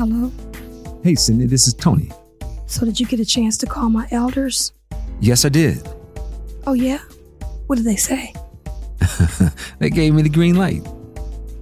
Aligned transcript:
Hello. 0.00 0.32
Hey, 1.04 1.14
Cindy, 1.14 1.44
this 1.44 1.68
is 1.68 1.74
Tony. 1.74 2.10
So, 2.64 2.86
did 2.86 2.98
you 2.98 3.04
get 3.04 3.20
a 3.20 3.24
chance 3.26 3.58
to 3.58 3.66
call 3.66 3.90
my 3.90 4.08
elders? 4.10 4.72
Yes, 5.20 5.44
I 5.44 5.50
did. 5.50 5.86
Oh, 6.66 6.72
yeah? 6.72 7.00
What 7.66 7.76
did 7.76 7.84
they 7.84 7.96
say? 7.96 8.32
they 9.78 9.90
gave 9.90 10.14
me 10.14 10.22
the 10.22 10.30
green 10.30 10.54
light. 10.54 10.88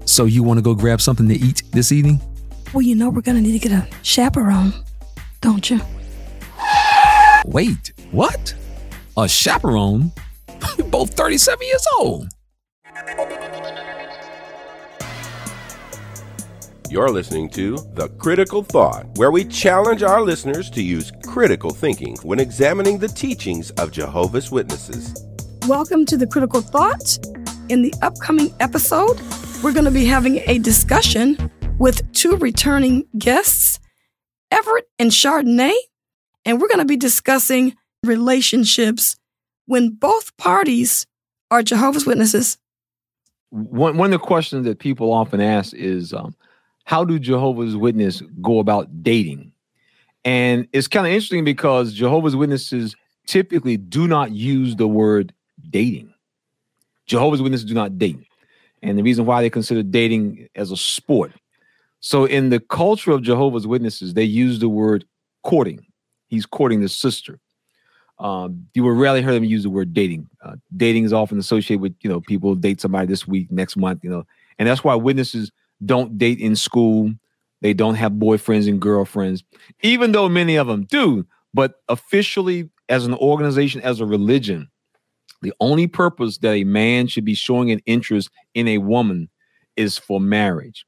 So, 0.05 0.27
you 0.27 0.45
want 0.45 0.59
to 0.59 0.62
go 0.62 0.73
grab 0.73 1.01
something 1.01 1.29
to 1.29 1.34
eat 1.34 1.64
this 1.73 1.91
evening? 1.91 2.20
Well, 2.73 2.82
you 2.82 2.95
know 2.95 3.11
we're 3.11 3.23
going 3.23 3.38
to 3.38 3.43
need 3.43 3.61
to 3.61 3.69
get 3.69 3.73
a 3.73 3.88
chaperone, 4.05 4.73
don't 5.41 5.68
you? 5.68 5.80
Wait, 7.45 7.93
what? 8.12 8.55
A 9.16 9.27
chaperone? 9.29 10.12
You're 10.77 10.86
both 10.91 11.12
37 11.14 11.66
years 11.66 11.86
old. 11.98 12.28
You're 16.91 17.10
listening 17.10 17.51
to 17.51 17.77
The 17.92 18.09
Critical 18.16 18.62
Thought, 18.62 19.05
where 19.19 19.30
we 19.30 19.45
challenge 19.45 20.02
our 20.02 20.23
listeners 20.23 20.70
to 20.70 20.83
use 20.83 21.12
critical 21.27 21.69
thinking 21.69 22.16
when 22.23 22.41
examining 22.41 22.98
the 22.98 23.09
teachings 23.09 23.70
of 23.73 23.92
Jehovah's 23.92 24.51
Witnesses. 24.51 25.23
Welcome 25.66 26.06
to 26.06 26.16
The 26.16 26.27
Critical 26.27 26.62
Thought. 26.62 27.19
In 27.69 27.83
the 27.83 27.92
upcoming 28.01 28.55
episode, 28.59 29.20
we're 29.62 29.74
going 29.74 29.84
to 29.84 29.91
be 29.91 30.06
having 30.06 30.38
a 30.47 30.59
discussion 30.61 31.51
with 31.78 32.11
two 32.14 32.38
returning 32.38 33.06
guests, 33.19 33.78
Everett 34.50 34.89
and 34.98 35.11
Chardonnay, 35.11 35.75
and 36.47 36.59
we're 36.59 36.69
going 36.69 36.78
to 36.78 36.86
be 36.86 36.97
discussing 36.97 37.77
relationships 38.02 39.14
when 39.66 39.91
both 39.91 40.34
parties 40.39 41.06
are 41.50 41.62
Jehovah's 41.62 42.06
Witnesses. 42.06 42.56
One, 43.50 43.98
one 43.98 44.06
of 44.06 44.20
the 44.20 44.27
questions 44.27 44.64
that 44.64 44.78
people 44.78 45.12
often 45.12 45.42
ask 45.42 45.75
is, 45.75 46.14
um, 46.14 46.34
how 46.89 47.05
do 47.05 47.19
Jehovah's 47.19 47.77
Witnesses 47.77 48.27
go 48.41 48.61
about 48.61 49.03
dating? 49.03 49.53
And 50.25 50.67
it's 50.72 50.89
kind 50.89 51.06
of 51.06 51.12
interesting 51.12 51.44
because 51.44 51.92
Jehovah's 51.92 52.34
Witnesses 52.34 52.97
typically 53.27 53.77
do 53.77 54.08
not 54.08 54.33
use 54.33 54.75
the 54.75 54.89
word 54.89 55.34
dating. 55.69 56.14
Jehovah's 57.05 57.42
Witnesses 57.42 57.66
do 57.66 57.75
not 57.75 57.98
date. 57.98 58.16
And 58.83 58.97
the 58.97 59.03
reason 59.03 59.27
why 59.27 59.42
they 59.42 59.50
consider 59.50 59.83
dating 59.83 60.48
as 60.55 60.70
a 60.70 60.78
sport. 60.78 61.33
So 62.00 62.25
in 62.25 62.48
the 62.48 62.59
culture 62.59 63.11
of 63.11 63.20
Jehovah's 63.20 63.66
Witnesses, 63.66 64.14
they 64.14 64.25
use 64.25 64.59
the 64.59 64.70
word 64.70 65.05
courting. 65.42 65.84
He's 66.28 66.47
courting 66.47 66.81
the 66.81 66.89
sister. 66.89 67.39
Um, 68.19 68.66
you 68.72 68.83
will 68.83 68.92
rarely 68.92 69.20
hear 69.20 69.34
them 69.34 69.44
use 69.44 69.64
the 69.64 69.69
word 69.69 69.92
dating. 69.92 70.27
Uh, 70.42 70.56
dating 70.75 71.05
is 71.05 71.12
often 71.12 71.39
associated 71.39 71.83
with, 71.83 71.94
you 72.00 72.09
know, 72.09 72.22
people 72.22 72.55
date 72.55 72.81
somebody 72.81 73.06
this 73.06 73.28
week, 73.28 73.53
next 73.53 73.77
month, 73.77 74.03
you 74.03 74.09
know, 74.09 74.25
and 74.59 74.66
that's 74.66 74.83
why 74.83 74.94
witnesses 74.94 75.53
don't 75.84 76.19
date 76.19 76.41
in 76.41 76.57
school. 76.57 77.12
They 77.61 77.75
don't 77.75 77.97
have 77.97 78.12
boyfriends 78.12 78.69
and 78.69 78.81
girlfriends, 78.81 79.43
even 79.83 80.12
though 80.12 80.29
many 80.29 80.57
of 80.57 80.67
them 80.67 80.84
do. 80.84 81.27
But 81.53 81.75
officially, 81.89 82.71
as 82.89 83.05
an 83.05 83.15
organization, 83.15 83.81
as 83.81 84.01
a 84.01 84.06
religion, 84.06 84.69
the 85.43 85.53
only 85.61 85.87
purpose 85.87 86.39
that 86.39 86.55
a 86.55 86.65
man 86.65 87.06
should 87.06 87.25
be 87.25 87.34
showing 87.34 87.71
an 87.71 87.81
interest 87.87 88.31
in 88.55 88.69
a 88.69 88.79
woman 88.79 89.29
is 89.77 89.99
for 89.99 90.21
marriage. 90.21 90.84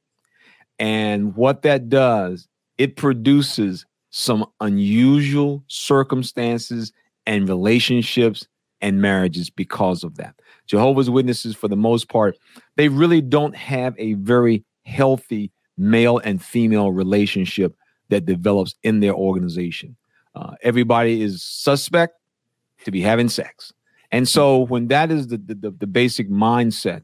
And 0.79 1.35
what 1.35 1.61
that 1.61 1.89
does, 1.89 2.47
it 2.77 2.95
produces 2.95 3.85
some 4.09 4.45
unusual 4.59 5.63
circumstances 5.67 6.91
and 7.25 7.47
relationships 7.47 8.47
and 8.81 9.01
marriages 9.01 9.49
because 9.49 10.03
of 10.03 10.17
that. 10.17 10.35
Jehovah's 10.67 11.09
Witnesses, 11.09 11.55
for 11.55 11.67
the 11.67 11.75
most 11.77 12.09
part, 12.09 12.37
they 12.77 12.89
really 12.89 13.21
don't 13.21 13.55
have 13.55 13.95
a 13.97 14.13
very 14.15 14.65
healthy 14.83 15.51
male 15.77 16.19
and 16.19 16.41
female 16.41 16.91
relationship 16.91 17.75
that 18.09 18.25
develops 18.25 18.75
in 18.83 18.99
their 18.99 19.13
organization. 19.13 19.95
Uh, 20.35 20.55
everybody 20.61 21.21
is 21.21 21.43
suspect 21.43 22.15
to 22.85 22.91
be 22.91 23.01
having 23.01 23.29
sex. 23.29 23.73
And 24.11 24.27
so 24.27 24.59
when 24.59 24.87
that 24.87 25.11
is 25.11 25.27
the, 25.27 25.37
the, 25.37 25.71
the 25.71 25.87
basic 25.87 26.29
mindset 26.29 27.03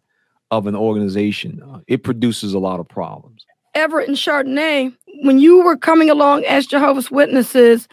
of 0.52 0.68
an 0.68 0.76
organization, 0.76 1.62
uh, 1.62 1.80
it 1.88 2.04
produces 2.04 2.54
a 2.54 2.60
lot 2.60 2.80
of 2.80 2.88
problems. 2.88 3.46
Everett 3.74 4.08
and 4.08 4.18
Chardonnay, 4.18 4.94
when 5.24 5.40
you 5.40 5.62
were 5.64 5.78
coming 5.78 6.10
along 6.10 6.44
as 6.46 6.66
Jehovah's 6.66 7.12
Witnesses, 7.12 7.88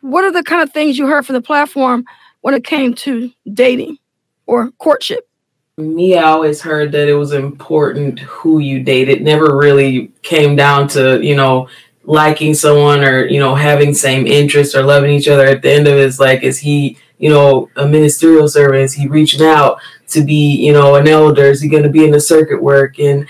what 0.00 0.24
are 0.24 0.32
the 0.32 0.42
kind 0.42 0.62
of 0.62 0.72
things 0.72 0.98
you 0.98 1.06
heard 1.06 1.26
from 1.26 1.34
the 1.34 1.42
platform 1.42 2.04
when 2.42 2.54
it 2.54 2.64
came 2.64 2.94
to 2.94 3.30
dating 3.52 3.98
or 4.46 4.70
courtship? 4.72 5.25
Me, 5.78 6.16
I 6.16 6.22
always 6.22 6.62
heard 6.62 6.90
that 6.92 7.06
it 7.06 7.12
was 7.12 7.32
important 7.32 8.20
who 8.20 8.60
you 8.60 8.82
dated. 8.82 9.18
It 9.18 9.22
never 9.22 9.58
really 9.58 10.10
came 10.22 10.56
down 10.56 10.88
to, 10.88 11.22
you 11.22 11.36
know, 11.36 11.68
liking 12.04 12.54
someone 12.54 13.04
or, 13.04 13.26
you 13.26 13.38
know, 13.38 13.54
having 13.54 13.92
same 13.92 14.26
interests 14.26 14.74
or 14.74 14.82
loving 14.82 15.10
each 15.10 15.28
other. 15.28 15.44
At 15.44 15.60
the 15.60 15.70
end 15.70 15.86
of 15.86 15.98
it, 15.98 16.06
it's 16.06 16.18
like, 16.18 16.42
is 16.42 16.58
he, 16.58 16.96
you 17.18 17.28
know, 17.28 17.68
a 17.76 17.86
ministerial 17.86 18.48
servant? 18.48 18.84
Is 18.84 18.94
he 18.94 19.06
reaching 19.06 19.42
out 19.42 19.78
to 20.08 20.24
be, 20.24 20.56
you 20.56 20.72
know, 20.72 20.94
an 20.94 21.08
elder? 21.08 21.44
Is 21.44 21.60
he 21.60 21.68
going 21.68 21.82
to 21.82 21.90
be 21.90 22.06
in 22.06 22.10
the 22.10 22.20
circuit 22.20 22.62
work? 22.62 22.98
And 22.98 23.26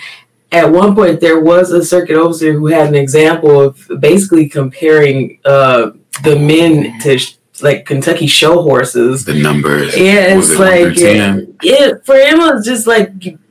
at 0.52 0.70
one 0.70 0.94
point, 0.94 1.20
there 1.20 1.40
was 1.40 1.72
a 1.72 1.84
circuit 1.84 2.16
officer 2.16 2.52
who 2.52 2.66
had 2.66 2.86
an 2.86 2.94
example 2.94 3.60
of 3.60 3.90
basically 3.98 4.48
comparing 4.48 5.40
uh, 5.44 5.90
the 6.22 6.38
men 6.38 6.96
to 7.00 7.18
like 7.62 7.86
Kentucky 7.86 8.26
show 8.26 8.62
horses. 8.62 9.24
The 9.24 9.34
numbers. 9.34 9.96
Yeah, 9.96 10.36
it's 10.36 10.50
it 10.50 10.58
like 10.58 10.94
it, 10.96 12.04
for 12.04 12.14
him 12.14 12.40
it 12.40 12.54
was 12.54 12.64
just 12.64 12.86
like 12.86 13.10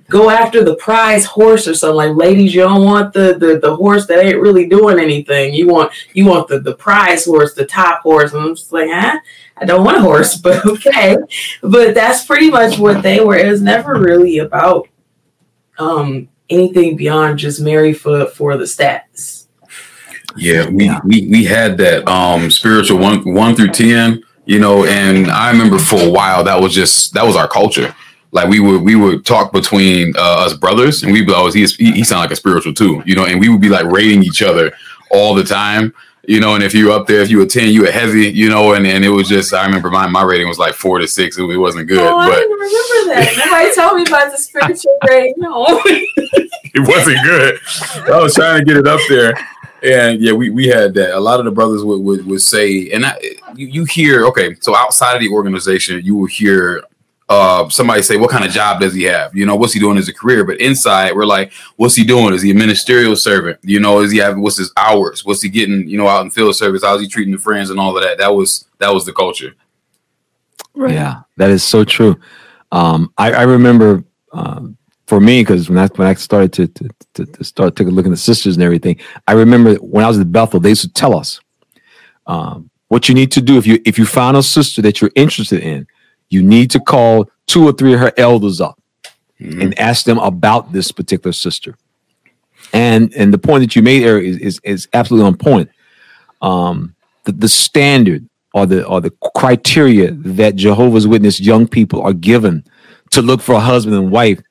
go 0.09 0.29
after 0.29 0.63
the 0.63 0.75
prize 0.75 1.25
horse 1.25 1.67
or 1.67 1.73
something. 1.73 1.95
Like 1.95 2.15
ladies, 2.15 2.53
you 2.53 2.61
don't 2.61 2.85
want 2.85 3.13
the, 3.13 3.37
the 3.37 3.59
the 3.59 3.75
horse 3.75 4.05
that 4.07 4.23
ain't 4.23 4.41
really 4.41 4.67
doing 4.67 4.99
anything. 4.99 5.53
You 5.53 5.67
want 5.67 5.91
you 6.13 6.25
want 6.25 6.47
the 6.47 6.59
the 6.59 6.75
prize 6.75 7.25
horse, 7.25 7.53
the 7.53 7.65
top 7.65 8.01
horse. 8.01 8.33
And 8.33 8.43
I'm 8.43 8.55
just 8.55 8.71
like, 8.71 8.89
huh? 8.91 9.19
I 9.57 9.65
don't 9.65 9.85
want 9.85 9.97
a 9.97 10.01
horse, 10.01 10.35
but 10.41 10.65
okay. 10.65 11.17
but 11.61 11.93
that's 11.93 12.25
pretty 12.25 12.49
much 12.49 12.77
what 12.77 13.01
they 13.01 13.19
were. 13.21 13.35
It 13.35 13.49
was 13.49 13.61
never 13.61 13.95
really 13.99 14.39
about 14.39 14.87
um 15.77 16.29
anything 16.49 16.95
beyond 16.95 17.39
just 17.39 17.59
marry 17.59 17.93
for 17.93 18.27
for 18.27 18.57
the 18.57 18.65
stats. 18.65 19.44
Yeah, 20.37 20.69
we, 20.69 20.85
yeah. 20.85 20.99
we 21.03 21.27
we 21.27 21.43
had 21.43 21.77
that 21.77 22.07
um 22.07 22.51
spiritual 22.51 22.99
one 22.99 23.21
one 23.33 23.55
through 23.55 23.71
ten, 23.71 24.23
you 24.45 24.59
know, 24.59 24.85
and 24.85 25.27
I 25.31 25.51
remember 25.51 25.79
for 25.79 26.01
a 26.01 26.09
while 26.09 26.43
that 26.43 26.59
was 26.59 26.73
just 26.73 27.13
that 27.13 27.25
was 27.25 27.35
our 27.35 27.47
culture. 27.47 27.95
Like 28.31 28.49
we 28.49 28.59
would 28.59 28.81
we 28.81 28.95
would 28.95 29.25
talk 29.25 29.53
between 29.53 30.13
uh, 30.17 30.45
us 30.45 30.53
brothers, 30.53 31.03
and 31.03 31.13
we'd 31.13 31.27
be 31.27 31.33
always 31.33 31.53
he 31.53 31.65
he 31.91 32.03
sounded 32.03 32.23
like 32.23 32.31
a 32.31 32.35
spiritual 32.35 32.73
too, 32.73 33.01
you 33.05 33.15
know, 33.15 33.25
and 33.25 33.39
we 33.39 33.49
would 33.49 33.61
be 33.61 33.69
like 33.69 33.85
rating 33.85 34.23
each 34.23 34.41
other 34.41 34.73
all 35.11 35.33
the 35.33 35.43
time 35.43 35.93
you 36.27 36.39
know, 36.39 36.55
and 36.55 36.63
if 36.63 36.73
you 36.73 36.87
were 36.87 36.91
up 36.91 37.07
there, 37.07 37.21
if 37.21 37.29
you 37.29 37.37
were 37.37 37.45
10, 37.45 37.69
you 37.69 37.83
were 37.83 37.91
heavy, 37.91 38.29
you 38.29 38.49
know, 38.49 38.73
and, 38.73 38.85
and 38.87 39.05
it 39.05 39.09
was 39.09 39.27
just, 39.27 39.53
I 39.53 39.65
remember 39.65 39.89
my, 39.91 40.07
my 40.07 40.23
rating 40.23 40.47
was 40.47 40.57
like 40.57 40.73
four 40.73 40.99
to 40.99 41.07
six. 41.07 41.37
It, 41.37 41.43
it 41.43 41.57
wasn't 41.57 41.87
good. 41.87 41.99
Oh, 41.99 42.17
but 42.17 42.33
I 42.33 42.41
remember 42.41 43.13
that. 43.13 43.43
Nobody 43.45 43.75
told 43.75 43.95
me 43.97 44.03
about 44.07 44.31
the 44.31 44.37
spiritual 44.37 44.97
rate. 45.09 45.35
No. 45.45 45.65
it 45.85 46.87
wasn't 46.87 47.21
good. 47.23 47.59
I 48.11 48.21
was 48.21 48.33
trying 48.33 48.59
to 48.59 48.65
get 48.65 48.77
it 48.77 48.87
up 48.87 48.99
there 49.09 49.33
and 49.85 50.21
yeah, 50.21 50.33
we, 50.33 50.49
we 50.49 50.67
had 50.67 50.93
that. 50.95 51.15
A 51.15 51.19
lot 51.19 51.39
of 51.39 51.45
the 51.45 51.51
brothers 51.51 51.83
would, 51.83 52.01
would, 52.01 52.25
would 52.25 52.41
say, 52.41 52.91
and 52.91 53.05
I, 53.05 53.17
you, 53.55 53.67
you 53.67 53.85
hear, 53.85 54.25
okay, 54.25 54.55
so 54.59 54.75
outside 54.75 55.15
of 55.15 55.21
the 55.21 55.29
organization, 55.29 56.01
you 56.03 56.15
will 56.15 56.25
hear 56.25 56.83
uh, 57.29 57.67
somebody 57.69 58.01
say, 58.01 58.17
what 58.17 58.29
kind 58.29 58.45
of 58.45 58.51
job 58.51 58.79
does 58.79 58.93
he 58.93 59.03
have? 59.03 59.35
You 59.35 59.45
know, 59.45 59.55
what's 59.55 59.73
he 59.73 59.79
doing 59.79 59.97
as 59.97 60.07
a 60.07 60.13
career? 60.13 60.43
But 60.43 60.59
inside, 60.59 61.15
we're 61.15 61.25
like, 61.25 61.51
what's 61.75 61.95
he 61.95 62.03
doing? 62.03 62.33
Is 62.33 62.41
he 62.41 62.51
a 62.51 62.55
ministerial 62.55 63.15
servant? 63.15 63.59
You 63.63 63.79
know, 63.79 64.01
is 64.01 64.11
he 64.11 64.19
having, 64.19 64.41
what's 64.41 64.57
his 64.57 64.71
hours? 64.77 65.25
What's 65.25 65.41
he 65.41 65.49
getting, 65.49 65.87
you 65.87 65.97
know, 65.97 66.07
out 66.07 66.23
in 66.23 66.31
field 66.31 66.55
service? 66.55 66.83
How's 66.83 67.01
he 67.01 67.07
treating 67.07 67.33
the 67.33 67.39
friends 67.39 67.69
and 67.69 67.79
all 67.79 67.97
of 67.97 68.03
that? 68.03 68.17
That 68.17 68.35
was, 68.35 68.65
that 68.79 68.93
was 68.93 69.05
the 69.05 69.13
culture. 69.13 69.53
Right. 70.75 70.93
Yeah, 70.93 71.21
that 71.37 71.49
is 71.49 71.63
so 71.63 71.83
true. 71.83 72.19
Um, 72.71 73.13
I, 73.17 73.31
I 73.31 73.43
remember, 73.43 74.03
um, 74.31 74.77
for 75.07 75.19
me, 75.19 75.41
because 75.41 75.69
when 75.69 75.77
I 75.77 75.87
when 75.95 76.07
I 76.07 76.13
started 76.15 76.53
to, 76.53 76.67
to, 76.67 76.89
to, 77.13 77.25
to 77.25 77.43
start 77.43 77.75
taking 77.75 77.93
a 77.93 77.95
look 77.95 78.05
at 78.05 78.09
the 78.09 78.17
sisters 78.17 78.55
and 78.55 78.63
everything, 78.63 78.99
I 79.27 79.33
remember 79.33 79.75
when 79.75 80.03
I 80.03 80.07
was 80.07 80.19
at 80.19 80.31
Bethel, 80.31 80.59
they 80.59 80.69
used 80.69 80.81
to 80.81 80.91
tell 80.91 81.15
us 81.15 81.39
um, 82.27 82.69
what 82.87 83.07
you 83.07 83.15
need 83.15 83.31
to 83.33 83.41
do 83.41 83.57
if 83.57 83.67
you 83.67 83.79
if 83.85 83.99
you 83.99 84.05
find 84.05 84.35
a 84.35 84.43
sister 84.43 84.81
that 84.81 85.01
you're 85.01 85.11
interested 85.15 85.61
in, 85.61 85.87
you 86.29 86.41
need 86.41 86.71
to 86.71 86.79
call 86.79 87.29
two 87.45 87.67
or 87.67 87.71
three 87.71 87.93
of 87.93 87.99
her 87.99 88.13
elders 88.17 88.59
up 88.61 88.79
mm-hmm. 89.39 89.61
and 89.61 89.79
ask 89.79 90.05
them 90.05 90.17
about 90.17 90.71
this 90.71 90.91
particular 90.91 91.33
sister. 91.33 91.77
And 92.73 93.13
and 93.13 93.31
the 93.31 93.37
point 93.37 93.61
that 93.61 93.75
you 93.75 93.83
made, 93.83 94.03
Eric, 94.03 94.25
is 94.25 94.37
is, 94.37 94.59
is 94.63 94.87
absolutely 94.93 95.27
on 95.27 95.37
point. 95.37 95.69
Um, 96.41 96.95
the, 97.25 97.31
the 97.31 97.47
standard 97.47 98.27
or 98.53 98.65
the 98.65 98.85
or 98.87 99.01
the 99.01 99.11
criteria 99.35 100.11
that 100.11 100.55
Jehovah's 100.55 101.07
Witness 101.07 101.39
young 101.39 101.67
people 101.67 102.01
are 102.01 102.13
given 102.13 102.63
to 103.11 103.21
look 103.21 103.41
for 103.41 103.53
a 103.55 103.59
husband 103.59 103.95
and 103.95 104.11
wife 104.11 104.41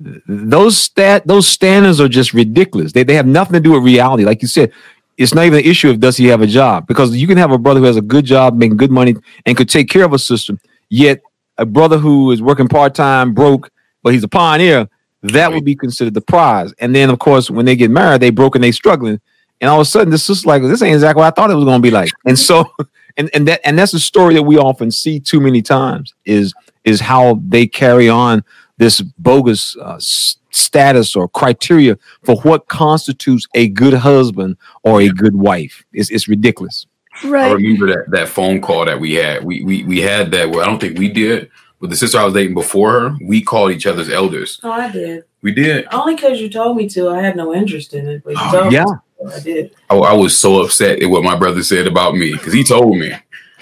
those 0.00 0.78
stat 0.78 1.26
those 1.26 1.46
standards 1.46 2.00
are 2.00 2.08
just 2.08 2.32
ridiculous. 2.32 2.92
They 2.92 3.02
they 3.02 3.14
have 3.14 3.26
nothing 3.26 3.54
to 3.54 3.60
do 3.60 3.72
with 3.72 3.82
reality. 3.82 4.24
Like 4.24 4.42
you 4.42 4.48
said, 4.48 4.72
it's 5.16 5.34
not 5.34 5.44
even 5.44 5.58
an 5.58 5.64
issue 5.64 5.90
of 5.90 6.00
does 6.00 6.16
he 6.16 6.26
have 6.26 6.40
a 6.40 6.46
job 6.46 6.86
because 6.86 7.16
you 7.16 7.26
can 7.26 7.38
have 7.38 7.50
a 7.50 7.58
brother 7.58 7.80
who 7.80 7.86
has 7.86 7.96
a 7.96 8.02
good 8.02 8.24
job, 8.24 8.56
making 8.56 8.76
good 8.76 8.92
money, 8.92 9.16
and 9.44 9.56
could 9.56 9.68
take 9.68 9.88
care 9.88 10.04
of 10.04 10.12
a 10.12 10.18
system. 10.18 10.60
Yet 10.88 11.20
a 11.58 11.66
brother 11.66 11.98
who 11.98 12.30
is 12.30 12.40
working 12.40 12.68
part 12.68 12.94
time, 12.94 13.34
broke, 13.34 13.70
but 14.02 14.12
he's 14.12 14.22
a 14.22 14.28
pioneer, 14.28 14.88
that 15.22 15.52
would 15.52 15.64
be 15.64 15.74
considered 15.74 16.14
the 16.14 16.20
prize. 16.20 16.72
And 16.78 16.94
then 16.94 17.10
of 17.10 17.18
course, 17.18 17.50
when 17.50 17.66
they 17.66 17.74
get 17.74 17.90
married, 17.90 18.20
they 18.20 18.30
broke 18.30 18.54
and 18.54 18.62
they 18.62 18.72
struggling, 18.72 19.20
and 19.60 19.68
all 19.68 19.80
of 19.80 19.82
a 19.82 19.90
sudden 19.90 20.10
this 20.10 20.30
is 20.30 20.46
like 20.46 20.62
this 20.62 20.80
ain't 20.82 20.94
exactly 20.94 21.20
what 21.20 21.26
I 21.26 21.30
thought 21.30 21.50
it 21.50 21.56
was 21.56 21.64
going 21.64 21.82
to 21.82 21.86
be 21.86 21.90
like. 21.90 22.10
And 22.24 22.38
so, 22.38 22.72
and 23.16 23.28
and 23.34 23.48
that 23.48 23.60
and 23.64 23.76
that's 23.76 23.94
a 23.94 24.00
story 24.00 24.34
that 24.34 24.44
we 24.44 24.56
often 24.58 24.92
see 24.92 25.18
too 25.18 25.40
many 25.40 25.60
times 25.60 26.14
is 26.24 26.54
is 26.84 27.00
how 27.00 27.40
they 27.48 27.66
carry 27.66 28.08
on 28.08 28.44
this 28.78 29.00
bogus 29.00 29.76
uh, 29.76 29.96
s- 29.96 30.36
status 30.50 31.14
or 31.14 31.28
criteria 31.28 31.98
for 32.24 32.36
what 32.40 32.68
constitutes 32.68 33.46
a 33.54 33.68
good 33.68 33.94
husband 33.94 34.56
or 34.82 35.00
a 35.00 35.08
good 35.08 35.36
wife. 35.36 35.84
It's 35.92 36.10
it's 36.10 36.28
ridiculous. 36.28 36.86
I 37.24 37.50
remember 37.52 37.86
that 37.88 38.10
that 38.12 38.28
phone 38.28 38.60
call 38.60 38.84
that 38.86 39.00
we 39.00 39.14
had. 39.14 39.44
We 39.44 39.62
we 39.64 39.84
we 39.84 40.00
had 40.00 40.30
that. 40.32 40.50
Well, 40.50 40.60
I 40.60 40.66
don't 40.66 40.80
think 40.80 40.98
we 40.98 41.08
did, 41.08 41.50
but 41.80 41.90
the 41.90 41.96
sister 41.96 42.18
I 42.18 42.24
was 42.24 42.34
dating 42.34 42.54
before 42.54 42.92
her, 43.00 43.16
we 43.24 43.42
called 43.42 43.72
each 43.72 43.86
other's 43.86 44.08
elders. 44.08 44.60
Oh, 44.62 44.70
I 44.70 44.90
did. 44.90 45.24
We 45.42 45.52
did. 45.52 45.86
Only 45.92 46.14
because 46.14 46.40
you 46.40 46.48
told 46.48 46.76
me 46.76 46.88
to. 46.90 47.08
I 47.10 47.20
had 47.20 47.36
no 47.36 47.52
interest 47.54 47.94
in 47.94 48.08
it, 48.08 48.22
but 48.24 48.30
you 48.34 48.38
Oh, 48.40 48.52
told 48.60 48.72
yeah. 48.72 48.84
me 48.84 48.90
to. 49.30 49.34
I 49.36 49.40
did. 49.40 49.74
I, 49.90 49.96
I 49.96 50.12
was 50.12 50.38
so 50.38 50.62
upset 50.62 51.02
at 51.02 51.10
what 51.10 51.24
my 51.24 51.34
brother 51.36 51.62
said 51.64 51.86
about 51.88 52.14
me 52.14 52.32
because 52.32 52.52
he 52.52 52.62
told 52.62 52.96
me. 52.96 53.12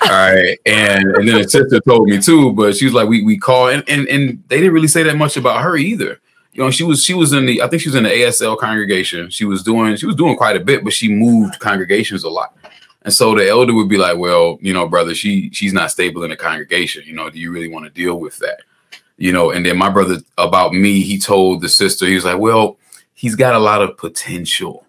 All 0.03 0.11
right, 0.11 0.59
and 0.67 1.05
and 1.17 1.29
then 1.29 1.43
the 1.43 1.49
sister 1.49 1.81
told 1.81 2.09
me 2.09 2.21
too, 2.21 2.53
but 2.53 2.77
she 2.77 2.85
was 2.85 2.95
like, 2.95 3.09
we 3.09 3.23
we 3.23 3.39
call 3.39 3.69
and, 3.69 3.83
and 3.89 4.07
and 4.09 4.43
they 4.49 4.59
didn't 4.59 4.75
really 4.75 4.89
say 4.89 5.03
that 5.03 5.17
much 5.17 5.37
about 5.37 5.63
her 5.63 5.77
either. 5.77 6.21
You 6.53 6.63
know, 6.63 6.71
she 6.71 6.85
was 6.85 7.05
she 7.05 7.15
was 7.15 7.33
in 7.33 7.45
the 7.45 7.63
I 7.63 7.69
think 7.69 7.83
she 7.83 7.89
was 7.89 7.97
in 7.97 8.05
the 8.05 8.11
ASL 8.11 8.59
congregation. 8.59 9.29
She 9.31 9.45
was 9.45 9.63
doing 9.63 9.97
she 9.97 10.07
was 10.07 10.17
doing 10.17 10.37
quite 10.37 10.57
a 10.57 10.61
bit, 10.61 10.85
but 10.85 10.95
she 10.95 11.09
moved 11.09 11.59
congregations 11.61 12.25
a 12.25 12.31
lot. 12.31 12.57
And 13.03 13.13
so 13.13 13.35
the 13.35 13.47
elder 13.47 13.75
would 13.75 13.89
be 13.89 13.99
like, 13.99 14.17
"Well, 14.17 14.59
you 14.63 14.73
know, 14.73 14.89
brother, 14.89 15.15
she 15.15 15.51
she's 15.53 15.75
not 15.75 15.91
stable 15.91 16.25
in 16.25 16.31
the 16.31 16.37
congregation. 16.37 17.05
You 17.07 17.13
know, 17.13 17.29
do 17.29 17.39
you 17.39 17.53
really 17.53 17.69
want 17.69 17.85
to 17.85 17.91
deal 17.91 18.19
with 18.19 18.39
that?" 18.39 18.61
You 19.19 19.33
know, 19.33 19.51
and 19.51 19.67
then 19.67 19.77
my 19.77 19.91
brother 19.91 20.19
about 20.39 20.73
me, 20.73 21.01
he 21.01 21.19
told 21.19 21.61
the 21.61 21.69
sister, 21.69 22.07
he 22.07 22.15
was 22.15 22.25
like, 22.25 22.39
"Well, 22.39 22.79
he's 23.15 23.35
got 23.35 23.55
a 23.55 23.59
lot 23.59 23.83
of 23.83 23.99
potential." 23.99 24.86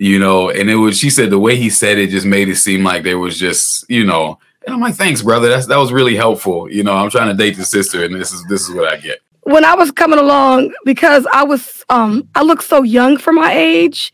You 0.00 0.18
know, 0.18 0.48
and 0.50 0.70
it 0.70 0.76
was 0.76 0.96
she 0.98 1.10
said 1.10 1.30
the 1.30 1.38
way 1.38 1.56
he 1.56 1.70
said 1.70 1.98
it 1.98 2.10
just 2.10 2.26
made 2.26 2.48
it 2.48 2.56
seem 2.56 2.84
like 2.84 3.02
there 3.02 3.18
was 3.18 3.38
just, 3.38 3.84
you 3.90 4.04
know, 4.04 4.38
and 4.64 4.74
I'm 4.74 4.80
like, 4.80 4.94
"Thanks, 4.94 5.22
brother. 5.22 5.48
That's 5.48 5.66
that 5.66 5.78
was 5.78 5.92
really 5.92 6.14
helpful." 6.14 6.70
You 6.70 6.84
know, 6.84 6.94
I'm 6.94 7.10
trying 7.10 7.28
to 7.28 7.34
date 7.34 7.56
the 7.56 7.64
sister 7.64 8.04
and 8.04 8.14
this 8.14 8.32
is 8.32 8.44
this 8.48 8.68
is 8.68 8.74
what 8.74 8.92
I 8.92 8.96
get. 8.98 9.18
when 9.42 9.64
I 9.64 9.74
was 9.74 9.90
coming 9.90 10.18
along, 10.18 10.72
because 10.84 11.26
I 11.32 11.42
was 11.42 11.84
um 11.88 12.28
I 12.34 12.42
looked 12.42 12.64
so 12.64 12.82
young 12.82 13.16
for 13.18 13.32
my 13.32 13.52
age, 13.52 14.12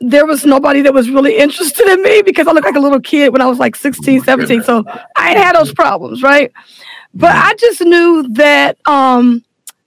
there 0.00 0.26
was 0.26 0.44
nobody 0.44 0.82
that 0.82 0.92
was 0.92 1.08
really 1.08 1.38
interested 1.38 1.86
in 1.86 2.02
me 2.02 2.22
because 2.22 2.46
I 2.48 2.52
looked 2.52 2.66
like 2.66 2.74
a 2.74 2.80
little 2.80 3.00
kid 3.00 3.32
when 3.32 3.40
I 3.40 3.46
was 3.46 3.58
like 3.60 3.76
16, 3.76 4.24
17. 4.24 4.62
So 4.64 4.84
I 5.16 5.30
ain't 5.30 5.38
had 5.38 5.54
those 5.54 5.72
problems, 5.72 6.22
right? 6.22 6.50
But 7.14 7.30
I 7.36 7.54
just 7.54 7.80
knew 7.80 8.26
that 8.30 8.76
um 8.86 9.44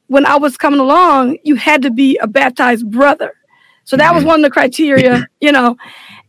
when 0.07 0.25
I 0.25 0.37
was 0.37 0.55
coming 0.55 0.79
along, 0.79 1.37
you 1.43 1.55
had 1.55 1.81
to 1.81 1.91
be 1.91 2.17
a 2.17 2.27
baptized 2.27 2.89
brother. 2.89 3.33
So 3.85 3.95
that 3.97 4.13
was 4.13 4.23
one 4.25 4.39
of 4.39 4.43
the 4.43 4.49
criteria, 4.49 5.27
you 5.39 5.51
know. 5.51 5.77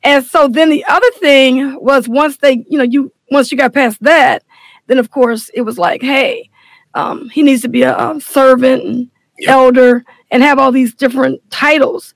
And 0.02 0.24
so 0.24 0.46
then 0.48 0.70
the 0.70 0.84
other 0.84 1.10
thing 1.18 1.76
was 1.82 2.08
once 2.08 2.36
they, 2.38 2.64
you 2.68 2.78
know, 2.78 2.84
you 2.84 3.12
once 3.30 3.50
you 3.50 3.58
got 3.58 3.74
past 3.74 4.00
that, 4.02 4.44
then 4.86 4.98
of 4.98 5.10
course 5.10 5.48
it 5.54 5.62
was 5.62 5.78
like, 5.78 6.00
hey, 6.02 6.48
um, 6.94 7.28
he 7.30 7.42
needs 7.42 7.62
to 7.62 7.68
be 7.68 7.82
a, 7.82 7.96
a 7.96 8.20
servant 8.20 8.84
and 8.84 9.10
Yep. 9.38 9.50
elder 9.50 10.04
and 10.30 10.42
have 10.42 10.58
all 10.58 10.72
these 10.72 10.94
different 10.94 11.42
titles. 11.50 12.14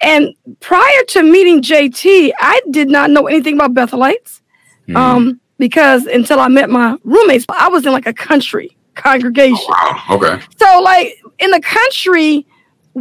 And 0.00 0.34
prior 0.60 1.02
to 1.08 1.22
meeting 1.22 1.60
JT, 1.60 2.32
I 2.40 2.62
did 2.70 2.88
not 2.88 3.10
know 3.10 3.26
anything 3.26 3.54
about 3.60 3.74
Bethelites 3.74 4.40
Hmm. 4.86 4.96
um, 4.96 5.40
because 5.58 6.06
until 6.06 6.40
I 6.40 6.48
met 6.48 6.70
my 6.70 6.96
roommates, 7.04 7.44
I 7.50 7.68
was 7.68 7.84
in 7.84 7.92
like 7.92 8.06
a 8.06 8.14
country 8.14 8.74
congregation. 8.94 9.66
Wow. 9.68 10.02
Okay. 10.12 10.40
So, 10.58 10.80
like 10.80 11.18
in 11.40 11.50
the 11.50 11.60
country, 11.60 12.46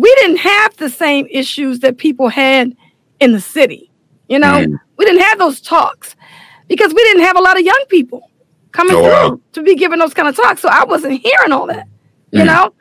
we 0.04 0.14
didn't 0.16 0.38
have 0.38 0.76
the 0.76 0.90
same 0.90 1.26
issues 1.32 1.80
that 1.80 1.98
people 1.98 2.28
had 2.28 2.76
in 3.22 3.32
the 3.32 3.40
city. 3.40 3.90
You 4.28 4.40
know, 4.40 4.56
Mm. 4.66 4.76
we 4.98 5.06
didn't 5.06 5.22
have 5.22 5.40
those 5.40 5.62
talks 5.62 6.16
because 6.68 6.94
we 6.94 7.02
didn't 7.04 7.24
have 7.24 7.38
a 7.38 7.42
lot 7.42 7.58
of 7.58 7.66
young 7.66 7.84
people 7.88 8.30
coming 8.74 8.94
Oh, 8.98 9.02
through 9.04 9.12
wow. 9.36 9.40
to 9.54 9.64
be 9.64 9.74
giving 9.76 10.00
those 10.00 10.14
kind 10.14 10.28
of 10.28 10.36
talks. 10.36 10.62
So 10.62 10.68
I 10.70 10.84
wasn't 10.84 11.22
hearing 11.22 11.54
all 11.54 11.66
that. 11.68 11.88
You 12.32 12.42
Mm. 12.42 12.48
know, 12.48 12.74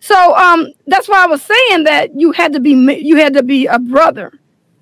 so 0.00 0.34
um, 0.36 0.66
that's 0.86 1.08
why 1.08 1.24
I 1.24 1.26
was 1.26 1.40
saying 1.40 1.84
that 1.84 2.10
you 2.20 2.32
had 2.32 2.52
to 2.52 2.60
be 2.60 2.72
you 3.02 3.16
had 3.16 3.32
to 3.34 3.42
be 3.42 3.66
a 3.66 3.78
brother, 3.78 4.30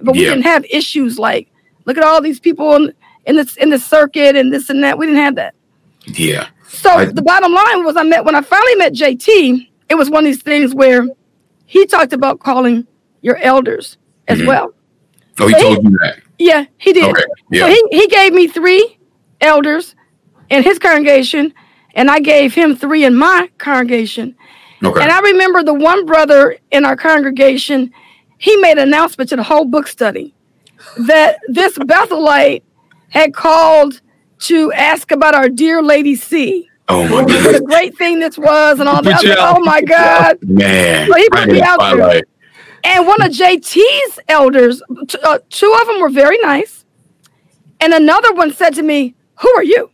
but 0.01 0.13
we 0.17 0.25
Yeah. 0.25 0.31
didn't 0.31 0.47
have 0.47 0.65
issues 0.69 1.17
like 1.17 1.47
look 1.85 1.97
at 1.97 2.03
all 2.03 2.21
these 2.21 2.41
people 2.41 2.75
in 2.75 2.93
in 3.27 3.37
this 3.37 3.57
in 3.57 3.71
the 3.71 3.79
circuit 3.79 4.35
and 4.35 4.53
this 4.53 4.69
and 4.69 4.83
that. 4.83 4.99
We 4.99 5.07
didn't 5.07 5.21
have 5.23 5.37
that. 5.37 5.55
Yeah. 6.07 6.47
So 6.67 6.91
I- 6.91 7.05
the 7.05 7.23
bottom 7.23 7.53
line 7.53 7.85
was 7.85 7.97
I 7.97 8.03
met 8.03 8.25
when 8.25 8.35
I 8.35 8.41
finally 8.41 8.75
met 8.77 8.95
JT, 8.95 9.69
it 9.89 9.95
was 9.95 10.11
one 10.11 10.25
of 10.25 10.33
these 10.33 10.43
things 10.43 10.75
where 10.75 11.07
he 11.69 11.85
talked 11.87 12.13
about 12.15 12.41
calling 12.41 12.87
your 13.21 13.37
elders 13.37 13.99
as 14.27 14.39
Mhm. 14.41 14.47
well. 14.47 14.75
Oh, 15.39 15.47
he 15.47 15.53
So 15.55 15.59
he- 15.59 15.75
told 15.75 15.85
you 15.85 15.99
that. 16.03 16.19
Yeah, 16.39 16.65
he 16.79 16.93
did. 16.93 17.05
Okay. 17.05 17.23
So 17.55 17.67
he, 17.67 17.83
he 17.91 18.07
gave 18.09 18.33
me 18.33 18.47
three 18.47 18.99
elders 19.41 19.95
in 20.51 20.63
his 20.63 20.79
congregation, 20.79 21.53
and 21.95 22.11
I 22.11 22.21
gave 22.21 22.55
him 22.55 22.75
three 22.75 23.05
in 23.05 23.15
my 23.15 23.51
congregation. 23.59 24.35
Okay. 24.83 25.03
And 25.03 25.11
I 25.13 25.21
remember 25.21 25.63
the 25.63 25.75
one 25.75 26.07
brother 26.07 26.57
in 26.71 26.85
our 26.85 26.97
congregation, 26.97 27.93
he 28.39 28.57
made 28.57 28.73
an 28.79 28.89
announcement 28.89 29.29
to 29.31 29.37
the 29.37 29.43
whole 29.43 29.65
book 29.65 29.89
study 29.89 30.33
that 30.97 31.39
this 31.49 31.77
Bethelite 31.77 32.63
had 33.11 33.35
called 33.35 34.01
to 34.41 34.73
ask 34.73 35.11
about 35.11 35.35
our 35.35 35.49
dear 35.49 35.83
Lady 35.83 36.15
C. 36.15 36.68
Oh 36.89 37.07
my 37.07 37.23
what 37.23 37.55
a 37.55 37.61
great 37.61 37.97
thing 37.99 38.19
this 38.19 38.39
was 38.39 38.81
and 38.81 38.89
all 38.89 39.03
that. 39.03 39.13
I 39.13 39.17
was 39.17 39.23
Put 39.23 39.29
you 39.29 39.37
like, 39.37 39.57
oh 39.57 39.61
my 39.61 39.83
God. 39.83 40.39
Man. 40.43 41.09
So 41.09 41.17
he 41.17 41.29
put 41.29 41.49
me 41.49 41.61
out 41.61 41.79
there. 41.81 42.23
And 42.85 43.07
one 43.07 43.21
of 43.23 43.33
JT's 43.33 44.21
elders, 44.29 44.83
t- 45.09 45.19
uh, 45.23 45.39
two 45.51 45.77
of 45.81 45.87
them 45.87 46.01
were 46.01 46.09
very 46.09 46.39
nice. 46.39 46.85
And 47.81 47.93
another 47.93 48.33
one 48.33 48.53
said 48.53 48.71
to 48.75 48.83
me, 48.83 49.15
Who 49.41 49.51
are 49.57 49.63
you? 49.63 49.91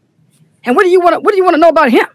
And 0.64 0.76
what 0.76 0.84
do 0.84 0.90
you 0.90 1.00
want 1.00 1.14
to 1.14 1.20
what 1.20 1.32
do 1.32 1.36
you 1.36 1.44
want 1.44 1.54
to 1.54 1.60
know 1.60 1.68
about 1.68 1.90
him? 1.90 2.06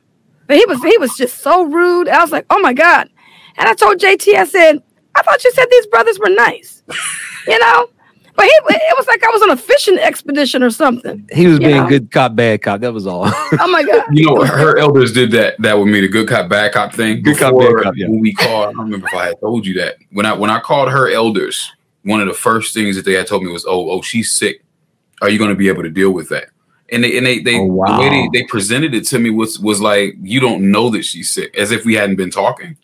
But 0.47 0.57
he 0.57 0.65
was 0.65 0.81
he 0.81 0.97
was 0.97 1.15
just 1.15 1.39
so 1.39 1.63
rude. 1.63 2.07
I 2.07 2.21
was 2.21 2.31
like, 2.31 2.45
oh 2.49 2.59
my 2.59 2.73
God. 2.73 3.09
And 3.57 3.67
I 3.67 3.73
told 3.73 3.99
JT, 3.99 4.33
I 4.35 4.45
said, 4.45 4.81
I 5.15 5.21
thought 5.21 5.43
you 5.43 5.51
said 5.51 5.65
these 5.69 5.87
brothers 5.87 6.17
were 6.19 6.29
nice. 6.29 6.83
You 7.47 7.59
know? 7.59 7.89
But 8.39 8.45
he 8.45 8.51
it 8.75 8.97
was 8.97 9.05
like 9.07 9.21
I 9.21 9.27
was 9.31 9.41
on 9.41 9.49
a 9.49 9.57
fishing 9.57 9.97
expedition 9.97 10.63
or 10.63 10.69
something. 10.69 11.27
He 11.33 11.45
was 11.47 11.59
being 11.59 11.71
Yeah. 11.71 11.89
good 11.89 12.09
cop, 12.09 12.37
bad 12.37 12.61
cop. 12.61 12.79
That 12.79 12.93
was 12.93 13.05
all. 13.05 13.25
Oh 13.25 13.67
my 13.67 13.83
God. 13.83 14.05
You 14.13 14.27
know, 14.27 14.45
her 14.45 14.77
elders 14.77 15.11
did 15.11 15.31
that 15.31 15.55
that 15.61 15.77
with 15.77 15.89
me, 15.89 15.99
the 15.99 16.07
good 16.07 16.29
cop, 16.29 16.47
bad 16.47 16.71
cop 16.71 16.93
thing. 16.93 17.21
Good 17.21 17.37
cop, 17.37 17.59
bad 17.59 17.83
cop, 17.83 17.97
yeah. 17.97 18.07
When 18.07 18.21
we 18.21 18.33
called, 18.33 18.69
I 18.69 18.71
don't 18.71 18.85
remember 18.85 19.07
if 19.07 19.13
I 19.13 19.25
had 19.25 19.41
told 19.41 19.65
you 19.65 19.73
that. 19.81 19.97
When 20.11 20.25
I 20.25 20.31
when 20.31 20.49
I 20.49 20.61
called 20.61 20.89
her 20.89 21.11
elders, 21.11 21.69
one 22.03 22.21
of 22.21 22.27
the 22.27 22.33
first 22.33 22.73
things 22.73 22.95
that 22.95 23.03
they 23.03 23.11
had 23.13 23.27
told 23.27 23.43
me 23.43 23.51
was, 23.51 23.65
"Oh, 23.65 23.89
oh, 23.91 24.01
she's 24.01 24.31
sick. 24.31 24.63
Are 25.21 25.29
you 25.29 25.37
going 25.37 25.49
to 25.49 25.55
be 25.55 25.67
able 25.67 25.83
to 25.83 25.89
deal 25.89 26.11
with 26.11 26.29
that?" 26.29 26.45
And 26.93 27.03
they 27.03 27.17
and 27.17 27.25
they 27.27 27.39
they 27.39 27.55
Oh, 27.59 27.65
the 27.67 27.97
way 27.99 28.09
they, 28.09 28.29
they 28.39 28.45
presented 28.45 28.93
it 28.93 29.05
to 29.07 29.19
me 29.19 29.31
was 29.31 29.59
was 29.59 29.81
like, 29.81 30.15
"You 30.21 30.39
don't 30.39 30.71
know 30.71 30.89
that 30.91 31.03
she's 31.03 31.29
sick," 31.29 31.53
as 31.57 31.71
if 31.71 31.83
we 31.83 31.95
hadn't 31.95 32.15
been 32.15 32.31
talking. 32.31 32.77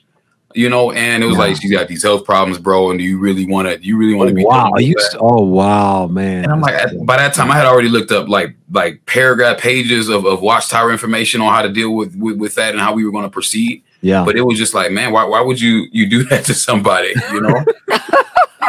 You 0.55 0.69
know, 0.69 0.91
and 0.91 1.21
it 1.23 1.27
was 1.27 1.35
Yeah. 1.35 1.41
like 1.41 1.61
she's 1.61 1.71
got 1.71 1.87
these 1.87 2.01
health 2.03 2.23
problems, 2.25 2.57
bro. 2.59 2.89
And 2.89 2.97
do 2.99 3.03
you 3.05 3.19
really 3.19 3.45
want 3.45 3.67
to? 3.67 3.77
Do 3.77 3.87
you 3.87 3.97
really 3.97 4.13
want 4.15 4.29
to 4.29 4.33
be? 4.35 4.43
Oh, 4.45 4.47
wow. 4.49 4.63
dealing 4.63 4.73
with 4.75 4.83
You, 4.87 4.95
that? 5.11 5.17
oh 5.19 5.43
wow, 5.43 6.07
man. 6.07 6.43
And 6.45 6.51
I'm 6.53 6.61
like, 6.61 6.73
That's- 6.73 6.93
at- 6.93 7.05
by 7.05 7.17
that 7.17 7.33
time, 7.33 7.51
I 7.51 7.55
had 7.57 7.65
already 7.65 7.89
looked 7.89 8.11
up 8.11 8.27
like 8.29 8.55
like 8.71 9.05
paragraph 9.05 9.59
pages 9.59 10.07
of, 10.09 10.25
of 10.25 10.41
watchtower 10.41 10.91
information 10.91 11.41
on 11.41 11.53
how 11.53 11.61
to 11.61 11.69
deal 11.69 11.93
with, 11.93 12.15
with 12.15 12.37
with 12.37 12.55
that 12.55 12.71
and 12.71 12.79
how 12.79 12.93
we 12.93 13.05
were 13.05 13.11
going 13.11 13.25
to 13.25 13.29
proceed. 13.29 13.83
yeah. 14.01 14.23
But 14.23 14.35
it 14.37 14.41
was 14.43 14.57
just 14.57 14.73
like, 14.73 14.91
man, 14.91 15.11
why 15.11 15.25
why 15.25 15.41
would 15.41 15.59
you 15.59 15.87
you 15.91 16.09
do 16.09 16.23
that 16.29 16.45
to 16.45 16.53
somebody? 16.53 17.13
You 17.31 17.41
know? 17.41 17.65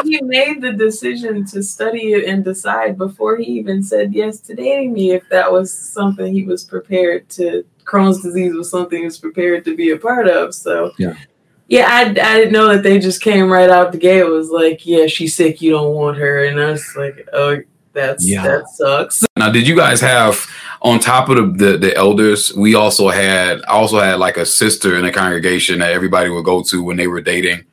He 0.05 0.21
made 0.23 0.61
the 0.61 0.73
decision 0.73 1.45
to 1.47 1.63
study 1.65 2.13
it 2.13 2.29
and 2.29 2.45
decide 2.45 2.97
before 2.97 3.39
he 3.39 3.45
even 3.45 3.83
said 3.83 4.13
yes 4.15 4.39
to 4.41 4.55
dating 4.55 4.93
me 4.93 5.11
if 5.13 5.29
that 5.31 5.51
was 5.51 5.73
something 5.77 6.33
he 6.33 6.45
was 6.45 6.63
prepared 6.63 7.29
to. 7.31 7.65
Crohn's 7.85 8.23
disease 8.23 8.55
was 8.55 8.71
something 8.71 8.99
he 9.01 9.05
was 9.05 9.19
prepared 9.19 9.65
to 9.65 9.75
be 9.75 9.91
a 9.91 9.97
part 9.97 10.29
of. 10.29 10.55
So 10.55 10.93
Yeah. 10.99 11.15
Yeah, 11.69 11.87
I, 11.89 12.03
I 12.03 12.37
didn't 12.39 12.53
know 12.53 12.69
that 12.69 12.83
they 12.83 12.99
just 12.99 13.21
came 13.23 13.51
right 13.51 13.71
out 13.71 13.93
the 13.93 13.99
gate. 13.99 14.19
It 14.21 14.29
was 14.29 14.51
like, 14.51 14.87
yeah, 14.87 15.07
she's 15.07 15.35
sick. 15.35 15.61
You 15.61 15.73
don't 15.73 15.95
want 15.95 16.17
her, 16.19 16.45
and 16.45 16.61
I 16.61 16.71
was 16.73 16.95
like, 16.97 17.29
oh, 17.33 17.59
that's 17.93 18.29
Yeah. 18.29 18.43
that 18.47 18.69
sucks. 18.69 19.25
now, 19.39 19.51
did 19.51 19.67
you 19.67 19.75
guys 19.77 20.01
have 20.01 20.47
on 20.83 21.01
top 21.01 21.29
of 21.31 21.57
the, 21.59 21.73
the 21.73 21.79
the 21.79 21.97
elders? 21.97 22.55
We 22.55 22.75
also 22.75 23.09
had 23.09 23.63
I 23.65 23.73
also 23.73 23.99
had 24.01 24.19
like 24.19 24.37
a 24.37 24.45
sister 24.47 24.97
in 24.97 25.05
the 25.05 25.11
congregation 25.13 25.79
that 25.81 25.93
everybody 25.93 26.29
would 26.31 26.45
go 26.45 26.63
to 26.65 26.83
when 26.85 26.97
they 26.97 27.07
were 27.07 27.21
dating. 27.23 27.65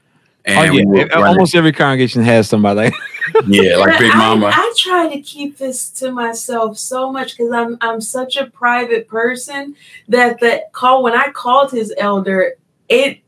And 0.45 0.57
Oh, 0.69 0.73
yeah. 0.73 0.83
would 0.85 1.11
run- 1.13 1.23
Almost 1.27 1.55
every 1.55 1.71
congregation 1.71 2.21
has 2.23 2.49
somebody 2.49 2.75
like 2.77 2.93
yeah, 3.47 3.77
like 3.77 3.91
But 3.91 3.99
Big 3.99 4.11
I, 4.11 4.17
Mama. 4.17 4.51
I 4.53 4.73
try 4.77 5.07
to 5.13 5.21
keep 5.21 5.57
this 5.57 5.89
to 5.99 6.11
myself 6.11 6.77
so 6.77 7.11
much 7.11 7.37
because 7.37 7.51
I'm 7.51 7.77
I'm 7.81 7.99
such 8.01 8.35
a 8.37 8.45
private 8.47 9.07
person 9.07 9.75
that 10.09 10.39
the 10.39 10.63
call 10.71 11.03
when 11.03 11.13
I 11.13 11.31
called 11.31 11.71
his 11.71 11.93
elder, 11.97 12.53
it 12.89 13.19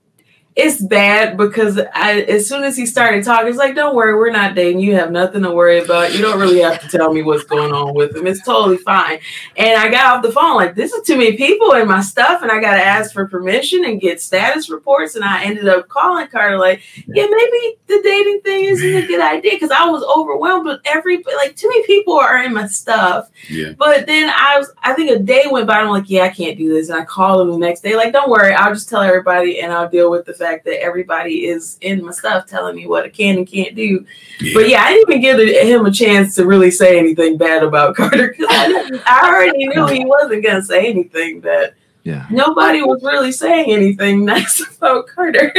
it's 0.56 0.82
bad 0.82 1.36
because 1.36 1.78
I, 1.94 2.22
as 2.22 2.48
soon 2.48 2.64
as 2.64 2.78
he 2.78 2.86
started 2.86 3.26
talking, 3.26 3.50
it's 3.50 3.58
like, 3.58 3.76
don't 3.76 3.94
worry, 3.94 4.16
we're 4.16 4.32
not 4.32 4.56
dating. 4.56 4.80
You 4.80 4.96
have 4.96 5.12
nothing 5.12 5.44
to 5.44 5.52
worry 5.52 5.80
about. 5.80 6.14
You 6.14 6.22
don't 6.22 6.40
really 6.40 6.62
have 6.62 6.80
to 6.80 6.88
tell 6.88 7.14
me 7.14 7.24
what's 7.24 7.44
going 7.44 7.74
on 7.74 7.94
with 7.94 8.16
him. 8.16 8.26
It's 8.26 8.42
totally 8.42 8.78
fine. 8.78 9.20
And 9.58 9.78
I 9.78 9.92
got 9.92 10.16
off 10.16 10.24
the 10.24 10.32
phone 10.32 10.56
like, 10.56 10.74
this 10.74 10.94
is 10.94 11.06
too 11.06 11.18
many 11.18 11.36
people 11.36 11.74
and 11.74 11.90
my 11.90 12.00
stuff, 12.00 12.42
and 12.42 12.50
I 12.50 12.62
got 12.62 12.76
to 12.76 12.82
ask 12.82 13.12
for 13.12 13.28
permission 13.28 13.84
and 13.84 14.00
get 14.00 14.22
status 14.22 14.70
reports. 14.70 15.16
And 15.16 15.26
I 15.26 15.44
ended 15.44 15.68
up 15.68 15.90
calling 15.90 16.28
Carter 16.28 16.58
like, 16.58 16.82
yeah, 17.06 17.28
maybe 17.30 17.78
the 17.88 18.02
dating 18.02 18.40
thing 18.42 18.64
isn't 18.64 18.96
a 18.96 19.08
good 19.08 19.22
idea 19.22 19.52
because 19.56 19.72
I 19.72 19.90
was 19.90 20.04
overwhelmed 20.04 20.68
with 20.68 20.80
every 20.86 21.18
like 21.36 21.58
too 21.58 21.68
many 21.68 21.86
people 21.86 22.14
are 22.14 22.42
in 22.42 22.54
my 22.54 22.68
stuff. 22.68 23.30
Yeah. 23.50 23.74
But 23.78 24.06
then 24.06 24.32
I 24.34 24.58
was, 24.58 24.72
I 24.82 24.94
think 24.94 25.12
a 25.12 25.20
day 25.20 25.44
went 25.52 25.68
by. 25.68 25.82
I'm 25.82 25.90
like, 25.90 26.10
yeah, 26.10 26.24
I 26.24 26.30
can't 26.30 26.58
do 26.58 26.70
this. 26.70 26.88
And 26.88 26.98
I 26.98 27.04
called 27.04 27.42
him 27.42 27.52
the 27.52 27.58
next 27.58 27.82
day, 27.82 27.98
like, 27.98 28.14
don't 28.14 28.30
worry, 28.30 28.54
I'll 28.54 28.74
just 28.74 28.88
tell 28.88 29.02
everybody 29.02 29.60
and 29.60 29.74
I'll 29.74 29.90
deal 29.90 30.10
with 30.10 30.26
the 30.26 30.34
fact 30.34 30.45
that 30.46 30.82
everybody 30.82 31.46
is 31.46 31.78
in 31.82 32.04
my 32.04 32.12
stuff 32.12 32.46
telling 32.46 32.76
me 32.76 32.88
what 32.88 33.06
I 33.06 33.10
can 33.10 33.38
and 33.38 33.48
can't 33.48 33.76
do. 33.76 34.06
Yeah. 34.40 34.52
But 34.54 34.70
yeah, 34.70 34.84
I 34.84 34.94
didn't 34.94 35.14
even 35.14 35.22
give 35.22 35.68
him 35.68 35.86
a 35.86 35.92
chance 35.92 36.36
to 36.36 36.46
really 36.46 36.72
say 36.72 37.00
anything 37.00 37.38
bad 37.38 37.64
about 37.64 37.96
Carter 37.98 38.30
because 38.30 38.48
I, 38.50 39.02
I 39.06 39.28
already 39.30 39.68
knew 39.68 39.88
he 39.88 40.06
wasn't 40.06 40.44
going 40.44 40.56
to 40.56 40.64
say 40.64 40.88
anything 40.88 41.42
bad. 41.42 41.74
Yeah. 42.04 42.28
Nobody 42.30 42.84
was 42.84 43.02
really 43.04 43.32
saying 43.32 43.72
anything 43.72 44.26
nice 44.34 44.62
about 44.78 45.08
Carter. 45.08 45.52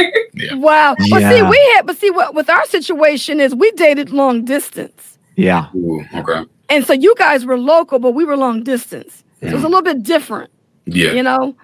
Wow. 0.53 0.95
But 1.09 1.19
see, 1.19 1.41
we 1.41 1.73
had, 1.75 1.81
but 1.85 1.97
see, 1.97 2.09
what 2.09 2.33
with 2.33 2.49
our 2.49 2.65
situation 2.65 3.41
is 3.41 3.53
we 3.53 3.69
dated 3.71 4.11
long 4.11 4.45
distance. 4.45 5.17
Yeah. 5.35 5.67
Ooh, 5.75 6.05
okay. 6.15 6.45
And 6.69 6.85
so 6.85 6.93
you 6.93 7.13
guys 7.17 7.45
were 7.45 7.57
local, 7.57 7.99
but 7.99 8.11
we 8.11 8.23
were 8.23 8.37
long 8.37 8.63
distance. 8.63 9.23
So 9.41 9.47
it 9.47 9.53
was 9.53 9.63
a 9.63 9.67
little 9.67 9.83
bit 9.83 10.03
different, 10.03 10.49
Yeah. 10.85 11.11
you 11.11 11.21
know? 11.21 11.55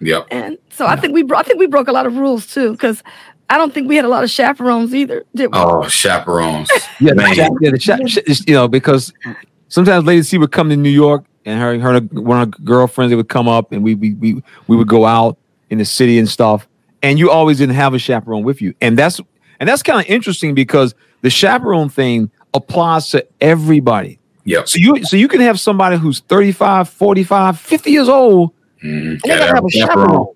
Yep. 0.00 0.26
And 0.30 0.58
so 0.70 0.86
I 0.86 0.96
think 0.96 1.14
we 1.14 1.22
bro- 1.22 1.38
I 1.38 1.42
think 1.42 1.58
we 1.58 1.66
broke 1.66 1.88
a 1.88 1.92
lot 1.92 2.06
of 2.06 2.16
rules 2.16 2.46
too, 2.46 2.72
because 2.72 3.02
I 3.50 3.58
don't 3.58 3.74
think 3.74 3.88
we 3.88 3.96
had 3.96 4.04
a 4.04 4.08
lot 4.08 4.24
of 4.24 4.30
chaperones 4.30 4.94
either, 4.94 5.24
did 5.34 5.52
we? 5.52 5.58
Oh, 5.58 5.86
chaperones. 5.88 6.70
Yeah, 7.00 7.10
the 7.10 7.14
Man. 7.16 7.34
yeah, 7.60 7.70
the 7.70 7.78
chat, 7.78 8.08
sh- 8.08 8.42
you 8.46 8.54
know, 8.54 8.68
because 8.68 9.12
sometimes 9.68 10.04
Lady 10.04 10.22
C 10.22 10.38
would 10.38 10.52
come 10.52 10.68
to 10.68 10.76
New 10.76 10.90
York 10.90 11.24
and 11.46 11.58
her, 11.60 11.78
her 11.78 12.00
one 12.12 12.42
of 12.42 12.54
her 12.54 12.62
girlfriends, 12.62 13.10
they 13.10 13.16
would 13.16 13.28
come 13.30 13.48
up 13.48 13.72
and 13.72 13.82
we, 13.82 13.94
we, 13.94 14.14
we, 14.14 14.42
we 14.68 14.76
would 14.76 14.86
go 14.88 15.06
out 15.06 15.38
in 15.70 15.78
the 15.78 15.84
city 15.84 16.18
and 16.18 16.28
stuff. 16.28 16.68
And 17.02 17.18
you 17.18 17.30
always 17.30 17.58
didn't 17.58 17.74
have 17.74 17.94
a 17.94 17.98
chaperone 17.98 18.42
with 18.42 18.60
you. 18.60 18.74
And 18.82 18.98
that's, 18.98 19.20
and 19.58 19.68
that's 19.68 19.82
kind 19.82 19.98
of 19.98 20.06
interesting 20.10 20.54
because 20.54 20.94
the 21.22 21.30
chaperone 21.30 21.88
thing 21.88 22.30
applies 22.52 23.08
to 23.10 23.26
everybody. 23.40 24.18
Yep. 24.44 24.68
So 24.68 24.78
you, 24.78 25.04
so 25.04 25.16
you 25.16 25.28
can 25.28 25.40
have 25.40 25.58
somebody 25.58 25.96
who's 25.96 26.20
35, 26.20 26.88
45, 26.88 27.58
50 27.58 27.90
years 27.90 28.08
old 28.08 28.52
Mhm. 28.84 29.10
and 29.12 29.20
they 29.22 29.28
gotta 29.28 29.54
have 29.54 29.64
a 29.64 29.70
chaperone. 29.70 30.26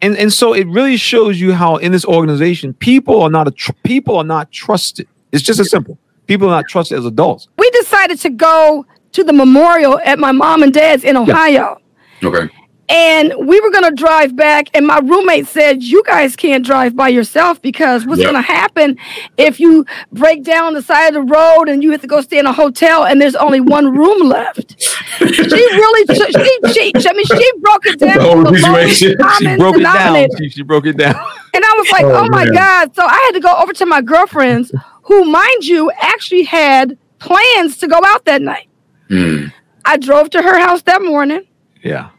And 0.00 0.16
and 0.16 0.32
so 0.32 0.52
it 0.54 0.66
really 0.68 0.96
shows 0.96 1.40
you 1.40 1.52
how 1.52 1.76
in 1.76 1.92
this 1.92 2.04
organization 2.04 2.72
people 2.74 3.20
are 3.22 3.30
not 3.30 3.48
a 3.48 3.50
tr- 3.50 3.72
people 3.82 4.16
are 4.16 4.24
not 4.24 4.50
trusted. 4.52 5.08
It's 5.32 5.42
just 5.42 5.58
as 5.60 5.70
simple. 5.70 5.98
People 6.26 6.48
are 6.48 6.52
not 6.56 6.68
trusted 6.68 6.98
as 6.98 7.04
adults. 7.04 7.48
We 7.58 7.68
decided 7.70 8.18
to 8.20 8.30
go 8.30 8.86
to 9.12 9.24
the 9.24 9.32
memorial 9.32 9.98
at 10.04 10.18
my 10.18 10.30
mom 10.32 10.62
and 10.62 10.72
dad's 10.72 11.02
in 11.04 11.16
Ohio. 11.16 11.78
Okay. 12.22 12.48
And 12.90 13.34
we 13.46 13.60
were 13.60 13.70
gonna 13.70 13.90
drive 13.90 14.34
back, 14.34 14.68
and 14.72 14.86
my 14.86 14.98
roommate 15.00 15.46
said, 15.46 15.82
"You 15.82 16.02
guys 16.06 16.36
can't 16.36 16.64
drive 16.64 16.96
by 16.96 17.08
yourself 17.08 17.60
because 17.60 18.06
what's 18.06 18.20
Yep. 18.20 18.28
gonna 18.28 18.40
happen 18.42 18.96
if 19.36 19.60
you 19.60 19.84
break 20.10 20.42
down 20.42 20.72
the 20.72 20.80
side 20.80 21.08
of 21.08 21.14
the 21.14 21.34
road 21.34 21.68
and 21.68 21.82
you 21.82 21.90
have 21.90 22.00
to 22.00 22.06
go 22.06 22.22
stay 22.22 22.38
in 22.38 22.46
a 22.46 22.52
hotel 22.52 23.04
and 23.04 23.20
there's 23.20 23.34
only 23.36 23.60
one 23.60 23.94
room 23.94 24.26
left?" 24.28 24.74
she 25.18 25.24
really, 25.26 26.06
took- 26.06 26.30
she, 26.30 26.72
she, 26.72 26.92
I 27.08 27.12
mean, 27.12 27.26
she 27.26 27.52
broke 27.60 27.84
it 27.86 27.98
down. 27.98 28.16
The 28.18 28.24
whole 28.24 28.44
to 28.44 28.58
situation. 28.58 29.16
She 29.38 29.44
She 29.44 29.56
broke 29.56 29.76
it 29.76 29.82
down. 29.82 30.28
She, 30.38 30.48
she 30.48 30.62
broke 30.62 30.86
it 30.86 30.96
down. 30.96 31.14
And 31.54 31.64
I 31.64 31.74
was 31.76 31.90
like, 31.90 32.04
Oh, 32.04 32.24
oh, 32.24 32.28
my 32.28 32.44
man. 32.44 32.54
God. 32.54 32.94
So 32.94 33.02
I 33.04 33.14
had 33.26 33.32
to 33.32 33.40
go 33.40 33.52
over 33.56 33.72
to 33.72 33.86
my 33.86 34.00
girlfriends, 34.00 34.72
who, 35.02 35.24
mind 35.24 35.64
you, 35.64 35.90
actually 36.00 36.44
had 36.44 36.96
plans 37.18 37.78
to 37.78 37.86
go 37.88 37.98
out 38.04 38.24
that 38.26 38.40
night. 38.42 38.68
Mm. 39.10 39.52
I 39.84 39.96
drove 39.96 40.30
to 40.30 40.42
her 40.42 40.58
house 40.58 40.82
that 40.82 41.02
morning. 41.02 41.42
Yeah. 41.82 42.10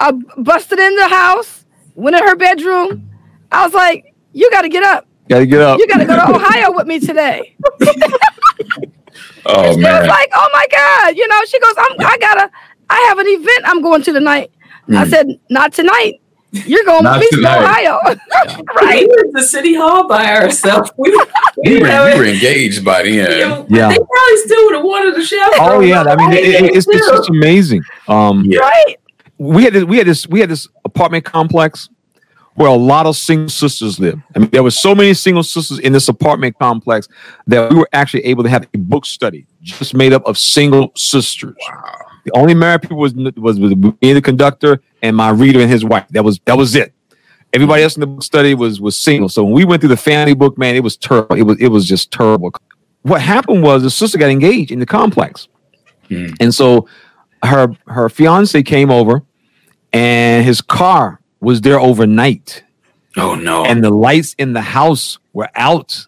I 0.00 0.12
busted 0.38 0.78
in 0.78 0.96
the 0.96 1.08
house, 1.08 1.64
went 1.94 2.16
in 2.16 2.22
her 2.22 2.36
bedroom. 2.36 3.10
I 3.52 3.64
was 3.64 3.74
like, 3.74 4.14
you 4.32 4.50
got 4.50 4.62
to 4.62 4.68
get 4.68 4.82
up. 4.82 5.06
Gotta 5.28 5.46
get 5.46 5.60
up. 5.60 5.78
You 5.78 5.86
got 5.86 5.98
to 5.98 6.04
go 6.04 6.16
to 6.16 6.34
Ohio 6.34 6.72
with 6.72 6.86
me 6.86 7.00
today. 7.00 7.56
Oh 9.46 9.62
She 9.62 9.68
was 9.68 9.76
man. 9.78 10.08
like, 10.08 10.30
oh 10.34 10.48
my 10.52 10.66
God. 10.70 11.16
You 11.16 11.28
know, 11.28 11.40
she 11.46 11.60
goes, 11.60 11.74
I'm, 11.76 11.92
I 12.00 12.16
got 12.18 12.34
to, 12.34 12.50
I 12.88 12.98
have 13.08 13.18
an 13.18 13.26
event 13.28 13.62
I'm 13.66 13.82
going 13.82 14.02
to 14.02 14.12
tonight. 14.12 14.50
I 14.88 15.04
Mm. 15.04 15.08
said, 15.10 15.26
not 15.50 15.72
tonight. 15.72 16.14
You're 16.52 16.84
going 16.84 17.04
Not 17.04 17.18
with 17.20 17.22
me 17.24 17.28
to 17.30 17.36
tonight. 17.36 17.58
Ohio. 17.58 18.00
We 18.80 18.86
right. 18.86 19.06
went 19.08 19.36
to 19.36 19.42
City 19.42 19.74
Hall 19.74 20.08
by 20.08 20.34
ourselves. 20.34 20.90
We, 20.96 21.10
We 21.64 21.80
were, 21.80 21.86
have 21.86 22.12
we 22.14 22.18
were 22.20 22.24
engaged 22.26 22.84
by 22.84 23.02
then. 23.02 23.14
Yeah. 23.14 23.64
Yeah. 23.68 23.88
They 23.88 23.96
probably 23.98 24.36
still 24.44 24.64
would 24.66 24.74
have 24.76 24.84
wanted 24.84 25.14
to 25.16 25.22
shout. 25.24 25.50
Oh 25.58 25.80
yeah. 25.80 26.02
I 26.02 26.16
mean, 26.16 26.32
it, 26.32 26.44
it- 26.44 26.76
it's, 26.76 26.86
it's 26.88 27.06
just 27.08 27.28
amazing. 27.30 27.82
Um, 28.08 28.44
Yeah. 28.46 28.60
Right. 28.60 28.96
We 29.38 29.64
had 29.64 29.72
this, 29.72 29.84
we 29.84 29.98
had 29.98 30.06
this 30.06 30.26
we 30.26 30.40
had 30.40 30.50
this 30.50 30.68
apartment 30.84 31.24
complex 31.24 31.88
where 32.54 32.68
a 32.68 32.74
lot 32.74 33.06
of 33.06 33.16
single 33.16 33.48
sisters 33.48 33.98
live. 33.98 34.20
I 34.34 34.38
mean, 34.38 34.50
there 34.50 34.62
were 34.62 34.70
so 34.70 34.94
many 34.94 35.12
single 35.14 35.42
sisters 35.42 35.80
in 35.80 35.92
this 35.92 36.08
apartment 36.08 36.56
complex 36.58 37.08
that 37.48 37.70
we 37.70 37.76
were 37.76 37.88
actually 37.92 38.24
able 38.26 38.44
to 38.44 38.48
have 38.48 38.68
a 38.72 38.78
book 38.78 39.04
study 39.04 39.46
just 39.60 39.92
made 39.94 40.12
up 40.12 40.24
of 40.24 40.38
single 40.38 40.92
sisters. 40.94 41.56
The 42.24 42.30
only 42.34 42.54
married 42.54 42.82
people 42.82 42.96
was 42.96 43.14
was, 43.14 43.58
was 43.58 43.74
me, 43.74 44.12
the 44.12 44.22
conductor, 44.22 44.80
and 45.02 45.16
my 45.16 45.30
reader 45.30 45.60
and 45.60 45.70
his 45.70 45.84
wife. 45.84 46.06
That 46.10 46.24
was 46.24 46.38
that 46.44 46.56
was 46.56 46.74
it. 46.76 46.92
Everybody 47.52 47.82
else 47.82 47.96
in 47.96 48.00
the 48.00 48.06
book 48.06 48.22
study 48.22 48.54
was 48.54 48.80
was 48.80 48.96
single. 48.96 49.28
So 49.28 49.44
when 49.44 49.52
we 49.52 49.64
went 49.64 49.82
through 49.82 49.90
the 49.90 49.96
family 49.96 50.34
book, 50.34 50.56
man, 50.56 50.74
it 50.74 50.82
was 50.82 50.96
terrible. 50.96 51.36
It 51.36 51.42
was 51.42 51.60
it 51.60 51.68
was 51.68 51.86
just 51.86 52.12
terrible. 52.12 52.52
What 53.02 53.20
happened 53.20 53.62
was 53.62 53.82
the 53.82 53.90
sister 53.90 54.16
got 54.16 54.30
engaged 54.30 54.70
in 54.70 54.78
the 54.78 54.86
complex, 54.86 55.48
Hmm. 56.08 56.28
and 56.40 56.54
so 56.54 56.88
her 57.44 57.68
her 57.86 58.08
fiance 58.08 58.62
came 58.62 58.90
over, 58.90 59.22
and 59.92 60.44
his 60.44 60.60
car 60.60 61.20
was 61.40 61.60
there 61.60 61.78
overnight, 61.80 62.64
Oh 63.16 63.34
no. 63.34 63.64
and 63.64 63.82
the 63.84 63.90
lights 63.90 64.34
in 64.38 64.52
the 64.54 64.60
house 64.62 65.18
were 65.32 65.48
out. 65.54 66.06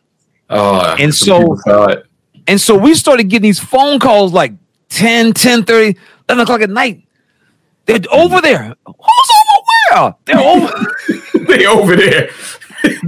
oh, 0.50 0.96
and 0.98 1.14
so- 1.14 1.38
people 1.40 1.56
saw 1.58 1.86
it. 1.88 2.06
And 2.48 2.60
so 2.60 2.76
we 2.78 2.94
started 2.94 3.24
getting 3.24 3.42
these 3.48 3.58
phone 3.58 3.98
calls 3.98 4.32
like 4.32 4.52
10, 4.90 5.32
10 5.32 5.64
30, 5.64 5.98
11 6.28 6.42
o'clock 6.44 6.60
at 6.60 6.70
night. 6.70 7.02
They're 7.86 7.98
over 8.12 8.40
there. 8.40 8.72
Who's 8.86 9.30
over 9.42 9.62
where? 9.90 10.14
They're 10.26 10.38
over. 10.40 11.46
they 11.48 11.66
over 11.66 11.96
there 11.96 12.30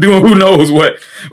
doing 0.01 0.23
who 0.27 0.35
knows 0.35 0.73
what. 0.73 0.97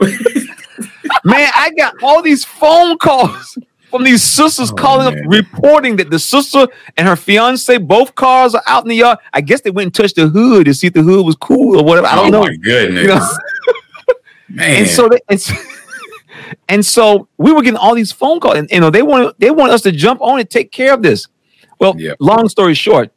Man, 1.24 1.50
I 1.56 1.70
got 1.76 1.94
all 2.02 2.22
these 2.22 2.44
phone 2.44 2.96
calls 2.98 3.58
from 3.90 4.04
these 4.04 4.22
sisters 4.22 4.70
Oh, 4.72 4.74
calling 4.74 5.14
man. 5.14 5.24
up, 5.26 5.32
reporting 5.32 5.96
that 5.96 6.10
the 6.10 6.18
sister 6.18 6.66
and 6.96 7.06
her 7.08 7.16
fiance, 7.16 7.76
both 7.78 8.14
cars 8.14 8.54
are 8.54 8.62
out 8.66 8.82
in 8.84 8.88
the 8.88 8.96
yard. 8.96 9.18
I 9.32 9.40
guess 9.40 9.60
they 9.60 9.70
went 9.70 9.86
and 9.86 9.94
touched 9.94 10.16
the 10.16 10.28
hood 10.28 10.66
to 10.66 10.74
see 10.74 10.88
if 10.88 10.92
the 10.92 11.02
hood 11.02 11.24
was 11.24 11.36
cool 11.36 11.78
or 11.78 11.84
whatever. 11.84 12.06
I 12.06 12.16
don't 12.16 12.26
oh 12.34 12.40
know. 12.40 12.42
my 12.42 12.56
goodness. 12.56 13.02
You 13.02 13.08
know? 13.08 13.28
Man. 14.48 14.82
And 14.82 14.88
so 14.88 15.08
they, 15.08 15.18
and, 15.28 15.40
so, 15.40 15.54
and 16.68 16.84
so 16.86 17.28
we 17.38 17.52
were 17.52 17.62
getting 17.62 17.78
all 17.78 17.94
these 17.94 18.12
phone 18.12 18.38
calls, 18.40 18.56
and 18.58 18.70
you 18.70 18.80
know 18.80 18.90
they 18.90 19.02
want 19.02 19.38
they 19.40 19.50
want 19.50 19.72
us 19.72 19.82
to 19.82 19.92
jump 19.92 20.20
on 20.20 20.38
and 20.40 20.48
take 20.48 20.70
care 20.72 20.92
of 20.94 21.02
this. 21.02 21.26
Well, 21.80 21.94
Yep. 21.98 22.16
long 22.20 22.48
story 22.48 22.74
short, 22.74 23.12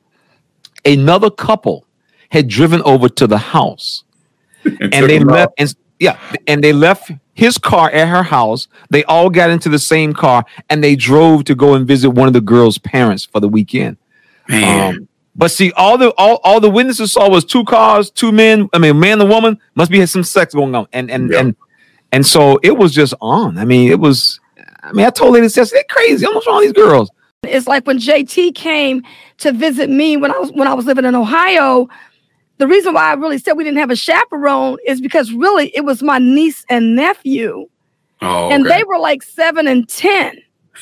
another 0.86 1.30
couple 1.30 1.86
had 2.30 2.48
driven 2.48 2.82
over 2.84 3.08
to 3.10 3.28
the 3.28 3.38
house, 3.38 4.04
and 4.66 4.92
they 4.92 5.20
left, 5.20 5.54
and 5.58 5.74
yeah, 6.00 6.18
and 6.48 6.64
they 6.64 6.74
left 6.74 7.12
his 7.40 7.58
car 7.58 7.90
at 7.90 8.08
her 8.08 8.24
house. 8.24 8.68
They 8.90 9.04
all 9.06 9.30
got 9.30 9.50
into 9.50 9.70
the 9.70 9.80
same 9.80 10.14
car, 10.14 10.46
and 10.70 10.84
they 10.84 10.96
drove 10.96 11.46
to 11.46 11.56
go 11.56 11.74
and 11.74 11.88
visit 11.88 12.12
one 12.12 12.28
of 12.28 12.34
the 12.34 12.42
girls' 12.42 12.78
parents 12.78 13.26
for 13.26 13.40
the 13.40 13.48
weekend. 13.50 13.98
Man. 14.48 14.96
Um, 14.96 15.08
but 15.36 15.52
see, 15.52 15.72
all 15.74 15.98
the 15.98 16.10
all, 16.18 16.42
all 16.44 16.60
the 16.60 16.70
witnesses 16.70 17.14
saw 17.14 17.30
was 17.30 17.46
two 17.46 17.64
cars, 17.64 18.12
two 18.12 18.32
men. 18.32 18.68
I 18.74 18.78
mean, 18.78 19.00
man 19.00 19.22
and 19.22 19.30
woman 19.30 19.58
must 19.76 19.90
be 19.90 20.00
had 20.00 20.10
some 20.10 20.24
sex 20.24 20.54
going 20.54 20.76
on, 20.76 20.88
and 20.92 21.10
and 21.10 21.32
Yeah. 21.32 21.40
and 21.40 21.56
and 22.12 22.26
so 22.26 22.60
it 22.62 22.78
was 22.78 22.94
just 22.94 23.14
on. 23.22 23.58
I 23.58 23.66
mean, 23.66 23.90
it 23.90 24.00
was. 24.00 24.40
I 24.84 24.92
mean, 24.92 25.06
I 25.06 25.10
told 25.10 25.34
ladies, 25.34 25.54
they're 25.56 25.84
crazy. 25.90 26.26
What's 26.26 26.48
wrong 26.48 26.58
with 26.58 26.74
these 26.76 26.84
girls? 26.84 27.10
It's 27.44 27.68
like 27.68 27.88
when 27.88 28.00
JT 28.00 28.54
came 28.56 29.04
to 29.38 29.52
visit 29.54 29.90
me 29.90 30.18
when 30.18 30.32
I 30.34 30.38
was 30.40 30.52
when 30.52 30.68
I 30.68 30.74
was 30.74 30.86
living 30.86 31.06
in 31.06 31.16
Ohio. 31.16 31.88
The 32.60 32.68
reason 32.68 32.94
why 32.94 33.10
I 33.10 33.14
really 33.14 33.38
said 33.38 33.54
we 33.54 33.64
didn't 33.64 33.80
have 33.80 33.90
a 33.90 33.96
chaperone 33.96 34.78
is 34.86 35.02
because 35.02 35.32
really 35.32 35.76
it 35.76 35.86
was 35.86 36.04
my 36.04 36.20
niece 36.20 36.66
and 36.70 36.94
nephew, 36.96 37.68
oh, 38.22 38.50
and 38.50 38.66
okay. 38.66 38.78
they 38.78 38.84
were 38.84 39.00
like 39.00 39.24
seven 39.24 39.66
and 39.66 39.88
ten. 39.88 40.38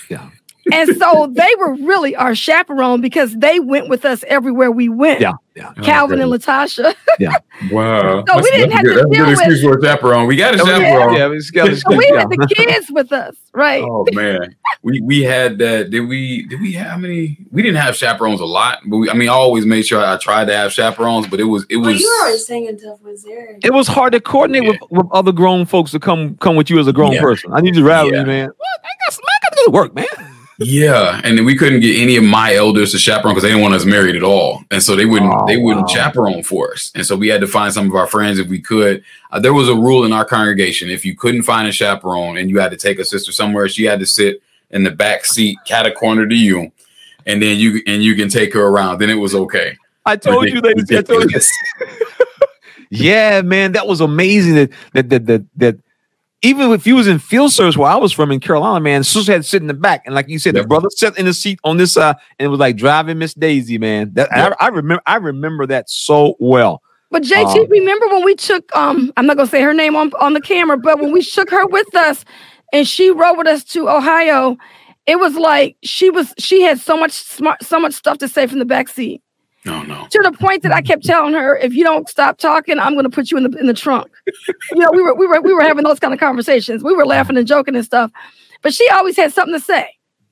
Yeah. 0.10 0.30
And 0.74 0.98
so 0.98 1.28
they 1.34 1.50
were 1.60 1.74
really 1.76 2.16
our 2.16 2.36
chaperone 2.36 3.02
because 3.02 3.36
they 3.36 3.60
went 3.60 3.90
with 3.90 4.06
us 4.06 4.24
everywhere 4.28 4.72
we 4.72 4.90
went. 4.90 5.22
Yeah, 5.22 5.34
yeah. 5.56 5.74
Oh, 5.78 5.82
Calvin 5.82 6.20
and 6.22 6.32
Latasha. 6.32 6.94
Yeah. 7.20 7.32
Wow. 7.72 8.24
So 8.28 8.36
we 8.40 8.52
didn't 8.52 8.70
have 8.70 8.84
good. 8.84 8.90
to 8.90 8.96
That's 9.00 9.06
a 9.06 9.10
deal 9.10 9.26
good 9.26 9.30
with- 9.32 9.40
excuse 9.40 9.64
for 9.64 9.80
a 9.80 9.82
chaperone. 9.84 10.28
We 10.28 10.36
got 10.36 10.54
a 10.54 10.62
oh, 10.62 10.66
chaperone. 10.68 11.16
yeah, 11.16 11.32
it's 11.32 11.50
got- 11.50 11.70
it's 11.70 11.82
So 11.90 11.98
we 11.98 12.08
yeah. 12.14 12.20
had 12.20 12.30
the 12.30 12.48
kids 12.56 12.92
with 12.92 13.12
us, 13.12 13.36
right? 13.52 13.84
Oh 13.84 14.06
man, 14.12 14.56
we 14.84 15.02
we 15.02 15.24
had 15.24 15.58
that. 15.58 15.90
Did 15.90 16.02
we? 16.02 16.44
Did 16.46 16.62
we 16.62 16.74
have 16.74 16.92
how 16.92 16.98
many? 16.98 17.40
We 17.52 17.64
didn't 17.64 17.78
have 17.78 17.96
chaperones 17.96 18.42
a 18.42 18.46
lot, 18.46 18.82
but 18.86 18.98
we, 18.98 19.10
I 19.10 19.16
mean, 19.16 19.28
I 19.28 19.32
always 19.34 19.66
made 19.66 19.88
sure 19.88 20.06
I 20.06 20.18
tried 20.18 20.46
to 20.46 20.56
have 20.56 20.72
chaperones. 20.72 21.26
But 21.26 21.40
it 21.40 21.46
was 21.46 21.66
it 21.68 21.78
Well, 21.78 21.92
was. 21.92 22.00
you 22.00 22.16
were 22.22 22.26
always 22.28 22.46
saying 22.46 22.78
stuff 22.78 23.02
was 23.02 23.24
there. 23.24 23.58
It 23.64 23.74
was 23.74 23.88
hard 23.88 24.14
to 24.14 24.20
coordinate 24.22 24.68
with, 24.70 24.80
with 24.92 25.08
other 25.12 25.32
grown 25.32 25.66
folks 25.66 25.90
to 25.92 26.00
come 26.00 26.38
come 26.38 26.56
with 26.56 26.70
you 26.70 26.78
as 26.80 26.86
a 26.86 26.94
grown 26.94 27.14
Yeah. 27.14 27.22
person. 27.22 27.52
I 27.54 27.62
need 27.62 27.76
you 27.76 27.82
to 27.82 27.88
rally 27.88 28.12
Yeah. 28.12 28.24
man. 28.24 28.46
What? 28.50 28.68
I 28.84 28.90
got 29.08 29.14
some, 29.14 29.24
I 29.26 29.50
got 29.50 29.50
to 29.50 29.56
go 29.56 29.66
to 29.66 29.72
work, 29.72 29.96
man. 29.96 30.06
Yeah, 30.60 31.22
and 31.24 31.38
then 31.38 31.46
we 31.46 31.56
couldn't 31.56 31.82
get 31.82 32.00
any 32.00 32.18
of 32.18 32.24
my 32.24 32.56
elders 32.56 32.92
to 32.92 32.98
chaperone 32.98 33.36
because 33.36 33.44
they 33.44 33.50
didn't 33.50 33.62
want 33.62 33.76
us 33.76 33.86
married 33.86 34.16
at 34.16 34.24
all, 34.24 34.64
and 34.72 34.82
so 34.82 34.96
they 34.96 35.06
wouldn't 35.06 35.32
Oh, 35.32 35.46
they 35.46 35.58
wouldn't 35.58 35.88
wow. 35.88 35.94
chaperone 35.94 36.42
for 36.42 36.72
us, 36.72 36.92
and 36.96 37.06
so 37.06 37.16
we 37.16 37.28
had 37.28 37.42
to 37.42 37.48
find 37.48 37.72
some 37.72 37.86
of 37.88 37.94
our 37.96 38.08
friends 38.08 38.40
if 38.40 38.48
we 38.48 38.60
could. 38.60 39.04
Uh, 39.32 39.40
there 39.40 39.54
was 39.54 39.70
a 39.70 39.76
rule 39.76 40.04
in 40.04 40.14
our 40.14 40.26
congregation: 40.26 40.90
if 40.90 41.06
you 41.06 41.16
couldn't 41.16 41.44
find 41.44 41.68
a 41.68 41.72
chaperone 41.72 42.38
and 42.38 42.50
you 42.50 42.60
had 42.60 42.72
to 42.72 42.78
take 42.78 42.98
a 42.98 43.06
sister 43.06 43.32
somewhere, 43.32 43.68
she 43.70 43.84
had 43.84 44.00
to 44.00 44.06
sit 44.08 44.42
in 44.72 44.84
the 44.84 44.90
back 44.92 45.26
seat, 45.26 45.58
cat 45.66 45.86
a 45.86 45.92
corner 45.92 46.28
to 46.28 46.36
you, 46.36 46.72
and 47.28 47.40
then 47.42 47.60
you 47.60 47.84
and 47.86 48.04
you 48.04 48.16
can 48.16 48.28
take 48.28 48.52
her 48.54 48.66
around. 48.66 48.98
Then 48.98 49.12
it 49.12 49.16
was 49.16 49.36
okay. 49.36 49.78
I 50.08 50.16
told 50.16 50.50
you, 50.50 50.60
ladies. 50.62 50.92
I 50.92 51.02
told 51.04 51.32
you. 51.32 51.40
Yeah, 52.90 53.42
man, 53.42 53.74
that 53.74 53.86
was 53.86 54.02
amazing. 54.02 54.56
That 54.56 54.72
that 54.94 55.10
that 55.10 55.26
that, 55.28 55.46
that 55.58 55.78
even 56.42 56.72
if 56.72 56.86
you 56.86 56.96
was 56.96 57.08
in 57.08 57.20
field 57.20 57.52
service 57.52 57.76
where 57.76 57.90
I 57.90 57.96
was 57.96 58.14
from 58.14 58.32
in 58.32 58.40
Carolina, 58.40 58.80
man, 58.80 59.04
sister 59.04 59.32
had 59.32 59.42
to 59.42 59.48
sit 59.48 59.62
in 59.62 59.68
the 59.68 59.74
back, 59.74 60.04
and 60.06 60.14
like 60.14 60.30
you 60.30 60.38
said, 60.40 60.56
the 60.56 60.66
brother 60.66 60.88
sat 60.92 61.18
in 61.18 61.26
the 61.26 61.34
seat 61.34 61.60
on 61.64 61.78
this 61.78 61.94
side, 61.94 62.16
and 62.38 62.46
it 62.46 62.50
was 62.50 62.60
like 62.60 62.78
driving 62.78 63.18
Miss 63.18 63.34
Daisy, 63.34 63.78
man. 63.78 64.14
That 64.14 64.30
Yep. 64.36 64.58
I, 64.60 64.66
I 64.66 64.68
remember. 64.70 65.02
I 65.06 65.16
remember 65.16 65.66
that 65.68 65.90
so 65.90 66.36
well. 66.40 66.82
But 67.10 67.24
JT, 67.24 67.64
Um, 67.64 67.70
remember 67.70 68.08
when 68.08 68.24
we 68.24 68.36
took 68.36 68.76
um 68.76 69.12
I'm 69.18 69.26
not 69.26 69.38
gonna 69.38 69.50
say 69.50 69.62
her 69.62 69.74
name 69.74 69.96
on, 69.96 70.12
on 70.20 70.34
the 70.34 70.42
camera, 70.42 70.78
but 70.78 71.00
when 71.00 71.12
we 71.12 71.22
shook 71.22 71.50
her 71.50 71.66
with 71.66 71.96
us 71.96 72.26
and 72.74 72.88
she 72.88 73.10
rode 73.12 73.38
with 73.38 73.48
us 73.48 73.64
to 73.66 73.90
Ohio, 73.90 74.58
it 75.06 75.20
was 75.20 75.36
like 75.36 75.78
she 75.84 76.10
was 76.10 76.34
she 76.38 76.62
had 76.62 76.80
so 76.80 76.98
much 76.98 77.14
smart 77.14 77.64
so 77.64 77.80
much 77.80 77.94
stuff 77.94 78.18
to 78.20 78.28
say 78.28 78.46
from 78.46 78.60
the 78.60 78.66
back 78.66 78.90
seat. 78.90 79.22
No, 79.68 79.84
no. 79.84 80.08
To 80.10 80.20
the 80.24 80.32
point 80.32 80.64
that 80.64 80.72
I 80.72 80.82
kept 80.82 81.06
telling 81.06 81.34
her, 81.34 81.58
if 81.58 81.74
you 81.74 81.84
don't 81.84 82.10
stop 82.10 82.38
talking, 82.38 82.80
I'm 82.80 82.96
gonna 82.96 83.10
put 83.10 83.32
you 83.32 83.38
in 83.38 83.44
the 83.52 83.58
in 83.60 83.68
the 83.68 83.74
trunk. 83.74 84.12
you 84.72 84.80
know, 84.80 84.90
we 84.94 85.02
were 85.02 85.14
we 85.16 85.28
were 85.28 85.42
we 85.42 85.54
were 85.54 85.62
having 85.64 85.84
those 85.84 86.00
kind 86.00 86.14
of 86.14 86.20
conversations. 86.20 86.84
We 86.84 86.94
were 86.94 87.06
laughing 87.06 87.38
and 87.38 87.48
joking 87.48 87.76
and 87.76 87.86
stuff. 87.86 88.12
But 88.64 88.74
she 88.74 88.90
always 88.90 89.18
had 89.18 89.34
something 89.34 89.54
to 89.54 89.60
say. 89.60 89.90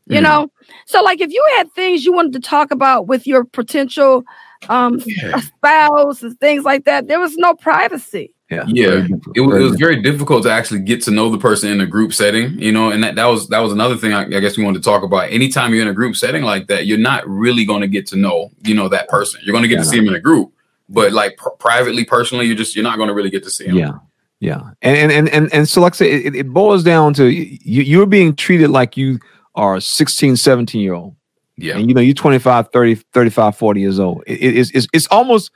You 0.10 0.20
Mhm. 0.20 0.24
know? 0.24 0.50
So 0.86 1.04
like 1.04 1.22
if 1.22 1.32
you 1.34 1.44
had 1.58 1.72
things 1.74 2.06
you 2.06 2.14
wanted 2.14 2.34
to 2.34 2.40
talk 2.40 2.72
about 2.72 3.08
with 3.08 3.28
your 3.28 3.44
potential 3.46 4.24
um 4.70 5.00
Yeah. 5.06 5.42
spouse 5.42 6.24
and 6.24 6.40
things 6.40 6.64
like 6.64 6.86
that, 6.86 7.08
there 7.08 7.20
was 7.20 7.36
no 7.38 7.56
privacy. 7.56 8.35
Yeah, 8.52 8.64
Yeah, 8.68 8.88
Very 8.88 9.02
it 9.36 9.42
was, 9.42 9.48
Very 9.48 9.64
it 9.64 9.70
was 9.70 9.80
very 9.80 10.02
difficult 10.04 10.44
to 10.44 10.52
actually 10.52 10.82
get 10.82 11.02
to 11.04 11.12
know 11.12 11.32
the 11.32 11.38
person 11.40 11.72
in 11.72 11.82
a 11.82 11.88
group 11.88 12.14
setting, 12.14 12.60
you 12.60 12.72
know, 12.72 12.92
and 12.92 13.04
that, 13.04 13.16
that 13.16 13.26
was 13.26 13.48
that 13.50 13.60
was 13.60 13.72
another 13.74 13.98
thing 13.98 14.14
I, 14.14 14.22
I 14.22 14.40
guess 14.40 14.56
we 14.56 14.64
wanted 14.64 14.84
to 14.84 14.86
talk 14.90 15.02
about. 15.02 15.32
Anytime 15.32 15.74
you're 15.74 15.82
in 15.82 15.88
a 15.88 15.94
group 15.94 16.16
setting 16.16 16.44
like 16.44 16.68
that, 16.68 16.86
you're 16.86 17.00
not 17.00 17.28
really 17.28 17.66
going 17.66 17.82
to 17.82 17.88
get 17.88 18.06
to 18.08 18.18
know, 18.18 18.52
you 18.64 18.76
know, 18.76 18.88
that 18.90 19.10
person. 19.10 19.42
You're 19.44 19.54
going 19.54 19.64
to 19.64 19.68
get 19.68 19.76
Yeah, 19.78 19.82
to 19.84 19.90
see 19.90 19.98
him 19.98 20.08
in 20.10 20.14
a 20.14 20.20
group, 20.20 20.52
but 20.90 21.12
like 21.12 21.38
pr- 21.38 21.50
privately, 21.58 22.06
personally, 22.06 22.46
you're 22.46 22.56
just 22.56 22.76
you're 22.76 22.84
not 22.84 22.98
going 22.98 23.08
to 23.08 23.16
really 23.16 23.32
get 23.32 23.44
to 23.46 23.50
see 23.50 23.66
him. 23.66 23.78
Yeah. 23.78 23.94
Yeah. 24.42 24.62
And 24.84 24.96
and 24.98 25.12
and 25.12 25.30
and, 25.30 25.52
and 25.54 25.68
so 25.68 25.82
like 25.82 25.94
I 25.94 25.96
say, 25.96 26.12
it, 26.12 26.36
it 26.36 26.50
boils 26.54 26.84
down 26.84 27.16
to 27.16 27.26
you 27.26 27.82
you're 27.82 28.06
being 28.06 28.36
treated 28.36 28.70
like 28.70 28.96
you 28.96 29.18
are 29.56 29.78
a 29.78 29.82
16, 29.82 30.36
17 30.36 30.82
year 30.82 30.94
old. 30.94 31.16
yeah, 31.58 31.78
And 31.78 31.88
you 31.90 31.96
know, 31.96 32.02
you're 32.02 32.14
25, 32.14 32.70
30, 32.72 32.96
35, 32.96 33.56
40 33.58 33.80
years 33.82 34.00
old. 34.00 34.24
It- 34.28 34.34
it- 34.44 34.58
it's, 34.58 34.70
it's 34.72 34.88
it's 34.94 35.08
almost 35.08 35.50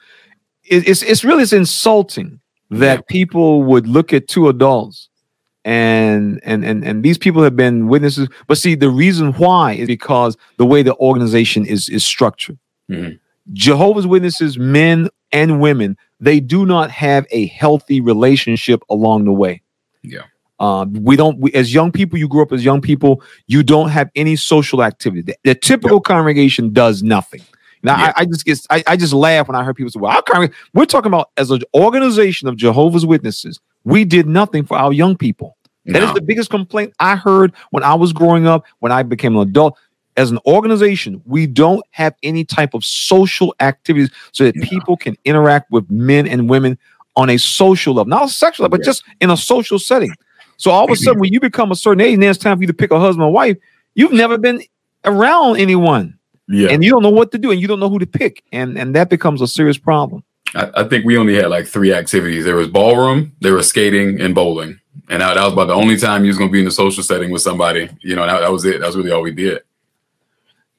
it- 0.64 0.88
it's 0.88 1.04
it's 1.04 1.24
really 1.24 1.44
it's 1.44 1.54
insulting 1.54 2.40
that 2.70 3.08
people 3.08 3.64
would 3.64 3.88
look 3.88 4.14
at 4.14 4.28
two 4.28 4.48
adults 4.48 5.10
and 5.66 6.40
and 6.44 6.64
and 6.64 6.84
and 6.84 7.04
these 7.04 7.18
people 7.18 7.44
have 7.44 7.56
been 7.56 7.88
witnesses. 7.88 8.28
But 8.48 8.58
see, 8.58 8.76
the 8.76 8.90
reason 8.90 9.34
why 9.34 9.74
is 9.74 9.88
because 9.88 10.38
the 10.58 10.66
way 10.66 10.84
the 10.84 10.96
organization 10.98 11.66
is 11.66 11.90
is 11.90 12.04
structured. 12.04 12.58
Mhm. 12.90 13.20
Jehovah's 13.54 14.06
Witnesses, 14.06 14.58
men 14.58 15.10
and 15.32 15.60
women, 15.60 15.98
they 16.20 16.40
do 16.40 16.66
not 16.66 16.92
have 16.92 17.26
a 17.32 17.48
healthy 17.48 18.02
relationship 18.02 18.84
along 18.90 19.26
the 19.26 19.32
way. 19.32 19.62
Yeah. 20.04 20.24
Um, 20.60 20.94
we 20.94 21.16
don't, 21.16 21.40
we, 21.40 21.52
as 21.54 21.74
young 21.74 21.92
people, 21.92 22.20
you 22.20 22.28
grew 22.28 22.42
up 22.42 22.52
as 22.52 22.66
young 22.66 22.82
people, 22.82 23.24
you 23.48 23.64
don't 23.64 23.90
have 23.90 24.10
any 24.16 24.36
social 24.36 24.84
activity. 24.84 25.22
The, 25.22 25.36
the 25.44 25.56
typical 25.56 26.02
congregation 26.02 26.74
does 26.74 27.02
nothing. 27.02 27.42
Now, 27.84 27.98
Yeah. 27.98 28.14
I, 28.16 28.22
I 28.22 28.26
just 28.26 28.46
get, 28.46 28.60
I, 28.70 28.84
I 28.88 28.98
just 28.98 29.14
laugh 29.14 29.48
when 29.48 29.56
I 29.56 29.64
hear 29.64 29.74
people 29.74 29.90
say, 29.92 30.00
well, 30.00 30.22
we're 30.74 30.86
talking 30.86 31.08
about 31.08 31.30
as 31.38 31.52
an 31.52 31.62
organization 31.76 32.48
of 32.48 32.56
Jehovah's 32.58 33.06
Witnesses, 33.06 33.60
we 33.84 34.04
did 34.06 34.28
nothing 34.28 34.66
for 34.66 34.78
our 34.78 34.92
young 34.94 35.16
people. 35.16 35.56
That 35.86 36.04
is 36.04 36.10
No. 36.10 36.14
the 36.16 36.22
biggest 36.22 36.50
complaint 36.50 36.94
I 37.00 37.16
heard 37.16 37.54
when 37.72 37.84
I 37.84 37.94
was 37.96 38.14
growing 38.14 38.46
up, 38.48 38.66
when 38.80 38.92
I 38.92 39.02
became 39.04 39.36
an 39.38 39.48
adult. 39.48 39.78
As 40.18 40.30
an 40.32 40.40
organization, 40.46 41.22
we 41.26 41.48
don't 41.48 41.82
have 41.92 42.14
any 42.24 42.44
type 42.44 42.74
of 42.74 42.84
social 42.84 43.56
activities 43.62 44.10
so 44.34 44.44
that 44.44 44.56
Yeah. 44.56 44.66
people 44.68 44.98
can 44.98 45.16
interact 45.24 45.72
with 45.72 45.90
men 45.90 46.28
and 46.28 46.50
women 46.50 46.78
on 47.16 47.30
a 47.30 47.38
social 47.38 47.94
level, 47.94 48.10
not 48.10 48.26
a 48.26 48.30
sexual 48.30 48.66
level, 48.66 48.78
but 48.78 48.84
Yeah. 48.86 48.90
just 48.90 49.04
in 49.22 49.30
a 49.30 49.38
social 49.38 49.80
setting. 49.80 50.12
So 50.58 50.72
all 50.72 50.84
of 50.84 50.92
a 50.92 50.96
sudden, 50.98 51.22
when 51.22 51.32
you 51.32 51.40
become 51.40 51.72
a 51.72 51.76
certain 51.76 52.02
age, 52.02 52.20
now 52.20 52.30
it's 52.30 52.38
time 52.38 52.58
for 52.58 52.64
you 52.64 52.68
to 52.68 52.74
pick 52.74 52.92
a 52.92 53.00
husband 53.00 53.24
or 53.24 53.32
wife. 53.32 53.56
You've 53.96 54.12
never 54.12 54.38
been 54.38 54.62
around 55.06 55.58
anyone, 55.58 56.19
yeah. 56.50 56.70
and 56.70 56.84
you 56.84 56.92
don't 56.92 57.04
know 57.04 57.10
what 57.10 57.32
to 57.32 57.38
do, 57.38 57.52
and 57.52 57.62
you 57.62 57.68
don't 57.68 57.80
know 57.80 57.90
who 57.90 58.00
to 58.00 58.08
pick, 58.08 58.44
and 58.52 58.78
and 58.78 58.96
that 58.96 59.10
becomes 59.10 59.42
a 59.42 59.48
serious 59.48 59.78
problem. 59.78 60.24
I, 60.56 60.72
I 60.76 60.84
think 60.84 61.06
we 61.06 61.18
only 61.18 61.36
had 61.36 61.48
like 61.48 61.68
three 61.68 61.94
activities. 61.94 62.44
There 62.44 62.56
was 62.56 62.68
ballroom, 62.68 63.32
there 63.40 63.54
was 63.54 63.70
skating, 63.70 64.20
and 64.20 64.34
bowling, 64.34 64.80
and 65.10 65.22
that, 65.22 65.36
that 65.36 65.44
was 65.44 65.54
about 65.54 65.68
the 65.68 65.76
only 65.76 65.98
time 65.98 66.24
you 66.24 66.30
was 66.30 66.38
going 66.38 66.50
to 66.50 66.54
be 66.54 66.62
in 66.62 66.68
a 66.68 66.72
social 66.72 67.04
setting 67.04 67.32
with 67.32 67.42
somebody. 67.42 67.90
You 68.02 68.16
know, 68.16 68.26
that, 68.26 68.40
that 68.40 68.52
was 68.52 68.66
it. 68.66 68.82
That 68.82 68.88
was 68.88 68.98
really 68.98 69.12
all 69.12 69.22
we 69.22 69.32
did. 69.32 69.62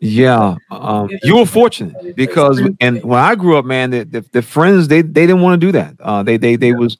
Yeah, 0.02 0.56
um, 0.70 1.10
you 1.22 1.36
were 1.36 1.44
fortunate 1.46 2.16
because, 2.16 2.58
and 2.80 3.04
when 3.04 3.20
I 3.20 3.34
grew 3.34 3.58
up, 3.58 3.66
man, 3.66 3.90
the, 3.90 4.04
the, 4.04 4.20
the 4.32 4.42
friends 4.42 4.88
they 4.88 5.02
they 5.02 5.26
didn't 5.26 5.42
want 5.42 5.60
to 5.60 5.66
do 5.66 5.72
that. 5.72 5.94
Uh, 6.00 6.22
they 6.22 6.38
they 6.38 6.56
they 6.56 6.72
was 6.72 6.96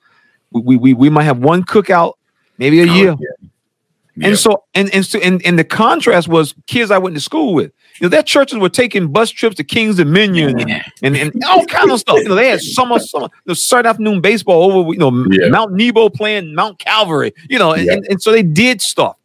we, 0.53 0.77
we 0.77 0.93
we 0.93 1.09
might 1.09 1.25
have 1.25 1.39
one 1.39 1.65
cookout 1.65 2.15
maybe 2.59 2.81
a 2.81 2.83
Oh, 2.83 2.95
year, 2.95 3.17
yeah. 3.19 4.29
and 4.29 4.39
so 4.39 4.65
and 4.75 4.93
and 4.95 5.05
so 5.05 5.19
and, 5.19 5.45
and 5.47 5.59
the 5.59 5.65
contrast 5.65 6.29
was 6.29 6.55
kids 6.67 6.91
I 6.91 6.99
went 6.99 7.17
to 7.17 7.21
school 7.21 7.55
with. 7.55 7.73
You 8.01 8.07
know, 8.07 8.09
their 8.09 8.23
churches 8.23 8.59
were 8.59 8.71
taking 8.71 9.09
bus 9.13 9.31
trips 9.31 9.57
to 9.57 9.65
Kings 9.65 9.97
Dominion 9.97 10.59
and, 10.59 10.83
and, 11.03 11.17
and 11.17 11.45
all 11.45 11.67
kind 11.67 11.91
of 11.91 12.01
stuff. 12.01 12.17
You 12.19 12.31
know, 12.31 12.35
they 12.35 12.49
had 12.49 12.61
summer 12.63 12.99
summer 12.99 13.25
you 13.27 13.41
know, 13.49 13.55
Saturday 13.55 13.91
afternoon 13.91 14.23
baseball 14.23 14.73
over. 14.73 14.93
You 14.93 14.99
know, 14.99 15.27
Yeah. 15.31 15.49
Mount 15.51 15.73
Nebo 15.73 16.09
playing 16.09 16.55
Mount 16.55 16.79
Calvary. 16.79 17.35
You 17.51 17.59
know, 17.59 17.73
and, 17.73 17.85
Yeah. 17.85 17.93
and, 17.93 18.07
and 18.09 18.23
so 18.23 18.33
they 18.33 18.43
did 18.43 18.81
stuff. 18.81 19.17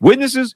Witnesses, 0.00 0.54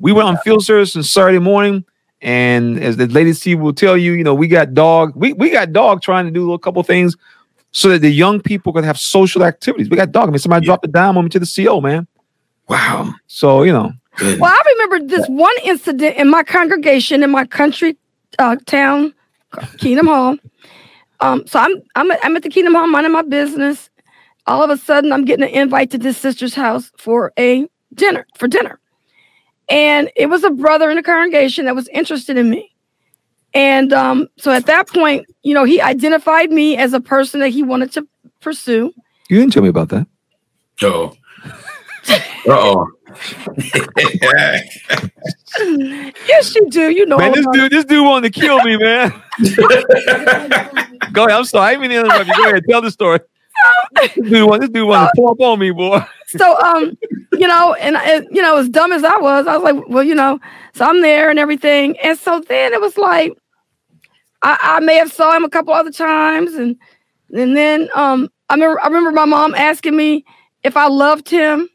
we 0.00 0.12
went 0.12 0.26
on 0.26 0.38
field 0.38 0.64
service 0.64 0.96
on 0.96 1.02
Saturday 1.02 1.38
morning. 1.38 1.84
And 2.22 2.78
as 2.82 2.96
the 2.96 3.06
ladies 3.08 3.40
Steve 3.40 3.60
will 3.60 3.74
tell 3.74 3.96
you, 3.96 4.12
you 4.12 4.24
know, 4.24 4.34
we 4.34 4.48
got 4.48 4.72
dog, 4.72 5.12
we, 5.14 5.34
we 5.34 5.50
got 5.50 5.72
dog 5.72 6.00
trying 6.00 6.24
to 6.24 6.30
do 6.30 6.52
a 6.54 6.58
couple 6.58 6.82
things 6.82 7.14
so 7.72 7.88
that 7.90 7.98
the 8.00 8.10
young 8.10 8.40
people 8.40 8.72
could 8.72 8.84
have 8.84 8.96
social 8.98 9.44
activities. 9.44 9.90
We 9.90 9.96
got 9.96 10.12
dog. 10.12 10.28
I 10.28 10.30
mean, 10.30 10.38
somebody 10.38 10.64
Yeah. 10.64 10.68
dropped 10.68 10.84
a 10.86 10.88
dime 10.88 11.18
on 11.18 11.24
me 11.24 11.28
to 11.30 11.38
the 11.38 11.46
CO, 11.66 11.80
man. 11.82 12.06
Wow. 12.68 13.12
So, 13.26 13.64
you 13.64 13.72
know, 13.72 13.92
Good. 14.16 14.38
Well, 14.40 14.50
I 14.52 14.62
remember 14.72 15.06
this 15.06 15.26
one 15.28 15.54
incident 15.64 16.16
in 16.16 16.28
my 16.28 16.42
congregation 16.42 17.22
in 17.22 17.30
my 17.30 17.46
country 17.46 17.96
uh, 18.38 18.56
town, 18.66 19.14
Kingdom 19.78 20.06
Hall. 20.06 20.36
Um, 21.20 21.46
so 21.46 21.58
I'm 21.58 21.82
I'm 21.94 22.10
at, 22.10 22.24
I'm 22.24 22.36
at 22.36 22.42
the 22.42 22.50
Kingdom 22.50 22.74
Hall 22.74 22.86
minding 22.86 23.12
my 23.12 23.22
business. 23.22 23.88
All 24.46 24.62
of 24.62 24.70
a 24.70 24.76
sudden, 24.76 25.12
I'm 25.12 25.24
getting 25.24 25.44
an 25.44 25.50
invite 25.50 25.90
to 25.92 25.98
this 25.98 26.18
sister's 26.18 26.54
house 26.54 26.90
for 26.98 27.32
a 27.38 27.66
dinner 27.94 28.26
for 28.36 28.48
dinner, 28.48 28.80
and 29.68 30.10
it 30.16 30.26
was 30.26 30.44
a 30.44 30.50
brother 30.50 30.90
in 30.90 30.96
the 30.96 31.02
congregation 31.02 31.64
that 31.66 31.74
was 31.74 31.88
interested 31.88 32.36
in 32.36 32.50
me. 32.50 32.74
And 33.54 33.92
um, 33.92 34.28
so 34.38 34.50
at 34.50 34.66
that 34.66 34.88
point, 34.88 35.26
you 35.42 35.54
know, 35.54 35.64
he 35.64 35.80
identified 35.80 36.50
me 36.50 36.76
as 36.76 36.92
a 36.92 37.00
person 37.00 37.40
that 37.40 37.50
he 37.50 37.62
wanted 37.62 37.92
to 37.92 38.06
pursue. 38.40 38.92
you 39.28 39.38
didn't 39.38 39.52
tell 39.52 39.62
me 39.62 39.68
about 39.68 39.90
that. 39.90 40.06
Uh-oh. 40.82 41.16
Uh-oh. 42.48 42.86
Yes, 46.26 46.54
you 46.54 46.68
do. 46.70 46.90
You 46.90 47.04
know, 47.06 47.18
Man, 47.18 47.32
this 47.32 47.46
dude, 47.52 47.70
this 47.70 47.84
dude 47.84 48.04
wanted 48.06 48.32
to 48.32 48.40
kill 48.40 48.58
me, 48.64 48.76
man. 48.78 49.10
Go 51.12 51.26
ahead. 51.26 51.38
I'm 51.38 51.44
sorry. 51.44 51.66
I 51.66 51.70
didn't 51.74 51.82
mean 51.82 51.90
to 51.90 51.98
interrupt 52.00 52.26
you. 52.26 52.34
Go 52.34 52.48
ahead. 52.48 52.64
Tell 52.68 52.80
the 52.80 52.90
story. 52.90 53.20
this 53.94 54.14
dude, 54.14 54.48
want, 54.48 54.62
this 54.62 54.70
dude 54.70 54.88
wanted 54.88 55.06
to 55.06 55.12
pull 55.14 55.30
up 55.30 55.40
on 55.40 55.58
me, 55.58 55.70
boy. 55.70 56.00
so 56.36 56.58
um 56.60 56.96
you 57.32 57.46
know 57.46 57.74
and 57.74 57.96
I, 57.96 58.20
you 58.30 58.42
know 58.42 58.56
as 58.56 58.68
dumb 58.68 58.92
as 58.92 59.04
i 59.04 59.16
was 59.18 59.46
i 59.46 59.56
was 59.56 59.62
like 59.62 59.88
well 59.88 60.02
you 60.02 60.14
know 60.14 60.40
so 60.72 60.86
i'm 60.86 61.02
there 61.02 61.28
and 61.28 61.38
everything 61.38 61.98
and 61.98 62.18
so 62.18 62.40
then 62.40 62.72
it 62.72 62.80
was 62.80 62.96
like 62.96 63.36
i, 64.40 64.56
I 64.60 64.80
may 64.80 64.96
have 64.96 65.12
saw 65.12 65.36
him 65.36 65.44
a 65.44 65.50
couple 65.50 65.74
other 65.74 65.92
times 65.92 66.54
and 66.54 66.76
and 67.34 67.54
then 67.56 67.90
um 67.94 68.30
i 68.48 68.54
remember 68.54 68.80
i 68.80 68.86
remember 68.86 69.12
my 69.12 69.26
mom 69.26 69.54
asking 69.54 69.94
me 69.94 70.24
if 70.62 70.76
i 70.76 70.86
loved 70.86 71.28
him 71.28 71.68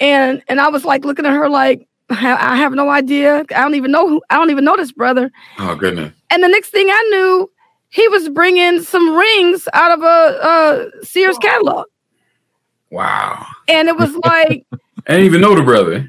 and 0.00 0.42
and 0.48 0.60
i 0.60 0.68
was 0.68 0.84
like 0.84 1.04
looking 1.04 1.26
at 1.26 1.32
her 1.32 1.48
like 1.48 1.86
I 2.08 2.54
have 2.56 2.72
no 2.72 2.88
idea. 2.88 3.38
I 3.50 3.62
don't 3.62 3.74
even 3.74 3.90
know 3.90 4.08
who. 4.08 4.22
I 4.30 4.36
don't 4.36 4.50
even 4.50 4.64
know 4.64 4.76
this 4.76 4.92
brother. 4.92 5.28
Oh 5.58 5.74
goodness. 5.74 6.12
And 6.30 6.40
the 6.40 6.46
next 6.46 6.68
thing 6.70 6.86
I 6.88 7.02
knew, 7.10 7.50
he 7.88 8.06
was 8.06 8.28
bringing 8.28 8.80
some 8.84 9.12
rings 9.16 9.66
out 9.72 9.90
of 9.90 10.02
a, 10.04 10.86
a 11.02 11.04
Sears 11.04 11.36
catalog, 11.38 11.86
Wow. 12.90 13.44
and 13.66 13.88
it 13.88 13.96
was 13.96 14.14
like, 14.24 14.64
I 15.08 15.14
didn't 15.14 15.24
even 15.26 15.40
know 15.40 15.56
the 15.56 15.62
brother. 15.64 16.08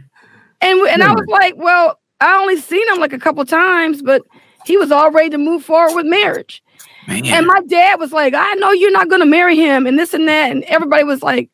and 0.62 0.80
and 0.88 1.02
I 1.02 1.12
was 1.14 1.26
like, 1.30 1.56
well, 1.58 2.00
I 2.22 2.38
only 2.42 2.58
seen 2.58 2.88
him 2.94 3.00
like 3.00 3.14
a 3.14 3.20
couple 3.20 3.44
times, 3.46 4.04
but 4.04 4.22
he 4.66 4.78
was 4.78 4.92
all 4.92 5.10
ready 5.12 5.30
to 5.32 5.38
move 5.40 5.64
forward 5.64 5.96
with 5.96 6.06
marriage. 6.06 6.62
Man. 7.08 7.26
And 7.26 7.48
my 7.48 7.62
dad 7.68 8.00
was 8.00 8.12
like, 8.12 8.36
I 8.36 8.54
know 8.56 8.72
you're 8.72 8.92
not 8.92 9.10
going 9.10 9.22
to 9.22 9.26
marry 9.26 9.56
him, 9.56 9.88
and 9.88 9.98
this 9.98 10.14
and 10.14 10.28
that. 10.28 10.52
And 10.52 10.64
everybody 10.66 11.04
was 11.04 11.24
like, 11.24 11.50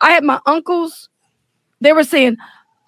I 0.00 0.12
had 0.12 0.24
my 0.24 0.40
uncles, 0.46 1.10
they 1.82 1.92
were 1.92 2.04
saying, 2.04 2.36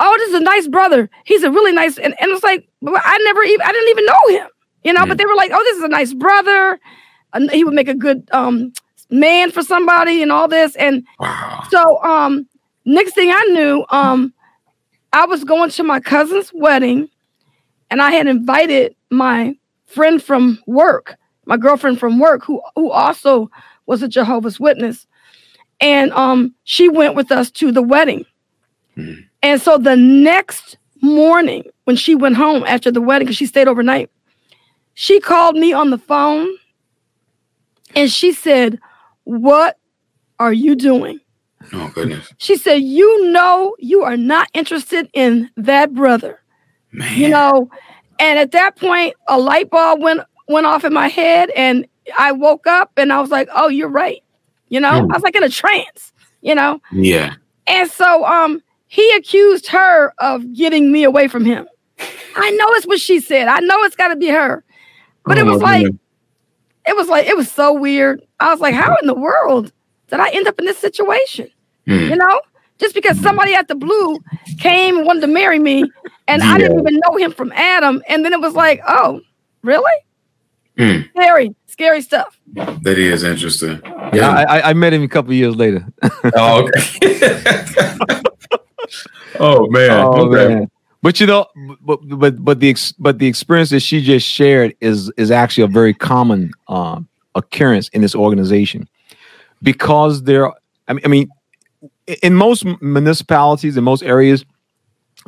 Oh, 0.01 0.15
this 0.19 0.31
is 0.31 0.35
a 0.35 0.41
nice 0.41 0.67
brother. 0.67 1.09
He's 1.25 1.45
a 1.45 1.51
really 1.51 1.73
nice. 1.73 1.99
And, 1.99 2.15
and 2.21 2.31
it's 2.33 2.43
like, 2.43 2.69
I 2.85 3.19
never 3.25 3.43
even, 3.45 3.63
I 3.63 3.73
didn't 3.73 3.91
even 3.91 4.07
know 4.07 4.43
him, 4.43 4.49
you 4.83 4.93
know, 4.93 5.07
but 5.07 5.19
they 5.19 5.25
were 5.25 5.37
like, 5.37 5.51
Oh, 5.53 5.63
this 5.63 5.79
is 5.79 5.85
a 5.85 5.89
nice 5.89 6.13
brother. 6.13 6.81
And 7.33 7.51
he 7.51 7.65
would 7.65 7.75
make 7.75 7.89
a 7.89 7.95
good 7.95 8.29
um, 8.33 8.73
man 9.11 9.51
for 9.51 9.63
somebody 9.63 10.23
and 10.23 10.33
all 10.33 10.49
this. 10.49 10.77
And 10.77 11.07
wow. 11.19 11.65
so, 11.71 12.03
um, 12.03 12.49
next 12.85 13.15
thing 13.15 13.31
I 13.31 13.45
knew, 13.51 13.85
um, 13.91 14.33
I 15.13 15.27
was 15.27 15.45
going 15.45 15.71
to 15.71 15.85
my 15.85 16.01
cousin's 16.01 16.51
wedding, 16.53 17.09
and 17.89 18.03
I 18.03 18.11
had 18.11 18.27
invited 18.27 18.97
my 19.11 19.57
friend 19.87 20.21
from 20.21 20.59
work, 20.67 21.17
my 21.47 21.57
girlfriend 21.57 22.01
from 22.01 22.19
work, 22.19 22.45
who 22.45 22.61
who 22.75 22.91
also 22.91 23.49
was 23.87 24.03
a 24.03 24.09
Jehovah's 24.09 24.59
Witness, 24.59 25.07
and 25.81 26.13
um, 26.13 26.55
she 26.65 26.89
went 26.89 27.15
with 27.15 27.31
us 27.31 27.51
to 27.53 27.71
the 27.71 27.83
wedding. 27.83 28.25
Mhm. 28.97 29.25
And 29.43 29.61
so 29.61 29.79
the 29.79 29.97
next 29.97 30.79
morning, 31.03 31.65
when 31.85 31.97
she 31.97 32.15
went 32.15 32.37
home 32.37 32.65
after 32.67 32.91
the 32.91 33.01
wedding, 33.01 33.27
because 33.27 33.37
she 33.37 33.47
stayed 33.47 33.69
overnight, 33.69 34.11
she 34.95 35.21
called 35.21 35.57
me 35.57 35.73
on 35.73 35.91
the 35.91 35.99
phone, 35.99 36.49
and 37.95 38.11
she 38.11 38.33
said, 38.33 38.79
"What 39.25 39.79
are 40.39 40.53
you 40.53 40.75
doing?" 40.75 41.21
Oh 41.73 41.91
goodness. 41.95 42.33
She 42.39 42.57
said, 42.57 42.83
You 42.83 43.31
know, 43.31 43.75
you 43.79 44.03
are 44.03 44.17
not 44.19 44.49
interested 44.53 45.09
in 45.15 45.51
that 45.57 45.95
brother, 45.95 46.41
Man. 46.93 47.19
you 47.19 47.29
know. 47.29 47.71
And 48.21 48.39
at 48.39 48.53
that 48.53 48.77
point, 48.77 49.15
a 49.29 49.39
light 49.39 49.71
bulb 49.71 50.01
went 50.03 50.21
went 50.49 50.67
off 50.67 50.85
in 50.85 50.93
my 50.93 51.09
head, 51.09 51.51
and 51.57 51.87
I 52.19 52.33
woke 52.33 52.67
up 52.67 52.93
and 52.99 53.13
I 53.13 53.21
was 53.21 53.31
like, 53.31 53.49
Oh, 53.55 53.69
you're 53.69 53.89
right. 53.89 54.23
You 54.69 54.81
know, 54.81 54.91
Hmm. 55.05 55.11
I 55.11 55.15
was 55.17 55.23
like 55.23 55.37
in 55.37 55.43
a 55.43 55.49
trance, 55.49 56.13
you 56.43 56.55
know. 56.55 56.81
Yeah. 56.93 57.35
And 57.67 57.91
so 57.91 58.25
um 58.27 58.63
he 58.95 59.11
accused 59.17 59.67
her 59.69 60.13
of 60.19 60.55
getting 60.55 60.93
me 60.93 61.03
away 61.05 61.27
from 61.29 61.45
him. 61.45 61.67
I 62.37 62.51
know 62.53 62.67
it's 62.73 62.87
what 62.87 63.01
she 63.01 63.19
said. 63.21 63.49
I 63.49 63.59
know 63.61 63.83
it's 63.85 63.97
gotta 63.97 64.17
be 64.17 64.29
her. 64.29 64.65
But 65.25 65.39
it 65.39 65.43
Oh, 65.47 65.53
was 65.53 65.63
like, 65.63 65.83
goodness. 65.85 66.01
it 66.87 66.97
was 66.97 67.09
like, 67.09 67.27
it 67.27 67.37
was 67.37 67.51
so 67.51 67.73
weird. 67.73 68.23
I 68.41 68.51
was 68.51 68.61
like, 68.61 68.75
how 68.75 68.95
in 69.01 69.07
the 69.07 69.15
world 69.15 69.73
did 70.11 70.21
I 70.21 70.29
end 70.31 70.47
up 70.47 70.59
in 70.59 70.65
this 70.67 70.79
situation? 70.79 71.49
Hmm. 71.87 71.93
you 72.11 72.17
know 72.17 72.41
just 72.79 72.95
because 72.95 73.21
somebody 73.21 73.55
at 73.55 73.69
the 73.69 73.75
blue 73.75 74.19
came 74.59 74.97
and 74.97 75.07
wanted 75.07 75.21
to 75.21 75.27
marry 75.27 75.59
me 75.59 75.85
and 76.29 76.43
i 76.43 76.57
didn't 76.57 76.79
even 76.81 76.99
know 77.07 77.17
him 77.17 77.31
from 77.31 77.53
adam 77.53 78.03
and 78.09 78.25
then 78.25 78.33
it 78.33 78.41
was 78.41 78.55
like 78.55 78.81
oh 78.89 79.21
really 79.63 79.93
Hmm. 80.79 81.01
scary 81.15 81.55
scary 81.67 82.01
stuff 82.01 82.41
That 82.55 82.97
is 82.99 83.23
interesting. 83.23 83.83
Yeah, 84.15 84.31
I, 84.31 84.43
I- 84.61 84.71
I 84.71 84.73
met 84.73 84.95
him 84.95 85.03
a 85.03 85.09
couple 85.09 85.35
years 85.35 85.55
later. 85.57 85.85
Oh, 86.37 86.67
okay. 86.69 88.21
oh 89.41 89.67
man. 89.69 89.91
Oh, 89.91 90.29
okay. 90.29 90.55
man. 90.55 90.71
But 91.03 91.21
you 91.21 91.27
know, 91.27 91.47
but 91.83 91.99
but 92.03 92.43
but 92.43 92.61
the 92.61 92.71
ex, 92.71 92.93
but 92.93 93.19
the 93.19 93.27
experience 93.27 93.71
that 93.71 93.81
she 93.81 94.01
just 94.01 94.27
shared 94.27 94.75
is 94.81 95.13
is 95.19 95.31
actually 95.31 95.65
a 95.65 95.69
very 95.69 95.93
common 95.93 96.53
um, 96.69 97.07
occurrence 97.35 97.89
in 97.89 98.01
this 98.01 98.15
organization 98.15 98.89
because 99.63 100.23
there. 100.23 100.51
I 100.89 100.95
mean, 100.95 101.03
I 101.05 101.09
mean, 101.09 101.29
in 102.23 102.35
most 102.35 102.65
municipalities, 102.81 103.77
in 103.77 103.85
most 103.85 104.03
areas, 104.03 104.45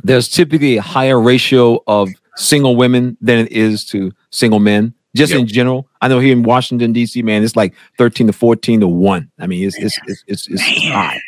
there's 0.03 0.29
typically 0.29 0.79
a 0.79 0.83
higher 0.83 1.21
ratio 1.21 1.83
of 1.87 2.09
single 2.37 2.77
women 2.77 3.17
than 3.21 3.39
it 3.41 3.53
is 3.53 3.85
to 3.87 4.13
single 4.31 4.61
men. 4.61 4.95
Just 5.15 5.33
in 5.33 5.47
general, 5.47 5.89
I 6.03 6.09
know 6.09 6.21
here 6.21 6.33
in 6.33 6.43
Washington 6.43 6.93
D.C., 6.93 7.23
man, 7.23 7.43
it's 7.43 7.57
like 7.57 7.75
thirteen 7.97 8.27
to 8.27 8.35
fourteen 8.35 8.81
to 8.81 8.89
one. 8.89 9.31
I 9.39 9.47
mean, 9.47 9.67
it's 9.67 9.77
it's 9.79 9.99
it's 10.07 10.25
it's, 10.27 10.49
it's 10.49 10.63
high. 10.63 11.21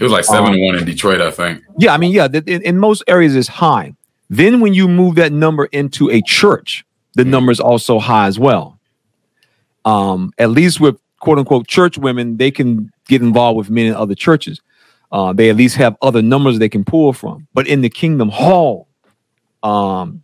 It 0.00 0.04
was 0.04 0.12
like 0.12 0.24
seven 0.24 0.54
Um, 0.54 0.60
one 0.60 0.76
in 0.76 0.84
Detroit, 0.84 1.20
I 1.20 1.30
think. 1.30 1.62
Yeah, 1.78 1.92
I 1.92 1.98
mean, 1.98 2.12
yeah, 2.12 2.26
in, 2.32 2.62
in 2.62 2.78
most 2.78 3.04
areas 3.06 3.36
it's 3.36 3.48
high. 3.48 3.94
Then 4.30 4.60
when 4.60 4.72
you 4.72 4.88
move 4.88 5.16
that 5.16 5.32
number 5.32 5.66
into 5.66 6.08
a 6.10 6.22
church, 6.22 6.84
the 7.14 7.24
number 7.24 7.52
is 7.52 7.60
also 7.60 7.98
high 7.98 8.26
as 8.26 8.38
well. 8.38 8.78
Um, 9.84 10.32
at 10.38 10.50
least 10.50 10.80
with 10.80 10.96
quote 11.18 11.38
unquote 11.38 11.66
church 11.66 11.98
women, 11.98 12.38
they 12.38 12.50
can 12.50 12.90
get 13.08 13.20
involved 13.20 13.58
with 13.58 13.70
men 13.70 13.86
in 13.86 13.94
other 13.94 14.14
churches. 14.14 14.60
Uh, 15.12 15.32
they 15.32 15.50
at 15.50 15.56
least 15.56 15.76
have 15.76 15.96
other 16.00 16.22
numbers 16.22 16.58
they 16.58 16.68
can 16.68 16.84
pull 16.84 17.12
from. 17.12 17.46
But 17.52 17.66
in 17.66 17.80
the 17.82 17.90
Kingdom 17.90 18.28
Hall, 18.28 18.88
um, 19.62 20.22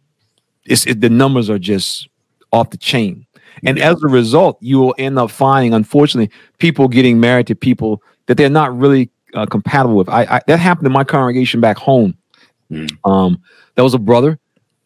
it's 0.65 0.87
it, 0.87 1.01
the 1.01 1.11
numbers 1.11 1.51
are 1.51 1.59
just 1.59 2.09
off 2.53 2.71
the 2.71 2.77
chain. 2.77 3.27
And 3.65 3.79
as 3.79 4.03
a 4.03 4.09
result, 4.09 4.59
you 4.61 4.79
will 4.79 4.95
end 4.99 5.19
up 5.19 5.31
finding, 5.31 5.75
unfortunately, 5.75 6.31
people 6.59 6.89
getting 6.89 7.19
married 7.19 7.47
to 7.49 7.55
people 7.55 8.03
that 8.27 8.37
they're 8.37 8.51
not 8.51 8.77
really 8.77 9.11
uh, 9.37 9.47
compatible 9.47 9.97
with. 9.97 10.09
I, 10.09 10.23
I 10.25 10.41
that 10.47 10.59
happened 10.59 10.87
in 10.87 10.93
my 10.93 11.05
congregation 11.05 11.61
back 11.61 11.77
home. 11.77 12.17
Mm. 12.71 12.91
Um, 13.05 13.43
that 13.75 13.83
was 13.83 13.95
a 13.95 13.99
brother. 13.99 14.39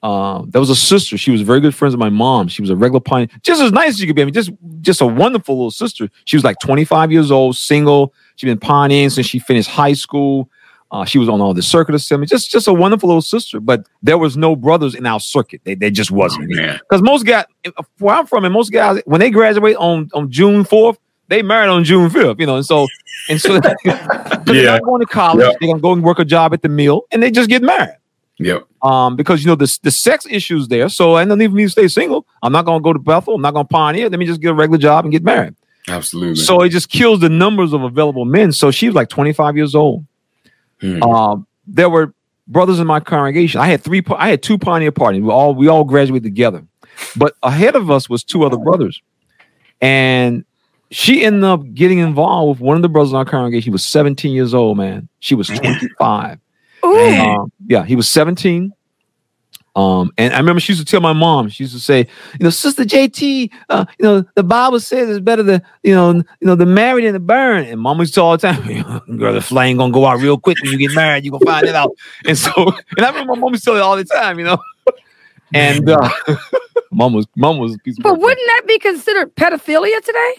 Uh, 0.02 0.44
that 0.48 0.58
was 0.58 0.70
a 0.70 0.76
sister. 0.76 1.18
She 1.18 1.30
was 1.30 1.42
very 1.42 1.60
good 1.60 1.74
friends 1.74 1.94
with 1.94 2.00
my 2.00 2.08
mom. 2.08 2.48
She 2.48 2.62
was 2.62 2.70
a 2.70 2.76
regular 2.76 3.00
pioneer, 3.00 3.28
just 3.42 3.60
as 3.60 3.70
nice 3.70 3.90
as 3.90 4.00
you 4.00 4.06
could 4.06 4.16
be. 4.16 4.22
I 4.22 4.24
mean, 4.24 4.34
just 4.34 4.50
just 4.80 5.00
a 5.00 5.06
wonderful 5.06 5.56
little 5.56 5.70
sister. 5.70 6.08
She 6.24 6.36
was 6.36 6.44
like 6.44 6.58
25 6.60 7.12
years 7.12 7.30
old, 7.30 7.56
single. 7.56 8.14
She'd 8.36 8.46
been 8.46 8.58
pioneering 8.58 9.10
since 9.10 9.26
she 9.26 9.38
finished 9.38 9.68
high 9.68 9.92
school. 9.92 10.48
Uh, 10.92 11.04
she 11.04 11.18
was 11.18 11.28
on 11.28 11.40
all 11.40 11.54
the 11.54 11.62
circuit 11.62 11.94
assembly. 11.94 12.26
Just 12.26 12.50
just 12.50 12.66
a 12.66 12.72
wonderful 12.72 13.08
little 13.08 13.22
sister. 13.22 13.60
But 13.60 13.86
there 14.02 14.18
was 14.18 14.36
no 14.36 14.56
brothers 14.56 14.94
in 14.94 15.06
our 15.06 15.20
circuit. 15.20 15.60
They, 15.64 15.74
they 15.74 15.90
just 15.90 16.10
Oh, 16.10 16.16
wasn't 16.16 16.48
because 16.48 17.02
most 17.02 17.26
guys 17.26 17.44
where 17.98 18.16
I'm 18.16 18.26
from, 18.26 18.44
and 18.44 18.52
most 18.52 18.72
guys 18.72 19.00
when 19.04 19.20
they 19.20 19.30
graduate 19.30 19.76
on 19.76 20.08
on 20.14 20.30
June 20.30 20.64
fourth, 20.64 20.98
they 21.30 21.42
married 21.42 21.68
on 21.68 21.84
June 21.84 22.10
fifth. 22.10 22.38
You 22.38 22.46
know, 22.46 22.56
and 22.56 22.66
so 22.66 22.86
and 23.28 23.40
so 23.40 23.58
'cause 23.60 23.74
they're 24.44 24.66
not 24.66 24.82
going 24.82 25.00
to 25.00 25.06
college. 25.06 25.44
Yeah. 25.44 25.52
They're 25.58 25.68
gonna 25.70 25.80
go 25.80 25.92
and 25.92 26.02
work 26.02 26.18
a 26.18 26.24
job 26.24 26.52
at 26.52 26.60
the 26.60 26.68
mill, 26.68 27.04
and 27.10 27.22
they 27.22 27.30
just 27.30 27.48
get 27.48 27.62
married. 27.62 27.96
Yep. 28.38 28.66
Um, 28.82 29.16
because 29.16 29.42
you 29.42 29.46
know 29.48 29.54
the 29.54 29.78
the 29.82 29.90
sex 29.90 30.26
issues 30.28 30.68
there. 30.68 30.88
So 30.88 31.14
I 31.14 31.24
don't 31.24 31.40
even 31.40 31.56
need 31.56 31.64
to 31.64 31.70
stay 31.70 31.88
single. 31.88 32.26
I'm 32.42 32.52
not 32.52 32.64
gonna 32.66 32.82
go 32.82 32.92
to 32.92 32.98
Bethel. 32.98 33.34
I'm 33.36 33.42
not 33.42 33.54
gonna 33.54 33.64
pioneer. 33.64 34.08
Let 34.08 34.18
me 34.18 34.26
just 34.26 34.40
get 34.40 34.50
a 34.50 34.54
regular 34.54 34.78
job 34.78 35.04
and 35.04 35.12
get 35.12 35.22
married. 35.22 35.54
Absolutely. 35.88 36.36
So 36.36 36.62
it 36.62 36.70
just 36.70 36.88
kills 36.90 37.20
the 37.20 37.28
numbers 37.28 37.72
of 37.72 37.82
available 37.82 38.24
men. 38.24 38.52
So 38.52 38.70
she 38.70 38.86
was 38.86 38.94
like 38.94 39.08
25 39.08 39.56
years 39.56 39.74
old. 39.74 40.04
Hmm. 40.80 41.02
Um, 41.02 41.46
there 41.66 41.90
were 41.90 42.14
brothers 42.48 42.80
in 42.80 42.86
my 42.86 43.00
congregation. 43.00 43.60
I 43.60 43.66
had 43.66 43.82
three. 43.82 44.02
I 44.16 44.28
had 44.30 44.42
two 44.42 44.58
pioneer 44.58 44.92
parties. 44.92 45.22
We 45.22 45.30
all 45.30 45.54
we 45.54 45.68
all 45.68 45.84
graduated 45.84 46.24
together, 46.24 46.64
but 47.16 47.34
ahead 47.42 47.76
of 47.76 47.90
us 47.90 48.08
was 48.08 48.24
two 48.24 48.44
other 48.44 48.56
brothers, 48.56 49.00
and 49.80 50.44
she 50.90 51.24
ended 51.24 51.44
up 51.44 51.62
getting 51.74 51.98
involved 51.98 52.61
with 52.61 52.66
one 52.66 52.76
of 52.76 52.83
the 52.83 52.88
brothers 52.88 53.11
in 53.11 53.16
our 53.16 53.24
congregation. 53.24 53.64
He 53.64 53.70
was 53.70 53.85
17 53.85 54.33
years 54.33 54.55
old. 54.55 54.76
Man, 54.76 55.09
she 55.20 55.35
was 55.35 55.48
25. 55.48 56.38
Ooh, 56.85 57.20
Um, 57.20 57.53
yeah, 57.66 57.85
he 57.85 57.96
was 57.96 58.09
17. 58.09 58.72
Um, 59.76 60.11
and 60.18 60.35
I 60.35 60.38
remember 60.38 60.59
she 60.59 60.72
used 60.72 60.85
to 60.85 60.90
tell 60.90 61.00
my 61.00 61.12
mom, 61.12 61.48
she 61.48 61.62
used 61.62 61.74
to 61.74 61.81
say, 61.81 61.98
you 62.00 62.44
know, 62.44 62.50
Sister 62.50 62.83
JT, 62.83 63.50
uh, 63.68 63.85
you 63.98 64.05
know, 64.05 64.24
the 64.35 64.42
Bible 64.42 64.81
says 64.81 65.09
it's 65.09 65.20
better 65.20 65.44
to, 65.44 65.62
you 65.85 65.94
know, 65.94 66.12
you 66.12 66.24
know, 66.42 66.57
the 66.57 66.66
married 66.66 67.05
than 67.05 67.12
the 67.12 67.20
burn. 67.20 67.64
And 67.64 67.81
mom 67.81 68.00
used 68.00 68.12
to 68.14 68.16
tell 68.16 68.26
all 68.26 68.37
the 68.37 68.53
time, 68.53 69.00
girl, 69.16 69.33
the 69.33 69.40
flame 69.40 69.76
gonna 69.76 69.92
go 69.92 70.05
out 70.07 70.18
real 70.18 70.38
quick 70.38 70.61
when 70.61 70.72
you 70.72 70.79
get 70.79 70.92
married, 70.92 71.24
you 71.24 71.31
gonna 71.31 71.44
find 71.44 71.66
it 71.68 71.76
out. 71.76 71.92
And 72.26 72.37
so, 72.37 72.50
and 72.96 73.07
I 73.07 73.11
remember 73.11 73.35
my 73.37 73.40
mom 73.40 73.53
used 73.53 73.62
to 73.64 73.70
tell 73.70 73.76
it 73.76 73.83
all 73.83 73.96
the 73.96 74.05
time, 74.05 74.38
you 74.40 74.44
know. 74.44 74.59
And 75.55 75.88
uh 75.88 76.11
mom 76.90 77.12
was 77.12 77.26
mom 77.37 77.59
was 77.59 77.74
a 77.74 77.79
piece 77.79 77.96
of 77.98 78.05
but 78.05 78.14
work. 78.14 78.22
wouldn't 78.22 78.46
that 78.48 78.62
be 78.66 78.79
considered 78.79 79.35
pedophilia 79.37 80.00
today 80.05 80.35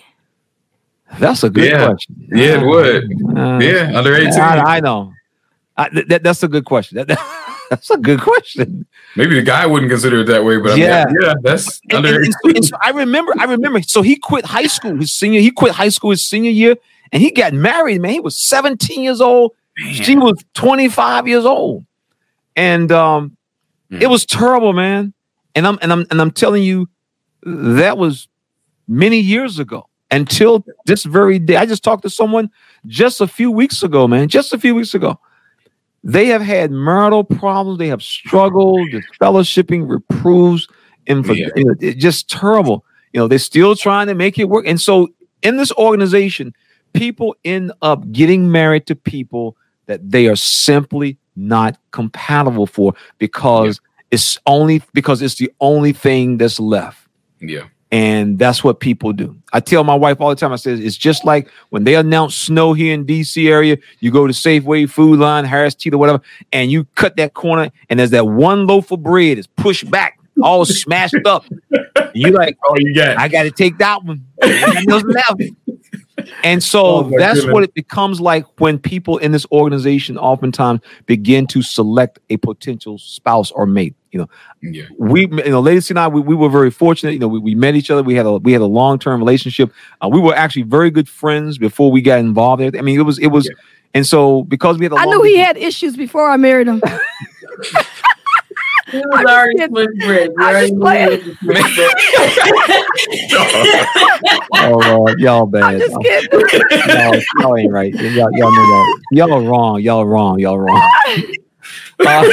that's 1.20 1.44
a 1.44 1.50
good 1.50 1.66
Yeah. 1.72 1.86
question. 1.88 2.16
Yeah, 2.32 2.62
it 2.62 2.66
would. 2.66 3.38
Uh, 3.38 3.60
Yeah, 3.60 3.92
under 3.98 4.16
18. 4.16 4.34
I, 4.40 4.78
I 4.78 4.80
know. 4.80 5.14
I, 5.78 5.90
th- 5.90 6.08
that, 6.08 6.24
that's 6.24 6.44
a 6.44 6.48
good 6.48 6.66
question. 6.66 6.98
That, 6.98 7.08
that's 7.70 7.90
a 7.90 7.98
good 7.98 8.22
question. 8.22 8.86
Maybe 9.16 9.36
the 9.36 9.42
guy 9.42 9.66
wouldn't 9.66 9.90
consider 9.92 10.20
it 10.22 10.26
that 10.28 10.44
way, 10.44 10.58
but 10.58 10.78
Yeah. 10.78 11.06
yeah, 11.22 11.34
that's 11.42 11.80
And, 11.90 11.94
under 12.06 12.16
and- 12.16 12.26
and 12.26 12.34
so- 12.34 12.50
18. 12.50 12.56
and 12.58 12.66
so 12.66 12.78
I 12.82 12.92
remember, 12.92 13.34
I 13.40 13.46
remember. 13.46 13.82
So 13.82 14.02
he 14.02 14.16
quit 14.16 14.46
high 14.46 14.68
school 14.68 14.96
his 14.98 15.14
senior. 15.14 15.42
He 15.42 15.52
quit 15.52 15.74
high 15.74 15.90
school 15.90 16.12
his 16.12 16.26
senior 16.28 16.52
year, 16.52 16.76
and 17.12 17.22
he 17.22 17.32
got 17.32 17.54
married. 17.54 18.02
Man, 18.02 18.12
he 18.12 18.20
was 18.20 18.40
17 18.40 19.02
years 19.02 19.22
old. 19.22 19.54
She 19.92 20.16
was 20.16 20.36
25 20.54 21.28
years 21.28 21.46
old, 21.46 21.86
and 22.56 22.92
um, 22.92 23.38
Mm. 23.92 24.02
it 24.02 24.08
was 24.08 24.26
terrible, 24.26 24.72
man. 24.72 25.14
And 25.54 25.68
I'm 25.68 25.78
and 25.82 25.92
I'm 25.92 26.06
and 26.12 26.22
I'm 26.22 26.32
telling 26.32 26.64
you, 26.64 26.88
that 27.44 27.98
was 27.98 28.30
many 28.88 29.20
years 29.20 29.60
ago. 29.60 29.88
Until 30.12 30.66
this 30.86 31.04
very 31.04 31.40
day, 31.40 31.56
I 31.56 31.66
just 31.66 31.84
talked 31.84 32.04
to 32.04 32.10
someone 32.10 32.50
just 32.86 33.22
a 33.22 33.28
few 33.28 33.50
weeks 33.52 33.82
ago, 33.82 34.08
man. 34.08 34.28
Just 34.28 34.54
a 34.54 34.58
few 34.60 34.76
weeks 34.76 34.94
ago, 34.94 35.20
They 36.04 36.26
have 36.28 36.42
had 36.42 36.72
marital 36.72 37.24
problems. 37.24 37.78
They 37.78 37.88
have 37.88 38.02
struggled, 38.02 38.92
the 38.92 39.04
fellowshipping, 39.22 39.88
reproves, 39.88 40.68
and 41.08 41.24
Yeah. 41.26 41.48
it's 41.80 42.02
just 42.02 42.28
terrible. 42.30 42.84
You 43.14 43.20
know, 43.20 43.28
they're 43.28 43.38
still 43.40 43.76
trying 43.76 44.08
to 44.08 44.16
make 44.16 44.40
it 44.40 44.50
work. 44.50 44.66
And 44.68 44.82
so 44.82 45.10
in 45.44 45.58
this 45.58 45.72
organization, 45.74 46.54
people 46.94 47.36
end 47.46 47.72
up 47.84 48.12
getting 48.12 48.52
married 48.52 48.88
to 48.88 48.96
people 48.96 49.56
that 49.86 50.00
they 50.10 50.28
are 50.28 50.36
simply 50.36 51.18
not 51.36 51.78
compatible 51.92 52.66
for 52.66 52.94
because 53.20 53.80
it's 54.10 54.40
only 54.46 54.82
because 54.94 55.22
it's 55.22 55.36
the 55.36 55.52
only 55.60 55.94
thing 55.94 56.38
that's 56.38 56.60
left. 56.60 57.08
Yeah. 57.40 57.66
And 57.92 58.40
that's 58.40 58.64
what 58.64 58.80
people 58.80 59.14
do. 59.14 59.36
I 59.54 59.60
tell 59.60 59.84
my 59.84 59.96
wife 59.96 60.22
all 60.22 60.30
the 60.30 60.36
time, 60.36 60.54
I 60.54 60.56
says, 60.56 60.80
it's 60.80 60.96
just 60.98 61.26
like 61.26 61.50
when 61.70 61.84
they 61.84 61.96
announce 61.96 62.36
snow 62.36 62.74
here 62.74 62.94
in 62.94 63.06
DC 63.06 63.50
area, 63.50 63.78
you 64.00 64.12
go 64.12 64.26
to 64.28 64.34
Safeway, 64.34 64.90
Food 64.90 65.20
Lion, 65.20 65.46
Harris 65.46 65.76
Teeter, 65.76 65.98
whatever, 65.98 66.22
and 66.54 66.72
you 66.72 66.86
cut 66.96 67.18
that 67.18 67.34
corner 67.34 67.70
and 67.90 68.00
there's 68.00 68.12
that 68.12 68.28
one 68.28 68.66
loaf 68.68 68.92
of 68.92 69.04
bread 69.04 69.38
is 69.38 69.48
pushed 69.48 69.90
back, 69.92 70.20
all 70.42 70.64
smashed 70.66 71.16
up. 71.26 71.46
You 72.14 72.32
like, 72.32 72.58
Oh, 72.66 72.76
you 72.78 72.96
got 72.96 73.18
I 73.18 73.28
got 73.28 73.44
to 73.44 73.52
take 73.52 73.78
that 73.80 74.04
one. 74.04 74.26
I 74.42 74.74
got 74.74 74.86
nothing 74.88 75.10
left. 75.10 75.42
And 76.44 76.62
so 76.64 76.82
Oh, 76.86 77.12
that's 77.18 77.40
goodness. 77.40 77.54
what 77.54 77.64
it 77.64 77.74
becomes 77.74 78.22
like 78.22 78.46
when 78.62 78.78
people 78.78 79.18
in 79.18 79.32
this 79.32 79.46
organization 79.52 80.18
oftentimes 80.20 80.82
begin 81.08 81.48
to 81.48 81.64
select 81.64 82.20
a 82.30 82.38
potential 82.38 83.00
spouse 83.00 83.50
or 83.52 83.66
mate. 83.66 83.96
You 84.12 84.20
know, 84.20 84.30
yeah. 84.62 84.84
we, 84.98 85.22
you 85.22 85.50
know, 85.50 85.62
Lady 85.62 85.80
C 85.82 85.94
and 85.94 86.00
I, 86.00 86.08
we, 86.10 86.20
we 86.22 86.36
were 86.36 86.50
very 86.50 86.70
fortunate. 86.70 87.14
You 87.14 87.20
know, 87.20 87.28
we, 87.30 87.40
we 87.40 87.56
met 87.56 87.76
each 87.76 87.90
other. 87.90 88.04
We 88.04 88.16
had 88.16 88.26
a 88.26 88.34
we 88.34 88.52
had 88.52 88.62
a 88.62 88.66
long 88.66 89.00
term 89.00 89.20
relationship. 89.20 89.72
Uh, 90.02 90.10
we 90.12 90.20
were 90.20 90.36
actually 90.36 90.64
very 90.64 90.92
good 90.92 91.08
friends 91.08 91.58
before 91.58 91.92
we 91.92 92.02
got 92.02 92.20
involved. 92.20 92.62
There. 92.62 92.72
I 92.78 92.82
mean, 92.82 93.00
it 93.00 93.04
was 93.04 93.20
it 93.20 93.28
was, 93.28 93.46
Yeah. 93.46 93.54
and 93.94 94.06
so 94.06 94.44
because 94.44 94.78
we 94.78 94.86
had 94.86 94.92
a 94.92 94.96
I 94.96 95.06
long 95.06 95.16
knew 95.16 95.24
he 95.24 95.38
had 95.38 95.56
issues 95.58 95.96
before 95.96 96.30
I 96.30 96.36
married 96.38 96.68
him. 96.68 96.82
He 98.92 98.98
was 98.98 99.26
already 99.26 99.58
kidding. 99.58 99.74
Swiss 99.74 100.06
bread. 100.06 100.30
We 100.36 100.44
I'm 100.44 100.50
already 100.50 100.68
just 100.68 100.74
knew 100.74 100.82
playing. 100.82 101.22
he 101.22 101.30
was 101.30 101.38
Swiss 101.38 101.64
bread. 102.68 103.88
Oh 104.54 104.78
Lord, 104.86 105.20
y'all 105.20 105.46
bad. 105.46 105.64
I'm 105.64 105.80
just 105.80 105.96
kidding. 106.02 106.40
y'all, 106.90 107.22
y'all 107.40 107.58
ain't 107.58 107.72
right. 107.72 107.94
Y'all, 107.94 108.30
y'all 108.34 108.52
know 108.52 108.68
that. 108.68 109.02
Y'all 109.14 109.34
are 109.34 109.42
wrong. 109.42 109.80
Y'all 109.82 110.02
are 110.02 110.06
wrong. 110.06 110.40
Y'all 110.40 110.56
are 110.56 110.66
wrong. 110.66 110.92
Uh, 112.04 112.28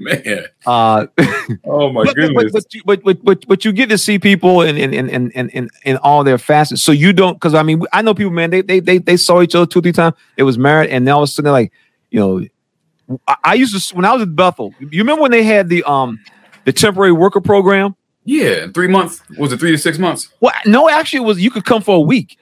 Man. 0.04 0.46
uh, 0.66 1.06
Oh 1.64 1.92
my 1.92 2.04
but, 2.04 2.16
goodness. 2.16 2.52
but, 2.52 2.74
you, 2.74 2.82
but, 2.86 3.02
but, 3.04 3.22
but, 3.22 3.46
but 3.46 3.64
you 3.66 3.72
get 3.72 3.90
to 3.90 3.98
see 3.98 4.18
people 4.18 4.62
in 4.62 4.76
in, 4.78 4.94
in, 4.94 5.10
in, 5.10 5.50
in, 5.50 5.70
in 5.84 5.96
all 5.98 6.24
their 6.24 6.38
facets. 6.38 6.82
So 6.82 6.90
you 6.90 7.12
don't 7.12 7.34
because 7.34 7.54
I 7.54 7.62
mean 7.62 7.82
I 7.92 8.00
know 8.00 8.14
people, 8.14 8.32
man, 8.32 8.48
they, 8.50 8.62
they 8.62 8.80
they 8.80 8.96
they 8.98 9.16
saw 9.18 9.42
each 9.42 9.54
other 9.54 9.66
two, 9.66 9.82
three 9.82 9.92
times. 9.92 10.14
They 10.36 10.42
was 10.42 10.56
married, 10.56 10.88
and 10.90 11.04
now 11.04 11.16
all 11.16 11.22
of 11.24 11.28
a 11.28 11.32
sudden 11.32 11.44
they're 11.44 11.52
like, 11.52 11.70
you 12.10 12.18
know, 12.18 13.18
I, 13.28 13.36
I 13.44 13.54
used 13.54 13.88
to 13.88 13.94
when 13.94 14.06
I 14.06 14.12
was 14.14 14.22
at 14.22 14.34
Bethel. 14.34 14.72
You 14.80 15.00
remember 15.02 15.20
when 15.22 15.32
they 15.32 15.42
had 15.42 15.68
the 15.68 15.84
um 15.84 16.18
the 16.64 16.72
temporary 16.72 17.12
worker 17.12 17.40
program? 17.42 17.94
yeah. 18.24 18.68
Three 18.72 18.88
months. 18.88 19.22
Was 19.38 19.52
it 19.52 19.58
three 19.60 19.72
to 19.72 19.78
six 19.78 19.98
months? 19.98 20.28
Well, 20.40 20.54
no, 20.64 20.88
actually, 20.88 21.18
it 21.24 21.26
was 21.26 21.40
you 21.40 21.50
could 21.50 21.64
come 21.66 21.82
for 21.82 21.96
a 21.96 22.00
week. 22.00 22.38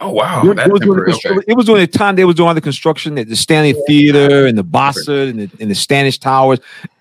Oh 0.00 0.10
wow. 0.10 0.42
It 0.44 0.58
it, 0.58 0.70
was 0.72 0.80
during 0.80 1.04
the 1.10 1.14
Okay. 1.14 1.40
it 1.46 1.56
was 1.56 1.66
during 1.66 1.80
the 1.80 1.86
time 1.86 2.16
they 2.16 2.24
was 2.24 2.34
doing 2.34 2.48
all 2.48 2.54
the 2.54 2.60
construction 2.60 3.16
at 3.18 3.28
the 3.28 3.36
Stanley 3.36 3.74
Theater 3.86 4.46
and 4.46 4.58
the 4.58 4.64
Bossert 4.64 5.30
and 5.30 5.40
the, 5.40 5.50
and 5.60 5.70
the 5.70 5.74
Standish 5.74 6.18
Towers. 6.18 6.58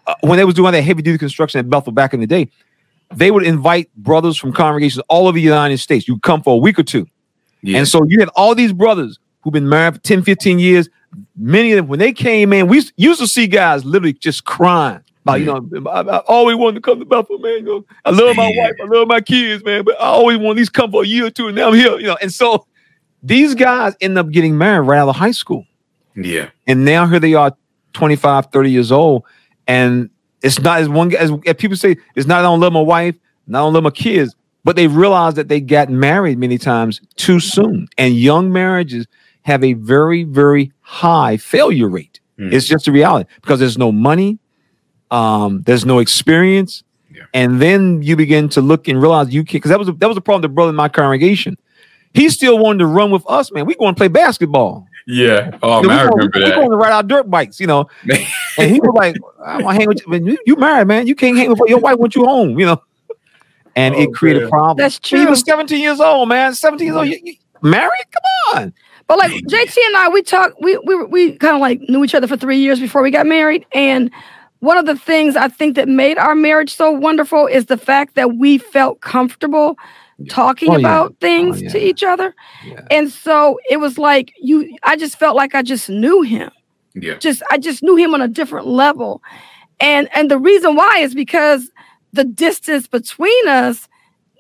Uh, 0.08 0.14
when 0.22 0.38
they 0.38 0.46
was 0.46 0.56
doing 0.56 0.72
that 0.74 0.82
heavy 0.84 1.02
duty 1.02 1.18
construction 1.18 1.60
at 1.60 1.70
Bethel 1.70 1.92
back 1.92 2.14
in 2.14 2.20
the 2.20 2.28
day, 2.28 2.50
they 3.14 3.32
would 3.32 3.44
invite 3.46 3.94
brothers 3.96 4.38
from 4.38 4.52
congregations 4.54 5.04
all 5.10 5.28
over 5.28 5.36
the 5.36 5.42
United 5.42 5.78
States. 5.80 6.08
You'd 6.08 6.22
come 6.22 6.42
for 6.44 6.54
a 6.54 6.58
week 6.58 6.78
or 6.80 6.84
two. 6.84 7.08
Yeah. 7.62 7.80
And 7.80 7.88
so 7.88 8.04
you 8.08 8.20
had 8.20 8.30
all 8.36 8.54
these 8.56 8.74
brothers 8.74 9.20
who've 9.42 9.54
been 9.54 9.70
married 9.70 9.96
for 9.96 10.02
10, 10.02 10.24
15 10.24 10.60
years. 10.60 10.90
Many 11.36 11.72
of 11.72 11.78
them, 11.78 11.88
when 11.88 12.00
they 12.00 12.12
came 12.14 12.52
in, 12.54 12.68
we 12.68 12.78
used- 12.98 13.20
to 13.20 13.28
see 13.28 13.48
guys 13.48 13.86
literally 13.86 14.14
just 14.14 14.46
crying. 14.46 15.02
About, 15.24 15.40
you 15.40 15.46
know, 15.46 15.90
I, 15.90 16.02
I 16.02 16.18
always 16.28 16.56
wanted 16.56 16.76
to 16.76 16.82
come 16.82 17.00
to 17.00 17.06
Bethel, 17.06 17.40
man. 17.40 17.54
You 17.54 17.64
know, 17.64 17.86
I 18.06 18.12
love 18.12 18.36
my 18.36 18.48
Yeah. 18.50 18.64
wife, 18.64 18.74
I 18.84 18.86
love 18.86 19.08
my 19.08 19.22
kids, 19.22 19.64
man, 19.64 19.84
but 19.84 19.96
I 20.00 20.06
always 20.06 20.38
want 20.38 20.58
these 20.58 20.70
come 20.70 20.92
for 20.92 21.04
a 21.04 21.08
year 21.08 21.26
or 21.26 21.30
two, 21.32 21.48
and 21.48 21.56
now 21.56 21.70
I'm 21.70 21.74
here, 21.74 21.98
you 21.98 22.06
know. 22.06 22.18
And 22.22 22.32
so 22.32 22.68
these 23.24 23.56
guys 23.56 23.96
end 24.02 24.20
up 24.20 24.30
getting 24.30 24.56
married 24.56 24.88
right 24.88 25.00
out 25.00 25.10
of 25.10 25.16
high 25.16 25.32
school. 25.32 25.66
yeah. 26.16 26.50
And 26.68 26.86
now 26.86 27.08
here 27.08 27.20
they 27.20 27.34
are, 27.34 27.56
25, 27.94 28.48
30 28.52 28.70
years 28.72 28.92
old. 28.92 29.24
And 29.68 30.10
it's 30.42 30.60
not 30.60 30.80
as 30.80 30.90
one 30.90 31.14
as, 31.16 31.32
as 31.46 31.56
people 31.56 31.78
say, 31.78 31.98
it's 32.16 32.28
not 32.28 32.40
I 32.40 32.42
don't 32.44 32.60
love 32.60 32.74
my 32.74 32.82
wife, 32.82 33.16
not 33.48 33.60
I 33.60 33.62
don't 33.64 33.74
love 33.74 33.84
my 33.84 33.90
kids, 33.90 34.36
but 34.64 34.76
they 34.76 34.88
realize 34.88 35.36
that 35.36 35.48
they 35.48 35.62
got 35.62 35.90
married 35.90 36.38
many 36.38 36.58
times 36.58 37.02
too 37.16 37.40
soon. 37.40 37.88
And 37.98 38.16
young 38.16 38.52
marriages 38.52 39.08
have 39.44 39.64
a 39.64 39.74
very, 39.74 40.24
very 40.24 40.72
high 40.82 41.38
failure 41.38 41.88
rate. 41.88 42.20
Hmm. 42.38 42.52
It's 42.52 42.66
just 42.66 42.88
a 42.88 42.92
reality 42.92 43.30
because 43.42 43.60
there's 43.60 43.78
no 43.78 43.92
money, 43.92 44.40
um, 45.12 45.62
there's 45.64 45.86
no 45.86 46.00
experience. 46.00 46.84
Yeah. 47.14 47.24
And 47.34 47.62
then 47.62 48.02
you 48.02 48.16
begin 48.16 48.50
to 48.50 48.62
look 48.62 48.88
and 48.88 49.02
realize 49.02 49.34
you 49.34 49.44
can't 49.44 49.54
because 49.54 49.70
that 49.70 49.80
was 49.80 49.88
a, 49.88 49.94
that 49.94 50.08
was 50.08 50.18
a 50.18 50.22
problem. 50.22 50.42
The 50.42 50.50
brother 50.50 50.72
in 50.72 50.76
my 50.76 50.90
congregation, 50.90 51.58
he 52.14 52.30
still 52.30 52.58
wanted 52.58 52.80
to 52.80 52.88
run 52.88 53.12
with 53.12 53.24
us, 53.28 53.52
man. 53.52 53.66
We 53.66 53.76
going 53.76 53.94
to 53.94 53.98
play 53.98 54.10
basketball. 54.10 54.88
Yeah. 55.08 55.58
Oh 55.62 55.82
You 55.82 55.88
know, 55.88 55.88
man, 55.90 56.00
I 56.00 56.04
we 56.06 56.10
going- 56.10 56.18
remember 56.18 56.40
we 56.40 56.46
that. 56.46 56.56
going 56.56 56.72
to 56.72 56.78
ride 56.78 56.92
our 56.92 57.04
dirt 57.04 57.30
bikes, 57.30 57.60
you 57.60 57.68
know. 57.68 57.88
And 58.58 58.72
he 58.72 58.80
was 58.80 58.94
like, 58.96 59.18
"I 59.46 59.62
want 59.62 59.76
to 59.76 59.80
hang 59.80 59.88
with 59.90 60.00
you. 60.06 60.10
Man, 60.12 60.26
you, 60.26 60.38
you 60.46 60.56
married, 60.56 60.88
man. 60.88 61.08
You 61.08 61.14
can't 61.16 61.36
hang 61.38 61.50
with 61.50 61.60
your 61.68 61.80
wife. 61.80 61.98
Want 61.98 62.16
you 62.16 62.24
home, 62.26 62.58
you 62.58 62.66
know." 62.66 62.82
And 63.76 63.94
Oh, 63.94 64.00
it 64.02 64.14
created 64.14 64.44
man. 64.44 64.50
problems. 64.50 64.78
That's 64.78 64.98
true. 65.00 65.20
He 65.20 65.26
was 65.26 65.42
17 65.42 65.82
years 65.82 66.00
old, 66.00 66.30
man. 66.30 66.54
17 66.54 66.88
years 66.88 66.96
old. 66.96 67.08
You, 67.08 67.20
you 67.22 67.34
married? 67.62 68.06
Come 68.12 68.62
on. 68.64 68.74
But 69.08 69.18
like 69.18 69.32
JT 69.34 69.78
and 69.88 69.98
I, 69.98 70.08
we 70.08 70.22
talked. 70.24 70.56
We 70.62 70.78
we 70.86 71.04
we 71.04 71.32
kind 71.38 71.54
of 71.56 71.62
like 71.62 71.82
knew 71.90 72.04
each 72.06 72.16
other 72.16 72.28
for 72.28 72.38
three 72.38 72.58
years 72.60 72.80
before 72.80 73.02
we 73.04 73.12
got 73.12 73.26
married, 73.28 73.66
and 73.74 74.10
one 74.60 74.78
of 74.78 74.86
the 74.86 74.96
things 74.98 75.36
I 75.36 75.50
think 75.50 75.76
that 75.76 75.90
made 75.90 76.18
our 76.18 76.34
marriage 76.34 76.74
so 76.74 76.90
wonderful 76.92 77.46
is 77.48 77.66
the 77.66 77.78
fact 77.78 78.16
that 78.16 78.38
we 78.38 78.58
felt 78.58 79.02
comfortable 79.02 79.78
talking 80.30 80.70
Oh, 80.70 80.74
yeah. 80.74 80.80
about 80.80 81.16
things 81.20 81.58
Oh, 81.58 81.60
yeah. 81.64 81.70
to 81.72 81.86
each 81.86 82.04
other, 82.04 82.34
Yeah. 82.66 82.82
and 82.92 83.12
so 83.12 83.60
it 83.70 83.78
was 83.78 83.98
like 83.98 84.34
you. 84.40 84.76
I 84.84 84.96
just 84.96 85.18
felt 85.20 85.36
like 85.36 85.56
I 85.56 85.62
just 85.62 85.90
knew 85.90 86.22
him. 86.22 86.52
Yeah. 86.94 87.16
Just 87.16 87.44
I 87.52 87.58
just 87.58 87.84
knew 87.84 87.96
him 87.96 88.14
on 88.14 88.22
a 88.22 88.28
different 88.28 88.68
level, 88.68 89.22
and 89.80 90.08
and 90.16 90.32
the 90.32 90.38
reason 90.40 90.76
why 90.76 91.00
is 91.00 91.14
because 91.14 91.70
the 92.14 92.24
distance 92.24 92.88
between 92.88 93.48
us 93.48 93.88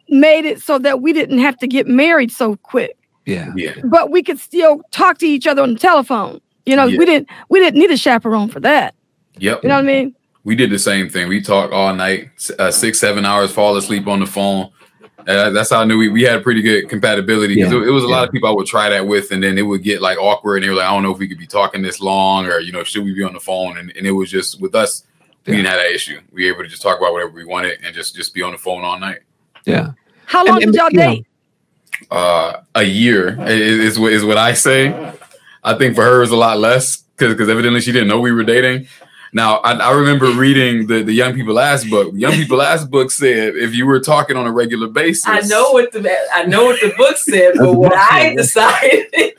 made 0.07 0.45
it 0.45 0.61
so 0.61 0.77
that 0.79 1.01
we 1.01 1.11
didn't 1.11 1.39
have 1.39 1.57
to 1.57 1.67
get 1.67 1.87
married 1.87 2.31
so 2.31 2.55
quick 2.57 2.95
Yeah. 3.25 3.51
Yeah. 3.55 3.73
but 3.83 4.11
we 4.11 4.21
could 4.23 4.39
still 4.39 4.81
talk 4.91 5.17
to 5.17 5.25
each 5.25 5.47
other 5.47 5.61
on 5.63 5.73
the 5.73 5.79
telephone. 5.79 6.39
You 6.65 6.75
know, 6.77 6.85
Yeah. 6.85 6.99
we 6.99 7.05
didn't 7.05 7.27
we 7.49 7.59
didn't 7.59 7.77
need 7.79 7.91
a 7.91 7.97
chaperone 7.97 8.47
for 8.47 8.59
that. 8.61 8.93
Yep. 9.39 9.63
You 9.63 9.69
know 9.69 9.75
what 9.75 9.83
I 9.83 9.87
mean? 9.87 10.15
we 10.45 10.55
did 10.55 10.69
the 10.69 10.77
same 10.79 11.09
thing. 11.09 11.27
We 11.27 11.41
talked 11.41 11.73
all 11.73 11.93
night, 11.95 12.29
uh, 12.59 12.69
six, 12.71 12.99
seven 12.99 13.25
hours, 13.25 13.51
fall 13.51 13.75
asleep 13.75 14.05
on 14.07 14.19
the 14.19 14.27
phone. 14.27 14.69
Uh, 15.27 15.49
that's 15.49 15.69
how 15.71 15.81
I 15.81 15.85
knew 15.85 15.97
we, 15.97 16.09
we 16.09 16.21
had 16.23 16.35
a 16.35 16.39
pretty 16.41 16.61
good 16.61 16.87
compatibility. 16.87 17.59
'Cause 17.61 17.71
Yeah, 17.71 17.79
it, 17.79 17.87
it 17.87 17.91
was 17.91 18.03
a 18.03 18.07
lot 18.07 18.25
of 18.27 18.31
people 18.31 18.47
I 18.47 18.51
would 18.51 18.67
try 18.67 18.89
that 18.89 19.07
with, 19.07 19.31
and 19.31 19.41
then 19.41 19.57
it 19.57 19.63
would 19.63 19.81
get 19.83 20.01
like 20.01 20.17
awkward, 20.19 20.57
and 20.57 20.63
they 20.65 20.69
were 20.69 20.75
like, 20.75 20.87
"I 20.87 20.93
don't 20.93 21.01
know 21.03 21.11
if 21.11 21.17
we 21.17 21.27
could 21.27 21.39
be 21.39 21.47
talking 21.47 21.81
this 21.81 21.99
long, 21.99 22.45
or 22.45 22.59
you 22.59 22.71
know, 22.71 22.83
should 22.83 23.03
we 23.03 23.13
be 23.13 23.23
on 23.23 23.33
the 23.33 23.39
phone?" 23.39 23.77
And, 23.77 23.91
and 23.97 24.05
it 24.05 24.11
was 24.11 24.29
just 24.29 24.61
with 24.61 24.75
us, 24.75 25.03
we 25.45 25.53
Yeah. 25.53 25.57
didn't 25.57 25.69
have 25.71 25.79
that 25.79 25.91
issue. 25.95 26.19
We 26.31 26.45
were 26.45 26.53
able 26.53 26.63
to 26.63 26.69
just 26.69 26.81
talk 26.83 26.97
about 26.99 27.11
whatever 27.13 27.31
we 27.31 27.43
wanted 27.45 27.79
and 27.83 27.93
just 27.95 28.15
just 28.15 28.33
be 28.35 28.41
on 28.43 28.51
the 28.51 28.57
phone 28.59 28.83
all 28.83 28.99
night. 28.99 29.19
Yeah. 29.65 29.91
How 30.25 30.45
long 30.45 30.61
and, 30.61 30.71
did 30.71 30.79
y'all 30.79 30.89
you 30.91 30.99
know, 30.99 31.07
date? 31.15 31.25
Uh, 32.11 32.53
a 32.75 32.83
year 32.83 33.39
is, 33.47 33.93
is 33.93 33.99
what 33.99 34.11
is 34.13 34.23
what 34.23 34.37
I 34.37 34.53
say. 34.53 35.11
I 35.63 35.73
think 35.75 35.95
for 35.95 36.03
her 36.03 36.21
it's 36.21 36.31
a 36.31 36.35
lot 36.35 36.59
less 36.59 36.97
because 36.97 37.33
because 37.33 37.49
evidently 37.49 37.81
she 37.81 37.91
didn't 37.91 38.09
know 38.09 38.19
we 38.19 38.31
were 38.31 38.43
dating. 38.43 38.87
Now 39.35 39.57
I, 39.57 39.73
I 39.73 39.91
remember 39.91 40.27
reading 40.31 40.87
the 40.87 41.03
the 41.03 41.11
Young 41.11 41.33
People 41.35 41.59
Ask 41.59 41.89
book. 41.89 42.13
Young 42.15 42.31
People 42.31 42.61
Ask 42.61 42.89
book 42.89 43.11
said 43.11 43.57
if 43.57 43.75
you 43.75 43.85
were 43.85 43.99
talking 43.99 44.37
on 44.37 44.47
a 44.47 44.51
regular 44.51 44.87
basis, 44.87 45.27
I 45.27 45.41
know 45.41 45.71
what 45.73 45.91
the 45.91 46.09
I 46.33 46.45
know 46.45 46.63
what 46.63 46.79
the 46.79 46.93
book 46.97 47.17
said, 47.17 47.55
but 47.57 47.73
what 47.73 47.93
I 47.93 48.33
decided, 48.33 49.07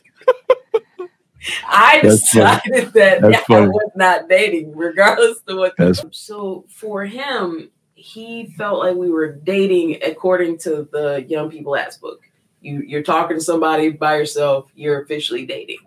I 1.66 2.00
That's 2.02 2.30
funny. 2.30 2.60
decided 2.72 2.92
that 2.92 3.22
That's 3.22 3.48
I 3.50 3.60
was 3.66 3.90
not 3.96 4.28
dating, 4.28 4.76
regardless 4.76 5.38
of 5.48 5.56
what. 5.56 5.74
That's- 5.78 6.04
so 6.12 6.66
for 6.68 7.06
him, 7.06 7.70
he 7.94 8.52
felt 8.58 8.80
like 8.80 8.96
we 8.96 9.10
were 9.10 9.32
dating 9.32 10.02
according 10.04 10.58
to 10.58 10.86
the 10.92 11.24
Young 11.26 11.50
People 11.50 11.74
Ask 11.74 12.02
book. 12.02 12.20
You 12.60 12.82
you're 12.86 13.02
talking 13.02 13.38
to 13.38 13.42
somebody 13.42 13.90
by 13.90 14.16
yourself, 14.16 14.70
you're 14.74 15.00
officially 15.02 15.46
dating. 15.46 15.78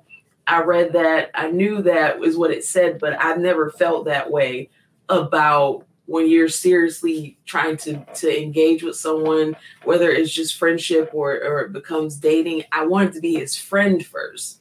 I 0.49 0.63
read 0.63 0.93
that, 0.93 1.29
I 1.35 1.51
knew 1.51 1.83
that 1.83 2.19
was 2.19 2.35
what 2.35 2.51
it 2.51 2.65
said, 2.65 2.99
but 2.99 3.15
I 3.21 3.35
never 3.35 3.69
felt 3.69 4.05
that 4.05 4.31
way 4.31 4.71
about 5.07 5.85
when 6.07 6.27
you're 6.27 6.49
seriously 6.49 7.37
trying 7.45 7.77
to 7.77 8.03
to 8.15 8.41
engage 8.41 8.81
with 8.81 8.95
someone, 8.95 9.55
whether 9.83 10.09
it's 10.09 10.31
just 10.31 10.57
friendship 10.57 11.11
or 11.13 11.33
or 11.33 11.61
it 11.61 11.71
becomes 11.71 12.17
dating. 12.17 12.63
I 12.71 12.87
wanted 12.87 13.13
to 13.13 13.21
be 13.21 13.35
his 13.35 13.55
friend 13.55 14.03
first. 14.03 14.59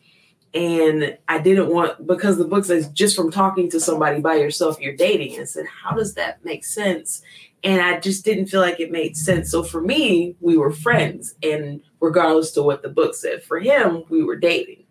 And 0.55 1.17
I 1.29 1.39
didn't 1.39 1.73
want 1.73 2.07
because 2.07 2.37
the 2.37 2.45
book 2.45 2.65
says 2.65 2.89
just 2.89 3.17
from 3.17 3.31
talking 3.31 3.71
to 3.71 3.81
somebody 3.81 4.21
by 4.21 4.35
yourself, 4.35 4.81
you're 4.81 4.97
dating. 4.97 5.41
I 5.41 5.45
said, 5.45 5.67
how 5.83 5.95
does 5.95 6.15
that 6.15 6.45
make 6.45 6.65
sense? 6.65 7.23
And 7.65 7.81
I 7.81 7.99
just 7.99 8.25
didn't 8.25 8.47
feel 8.47 8.61
like 8.61 8.81
it 8.81 8.91
made 8.91 9.17
sense. 9.17 9.51
So 9.51 9.63
for 9.63 9.81
me, 9.81 10.37
we 10.41 10.57
were 10.57 10.71
friends, 10.71 11.35
and 11.43 11.81
regardless 12.01 12.53
to 12.53 12.63
what 12.63 12.83
the 12.83 12.89
book 12.89 13.15
said, 13.15 13.43
for 13.43 13.59
him, 13.59 14.05
we 14.09 14.23
were 14.23 14.37
dating. 14.37 14.85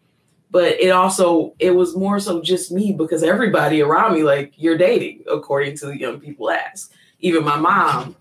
But 0.50 0.80
it 0.80 0.90
also 0.90 1.54
it 1.60 1.72
was 1.72 1.96
more 1.96 2.20
so 2.20 2.42
just 2.42 2.72
me 2.72 2.94
because 2.94 3.24
everybody 3.24 3.82
around 3.82 4.14
me 4.14 4.24
like 4.24 4.54
you're 4.56 4.78
dating 4.78 5.24
according 5.30 5.78
to 5.78 5.88
the 5.88 6.00
young 6.00 6.20
people 6.20 6.50
ask. 6.50 6.92
Even 7.20 7.44
my 7.44 7.58
mom 7.58 8.16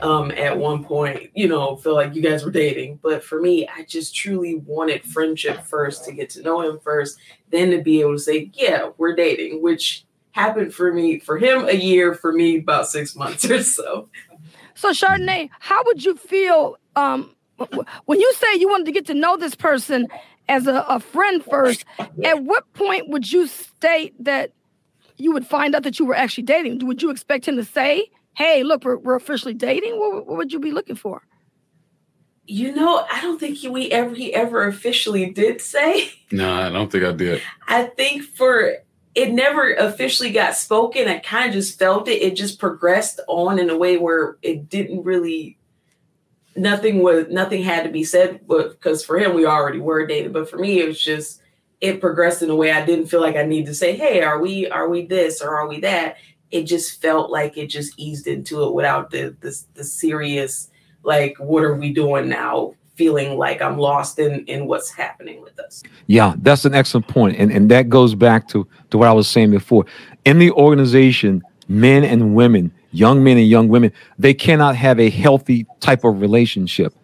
um 0.00 0.30
at 0.32 0.58
one 0.58 0.84
point 0.84 1.30
you 1.34 1.48
know 1.48 1.74
feel 1.76 1.94
like 1.94 2.14
you 2.14 2.22
guys 2.22 2.44
were 2.44 2.50
dating. 2.50 2.98
But 3.02 3.24
for 3.24 3.40
me 3.40 3.68
i 3.68 3.82
just 3.84 4.14
truly 4.14 4.56
wanted 4.56 5.04
friendship 5.04 5.62
first 5.64 6.04
to 6.04 6.12
get 6.12 6.30
to 6.30 6.42
know 6.42 6.60
him 6.60 6.78
first 6.80 7.18
then 7.50 7.70
to 7.70 7.80
be 7.80 8.00
able 8.00 8.14
to 8.14 8.18
say 8.18 8.50
yeah 8.54 8.90
we're 8.98 9.14
dating 9.14 9.62
which 9.62 10.06
happened 10.36 10.72
for 10.72 10.92
me 10.92 11.18
for 11.18 11.38
him 11.38 11.66
a 11.66 11.74
year 11.74 12.14
for 12.14 12.30
me 12.30 12.58
about 12.58 12.86
six 12.88 13.16
months 13.16 13.50
or 13.50 13.62
so. 13.62 14.08
So, 14.74 14.90
Chardonnay, 14.90 15.48
how 15.58 15.82
would 15.86 16.04
you 16.04 16.14
feel 16.14 16.76
um, 16.94 17.34
when 18.04 18.20
you 18.20 18.32
say 18.34 18.54
you 18.56 18.68
wanted 18.68 18.84
to 18.84 18.92
get 18.92 19.06
to 19.06 19.14
know 19.14 19.38
this 19.38 19.54
person 19.54 20.06
as 20.48 20.66
a, 20.66 20.84
a 20.88 21.00
friend 21.00 21.42
first? 21.44 21.84
At 22.24 22.44
what 22.44 22.72
point 22.72 23.08
would 23.08 23.30
you 23.30 23.46
state 23.46 24.14
that 24.22 24.52
you 25.16 25.32
would 25.32 25.46
find 25.46 25.74
out 25.74 25.82
that 25.82 25.98
you 25.98 26.06
were 26.06 26.14
actually 26.14 26.44
dating? 26.44 26.86
Would 26.86 27.02
you 27.02 27.10
expect 27.10 27.46
him 27.46 27.56
to 27.56 27.64
say, 27.64 28.10
"Hey, 28.34 28.62
look, 28.62 28.84
we're, 28.84 28.98
we're 28.98 29.16
officially 29.16 29.54
dating"? 29.54 29.98
What, 29.98 30.26
what 30.26 30.36
would 30.36 30.52
you 30.52 30.60
be 30.60 30.72
looking 30.72 30.96
for? 30.96 31.22
you 32.48 32.72
know 32.72 33.04
i 33.10 33.20
don't 33.20 33.40
think 33.40 33.56
he, 33.56 33.68
we 33.68 33.90
ever 33.90 34.14
he 34.14 34.32
ever 34.32 34.68
officially 34.68 35.28
did 35.30 35.60
say 35.60 36.12
No, 36.32 36.52
I 36.52 36.70
don't 36.70 36.90
think 36.90 37.04
I 37.04 37.12
did. 37.12 37.40
I 37.68 37.84
think 37.84 38.22
for 38.22 38.78
it 39.14 39.32
never 39.32 39.72
officially 39.74 40.30
got 40.30 40.56
spoken. 40.56 41.08
I 41.08 41.18
kind 41.18 41.48
of 41.48 41.54
just 41.54 41.78
felt 41.78 42.06
it. 42.08 42.20
It 42.20 42.36
just 42.36 42.58
progressed 42.58 43.20
on 43.28 43.58
in 43.58 43.70
a 43.70 43.76
way 43.76 43.96
where 43.96 44.36
it 44.42 44.68
didn't 44.68 45.04
really 45.04 45.55
nothing 46.56 47.02
was 47.02 47.26
nothing 47.30 47.62
had 47.62 47.84
to 47.84 47.90
be 47.90 48.04
said 48.04 48.40
because 48.48 49.04
for 49.04 49.18
him 49.18 49.34
we 49.34 49.46
already 49.46 49.80
were 49.80 50.06
dating. 50.06 50.32
But 50.32 50.48
for 50.48 50.58
me 50.58 50.80
it 50.80 50.86
was 50.86 51.00
just 51.00 51.40
it 51.80 52.00
progressed 52.00 52.42
in 52.42 52.50
a 52.50 52.56
way 52.56 52.72
I 52.72 52.84
didn't 52.84 53.06
feel 53.06 53.20
like 53.20 53.36
I 53.36 53.44
needed 53.44 53.66
to 53.66 53.74
say, 53.74 53.96
hey, 53.96 54.22
are 54.22 54.40
we 54.40 54.68
are 54.68 54.88
we 54.88 55.06
this 55.06 55.42
or 55.42 55.54
are 55.54 55.68
we 55.68 55.80
that? 55.80 56.16
It 56.50 56.64
just 56.64 57.00
felt 57.02 57.30
like 57.30 57.56
it 57.56 57.66
just 57.66 57.98
eased 57.98 58.26
into 58.26 58.64
it 58.64 58.74
without 58.74 59.10
the 59.10 59.36
the, 59.40 59.56
the 59.74 59.84
serious 59.84 60.70
like 61.02 61.36
what 61.38 61.62
are 61.62 61.74
we 61.74 61.92
doing 61.92 62.28
now 62.28 62.74
feeling 62.96 63.36
like 63.36 63.60
I'm 63.62 63.78
lost 63.78 64.18
in 64.18 64.44
in 64.46 64.66
what's 64.66 64.90
happening 64.90 65.42
with 65.42 65.58
us. 65.60 65.82
Yeah, 66.06 66.34
that's 66.38 66.64
an 66.64 66.74
excellent. 66.74 67.36
And 67.36 67.52
and 67.52 67.70
that 67.70 67.88
goes 67.88 68.14
back 68.14 68.48
to, 68.48 68.66
to 68.90 68.98
what 68.98 69.08
I 69.08 69.12
was 69.12 69.28
saying 69.28 69.50
before. 69.50 69.84
In 70.24 70.38
the 70.38 70.50
organization, 70.52 71.42
men 71.68 72.04
and 72.04 72.34
women, 72.34 72.72
young 72.92 73.22
men 73.22 73.36
and 73.36 73.46
young 73.48 73.68
women, 73.68 73.92
they 74.18 74.34
cannot 74.34 74.76
have 74.76 74.98
a 74.98 75.10
healthy 75.10 75.66
type 75.80 76.04
of 76.04 76.20
relationship. 76.20 76.94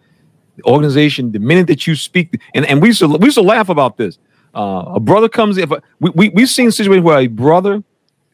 The 0.57 0.63
organization, 0.63 1.31
the 1.31 1.39
minute 1.39 1.67
that 1.67 1.87
you 1.87 1.95
speak, 1.95 2.39
and, 2.53 2.65
and 2.65 2.81
we 2.81 2.89
used 2.89 2.99
to 2.99 3.07
we 3.07 3.25
used 3.25 3.37
to 3.37 3.43
laugh 3.43 3.69
about 3.69 3.97
this. 3.97 4.19
Uh, 4.55 4.83
a 4.95 4.99
brother 4.99 5.27
comes 5.27 5.57
in, 5.57 5.67
we, 5.99 6.11
we 6.11 6.29
we've 6.29 6.49
seen 6.49 6.71
situations 6.71 7.03
where 7.03 7.19
a 7.19 7.27
brother 7.27 7.83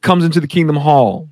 comes 0.01 0.25
into 0.25 0.39
the 0.39 0.47
kingdom 0.47 0.75
hall 0.75 1.29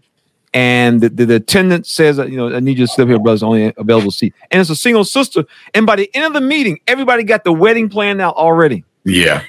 and 0.54 1.02
the, 1.02 1.10
the, 1.10 1.26
the 1.26 1.36
attendant 1.36 1.86
says, 1.86 2.20
uh, 2.20 2.26
you 2.26 2.38
know, 2.38 2.56
I 2.56 2.60
need 2.60 2.80
you 2.80 2.88
to 2.88 2.92
sit 2.92 3.08
here, 3.08 3.20
brother's 3.20 3.44
only 3.44 3.74
available 3.78 4.12
seat. 4.12 4.34
And 4.50 4.62
it's 4.62 4.70
a 4.70 4.76
single 4.76 5.04
sister. 5.04 5.44
And 5.74 5.86
by 5.86 5.98
the 5.98 6.10
end 6.16 6.26
of 6.26 6.34
the 6.34 6.42
meeting, 6.42 6.80
everybody 6.88 7.24
got 7.24 7.44
the 7.44 7.54
wedding 7.54 7.90
planned 7.90 8.22
out 8.22 8.36
already. 8.36 8.84
Yeah. 9.04 9.44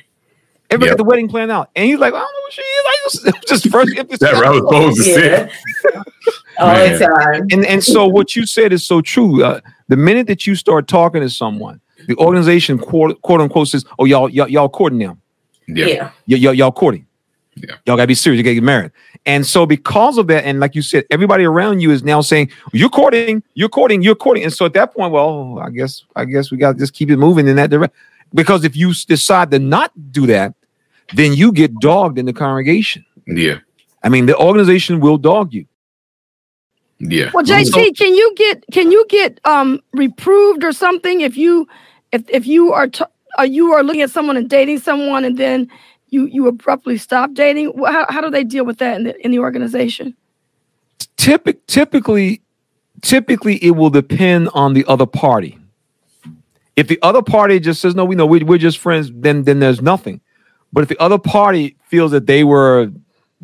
Everybody 0.71 0.91
Yep. 0.91 0.99
got 0.99 1.05
the 1.05 1.09
wedding 1.09 1.29
planned 1.29 1.51
out. 1.51 1.71
And 1.75 1.87
he's 1.87 1.99
like, 1.99 2.13
I 2.13 2.19
don't 2.19 2.23
know 2.33 2.41
what 2.43 2.53
she 2.53 2.61
is. 2.63 2.85
I 2.87 2.97
just, 3.05 3.49
just 3.49 3.69
first 3.71 3.97
if 3.97 4.07
it's 4.11 4.19
That 4.19 4.35
I 4.35 4.51
was 4.51 4.59
supposed 4.61 4.97
to 4.99 5.03
say. 5.03 5.51
All 6.59 6.67
Man. 6.73 6.93
the 6.99 7.07
time. 7.07 7.47
and 7.53 7.65
and 7.65 7.83
so 7.85 8.07
what 8.07 8.35
you 8.37 8.45
said 8.45 8.73
is 8.73 8.85
so 8.85 9.01
true. 9.01 9.45
Uh, 9.45 9.61
the 9.89 9.97
minute 9.97 10.27
that 10.27 10.47
you 10.47 10.55
start 10.57 10.89
talking 10.89 11.21
to 11.23 11.31
someone, 11.31 11.81
the 12.09 12.17
organization 12.17 12.79
quote, 12.79 13.21
quote 13.23 13.41
unquote 13.41 13.69
says, 13.69 13.85
"Oh, 13.99 14.05
y'all 14.07 14.29
y'all, 14.29 14.49
y'all 14.49 14.69
courting 14.69 14.99
now. 14.99 15.17
Yeah. 15.69 15.87
yeah. 15.87 16.05
Y- 16.29 16.37
y'all 16.37 16.53
y'all 16.55 16.73
courting. 16.73 17.07
Yeah. 17.55 17.77
Y'all 17.87 17.97
gotta 17.97 18.09
be 18.09 18.15
serious. 18.15 18.39
You 18.39 18.43
gotta 18.45 18.55
get 18.55 18.65
married." 18.65 18.91
And 19.25 19.47
so 19.47 19.67
because 19.67 20.19
of 20.19 20.27
that, 20.29 20.45
and 20.45 20.59
like 20.59 20.75
you 20.75 20.83
said, 20.83 21.05
everybody 21.13 21.45
around 21.45 21.81
you 21.81 21.93
is 21.93 22.03
now 22.03 22.21
saying, 22.23 22.51
"You're 22.73 22.89
courting, 22.89 23.43
you're 23.55 23.69
courting, 23.69 24.03
you're 24.03 24.15
courting." 24.17 24.43
And 24.43 24.53
so 24.53 24.67
at 24.67 24.73
that 24.73 24.93
point, 24.95 25.13
well, 25.13 25.61
I 25.61 25.71
guess 25.71 26.05
I 26.17 26.25
guess 26.25 26.51
we 26.51 26.57
got 26.59 26.73
to 26.73 26.79
just 26.79 26.93
keep 26.93 27.09
it 27.11 27.17
moving 27.19 27.47
in 27.47 27.55
that 27.57 27.71
direction. 27.71 27.95
Because 28.35 28.65
if 28.65 28.75
you 28.77 28.93
decide 29.07 29.51
to 29.53 29.59
not 29.61 29.93
do 30.13 30.27
that, 30.27 30.55
then 31.15 31.33
you 31.35 31.53
get 31.53 31.75
dogged 31.81 32.19
in 32.19 32.27
the 32.27 32.33
congregation. 32.33 33.05
Yeah. 33.27 33.59
I 34.03 34.09
mean, 34.09 34.27
the 34.27 34.37
organization 34.37 35.01
will 35.01 35.19
dog 35.19 35.53
you. 35.53 35.67
Yeah. 37.01 37.31
Well, 37.33 37.45
JT, 37.45 37.97
can 37.97 38.15
you 38.15 38.35
get 38.37 38.65
can 38.73 38.91
you 38.91 39.07
get 39.09 39.41
um 39.45 39.81
reproved 39.93 40.65
or 40.65 40.73
something 40.73 41.21
if 41.21 41.37
you 41.37 41.69
if 42.11 42.29
if 42.29 42.47
you 42.47 42.73
are 42.73 42.89
t- 42.89 43.05
uh, 43.39 43.45
you 43.45 43.73
are 43.73 43.85
looking 43.85 44.03
at 44.03 44.11
someone 44.11 44.37
and 44.37 44.51
dating 44.51 44.81
someone 44.81 45.25
and 45.25 45.39
then 45.39 45.71
you 46.09 46.27
you 46.27 46.49
abruptly 46.49 46.97
stop 46.97 47.35
dating? 47.35 47.73
How 47.87 48.07
how 48.09 48.21
do 48.21 48.31
they 48.31 48.43
deal 48.43 48.65
with 48.65 48.79
that 48.79 48.97
in 48.97 49.05
the 49.05 49.25
in 49.25 49.31
the 49.31 49.39
organization? 49.39 50.17
Typic, 51.17 51.65
typically, 51.67 52.43
typically 53.03 53.57
it 53.57 53.73
will 53.73 53.91
depend 53.91 54.49
on 54.55 54.75
the 54.75 54.85
other 54.89 55.07
party. 55.07 55.57
If 56.75 56.89
the 56.89 56.99
other 57.03 57.23
party 57.23 57.61
just 57.61 57.81
says, 57.81 57.95
"No, 57.95 58.05
we 58.05 58.17
know 58.17 58.27
we, 58.27 58.43
we're 58.43 58.59
just 58.59 58.79
friends," 58.79 59.11
then 59.15 59.45
then 59.45 59.61
there's 59.61 59.81
nothing. 59.81 60.21
But 60.73 60.83
if 60.83 60.89
the 60.89 60.99
other 61.01 61.19
party 61.19 61.77
feels 61.89 62.11
that 62.13 62.27
they 62.27 62.45
were 62.45 62.91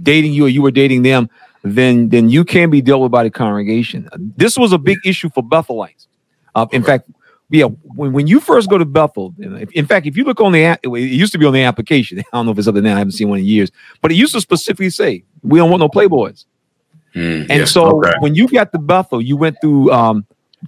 dating 0.02 0.32
you 0.32 0.46
or 0.46 0.48
you 0.48 0.62
were 0.62 0.70
dating 0.70 1.02
them, 1.02 1.28
then 1.62 2.08
then 2.10 2.28
you 2.28 2.44
can 2.44 2.70
be 2.70 2.82
dealt 2.82 3.00
with 3.02 3.10
by 3.12 3.24
the 3.24 3.30
congregation. 3.30 4.08
This 4.36 4.58
was 4.58 4.72
a 4.72 4.78
big 4.78 4.98
issue 5.04 5.30
for 5.30 5.42
Bethelites. 5.42 6.06
Uh, 6.54 6.66
in 6.72 6.82
fact, 6.82 7.08
yeah, 7.50 7.64
when, 7.64 8.12
when 8.12 8.26
you 8.26 8.40
first 8.40 8.68
go 8.68 8.78
to 8.78 8.84
Bethel, 8.84 9.34
in 9.38 9.86
fact, 9.86 10.06
if 10.06 10.16
you 10.16 10.24
look 10.24 10.40
on 10.40 10.52
the 10.52 10.64
app, 10.64 10.80
it 10.84 10.90
used 10.90 11.32
to 11.32 11.38
be 11.38 11.46
on 11.46 11.52
the 11.52 11.62
application. 11.62 12.18
I 12.20 12.22
don't 12.32 12.46
know 12.46 12.52
if 12.52 12.58
it's 12.58 12.68
up 12.68 12.74
there 12.74 12.82
now. 12.82 12.94
I 12.94 12.98
haven't 12.98 13.12
seen 13.12 13.28
one 13.28 13.38
in 13.38 13.44
years, 13.44 13.70
but 14.02 14.12
it 14.12 14.16
used 14.16 14.34
to 14.34 14.40
specifically 14.40 14.90
say, 14.90 15.24
"We 15.42 15.58
don't 15.58 15.70
want 15.70 15.80
no 15.80 15.88
playboys." 15.88 16.44
Mm, 17.14 17.46
And 17.50 17.68
so 17.68 17.98
Okay. 17.98 18.12
when 18.18 18.34
you 18.34 18.48
got 18.48 18.72
to 18.72 18.78
Bethel, 18.78 19.22
you 19.22 19.36
went 19.36 19.56
through 19.60 19.90
um, 19.92 20.26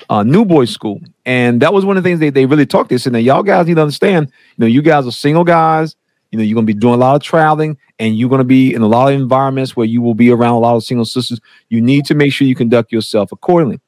uh, 0.09 0.23
New 0.23 0.45
Boys 0.45 0.71
School, 0.71 1.01
and 1.25 1.61
that 1.61 1.73
was 1.75 1.85
one 1.85 1.97
of 1.97 2.03
the 2.05 2.09
things 2.09 2.21
they, 2.21 2.31
they 2.31 2.47
really 2.47 2.67
talked. 2.67 2.91
They 2.91 2.99
said, 2.99 3.13
"Now 3.13 3.19
y'all 3.19 3.43
guys 3.43 3.67
need 3.67 3.75
to 3.75 3.83
understand. 3.83 4.29
You 4.57 4.63
know, 4.63 4.67
you 4.67 4.83
guys 4.83 5.07
are 5.07 5.13
single 5.13 5.45
guys. 5.45 5.97
You 6.31 6.39
know, 6.39 6.45
you're 6.45 6.55
gonna 6.55 6.67
be 6.67 6.75
doing 6.75 6.95
a 6.95 6.99
lot 6.99 7.17
of 7.17 7.23
traveling, 7.23 7.77
and 7.99 8.19
you're 8.19 8.29
gonna 8.29 8.45
be 8.45 8.75
in 8.75 8.83
a 8.83 8.87
lot 8.87 9.13
of 9.13 9.21
environments 9.21 9.77
where 9.77 9.87
you 9.87 10.01
will 10.03 10.15
be 10.15 10.31
around 10.31 10.55
a 10.55 10.59
lot 10.59 10.77
of 10.77 10.85
single 10.85 11.05
sisters. 11.05 11.41
You 11.69 11.81
need 11.81 12.05
to 12.07 12.15
make 12.15 12.33
sure 12.33 12.47
you 12.47 12.55
conduct 12.55 12.93
yourself 12.93 13.33
accordingly." 13.33 13.81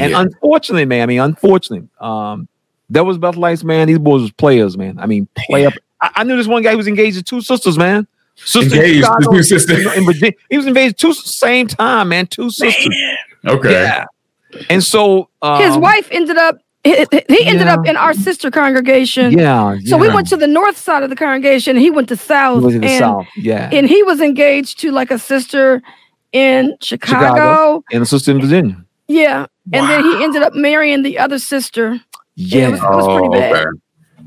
And 0.00 0.14
unfortunately, 0.14 0.84
man, 0.84 1.02
I 1.02 1.06
mean, 1.06 1.20
unfortunately, 1.20 1.88
um, 2.00 2.46
there 2.88 3.02
was 3.02 3.16
about 3.16 3.34
Bethelites, 3.34 3.64
man. 3.64 3.88
These 3.88 3.98
boys 3.98 4.22
was 4.22 4.30
players, 4.30 4.76
man. 4.78 4.98
I 5.00 5.06
mean, 5.06 5.26
play 5.36 5.66
up. 5.66 5.74
I, 6.00 6.10
I 6.16 6.24
knew 6.24 6.36
this 6.36 6.46
one 6.46 6.62
guy 6.62 6.70
who 6.72 6.76
was 6.76 6.86
engaged 6.86 7.16
to 7.18 7.22
two 7.24 7.40
sisters, 7.40 7.76
man. 7.76 8.06
Sister 8.36 8.74
in 8.76 8.80
Engaged 8.82 9.00
to 9.00 9.06
Chicago, 9.06 9.32
two 9.32 9.42
sisters. 9.42 9.86
in- 9.86 9.92
in 9.98 10.04
Virginia. 10.06 10.32
He 10.48 10.56
was 10.56 10.66
engaged 10.66 10.96
two 10.98 11.12
same 11.12 11.66
time, 11.66 12.08
man. 12.10 12.26
Two 12.28 12.50
sisters. 12.50 12.94
okay. 13.46 13.72
Yeah. 13.72 14.04
And 14.70 14.82
so 14.82 15.28
um, 15.42 15.60
His 15.62 15.76
wife 15.76 16.08
ended 16.10 16.36
up 16.36 16.58
he, 16.84 16.90
he 17.28 17.44
ended 17.46 17.66
Yeah. 17.66 17.74
up 17.74 17.86
in 17.86 17.96
our 17.96 18.14
sister 18.14 18.50
congregation. 18.50 19.32
Yeah. 19.32 19.76
So 19.84 19.98
we 19.98 20.08
went 20.08 20.28
to 20.28 20.36
the 20.36 20.46
north 20.46 20.76
side 20.78 21.02
of 21.02 21.10
the 21.10 21.16
congregation. 21.16 21.76
He 21.76 21.90
went 21.90 22.08
to 22.08 22.14
He 22.14 22.18
south, 22.18 22.62
was 22.62 22.74
in 22.74 22.80
the 22.80 22.86
and 22.88 22.98
South. 23.00 23.26
Yeah. 23.36 23.68
and 23.72 23.86
he 23.88 24.02
was 24.02 24.20
engaged 24.20 24.78
to 24.80 24.90
like 24.90 25.10
a 25.10 25.18
sister 25.18 25.82
in 26.32 26.76
Chicago. 26.80 27.26
Chicago. 27.26 27.84
and 27.92 28.02
a 28.02 28.06
sister 28.06 28.30
in 28.30 28.40
Virginia. 28.40 28.84
Yeah, 29.08 29.46
and 29.72 29.88
then 29.88 30.04
he 30.04 30.22
ended 30.22 30.42
up 30.42 30.54
marrying 30.54 31.02
the 31.02 31.18
other 31.18 31.38
sister. 31.40 32.00
Yeah. 32.36 32.68
it 32.68 32.70
was- 32.70 32.80
it 32.80 32.84
was 32.84 33.06
pretty 33.06 33.26
Oh, 33.28 33.30
bad. 33.32 33.52
okay. 33.66 33.66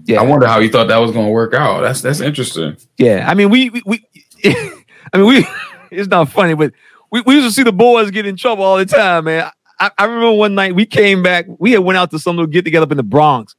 yeah. 0.06 0.20
I 0.20 0.24
wonder 0.24 0.46
how 0.46 0.60
you 0.60 0.70
thought 0.70 0.90
that 0.90 0.98
was 0.98 1.12
going 1.12 1.26
to 1.28 1.32
work 1.32 1.54
out. 1.54 1.82
That's 1.82 2.02
that's 2.02 2.20
interesting. 2.20 2.76
Yeah, 2.98 3.26
I 3.30 3.34
mean, 3.34 3.50
we, 3.50 3.70
we, 3.70 3.82
we 3.86 4.06
I 4.44 5.18
mean, 5.18 5.26
we, 5.28 5.48
it's 5.92 6.10
not 6.10 6.30
funny, 6.30 6.54
but 6.54 6.74
we, 7.12 7.22
we 7.22 7.36
used 7.36 7.48
to 7.48 7.54
see 7.54 7.64
the 7.64 7.72
boys 7.72 8.12
get 8.12 8.26
in 8.26 8.36
trouble 8.36 8.64
all 8.66 8.78
the 8.78 8.86
time, 8.86 9.24
man. 9.26 9.50
I, 9.80 9.92
I 9.98 10.06
remember 10.06 10.34
one 10.34 10.56
night 10.56 10.76
we 10.76 10.86
came 10.86 11.24
back, 11.24 11.46
we 11.60 11.72
had 11.72 11.82
went 11.82 11.98
out 11.98 12.12
to 12.12 12.20
some 12.20 12.36
little 12.36 12.48
get 12.48 12.66
together 12.66 12.84
up 12.84 12.92
in 12.92 12.98
the 12.98 13.04
Bronx. 13.04 13.56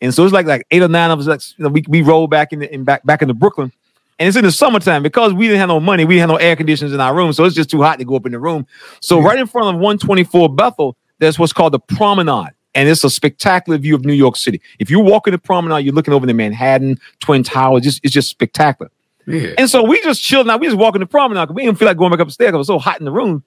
And 0.00 0.12
so 0.12 0.24
it's 0.24 0.32
like 0.32 0.46
like 0.46 0.66
eight 0.70 0.82
or 0.82 0.88
nine 0.88 1.10
of 1.10 1.20
us, 1.20 1.26
like, 1.26 1.40
you 1.56 1.62
know, 1.62 1.68
we, 1.70 1.84
we 1.88 2.02
rolled 2.02 2.30
back 2.30 2.52
in, 2.52 2.58
the, 2.58 2.74
in 2.74 2.84
back 2.84 3.04
back 3.04 3.22
into 3.22 3.34
Brooklyn. 3.34 3.72
And 4.18 4.28
it's 4.28 4.36
in 4.36 4.44
the 4.44 4.52
summertime 4.52 5.02
because 5.02 5.32
we 5.32 5.46
didn't 5.46 5.60
have 5.60 5.68
no 5.68 5.80
money, 5.80 6.04
we 6.04 6.14
didn't 6.14 6.30
have 6.30 6.40
no 6.40 6.44
air 6.44 6.56
conditioners 6.56 6.92
in 6.92 7.00
our 7.00 7.14
room. 7.14 7.32
So 7.32 7.44
it's 7.44 7.54
just 7.56 7.70
too 7.70 7.82
hot 7.82 7.98
to 7.98 8.04
go 8.04 8.16
up 8.16 8.26
in 8.26 8.32
the 8.32 8.38
room. 8.38 8.66
So 9.00 9.20
right 9.20 9.38
in 9.38 9.46
front 9.46 9.68
of 9.68 9.80
124 9.80 10.54
Bethel, 10.54 10.96
there's 11.18 11.38
what's 11.38 11.52
called 11.52 11.72
the 11.72 11.78
promenade. 11.78 12.50
And 12.74 12.88
it's 12.88 13.04
a 13.04 13.10
spectacular 13.10 13.78
view 13.78 13.94
of 13.94 14.04
New 14.04 14.12
York 14.12 14.36
City. 14.36 14.60
If 14.78 14.90
you 14.90 14.98
walk 14.98 15.26
in 15.26 15.32
the 15.32 15.38
promenade, 15.38 15.84
you're 15.84 15.94
looking 15.94 16.14
over 16.14 16.26
the 16.26 16.34
Manhattan, 16.34 16.98
Twin 17.20 17.42
Towers. 17.42 17.82
Just 17.82 18.00
it's 18.02 18.12
just 18.12 18.30
spectacular. 18.30 18.90
Yeah. 19.26 19.52
And 19.58 19.68
so 19.68 19.84
we 19.84 20.00
just 20.02 20.22
chilled. 20.22 20.46
Now 20.46 20.56
we 20.56 20.66
just 20.66 20.78
walking 20.78 21.00
the 21.00 21.06
promenade. 21.06 21.50
We 21.50 21.64
didn't 21.64 21.78
feel 21.78 21.86
like 21.86 21.96
going 21.96 22.10
back 22.10 22.20
upstairs. 22.20 22.54
It 22.54 22.56
was 22.56 22.66
so 22.66 22.78
hot 22.78 22.98
in 22.98 23.04
the 23.04 23.12
room. 23.12 23.44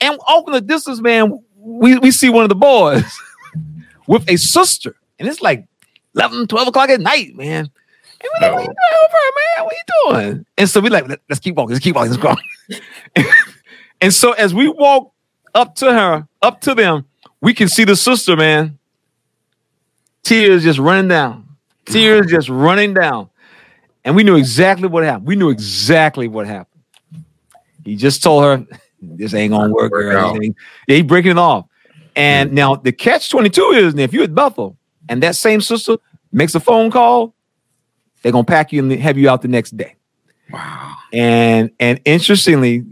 And 0.00 0.18
off 0.26 0.46
in 0.46 0.54
the 0.54 0.60
distance, 0.60 1.00
man, 1.00 1.42
we, 1.60 1.98
we 1.98 2.10
see 2.10 2.28
one 2.28 2.42
of 2.42 2.48
the 2.48 2.54
boys 2.54 3.04
with 4.06 4.28
a 4.28 4.36
sister. 4.36 4.96
And 5.18 5.28
it's 5.28 5.40
like 5.40 5.66
11, 6.14 6.46
12 6.48 6.68
o'clock 6.68 6.88
at 6.90 7.00
night, 7.00 7.36
man. 7.36 7.70
And 8.22 8.30
we're 8.40 8.48
like, 8.48 8.54
what 8.54 8.62
you 8.62 8.66
doing 8.66 9.04
over 9.04 9.16
man? 9.36 9.64
What 9.64 9.74
you 9.74 10.22
doing? 10.24 10.46
And 10.58 10.68
so 10.68 10.80
we 10.80 10.90
like, 10.90 11.08
Let, 11.08 11.20
us 11.30 11.38
keep 11.38 11.54
walking. 11.54 11.72
Let's 11.72 11.84
keep 11.84 11.94
walking. 11.94 12.12
Let's 12.12 12.22
go. 13.16 13.22
and 14.00 14.12
so 14.12 14.32
as 14.32 14.54
we 14.54 14.68
walk 14.68 15.12
up 15.54 15.74
to 15.76 15.92
her, 15.92 16.26
up 16.42 16.60
to 16.62 16.74
them, 16.74 17.06
we 17.40 17.54
can 17.54 17.68
see 17.68 17.84
the 17.84 17.96
sister, 17.96 18.36
man. 18.36 18.78
Tears 20.22 20.62
just 20.62 20.78
running 20.78 21.08
down. 21.08 21.48
Tears 21.86 22.26
just 22.26 22.48
running 22.48 22.94
down. 22.94 23.30
And 24.04 24.14
we 24.14 24.22
knew 24.22 24.36
exactly 24.36 24.88
what 24.88 25.04
happened. 25.04 25.26
We 25.26 25.36
knew 25.36 25.50
exactly 25.50 26.28
what 26.28 26.46
happened. 26.46 26.82
He 27.84 27.96
just 27.96 28.22
told 28.22 28.44
her, 28.44 28.66
"This 29.02 29.34
ain't 29.34 29.52
gonna 29.52 29.72
work, 29.72 29.92
girl." 30.12 30.36
Ain't- 30.42 30.56
Yeah, 30.88 30.96
he 30.96 31.02
breaking 31.02 31.32
it 31.32 31.38
off. 31.38 31.66
And 32.16 32.52
now 32.52 32.74
the 32.76 32.92
catch 32.92 33.30
twenty 33.30 33.50
two 33.50 33.70
is, 33.74 33.94
if 33.94 34.12
you're 34.12 34.24
at 34.24 34.34
Bethel 34.34 34.76
and 35.08 35.22
that 35.22 35.36
same 35.36 35.60
sister 35.60 35.96
makes 36.32 36.54
a 36.54 36.60
phone 36.60 36.90
call, 36.90 37.34
they're 38.22 38.32
gonna 38.32 38.44
pack 38.44 38.72
you 38.72 38.82
and 38.82 38.92
have 39.00 39.16
you 39.16 39.28
out 39.30 39.42
the 39.42 39.48
next 39.48 39.76
day. 39.76 39.94
Wow. 40.52 40.96
And 41.12 41.70
and 41.78 42.00
interestingly, 42.04 42.84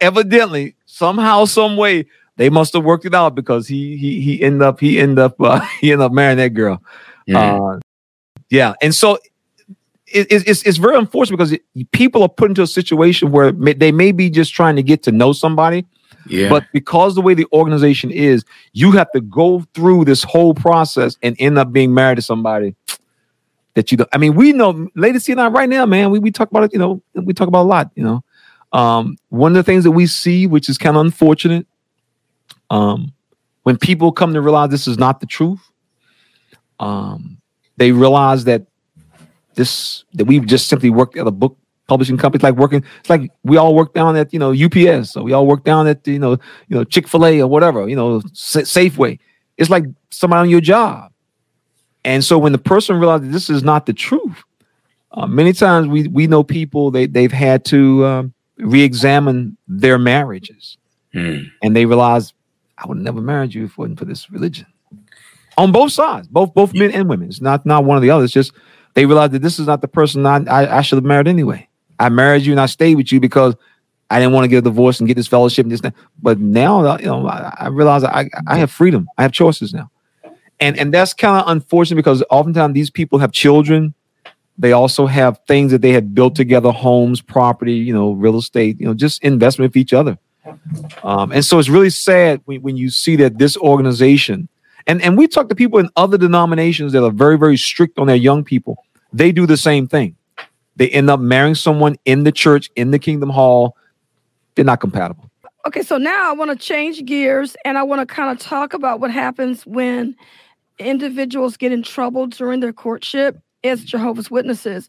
evidently, 0.00 0.76
somehow, 0.86 1.44
some 1.44 1.76
way, 1.76 2.06
they 2.36 2.48
must 2.50 2.72
have 2.74 2.84
worked 2.84 3.04
it 3.04 3.14
out 3.14 3.34
because 3.34 3.66
he 3.66 3.96
he 3.96 4.20
he 4.20 4.42
ended 4.42 4.62
up 4.62 4.80
he 4.80 4.98
ended 4.98 5.18
up 5.18 5.40
uh, 5.40 5.60
he 5.80 5.92
ended 5.92 6.06
up 6.06 6.12
marrying 6.12 6.38
that 6.38 6.50
girl. 6.54 6.82
Mm. 7.28 7.76
Uh, 7.76 7.80
yeah, 8.50 8.74
and 8.82 8.94
so 8.94 9.18
it, 10.14 10.30
it- 10.32 10.48
it's 10.48 10.62
it's 10.62 10.78
very 10.78 10.96
unfortunate 10.96 11.36
because 11.36 11.52
it, 11.52 11.62
people 11.92 12.22
are 12.22 12.28
put 12.28 12.50
into 12.50 12.62
a 12.62 12.66
situation 12.66 13.30
where 13.32 13.52
may, 13.52 13.72
they 13.72 13.92
may 13.92 14.12
be 14.12 14.30
just 14.30 14.52
trying 14.54 14.76
to 14.76 14.82
get 14.82 15.02
to 15.04 15.12
know 15.12 15.32
somebody, 15.32 15.84
yeah. 16.26 16.48
but 16.48 16.64
because 16.72 17.14
the 17.14 17.20
way 17.20 17.34
the 17.34 17.46
organization 17.52 18.10
is, 18.10 18.44
you 18.72 18.92
have 18.92 19.10
to 19.12 19.20
go 19.20 19.64
through 19.74 20.04
this 20.04 20.22
whole 20.22 20.54
process 20.54 21.16
and 21.22 21.36
end 21.38 21.58
up 21.58 21.72
being 21.72 21.92
married 21.94 22.16
to 22.16 22.22
somebody 22.22 22.74
that 23.74 23.90
you 23.90 23.96
don't. 23.98 24.08
I 24.12 24.18
mean, 24.18 24.34
we 24.34 24.52
know, 24.52 24.88
Lady 24.94 25.18
C 25.18 25.32
and 25.32 25.40
I 25.40 25.48
right 25.48 25.68
now, 25.68 25.86
man, 25.86 26.10
we, 26.10 26.18
we 26.18 26.30
talk 26.30 26.50
about 26.50 26.64
it, 26.64 26.72
you 26.72 26.78
know, 26.78 27.02
we 27.14 27.32
talk 27.32 27.48
about 27.48 27.62
a 27.62 27.68
lot, 27.68 27.90
you 27.94 28.04
know. 28.04 28.22
Um, 28.72 29.16
one 29.28 29.52
of 29.52 29.56
the 29.56 29.62
things 29.62 29.84
that 29.84 29.90
we 29.90 30.06
see, 30.06 30.46
which 30.46 30.68
is 30.68 30.78
kind 30.78 30.96
of 30.96 31.04
unfortunate, 31.04 31.66
um, 32.70 33.12
when 33.64 33.76
people 33.76 34.12
come 34.12 34.32
to 34.34 34.40
realize 34.40 34.70
this 34.70 34.88
is 34.88 34.98
not 34.98 35.20
the 35.20 35.26
truth, 35.26 35.60
um, 36.80 37.38
they 37.76 37.92
realize 37.92 38.44
that 38.44 38.66
this 39.54 40.04
that 40.14 40.24
we've 40.26 40.46
just 40.46 40.68
simply 40.68 40.90
worked 40.90 41.16
at 41.16 41.26
a 41.26 41.30
book 41.30 41.56
publishing 41.88 42.16
company. 42.16 42.36
It's 42.38 42.44
like 42.44 42.54
working, 42.56 42.84
it's 43.00 43.10
like 43.10 43.30
we 43.44 43.56
all 43.56 43.74
work 43.74 43.92
down 43.94 44.16
at 44.16 44.32
you 44.32 44.38
know 44.38 44.52
UPS, 44.52 45.16
or 45.16 45.22
we 45.24 45.32
all 45.32 45.46
work 45.46 45.64
down 45.64 45.86
at 45.86 46.06
you 46.06 46.18
know 46.18 46.32
you 46.68 46.76
know 46.76 46.84
Chick 46.84 47.08
Fil 47.08 47.26
A 47.26 47.40
or 47.42 47.46
whatever, 47.48 47.88
you 47.88 47.96
know 47.96 48.20
Sa- 48.32 48.60
Safeway. 48.60 49.18
It's 49.58 49.70
like 49.70 49.84
somebody 50.10 50.40
on 50.40 50.50
your 50.50 50.60
job, 50.60 51.12
and 52.04 52.24
so 52.24 52.38
when 52.38 52.52
the 52.52 52.58
person 52.58 52.96
realizes 52.98 53.30
this 53.32 53.50
is 53.50 53.62
not 53.62 53.86
the 53.86 53.92
truth, 53.92 54.42
uh, 55.12 55.26
many 55.26 55.52
times 55.52 55.88
we 55.88 56.08
we 56.08 56.26
know 56.26 56.42
people 56.42 56.90
they 56.90 57.06
they've 57.06 57.32
had 57.32 57.64
to 57.66 58.04
um, 58.06 58.34
re-examine 58.58 59.56
their 59.68 59.98
marriages, 59.98 60.78
Mm. 61.14 61.50
and 61.62 61.76
they 61.76 61.84
realize 61.84 62.32
I 62.78 62.86
would 62.86 62.96
never 62.98 63.20
married 63.20 63.52
you 63.54 63.66
if 63.66 63.72
it 63.72 63.78
wasn't 63.78 63.98
for 63.98 64.06
this 64.06 64.30
religion. 64.30 64.66
On 65.58 65.70
both 65.70 65.92
sides, 65.92 66.26
both 66.28 66.54
both 66.54 66.72
men 66.72 66.90
and 66.92 67.06
women. 67.08 67.28
It's 67.28 67.42
not 67.42 67.66
not 67.66 67.84
one 67.84 67.98
or 67.98 68.00
the 68.00 68.08
other. 68.10 68.24
It's 68.24 68.32
just 68.32 68.52
they 68.94 69.06
realize 69.06 69.30
that 69.30 69.42
this 69.42 69.58
is 69.58 69.66
not 69.66 69.80
the 69.80 69.88
person 69.88 70.26
I 70.26 70.44
I, 70.44 70.78
I 70.78 70.82
should 70.82 70.96
have 70.96 71.04
married 71.04 71.28
anyway. 71.28 71.68
I 71.98 72.08
married 72.08 72.44
you 72.44 72.52
and 72.52 72.60
I 72.60 72.66
stayed 72.66 72.96
with 72.96 73.12
you 73.12 73.20
because 73.20 73.54
I 74.10 74.18
didn't 74.18 74.34
want 74.34 74.44
to 74.44 74.48
get 74.48 74.58
a 74.58 74.62
divorce 74.62 75.00
and 75.00 75.08
get 75.08 75.16
disfellowship 75.16 75.64
and 75.64 75.72
this. 75.72 75.80
That. 75.80 75.94
But 76.20 76.38
now, 76.38 76.98
you 76.98 77.06
know, 77.06 77.26
I, 77.26 77.54
I 77.58 77.68
realize 77.68 78.04
I 78.04 78.28
I 78.46 78.56
have 78.58 78.70
freedom. 78.70 79.08
I 79.16 79.22
have 79.22 79.32
choices 79.32 79.72
now, 79.72 79.90
and 80.60 80.78
and 80.78 80.92
that's 80.92 81.14
kind 81.14 81.42
of 81.42 81.50
unfortunate 81.50 81.96
because 81.96 82.22
oftentimes 82.30 82.74
these 82.74 82.90
people 82.90 83.18
have 83.18 83.32
children. 83.32 83.94
They 84.58 84.72
also 84.72 85.06
have 85.06 85.40
things 85.48 85.72
that 85.72 85.80
they 85.80 85.92
had 85.92 86.14
built 86.14 86.36
together, 86.36 86.70
homes, 86.70 87.22
property, 87.22 87.72
you 87.72 87.94
know, 87.94 88.12
real 88.12 88.36
estate, 88.36 88.78
you 88.78 88.86
know, 88.86 88.92
just 88.92 89.22
investment 89.24 89.70
with 89.70 89.76
each 89.78 89.94
other. 89.94 90.18
Um, 91.02 91.32
and 91.32 91.44
so 91.44 91.58
it's 91.58 91.70
really 91.70 91.90
sad 91.90 92.42
when, 92.44 92.60
when 92.62 92.76
you 92.76 92.90
see 92.90 93.16
that 93.16 93.38
this 93.38 93.56
organization, 93.56 94.48
and, 94.86 95.02
and 95.02 95.16
we 95.16 95.28
talk 95.28 95.48
to 95.48 95.54
people 95.54 95.78
in 95.78 95.88
other 95.96 96.18
denominations 96.18 96.92
that 96.92 97.04
are 97.04 97.10
very, 97.10 97.38
very 97.38 97.56
strict 97.56 97.98
on 97.98 98.06
their 98.06 98.16
young 98.16 98.44
people. 98.44 98.84
They 99.12 99.32
do 99.32 99.46
the 99.46 99.56
same 99.56 99.86
thing. 99.86 100.16
They 100.76 100.88
end 100.88 101.10
up 101.10 101.20
marrying 101.20 101.54
someone 101.54 101.96
in 102.04 102.24
the 102.24 102.32
church, 102.32 102.70
in 102.76 102.90
the 102.90 102.98
kingdom 102.98 103.30
hall. 103.30 103.76
They're 104.54 104.64
not 104.64 104.80
compatible. 104.80 105.30
Okay, 105.66 105.82
so 105.82 105.96
now 105.96 106.28
I 106.28 106.32
want 106.32 106.50
to 106.50 106.56
change 106.56 107.04
gears 107.04 107.56
and 107.64 107.78
I 107.78 107.82
want 107.84 108.06
to 108.06 108.14
kind 108.14 108.30
of 108.30 108.44
talk 108.44 108.74
about 108.74 109.00
what 109.00 109.10
happens 109.10 109.64
when 109.64 110.16
individuals 110.78 111.56
get 111.56 111.72
in 111.72 111.82
trouble 111.82 112.26
during 112.26 112.60
their 112.60 112.72
courtship 112.72 113.38
as 113.62 113.84
Jehovah's 113.84 114.30
Witnesses. 114.30 114.88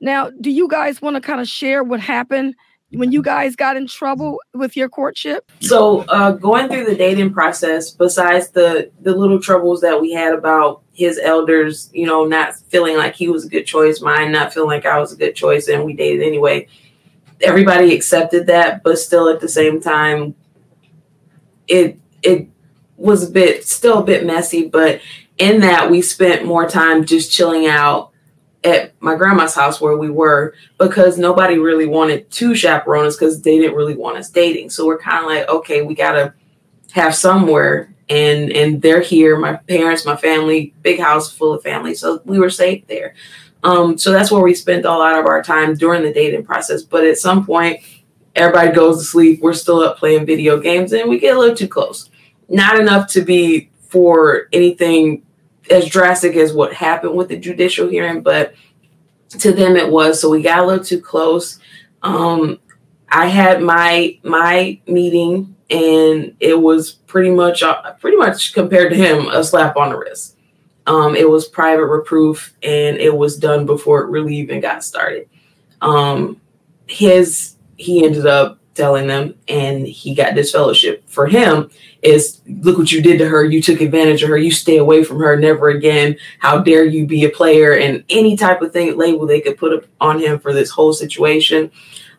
Now, 0.00 0.30
do 0.40 0.50
you 0.50 0.68
guys 0.68 1.00
want 1.00 1.16
to 1.16 1.20
kind 1.20 1.40
of 1.40 1.48
share 1.48 1.82
what 1.82 2.00
happened 2.00 2.54
when 2.92 3.12
you 3.12 3.22
guys 3.22 3.54
got 3.56 3.76
in 3.76 3.86
trouble 3.86 4.40
with 4.54 4.76
your 4.76 4.88
courtship? 4.88 5.50
So 5.60 6.00
uh, 6.08 6.32
going 6.32 6.68
through 6.68 6.86
the 6.86 6.96
dating 6.96 7.32
process, 7.32 7.90
besides 7.90 8.50
the 8.50 8.90
the 9.00 9.14
little 9.14 9.40
troubles 9.40 9.80
that 9.82 10.00
we 10.00 10.12
had 10.12 10.34
about 10.34 10.82
his 10.92 11.18
elders, 11.18 11.90
you 11.92 12.06
know, 12.06 12.24
not 12.24 12.54
feeling 12.68 12.96
like 12.96 13.14
he 13.14 13.28
was 13.28 13.44
a 13.44 13.48
good 13.48 13.64
choice, 13.64 14.00
mine 14.00 14.32
not 14.32 14.52
feeling 14.52 14.70
like 14.70 14.86
I 14.86 14.98
was 14.98 15.12
a 15.12 15.16
good 15.16 15.34
choice, 15.34 15.68
and 15.68 15.84
we 15.84 15.94
dated 15.94 16.26
anyway. 16.26 16.66
Everybody 17.40 17.94
accepted 17.94 18.46
that, 18.48 18.82
but 18.82 18.98
still 18.98 19.28
at 19.28 19.40
the 19.40 19.48
same 19.48 19.80
time, 19.80 20.34
it 21.68 21.98
it 22.22 22.48
was 22.96 23.28
a 23.28 23.32
bit 23.32 23.66
still 23.66 23.98
a 23.98 24.04
bit 24.04 24.26
messy. 24.26 24.68
But 24.68 25.00
in 25.38 25.60
that, 25.60 25.90
we 25.90 26.02
spent 26.02 26.44
more 26.44 26.68
time 26.68 27.04
just 27.06 27.32
chilling 27.32 27.66
out 27.66 28.09
at 28.62 28.92
my 29.00 29.14
grandma's 29.14 29.54
house 29.54 29.80
where 29.80 29.96
we 29.96 30.10
were 30.10 30.54
because 30.78 31.18
nobody 31.18 31.58
really 31.58 31.86
wanted 31.86 32.30
two 32.30 32.54
chaperones 32.54 33.16
because 33.16 33.40
they 33.40 33.58
didn't 33.58 33.76
really 33.76 33.96
want 33.96 34.18
us 34.18 34.28
dating. 34.28 34.70
So 34.70 34.86
we're 34.86 34.98
kind 34.98 35.24
of 35.24 35.30
like, 35.30 35.48
okay, 35.48 35.82
we 35.82 35.94
gotta 35.94 36.34
have 36.92 37.14
somewhere, 37.14 37.94
and 38.08 38.52
and 38.52 38.82
they're 38.82 39.00
here. 39.00 39.38
My 39.38 39.54
parents, 39.54 40.04
my 40.04 40.16
family, 40.16 40.74
big 40.82 41.00
house 41.00 41.32
full 41.32 41.54
of 41.54 41.62
family, 41.62 41.94
so 41.94 42.20
we 42.24 42.38
were 42.38 42.50
safe 42.50 42.86
there. 42.86 43.14
Um, 43.62 43.98
so 43.98 44.10
that's 44.10 44.30
where 44.30 44.42
we 44.42 44.54
spent 44.54 44.84
a 44.84 44.90
lot 44.90 45.18
of 45.18 45.26
our 45.26 45.42
time 45.42 45.74
during 45.74 46.02
the 46.02 46.12
dating 46.12 46.44
process. 46.44 46.82
But 46.82 47.04
at 47.04 47.18
some 47.18 47.44
point, 47.44 47.80
everybody 48.34 48.72
goes 48.72 48.98
to 48.98 49.04
sleep. 49.04 49.40
We're 49.40 49.52
still 49.52 49.80
up 49.80 49.98
playing 49.98 50.26
video 50.26 50.58
games, 50.58 50.92
and 50.92 51.08
we 51.08 51.18
get 51.18 51.36
a 51.36 51.38
little 51.38 51.56
too 51.56 51.68
close. 51.68 52.10
Not 52.48 52.80
enough 52.80 53.10
to 53.12 53.22
be 53.22 53.70
for 53.88 54.48
anything 54.52 55.22
as 55.70 55.88
drastic 55.88 56.36
as 56.36 56.52
what 56.52 56.74
happened 56.74 57.14
with 57.14 57.28
the 57.28 57.36
judicial 57.36 57.88
hearing, 57.88 58.22
but 58.22 58.54
to 59.30 59.52
them 59.52 59.76
it 59.76 59.90
was. 59.90 60.20
So 60.20 60.30
we 60.30 60.42
got 60.42 60.60
a 60.60 60.66
little 60.66 60.84
too 60.84 61.00
close. 61.00 61.60
Um, 62.02 62.58
I 63.08 63.26
had 63.26 63.62
my 63.62 64.18
my 64.22 64.80
meeting, 64.86 65.56
and 65.70 66.34
it 66.40 66.60
was 66.60 66.92
pretty 66.92 67.30
much 67.30 67.62
uh, 67.62 67.92
pretty 67.94 68.16
much 68.16 68.52
compared 68.52 68.92
to 68.92 68.96
him 68.96 69.28
a 69.28 69.42
slap 69.42 69.76
on 69.76 69.90
the 69.90 69.98
wrist. 69.98 70.36
Um, 70.86 71.14
it 71.14 71.28
was 71.28 71.46
private 71.46 71.86
reproof, 71.86 72.54
and 72.62 72.96
it 72.96 73.14
was 73.14 73.36
done 73.36 73.66
before 73.66 74.02
it 74.02 74.10
really 74.10 74.36
even 74.36 74.60
got 74.60 74.84
started. 74.84 75.28
Um, 75.80 76.40
his 76.86 77.56
he 77.76 78.04
ended 78.04 78.26
up 78.26 78.59
telling 78.80 79.08
them, 79.08 79.34
and 79.46 79.86
he 79.86 80.14
got 80.14 80.34
disfellowship 80.34 81.02
For 81.06 81.26
him, 81.26 81.70
is 82.00 82.40
look 82.46 82.78
what 82.78 82.90
you 82.90 83.02
did 83.02 83.18
to 83.18 83.28
her. 83.28 83.44
You 83.44 83.60
took 83.60 83.82
advantage 83.82 84.22
of 84.22 84.30
her. 84.30 84.38
You 84.38 84.50
stay 84.50 84.78
away 84.78 85.04
from 85.04 85.18
her. 85.18 85.36
Never 85.36 85.68
again. 85.68 86.16
How 86.38 86.60
dare 86.60 86.84
you 86.84 87.06
be 87.06 87.24
a 87.24 87.28
player? 87.28 87.74
And 87.74 88.02
any 88.08 88.38
type 88.38 88.62
of 88.62 88.72
thing 88.72 88.96
label 88.96 89.26
they 89.26 89.42
could 89.42 89.58
put 89.58 89.86
on 90.00 90.18
him 90.18 90.38
for 90.38 90.54
this 90.54 90.70
whole 90.70 90.94
situation. 90.94 91.70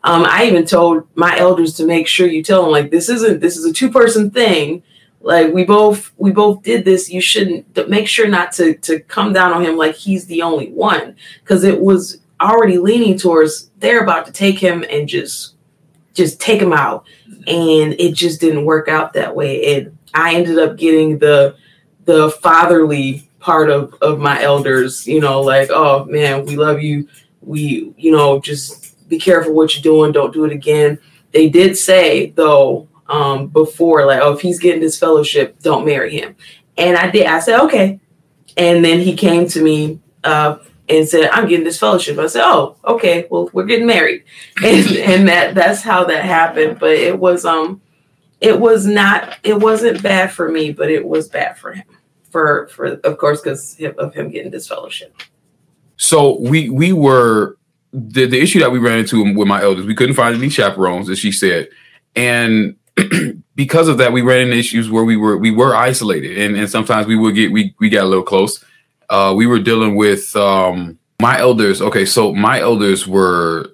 Um, 0.04 0.24
I 0.24 0.44
even 0.44 0.64
told 0.64 1.08
my 1.16 1.36
elders 1.36 1.74
to 1.74 1.84
make 1.84 2.06
sure 2.06 2.28
you 2.28 2.44
tell 2.44 2.62
them 2.62 2.70
like 2.70 2.92
this 2.92 3.08
isn't 3.08 3.40
this 3.40 3.56
is 3.56 3.64
a 3.64 3.72
two 3.72 3.90
person 3.90 4.30
thing. 4.30 4.84
Like 5.20 5.52
we 5.52 5.64
both 5.64 6.12
we 6.16 6.30
both 6.30 6.62
did 6.62 6.84
this. 6.84 7.10
You 7.10 7.20
shouldn't 7.20 7.88
make 7.88 8.06
sure 8.06 8.28
not 8.28 8.52
to 8.52 8.74
to 8.86 9.00
come 9.00 9.32
down 9.32 9.52
on 9.52 9.64
him 9.64 9.76
like 9.76 9.96
he's 9.96 10.26
the 10.26 10.42
only 10.42 10.70
one 10.70 11.16
because 11.42 11.64
it 11.64 11.80
was 11.80 12.20
already 12.40 12.78
leaning 12.78 13.18
towards 13.18 13.70
they're 13.78 14.02
about 14.02 14.26
to 14.26 14.32
take 14.32 14.58
him 14.58 14.84
and 14.90 15.08
just 15.08 15.51
just 16.14 16.40
take 16.40 16.60
him 16.60 16.72
out. 16.72 17.06
And 17.46 17.94
it 17.94 18.14
just 18.14 18.40
didn't 18.40 18.64
work 18.64 18.88
out 18.88 19.12
that 19.14 19.34
way. 19.34 19.76
And 19.76 19.98
i 20.14 20.34
ended 20.34 20.58
up 20.58 20.76
getting 20.76 21.18
the 21.18 21.56
the 22.04 22.30
fatherly 22.30 23.28
part 23.40 23.70
of 23.70 23.94
of 24.02 24.18
my 24.18 24.40
elders 24.42 25.06
you 25.06 25.20
know 25.20 25.40
like 25.40 25.68
oh 25.70 26.04
man 26.04 26.44
we 26.44 26.56
love 26.56 26.80
you. 26.80 27.08
We 27.40 27.92
you 27.96 28.12
know 28.12 28.40
just 28.40 29.08
be 29.08 29.18
careful 29.18 29.52
what 29.52 29.74
you're 29.74 29.82
doing. 29.82 30.12
Don't 30.12 30.32
do 30.32 30.44
it 30.44 30.52
again. 30.52 30.98
They 31.32 31.48
did 31.48 31.76
say 31.76 32.30
though 32.30 32.88
um 33.08 33.48
before 33.48 34.06
like 34.06 34.20
oh 34.22 34.32
if 34.32 34.40
he's 34.40 34.60
getting 34.60 34.80
disfellowship 34.80 35.58
don't 35.60 35.84
marry 35.84 36.16
him. 36.18 36.36
And 36.78 36.96
i 36.96 37.10
did 37.10 37.26
i 37.26 37.40
said 37.40 37.60
okay. 37.60 38.00
And 38.56 38.84
then 38.84 39.00
he 39.00 39.16
came 39.16 39.48
to 39.48 39.62
me 39.62 40.00
uh 40.24 40.58
and 40.92 41.08
said 41.08 41.30
i'm 41.30 41.48
getting 41.48 41.64
disfellowship. 41.64 42.18
I 42.18 42.26
said 42.26 42.44
oh 42.44 42.76
okay. 42.84 43.26
Well 43.30 43.50
we're 43.52 43.66
getting 43.66 43.86
married. 43.86 44.24
And 44.64 44.86
and 44.96 45.28
that 45.28 45.54
that's 45.54 45.82
how 45.82 46.04
that 46.04 46.24
happened. 46.24 46.78
But 46.78 46.92
it 46.92 47.18
was 47.18 47.44
um 47.44 47.80
it 48.40 48.58
was 48.58 48.86
not 48.86 49.38
it 49.42 49.60
wasn't 49.60 50.02
bad 50.02 50.32
for 50.32 50.48
me 50.48 50.72
but 50.72 50.90
it 50.90 51.06
was 51.06 51.28
bad 51.28 51.58
for 51.58 51.72
him 51.72 51.86
for 52.30 52.68
for 52.68 52.86
of 52.86 53.18
course 53.18 53.40
because 53.40 53.80
of 53.98 54.14
him 54.14 54.30
getting 54.30 54.50
disfellowship. 54.50 55.14
So 55.96 56.40
we 56.40 56.68
we 56.68 56.92
were 56.92 57.56
the 57.92 58.26
the 58.26 58.40
issue 58.40 58.60
that 58.60 58.72
we 58.72 58.78
ran 58.78 59.00
into 59.00 59.22
with 59.34 59.46
my 59.48 59.62
elders. 59.62 59.86
We 59.86 59.94
couldn't 59.94 60.16
find 60.16 60.34
any 60.34 60.48
chaperones, 60.48 61.10
as 61.10 61.18
she 61.18 61.30
said, 61.30 61.68
and 62.16 62.76
because 63.54 63.88
of 63.88 63.98
that, 63.98 64.12
we 64.12 64.22
ran 64.22 64.42
into 64.42 64.56
issues 64.56 64.90
where 64.90 65.04
we 65.04 65.16
were 65.16 65.36
we 65.36 65.50
were 65.50 65.74
isolated, 65.74 66.38
and 66.38 66.56
and 66.56 66.68
sometimes 66.68 67.06
we 67.06 67.16
would 67.16 67.34
get 67.34 67.52
we 67.52 67.74
we 67.78 67.88
got 67.88 68.04
a 68.04 68.08
little 68.08 68.24
close. 68.24 68.64
Uh, 69.12 69.34
we 69.34 69.46
were 69.46 69.58
dealing 69.58 69.94
with 69.94 70.34
um, 70.36 70.98
My 71.20 71.38
elders, 71.38 71.82
okay, 71.82 72.06
so 72.06 72.34
my 72.34 72.60
elders 72.60 73.06
were 73.06 73.68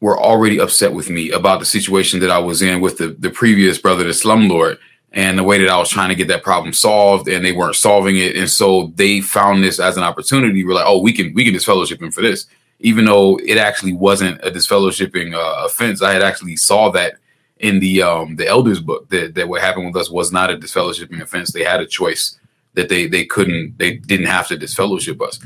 were 0.00 0.16
already 0.16 0.60
upset 0.60 0.92
with 0.92 1.10
me 1.10 1.32
about 1.32 1.58
the 1.58 1.66
situation 1.66 2.20
that 2.20 2.30
I 2.30 2.38
was 2.38 2.62
in 2.62 2.80
with 2.80 2.96
the 2.98 3.08
the 3.08 3.28
previous 3.28 3.76
brother, 3.76 4.04
the 4.04 4.10
slumlord, 4.10 4.78
and 5.10 5.36
the 5.36 5.42
way 5.42 5.58
that 5.58 5.68
I 5.68 5.76
was 5.78 5.90
trying 5.90 6.10
to 6.10 6.14
get 6.14 6.28
that 6.28 6.44
problem 6.44 6.72
solved, 6.72 7.26
and 7.28 7.44
they 7.44 7.50
weren't 7.50 7.74
solving 7.74 8.16
it, 8.18 8.36
and 8.36 8.48
so 8.48 8.92
they 8.94 9.20
found 9.20 9.64
this 9.64 9.80
as 9.80 9.96
an 9.96 10.04
opportunity. 10.04 10.64
We're 10.64 10.74
like, 10.74 10.86
oh, 10.86 11.02
we 11.02 11.12
can 11.12 11.34
we 11.34 11.44
can 11.44 11.52
disfellowship 11.52 12.00
him 12.00 12.12
for 12.12 12.22
this, 12.22 12.46
even 12.78 13.04
though 13.04 13.36
it 13.44 13.58
actually 13.58 13.94
wasn't 13.94 14.40
a 14.44 14.50
disfellowshipping 14.50 15.34
uh, 15.34 15.66
offense. 15.66 16.02
I 16.02 16.12
had 16.12 16.22
actually 16.22 16.54
saw 16.54 16.90
that 16.92 17.14
in 17.58 17.80
the 17.80 18.02
um 18.02 18.36
the 18.36 18.46
elders 18.46 18.80
book 18.80 19.08
that 19.08 19.34
that 19.34 19.48
what 19.48 19.60
happened 19.60 19.86
with 19.86 19.96
us 19.96 20.08
was 20.08 20.30
not 20.30 20.50
a 20.50 20.56
disfellowshipping 20.56 21.20
offense. 21.20 21.52
They 21.52 21.64
had 21.64 21.80
a 21.80 21.86
choice 21.86 22.38
that 22.78 22.88
they 22.88 23.06
they 23.06 23.24
couldn't 23.24 23.76
they 23.78 23.96
didn't 23.96 24.26
have 24.26 24.48
to 24.48 24.56
disfellowship 24.56 25.20
us 25.20 25.38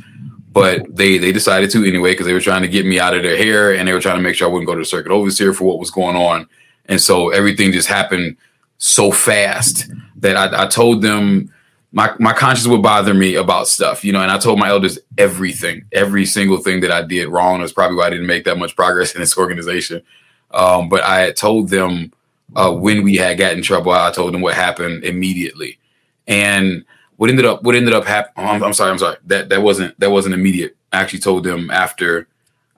but 0.52 0.84
they 0.94 1.18
they 1.18 1.32
decided 1.32 1.70
to 1.70 1.84
anyway 1.84 2.12
because 2.12 2.26
they 2.26 2.34
were 2.34 2.40
trying 2.40 2.62
to 2.62 2.68
get 2.68 2.84
me 2.84 3.00
out 3.00 3.14
of 3.14 3.22
their 3.22 3.36
hair 3.36 3.74
and 3.74 3.88
they 3.88 3.92
were 3.92 4.00
trying 4.00 4.16
to 4.18 4.22
make 4.22 4.34
sure 4.34 4.48
I 4.48 4.52
wouldn't 4.52 4.66
go 4.66 4.74
to 4.74 4.80
the 4.80 4.84
circuit 4.84 5.12
overseer 5.12 5.52
for 5.52 5.64
what 5.64 5.78
was 5.78 5.90
going 5.90 6.16
on. 6.16 6.46
And 6.86 7.00
so 7.00 7.30
everything 7.30 7.72
just 7.72 7.88
happened 7.88 8.36
so 8.78 9.10
fast 9.12 9.90
that 10.16 10.36
I, 10.36 10.64
I 10.64 10.66
told 10.66 11.00
them 11.00 11.52
my 11.92 12.12
my 12.18 12.32
conscience 12.32 12.66
would 12.68 12.82
bother 12.82 13.14
me 13.14 13.34
about 13.36 13.68
stuff, 13.68 14.04
you 14.04 14.12
know. 14.12 14.20
And 14.20 14.30
I 14.30 14.38
told 14.38 14.58
my 14.58 14.68
elders 14.68 14.98
everything, 15.16 15.84
every 15.92 16.26
single 16.26 16.58
thing 16.58 16.80
that 16.80 16.90
I 16.90 17.02
did 17.02 17.28
wrong. 17.28 17.60
That's 17.60 17.72
probably 17.72 17.96
why 17.96 18.06
I 18.06 18.10
didn't 18.10 18.26
make 18.26 18.44
that 18.44 18.58
much 18.58 18.76
progress 18.76 19.14
in 19.14 19.20
this 19.20 19.38
organization. 19.38 20.02
Um, 20.50 20.88
but 20.88 21.02
I 21.02 21.20
had 21.20 21.36
told 21.36 21.70
them 21.70 22.12
uh, 22.56 22.72
when 22.72 23.02
we 23.04 23.16
had 23.16 23.38
gotten 23.38 23.58
in 23.58 23.64
trouble. 23.64 23.92
I 23.92 24.10
told 24.10 24.34
them 24.34 24.42
what 24.42 24.54
happened 24.54 25.04
immediately, 25.04 25.78
and 26.26 26.84
what 27.22 27.30
ended 27.30 27.46
up 27.46 27.62
what 27.62 27.76
ended 27.76 27.94
up 27.94 28.04
happening? 28.04 28.48
Oh, 28.48 28.50
I'm, 28.50 28.64
I'm, 28.64 28.72
sorry, 28.72 28.90
I'm 28.90 28.98
sorry. 28.98 29.16
That 29.26 29.48
that 29.50 29.62
wasn't 29.62 29.98
that 30.00 30.10
wasn't 30.10 30.34
immediate. 30.34 30.76
I 30.92 30.98
actually 30.98 31.20
told 31.20 31.44
them 31.44 31.70
after 31.70 32.26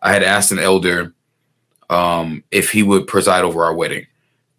I 0.03 0.13
had 0.13 0.23
asked 0.23 0.53
an 0.53 0.59
elder 0.59 1.15
um, 1.89 2.45
if 2.51 2.71
he 2.71 2.83
would 2.83 3.07
preside 3.07 3.47
over 3.47 3.65
our 3.65 3.73
wedding, 3.73 4.07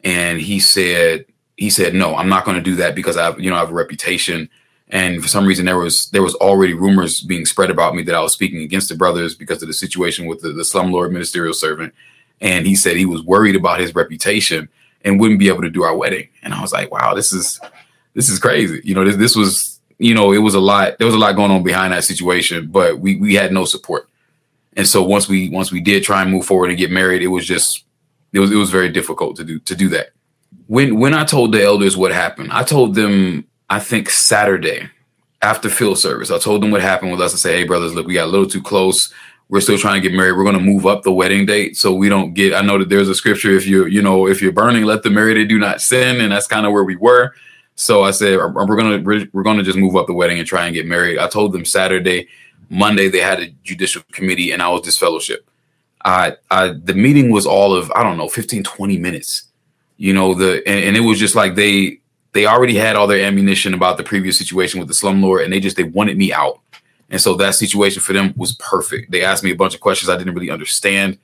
and 0.04 0.42
he 0.42 0.60
said 0.60 1.26
he 1.56 1.70
said 1.70 1.94
no, 1.94 2.16
I'm 2.16 2.30
not 2.30 2.46
going 2.46 2.58
to 2.58 2.64
do 2.64 2.78
that 2.78 2.96
because 2.96 3.16
I 3.16 3.26
have 3.26 3.40
you 3.40 3.52
know 3.52 3.58
I 3.58 3.60
have 3.60 3.70
a 3.70 3.76
reputation, 3.76 4.50
and 4.90 5.22
for 5.22 5.28
some 5.28 5.46
reason 5.46 5.68
there 5.68 5.78
was 5.78 6.10
there 6.10 6.24
was 6.24 6.34
already 6.34 6.74
rumors 6.74 7.22
being 7.22 7.46
spread 7.46 7.70
about 7.70 7.94
me 7.94 8.02
that 8.06 8.16
I 8.16 8.22
was 8.22 8.34
speaking 8.34 8.64
against 8.64 8.90
the 8.90 8.96
brothers 8.96 9.36
because 9.36 9.62
of 9.62 9.68
the 9.68 9.74
situation 9.76 10.26
with 10.26 10.42
the, 10.42 10.50
the 10.50 10.64
slumlord 10.64 11.12
ministerial 11.12 11.54
servant, 11.54 11.94
and 12.42 12.66
he 12.66 12.76
said 12.76 12.98
he 12.98 13.06
was 13.06 13.22
worried 13.22 13.56
about 13.56 13.80
his 13.80 13.94
reputation 13.94 14.68
and 15.04 15.20
wouldn't 15.20 15.40
be 15.40 15.48
able 15.48 15.62
to 15.62 15.70
do 15.70 15.84
our 15.84 15.96
wedding, 15.96 16.28
and 16.42 16.56
I 16.56 16.62
was 16.64 16.74
like, 16.74 16.92
wow, 16.92 17.14
this 17.14 17.32
is 17.32 17.62
this 18.16 18.30
is 18.30 18.40
crazy. 18.40 18.82
You 18.84 18.96
know, 18.96 19.06
this 19.06 19.18
this 19.18 19.36
was 19.36 19.75
you 19.98 20.14
know, 20.14 20.32
it 20.34 20.40
was 20.40 20.56
a 20.56 20.60
lot. 20.60 20.98
There 20.98 21.06
was 21.06 21.16
a 21.16 21.20
lot 21.20 21.36
going 21.36 21.52
on 21.52 21.64
behind 21.64 21.94
that 21.94 22.04
situation, 22.04 22.68
but 22.68 23.00
we 23.00 23.16
we 23.16 23.36
had 23.36 23.52
no 23.52 23.66
support. 23.66 24.10
And 24.76 24.88
so 24.88 25.02
once 25.04 25.30
we 25.30 25.50
once 25.50 25.72
we 25.72 25.80
did 25.80 26.04
try 26.04 26.22
and 26.22 26.32
move 26.32 26.46
forward 26.46 26.70
and 26.70 26.78
get 26.78 26.92
married, 26.92 27.22
it 27.22 27.28
was 27.28 27.48
just 27.48 27.86
it 28.34 28.40
was 28.40 28.52
it 28.52 28.58
was 28.58 28.72
very 28.72 28.90
difficult 28.90 29.38
to 29.38 29.44
do 29.44 29.60
to 29.60 29.76
do 29.76 29.90
that. 29.90 30.12
When 30.68 31.00
when 31.00 31.14
I 31.14 31.24
told 31.24 31.54
the 31.54 31.64
elders 31.64 31.96
what 31.96 32.12
happened, 32.12 32.52
I 32.52 32.64
told 32.64 32.96
them 32.96 33.46
I 33.70 33.80
think 33.80 34.10
Saturday 34.10 34.90
after 35.42 35.70
field 35.70 36.00
service, 36.00 36.32
I 36.32 36.40
told 36.40 36.62
them 36.62 36.72
what 36.72 36.82
happened 36.82 37.12
with 37.12 37.22
us. 37.22 37.34
I 37.34 37.38
said, 37.38 37.56
"Hey 37.56 37.64
brothers, 37.64 37.94
look, 37.94 38.08
we 38.08 38.16
got 38.16 38.26
a 38.26 38.32
little 38.32 38.48
too 38.48 38.62
close. 38.62 39.14
We're 39.48 39.62
still 39.62 39.78
trying 39.78 40.02
to 40.02 40.10
get 40.10 40.18
married. 40.18 40.36
We're 40.36 40.44
going 40.44 40.58
to 40.58 40.64
move 40.64 40.88
up 40.88 41.04
the 41.04 41.14
wedding 41.14 41.46
date 41.46 41.78
so 41.78 41.94
we 41.94 42.10
don't 42.10 42.34
get. 42.34 42.54
I 42.56 42.62
know 42.62 42.80
that 42.80 42.90
there's 42.90 43.08
a 43.08 43.16
scripture 43.16 43.56
if 43.56 43.66
you 43.66 43.86
you 43.86 44.02
know 44.02 44.28
if 44.28 44.42
you're 44.42 44.52
burning, 44.52 44.84
let 44.84 45.04
the 45.04 45.10
married 45.10 45.48
do 45.48 45.58
not 45.58 45.82
sin, 45.82 46.20
and 46.20 46.32
that's 46.32 46.48
kind 46.48 46.66
of 46.66 46.74
where 46.74 46.84
we 46.84 46.98
were. 46.98 47.34
So 47.76 48.04
I 48.04 48.12
said 48.12 48.38
we're 48.38 48.78
gonna 48.78 49.28
we're 49.34 49.44
gonna 49.44 49.64
just 49.64 49.78
move 49.78 49.98
up 49.98 50.08
the 50.08 50.14
wedding 50.14 50.40
and 50.40 50.48
try 50.48 50.66
and 50.66 50.74
get 50.74 50.86
married. 50.86 51.20
I 51.20 51.28
told 51.28 51.52
them 51.52 51.66
Saturday, 51.66 52.30
Monday 52.70 53.10
they 53.10 53.20
had 53.20 53.42
a 53.42 53.50
judicial 53.64 54.02
committee 54.14 54.52
and 54.52 54.62
I 54.62 54.70
was 54.70 54.82
disfellowship. 54.82 55.50
I, 56.04 56.38
I 56.50 56.70
the 56.70 56.94
meeting 56.94 57.32
was 57.32 57.46
all 57.46 57.76
of 57.76 57.92
I 57.92 58.02
don't 58.02 58.18
know 58.18 58.30
15 58.30 58.64
20 58.64 58.98
minutes. 58.98 59.44
You 59.98 60.14
know 60.14 60.34
the 60.34 60.64
and, 60.66 60.86
and 60.86 60.98
it 60.98 61.02
was 61.02 61.20
just 61.20 61.36
like 61.36 61.56
they 61.56 62.00
they 62.32 62.46
already 62.46 62.76
had 62.76 62.96
all 62.96 63.08
their 63.08 63.26
ammunition 63.26 63.74
about 63.74 63.98
the 63.98 64.04
previous 64.04 64.38
situation 64.38 64.80
with 64.80 64.88
the 64.88 64.94
slumlord 64.94 65.44
and 65.44 65.52
they 65.52 65.60
just 65.60 65.76
they 65.76 65.84
wanted 65.84 66.18
me 66.18 66.32
out. 66.32 66.60
And 67.10 67.20
so 67.20 67.36
that 67.36 67.56
situation 67.56 68.02
for 68.02 68.14
them 68.14 68.34
was 68.38 68.54
perfect. 68.54 69.12
They 69.12 69.24
asked 69.24 69.44
me 69.44 69.52
a 69.52 69.56
bunch 69.56 69.76
of 69.76 69.82
questions 69.82 70.10
I 70.10 70.18
didn't 70.18 70.34
really 70.34 70.50
understand. 70.50 71.18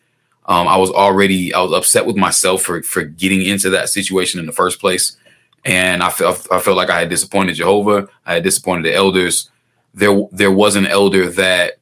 Um, 0.46 0.68
I 0.68 0.76
was 0.76 0.92
already 0.92 1.54
I 1.54 1.62
was 1.62 1.72
upset 1.72 2.06
with 2.06 2.18
myself 2.18 2.62
for 2.62 2.84
for 2.84 3.04
getting 3.04 3.42
into 3.42 3.70
that 3.70 3.88
situation 3.88 4.38
in 4.38 4.48
the 4.48 4.52
first 4.52 4.82
place 4.82 5.16
and 5.66 6.02
I 6.02 6.10
felt 6.10 6.48
I 6.52 6.60
felt 6.60 6.78
like 6.78 6.90
I 6.90 7.00
had 7.00 7.10
disappointed 7.10 7.56
Jehovah. 7.56 8.08
I 8.26 8.36
had 8.36 8.44
disappointed 8.44 8.86
the 8.86 8.94
elders. 8.94 9.50
There 9.94 10.28
there 10.32 10.52
was 10.52 10.76
an 10.76 10.88
elder 10.88 11.30
that 11.32 11.78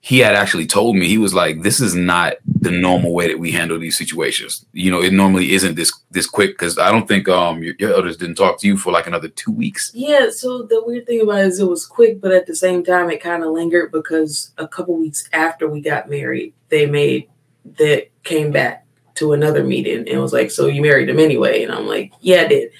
he 0.00 0.20
had 0.20 0.34
actually 0.34 0.66
told 0.66 0.96
me 0.96 1.06
he 1.06 1.18
was 1.18 1.34
like, 1.34 1.62
"This 1.62 1.80
is 1.80 1.94
not 1.94 2.34
the 2.46 2.70
normal 2.70 3.12
way 3.12 3.28
that 3.28 3.38
we 3.38 3.50
handle 3.50 3.78
these 3.78 3.98
situations. 3.98 4.64
You 4.72 4.90
know, 4.90 5.02
it 5.02 5.12
normally 5.12 5.52
isn't 5.52 5.74
this 5.74 5.92
this 6.10 6.26
quick 6.26 6.52
because 6.52 6.78
I 6.78 6.90
don't 6.90 7.06
think 7.06 7.28
um 7.28 7.62
your, 7.62 7.74
your, 7.78 7.92
elders 7.92 8.16
didn't 8.16 8.36
talk 8.36 8.58
to 8.60 8.66
you 8.66 8.76
for 8.76 8.92
like 8.92 9.06
another 9.06 9.28
two 9.28 9.52
weeks." 9.52 9.90
Yeah. 9.94 10.30
So 10.30 10.62
the 10.62 10.82
weird 10.84 11.06
thing 11.06 11.20
about 11.20 11.40
it 11.40 11.46
is 11.48 11.60
it 11.60 11.68
was 11.68 11.84
quick, 11.84 12.20
but 12.20 12.32
at 12.32 12.46
the 12.46 12.54
same 12.54 12.84
time 12.84 13.10
it 13.10 13.20
kind 13.20 13.42
of 13.42 13.50
lingered 13.50 13.92
because 13.92 14.52
a 14.56 14.66
couple 14.66 14.96
weeks 14.96 15.28
after 15.32 15.68
we 15.68 15.80
got 15.80 16.08
married, 16.08 16.54
they 16.68 16.86
made 16.86 17.28
that 17.76 18.08
came 18.22 18.50
back 18.50 18.86
to 19.18 19.32
another 19.32 19.64
meeting 19.64 20.08
and 20.08 20.20
was 20.20 20.32
like, 20.32 20.50
"So 20.50 20.66
you 20.66 20.82
married 20.82 21.08
him 21.08 21.18
anyway?" 21.18 21.62
And 21.62 21.72
I'm 21.72 21.86
like, 21.86 22.12
"Yeah, 22.20 22.42
I 22.42 22.48
did." 22.48 22.70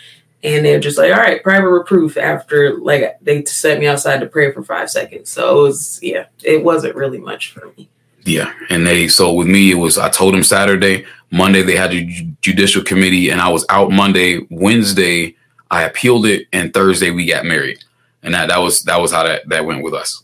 And 0.43 0.65
they're 0.65 0.81
just 0.81 0.99
like, 0.99 1.13
"All 1.13 1.21
right, 1.21 1.43
private 1.43 1.69
reproof." 1.69 2.17
After 2.17 2.77
like 2.77 3.19
they 3.23 3.45
set 3.45 3.81
me 3.81 3.87
outside 3.87 4.21
to 4.21 4.27
pray 4.27 4.53
for 4.53 4.63
five 4.63 4.91
seconds, 4.91 5.31
so 5.31 5.61
it 5.61 5.63
was 5.63 6.01
yeah, 6.03 6.25
it 6.43 6.65
wasn't 6.65 6.97
really 6.97 7.19
much 7.19 7.53
for 7.53 7.73
me. 7.77 7.89
Yeah, 8.25 8.53
and 8.69 8.87
they 8.87 9.09
so 9.09 9.33
with 9.33 9.49
me 9.49 9.71
it 9.71 9.77
was 9.77 9.99
I 9.99 10.09
told 10.09 10.35
them 10.35 10.45
Saturday, 10.45 11.07
Monday 11.31 11.63
they 11.63 11.77
had 11.77 11.95
a 11.95 12.05
judicial 12.41 12.83
committee, 12.83 13.31
and 13.31 13.41
I 13.41 13.49
was 13.49 13.65
out 13.69 13.91
Monday, 13.91 14.47
Wednesday 14.51 15.37
I 15.71 15.83
appealed 15.83 16.27
it, 16.27 16.47
and 16.53 16.73
Thursday 16.73 17.11
we 17.11 17.27
got 17.27 17.45
married, 17.45 17.85
and 18.23 18.35
that 18.35 18.49
that 18.49 18.59
was 18.59 18.85
that 18.85 19.01
was 19.01 19.13
how 19.13 19.25
that 19.25 19.49
that 19.49 19.67
went 19.67 19.83
with 19.83 19.95
us. 19.95 20.23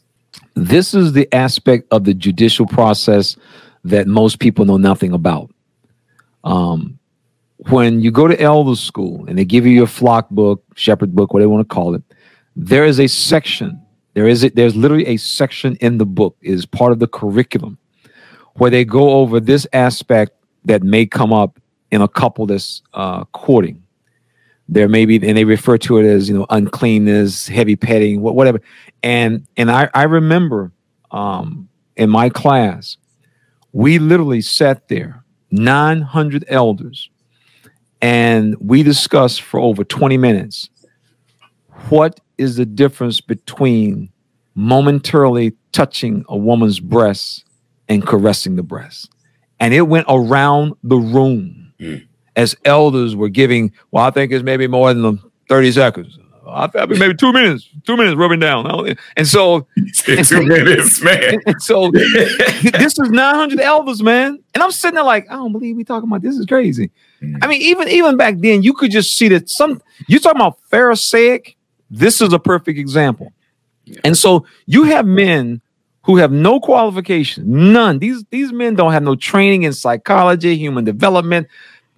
This 0.54 0.94
is 0.94 1.12
the 1.12 1.32
aspect 1.34 1.86
of 1.90 2.04
the 2.04 2.14
judicial 2.14 2.66
process 2.66 3.36
that 3.84 4.06
most 4.06 4.38
people 4.38 4.64
know 4.64 4.76
nothing 4.76 5.12
about. 5.12 5.50
Um, 6.44 6.98
when 7.70 8.00
you 8.00 8.10
go 8.10 8.28
to 8.28 8.38
elder 8.40 8.76
school 8.76 9.24
and 9.26 9.38
they 9.38 9.44
give 9.44 9.66
you 9.66 9.72
your 9.72 9.86
flock 9.86 10.28
book, 10.30 10.62
shepherd 10.74 11.14
book, 11.14 11.32
whatever 11.32 11.48
you 11.48 11.54
want 11.54 11.68
to 11.68 11.74
call 11.74 11.94
it, 11.94 12.02
there 12.56 12.84
is 12.84 13.00
a 13.00 13.06
section. 13.06 13.80
There 14.12 14.28
is 14.28 14.44
a, 14.44 14.50
there's 14.50 14.76
literally 14.76 15.06
a 15.06 15.16
section 15.16 15.76
in 15.76 15.98
the 15.98 16.06
book 16.06 16.36
is 16.42 16.66
part 16.66 16.92
of 16.92 16.98
the 16.98 17.08
curriculum 17.08 17.78
where 18.54 18.70
they 18.70 18.84
go 18.84 19.10
over 19.12 19.40
this 19.40 19.66
aspect 19.72 20.32
that 20.64 20.82
may 20.82 21.06
come 21.06 21.32
up 21.32 21.58
in 21.90 22.00
a 22.00 22.08
couple 22.08 22.46
that's 22.46 22.82
uh, 22.92 23.24
courting. 23.26 23.82
There 24.68 24.88
may 24.88 25.04
be, 25.04 25.16
and 25.16 25.36
they 25.36 25.44
refer 25.44 25.76
to 25.78 25.98
it 25.98 26.06
as 26.06 26.28
you 26.28 26.36
know 26.36 26.46
uncleanness, 26.50 27.48
heavy 27.48 27.76
petting, 27.76 28.20
whatever. 28.20 28.60
And 29.02 29.46
and 29.56 29.70
I 29.70 29.90
I 29.94 30.04
remember 30.04 30.72
um, 31.10 31.68
in 31.96 32.08
my 32.08 32.30
class, 32.30 32.96
we 33.72 33.98
literally 33.98 34.40
sat 34.40 34.88
there 34.88 35.23
900 35.54 36.44
elders, 36.48 37.08
and 38.02 38.56
we 38.60 38.82
discussed 38.82 39.42
for 39.42 39.60
over 39.60 39.84
20 39.84 40.16
minutes 40.16 40.68
what 41.88 42.20
is 42.38 42.56
the 42.56 42.66
difference 42.66 43.20
between 43.20 44.10
momentarily 44.54 45.52
touching 45.72 46.24
a 46.28 46.36
woman's 46.36 46.80
breast 46.80 47.44
and 47.88 48.06
caressing 48.06 48.56
the 48.56 48.62
breast. 48.62 49.10
And 49.60 49.72
it 49.72 49.82
went 49.82 50.06
around 50.08 50.74
the 50.82 50.96
room 50.96 51.72
mm. 51.78 52.04
as 52.36 52.56
elders 52.64 53.14
were 53.14 53.28
giving, 53.28 53.72
well, 53.90 54.04
I 54.04 54.10
think 54.10 54.32
it's 54.32 54.44
maybe 54.44 54.66
more 54.66 54.92
than 54.92 55.20
30 55.48 55.72
seconds. 55.72 56.18
I 56.46 56.66
think 56.66 56.90
maybe 56.98 57.14
two 57.14 57.32
minutes, 57.32 57.68
two 57.84 57.96
minutes 57.96 58.16
rubbing 58.16 58.40
down. 58.40 58.94
And 59.16 59.26
so, 59.26 59.66
and 59.76 59.94
two 60.26 60.46
minutes, 60.46 61.02
man. 61.02 61.40
So 61.58 61.90
this 61.90 62.98
is 62.98 63.10
900 63.10 63.60
elders, 63.60 64.02
man. 64.02 64.38
And 64.54 64.62
I'm 64.62 64.70
sitting 64.70 64.96
there 64.96 65.04
like, 65.04 65.26
I 65.30 65.34
don't 65.34 65.52
believe 65.52 65.76
we 65.76 65.84
talking 65.84 66.08
about 66.08 66.22
this 66.22 66.36
is 66.36 66.46
crazy. 66.46 66.90
Mm. 67.22 67.38
I 67.42 67.46
mean, 67.46 67.62
even 67.62 67.88
even 67.88 68.16
back 68.16 68.36
then, 68.38 68.62
you 68.62 68.74
could 68.74 68.90
just 68.90 69.16
see 69.16 69.28
that 69.28 69.48
some 69.48 69.80
you 70.08 70.18
talking 70.18 70.40
about 70.40 70.60
Pharisaic. 70.70 71.56
This 71.90 72.20
is 72.20 72.32
a 72.32 72.38
perfect 72.38 72.78
example. 72.78 73.32
Yeah. 73.84 74.00
And 74.04 74.16
so 74.16 74.46
you 74.66 74.84
have 74.84 75.06
men 75.06 75.60
who 76.02 76.16
have 76.16 76.32
no 76.32 76.60
qualification, 76.60 77.72
none. 77.72 77.98
These 77.98 78.24
these 78.30 78.52
men 78.52 78.74
don't 78.74 78.92
have 78.92 79.02
no 79.02 79.16
training 79.16 79.62
in 79.62 79.72
psychology, 79.72 80.56
human 80.56 80.84
development 80.84 81.48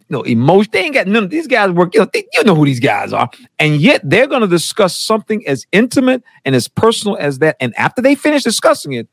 you 0.09 0.17
know, 0.17 0.23
emotion. 0.23 0.71
They 0.73 0.85
ain't 0.85 0.95
got 0.95 1.07
none 1.07 1.25
of 1.25 1.31
these 1.31 1.47
guys 1.47 1.71
work. 1.71 1.95
You 1.95 2.01
know, 2.01 2.11
they, 2.13 2.27
you 2.33 2.45
know 2.45 2.55
who 2.55 2.65
these 2.65 2.81
guys 2.81 3.13
are. 3.13 3.29
And 3.59 3.81
yet 3.81 4.01
they're 4.05 4.27
going 4.27 4.43
to 4.43 4.47
discuss 4.47 4.97
something 4.97 5.47
as 5.47 5.67
intimate 5.73 6.23
and 6.45 6.55
as 6.55 6.69
personal 6.69 7.17
as 7.19 7.41
that. 7.41 7.57
And 7.61 7.77
after 7.77 8.03
they 8.03 8.15
finish 8.15 8.43
discussing 8.45 8.93
it, 8.93 9.09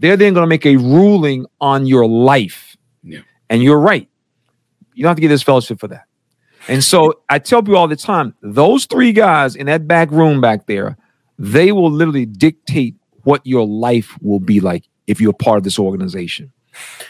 they're 0.00 0.16
then 0.16 0.34
going 0.34 0.42
to 0.42 0.48
make 0.48 0.66
a 0.66 0.76
ruling 0.76 1.46
on 1.60 1.86
your 1.86 2.06
life. 2.06 2.76
Yeah. 3.02 3.20
And 3.48 3.62
you're 3.62 3.78
right. 3.78 4.08
You 4.94 5.02
don't 5.02 5.10
have 5.10 5.16
to 5.16 5.22
get 5.22 5.28
disfellowship 5.28 5.80
for 5.80 5.88
that. 5.88 6.04
And 6.68 6.84
so 6.84 7.20
I 7.28 7.38
tell 7.38 7.62
people 7.62 7.78
all 7.78 7.88
the 7.88 7.96
time, 7.96 8.34
those 8.42 8.84
three 8.84 9.12
guys 9.12 9.56
in 9.56 9.66
that 9.66 9.88
back 9.88 10.10
room 10.10 10.40
back 10.40 10.66
there, 10.66 10.96
they 11.38 11.72
will 11.72 11.90
literally 11.90 12.26
dictate 12.26 12.96
what 13.22 13.40
your 13.44 13.66
life 13.66 14.16
will 14.20 14.40
be 14.40 14.60
like 14.60 14.84
if 15.06 15.20
you're 15.20 15.32
part 15.32 15.58
of 15.58 15.64
this 15.64 15.78
organization. 15.78 16.52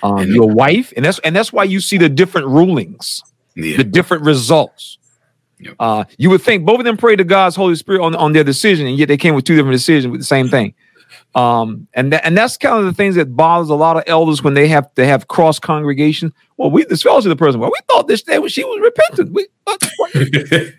Um, 0.02 0.30
your 0.30 0.48
wife, 0.50 0.92
and 0.96 1.04
that's 1.04 1.18
and 1.20 1.34
that's 1.34 1.52
why 1.52 1.64
you 1.64 1.80
see 1.80 1.96
the 1.98 2.08
different 2.08 2.46
rulings, 2.48 3.22
Yeah. 3.56 3.76
the 3.78 3.84
different 3.84 4.24
results. 4.24 4.98
Yep. 5.60 5.74
Uh, 5.78 6.04
you 6.18 6.30
would 6.30 6.42
think 6.42 6.64
both 6.66 6.80
of 6.80 6.84
them 6.84 6.96
prayed 6.96 7.16
to 7.16 7.24
God's 7.24 7.56
Holy 7.56 7.74
Spirit 7.76 8.02
on, 8.02 8.14
on 8.16 8.32
their 8.32 8.44
decision, 8.44 8.86
and 8.86 8.98
yet 8.98 9.08
they 9.08 9.16
came 9.16 9.34
with 9.34 9.44
two 9.44 9.54
different 9.56 9.74
decisions 9.74 10.10
with 10.10 10.20
the 10.20 10.24
same 10.26 10.48
thing. 10.48 10.74
Um, 11.34 11.88
and 11.94 12.12
that, 12.12 12.24
and 12.24 12.36
that's 12.36 12.56
kind 12.56 12.78
of 12.78 12.84
the 12.84 12.92
things 12.92 13.14
that 13.16 13.34
bothers 13.36 13.68
a 13.68 13.74
lot 13.74 13.96
of 13.96 14.04
elders 14.06 14.42
when 14.42 14.54
they 14.54 14.68
have 14.68 14.92
to 14.94 15.04
have 15.06 15.26
cross 15.28 15.58
congregation. 15.58 16.32
Well, 16.56 16.70
we 16.70 16.84
disfellowship 16.84 17.28
the 17.30 17.36
person. 17.36 17.60
Well, 17.60 17.70
we 17.70 17.78
thought 17.90 18.06
this 18.08 18.22
day 18.22 18.34
she 18.48 18.62
was 18.64 18.80
repentant. 18.82 19.32
We, 19.32 19.46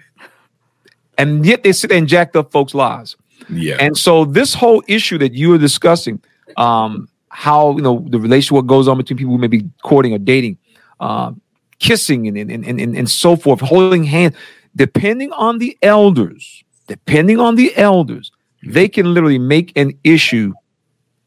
and 1.17 1.45
yet 1.45 1.63
they 1.63 1.71
sit 1.71 1.89
there 1.89 1.97
and 1.97 2.07
jacked 2.07 2.35
up 2.35 2.51
folks' 2.51 2.73
lives. 2.73 3.15
yeah. 3.49 3.77
And 3.79 3.97
so 3.97 4.25
this 4.25 4.53
whole 4.53 4.83
issue 4.87 5.17
that 5.17 5.33
you 5.33 5.53
are 5.53 5.57
discussing, 5.57 6.21
um, 6.57 7.09
how 7.35 7.75
you 7.75 7.81
know 7.81 8.05
the 8.07 8.17
relationship 8.17 8.53
what 8.53 8.67
goes 8.67 8.87
on 8.87 8.97
between 8.97 9.17
people 9.17 9.33
who 9.33 9.37
may 9.37 9.47
be 9.47 9.69
courting 9.83 10.13
or 10.13 10.17
dating, 10.17 10.57
uh, 11.01 11.33
kissing 11.79 12.27
and 12.29 12.37
and, 12.37 12.49
and 12.49 12.79
and 12.79 12.95
and 12.95 13.11
so 13.11 13.35
forth, 13.35 13.59
holding 13.59 14.05
hands, 14.05 14.35
depending 14.75 15.33
on 15.33 15.57
the 15.57 15.77
elders, 15.81 16.63
depending 16.87 17.41
on 17.41 17.55
the 17.55 17.75
elders, 17.75 18.31
they 18.63 18.87
can 18.87 19.13
literally 19.13 19.37
make 19.37 19.77
an 19.77 19.91
issue 20.05 20.53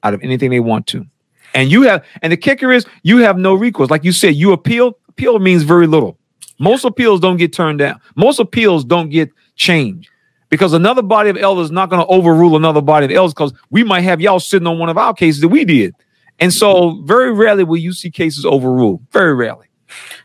out 0.03 0.15
of 0.15 0.23
anything 0.23 0.49
they 0.49 0.61
want 0.61 0.87
to. 0.87 1.07
And 1.55 1.71
you 1.71 1.83
have, 1.83 2.05
and 2.23 2.33
the 2.33 2.39
kicker 2.39 2.73
is 2.73 2.87
you 3.03 3.19
have 3.19 3.37
no 3.37 3.53
recourse. 3.55 3.91
Like 3.91 4.03
you 4.03 4.13
said, 4.13 4.35
you 4.35 4.53
appeal. 4.53 4.99
Appeal 5.11 5.39
means 5.41 5.63
very 5.63 5.87
little. 5.87 6.17
Most 6.59 6.85
appeals 6.85 7.21
don't 7.21 7.37
get 7.37 7.53
turned 7.53 7.81
down. 7.81 8.01
Most 8.17 8.39
appeals 8.39 8.83
don't 8.85 9.11
get 9.11 9.31
changed 9.57 10.09
because 10.49 10.73
another 10.73 11.03
body 11.03 11.31
of 11.31 11.37
elders 11.37 11.67
is 11.67 11.71
not 11.71 11.91
going 11.91 12.01
to 12.01 12.07
overrule 12.07 12.57
another 12.57 12.81
body 12.81 13.07
of 13.07 13.13
elders 13.13 13.35
because 13.35 13.53
we 13.71 13.85
might 13.85 14.01
have 14.03 14.21
y'all 14.21 14.41
sitting 14.41 14.67
on 14.67 14.79
one 14.79 14.89
of 14.89 14.97
our 14.99 15.13
cases 15.15 15.41
that 15.43 15.49
we 15.49 15.65
did. 15.65 15.95
And 16.41 16.53
so 16.53 17.01
very 17.05 17.33
rarely 17.33 17.65
will 17.65 17.77
you 17.79 17.93
see 17.93 18.11
cases 18.11 18.47
overruled. 18.47 19.01
Very 19.13 19.35
rarely. 19.35 19.67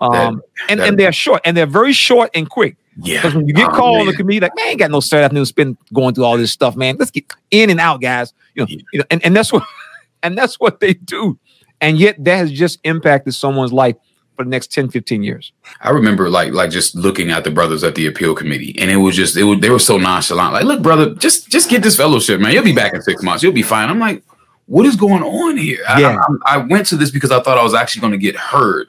Um, 0.01 0.41
and, 0.69 0.80
that- 0.80 0.89
and 0.89 0.99
they're 0.99 1.11
short 1.11 1.41
and 1.45 1.55
they're 1.57 1.65
very 1.65 1.93
short 1.93 2.30
and 2.36 2.49
quick. 2.49 2.76
yeah. 2.97 3.17
Because 3.17 3.36
when 3.36 3.47
you 3.47 3.53
get 3.53 3.69
Oh, 3.69 3.74
called 3.76 3.99
on 4.01 4.05
the 4.05 4.11
man. 4.11 4.17
committee, 4.17 4.39
like, 4.41 4.55
man, 4.55 4.65
I 4.65 4.69
ain't 4.69 4.80
got 4.80 4.91
no 4.91 4.99
Saturday 4.99 5.26
afternoon 5.26 5.45
spend 5.45 5.78
going 5.93 6.13
through 6.13 6.26
all 6.26 6.38
this 6.38 6.51
stuff, 6.51 6.76
man. 6.76 6.97
Let's 6.99 7.11
get 7.11 7.26
in 7.51 7.69
and 7.69 7.80
out, 7.80 8.01
guys. 8.01 8.34
You 8.55 8.61
know, 8.63 8.67
Yeah. 8.69 8.78
you 8.93 8.99
know, 8.99 9.05
and, 9.09 9.24
and 9.26 9.36
that's 9.36 9.51
what 9.51 9.63
and 10.24 10.38
that's 10.38 10.59
what 10.59 10.80
they 10.80 10.93
do. 10.93 11.39
And 11.82 11.97
yet 11.97 12.24
that 12.24 12.38
has 12.38 12.51
just 12.51 12.80
impacted 12.84 13.34
someone's 13.34 13.74
life 13.74 13.95
for 14.36 14.43
the 14.43 14.49
next 14.49 14.71
10, 14.73 14.89
15 14.89 15.23
years. 15.23 15.51
I 15.81 15.89
remember 15.91 16.29
like 16.29 16.53
like 16.53 16.69
just 16.71 16.95
looking 16.95 17.29
at 17.31 17.43
the 17.43 17.51
brothers 17.51 17.84
at 17.84 17.95
the 17.95 18.07
appeal 18.07 18.34
committee, 18.36 18.75
and 18.79 18.89
it 18.91 18.97
was 18.97 19.15
just 19.15 19.38
it 19.38 19.43
was 19.43 19.59
they 19.59 19.69
were 19.69 19.79
so 19.79 19.97
nonchalant. 19.97 20.53
Like, 20.53 20.65
look, 20.65 20.81
brother, 20.81 21.13
just 21.15 21.49
just 21.49 21.69
get 21.69 21.84
disfellowship, 21.84 22.39
man. 22.41 22.51
You'll 22.53 22.63
be 22.63 22.73
back 22.73 22.93
in 22.93 23.01
six 23.01 23.21
months. 23.23 23.43
You'll 23.43 23.53
be 23.53 23.61
fine. 23.61 23.89
I'm 23.89 23.99
like, 23.99 24.23
what 24.65 24.86
is 24.86 24.95
going 24.95 25.23
on 25.23 25.57
here? 25.57 25.79
I- 25.88 26.01
Yeah. 26.01 26.17
I, 26.45 26.55
I 26.55 26.57
went 26.57 26.88
to 26.88 26.95
this 26.97 27.11
because 27.11 27.31
I 27.31 27.41
thought 27.41 27.57
I 27.57 27.63
was 27.63 27.73
actually 27.73 28.01
going 28.01 28.13
to 28.13 28.17
get 28.17 28.36
heard, 28.36 28.88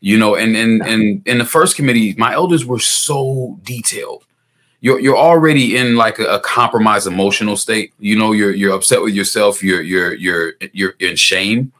you 0.00 0.18
know. 0.18 0.34
And 0.36 0.56
and 0.56 0.82
and 0.86 1.26
in 1.26 1.38
the 1.38 1.44
first 1.44 1.76
committee, 1.76 2.14
my 2.18 2.32
elders 2.34 2.64
were 2.64 2.78
so 2.80 3.58
detailed. 3.62 4.24
You're 4.80 5.00
you're 5.00 5.16
already 5.16 5.78
in 5.78 5.96
like 5.96 6.18
a, 6.18 6.24
a 6.26 6.40
compromised 6.40 7.06
emotional 7.06 7.56
state. 7.56 7.94
You 7.98 8.16
know, 8.18 8.32
you're 8.32 8.52
you're 8.52 8.74
upset 8.74 9.00
with 9.00 9.14
yourself. 9.14 9.62
You're 9.62 9.80
you're 9.80 10.12
you're 10.14 10.52
you're 10.72 10.94
in 11.00 11.16
shame. 11.16 11.72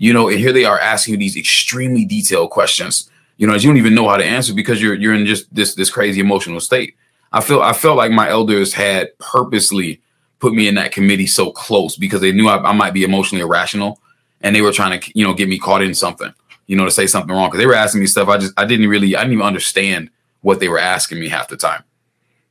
You 0.00 0.12
know, 0.12 0.28
and 0.28 0.38
here 0.38 0.52
they 0.52 0.64
are 0.64 0.80
asking 0.80 1.14
you 1.14 1.18
these 1.18 1.36
extremely 1.36 2.04
detailed 2.04 2.50
questions 2.50 3.08
you 3.40 3.46
know, 3.46 3.54
as 3.54 3.64
you 3.64 3.70
don't 3.70 3.78
even 3.78 3.94
know 3.94 4.06
how 4.06 4.18
to 4.18 4.24
answer 4.24 4.52
because 4.52 4.82
you're 4.82 4.92
you're 4.92 5.14
in 5.14 5.24
just 5.24 5.52
this 5.52 5.74
this 5.74 5.90
crazy 5.90 6.20
emotional 6.20 6.60
state. 6.60 6.94
I 7.32 7.40
feel 7.40 7.62
I 7.62 7.72
felt 7.72 7.96
like 7.96 8.12
my 8.12 8.28
elders 8.28 8.74
had 8.74 9.18
purposely 9.18 10.02
put 10.40 10.52
me 10.52 10.68
in 10.68 10.74
that 10.74 10.92
committee 10.92 11.26
so 11.26 11.50
close 11.50 11.96
because 11.96 12.20
they 12.20 12.32
knew 12.32 12.48
I, 12.48 12.58
I 12.58 12.72
might 12.74 12.92
be 12.92 13.02
emotionally 13.02 13.40
irrational, 13.40 13.98
and 14.42 14.54
they 14.54 14.60
were 14.60 14.72
trying 14.72 15.00
to 15.00 15.18
you 15.18 15.26
know 15.26 15.32
get 15.32 15.48
me 15.48 15.58
caught 15.58 15.80
in 15.80 15.94
something, 15.94 16.34
you 16.66 16.76
know, 16.76 16.84
to 16.84 16.90
say 16.90 17.06
something 17.06 17.34
wrong 17.34 17.48
because 17.48 17.60
they 17.60 17.66
were 17.66 17.74
asking 17.74 18.02
me 18.02 18.06
stuff 18.06 18.28
I 18.28 18.36
just 18.36 18.52
I 18.58 18.66
didn't 18.66 18.90
really 18.90 19.16
I 19.16 19.20
didn't 19.20 19.32
even 19.32 19.46
understand 19.46 20.10
what 20.42 20.60
they 20.60 20.68
were 20.68 20.78
asking 20.78 21.18
me 21.18 21.30
half 21.30 21.48
the 21.48 21.56
time. 21.56 21.82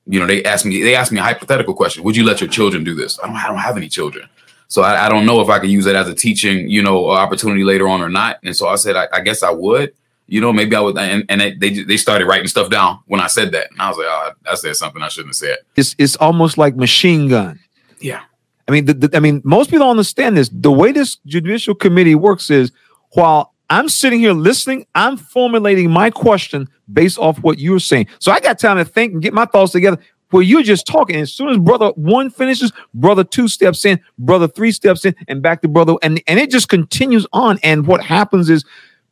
You 0.08 0.20
know, 0.20 0.26
they 0.26 0.44
asked 0.44 0.66
me 0.66 0.82
they 0.82 0.96
asked 0.96 1.12
me 1.12 1.20
a 1.20 1.24
hypothetical 1.24 1.76
question: 1.76 2.04
Would 2.04 2.18
you 2.18 2.26
let 2.26 2.42
your 2.42 2.50
children 2.50 2.84
do 2.84 2.96
this? 2.96 3.20
I 3.20 3.28
don't 3.28 3.36
I 3.36 3.46
don't 3.46 3.58
have 3.58 3.78
any 3.78 3.90
children. 3.90 4.28
So 4.70 4.82
I, 4.82 5.06
I 5.06 5.10
don't 5.10 5.26
know 5.26 5.42
if 5.42 5.50
I 5.50 5.60
could 5.60 5.70
use 5.70 5.86
it 5.86 5.96
as 5.96 6.08
a 6.08 6.16
teaching, 6.16 6.70
you 6.70 6.82
know, 6.82 7.10
uh, 7.10 7.14
opportunity 7.16 7.64
later 7.64 7.88
on 7.90 8.02
or 8.02 8.10
not. 8.10 8.38
And 8.44 8.56
so 8.56 8.68
I 8.68 8.76
said, 8.76 8.96
I, 8.96 9.08
I 9.12 9.20
guess 9.22 9.44
I 9.44 9.52
would 9.52 9.94
you 10.30 10.40
know, 10.40 10.54
maybe 10.54 10.76
I 10.76 10.80
would, 10.80 10.98
and, 10.98 11.26
and 11.28 11.42
they, 11.42 11.56
they 11.56 11.84
they 11.84 11.98
started 11.98 12.28
writing 12.28 12.48
stuff 12.48 12.70
down 12.70 13.00
when 13.08 13.20
I 13.20 13.26
said 13.26 13.52
that, 13.54 13.72
and 13.72 13.82
I 13.82 13.90
was 13.90 13.98
like, 13.98 14.06
oh, 14.08 14.32
I 14.48 14.56
said 14.56 14.76
something 14.76 15.02
I 15.02 15.08
shouldn't 15.08 15.30
have 15.30 15.36
said. 15.38 15.58
It's 15.76 15.96
it's 15.98 16.16
almost 16.18 16.56
like 16.58 16.76
machine 16.76 17.28
gun. 17.30 17.60
Yeah. 18.00 18.22
I 18.68 18.72
mean, 18.72 18.86
the, 18.86 18.94
the- 18.94 19.18
I 19.18 19.20
mean, 19.20 19.42
most 19.44 19.72
people 19.72 19.86
don't 19.88 19.90
understand 19.92 20.38
this. 20.38 20.50
The 20.54 20.72
way 20.72 20.92
this 20.92 21.18
judicial 21.26 21.74
committee 21.74 22.14
works 22.14 22.52
is 22.52 22.72
while 23.14 23.56
I'm 23.72 23.90
sitting 23.90 24.20
here 24.20 24.34
listening, 24.34 24.86
I'm 24.94 25.18
formulating 25.18 25.90
my 25.90 26.12
question 26.12 26.70
based 26.94 27.18
off 27.18 27.40
what 27.40 27.58
you're 27.58 27.80
saying. 27.80 28.06
So 28.20 28.32
I 28.32 28.40
got 28.40 28.60
time 28.60 28.78
to 28.78 28.86
think 28.86 29.14
and 29.14 29.24
get 29.24 29.34
my 29.34 29.46
thoughts 29.46 29.72
together. 29.72 29.98
Where 30.32 30.44
you're 30.44 30.64
just 30.64 30.86
talking. 30.86 31.16
As 31.16 31.34
soon 31.34 31.50
as 31.50 31.58
brother 31.58 31.90
one 31.96 32.30
finishes, 32.30 32.72
brother 32.94 33.24
two 33.24 33.48
steps 33.48 33.84
in, 33.84 34.00
brother 34.18 34.48
three 34.48 34.72
steps 34.72 35.06
in, 35.06 35.16
and 35.28 35.42
back 35.42 35.62
to 35.62 35.68
brother, 35.68 35.96
and, 36.04 36.22
and 36.28 36.40
it 36.40 36.52
just 36.52 36.70
continues 36.70 37.26
on. 37.34 37.60
And 37.64 37.88
what 37.88 38.04
happens 38.04 38.50
is 38.50 38.64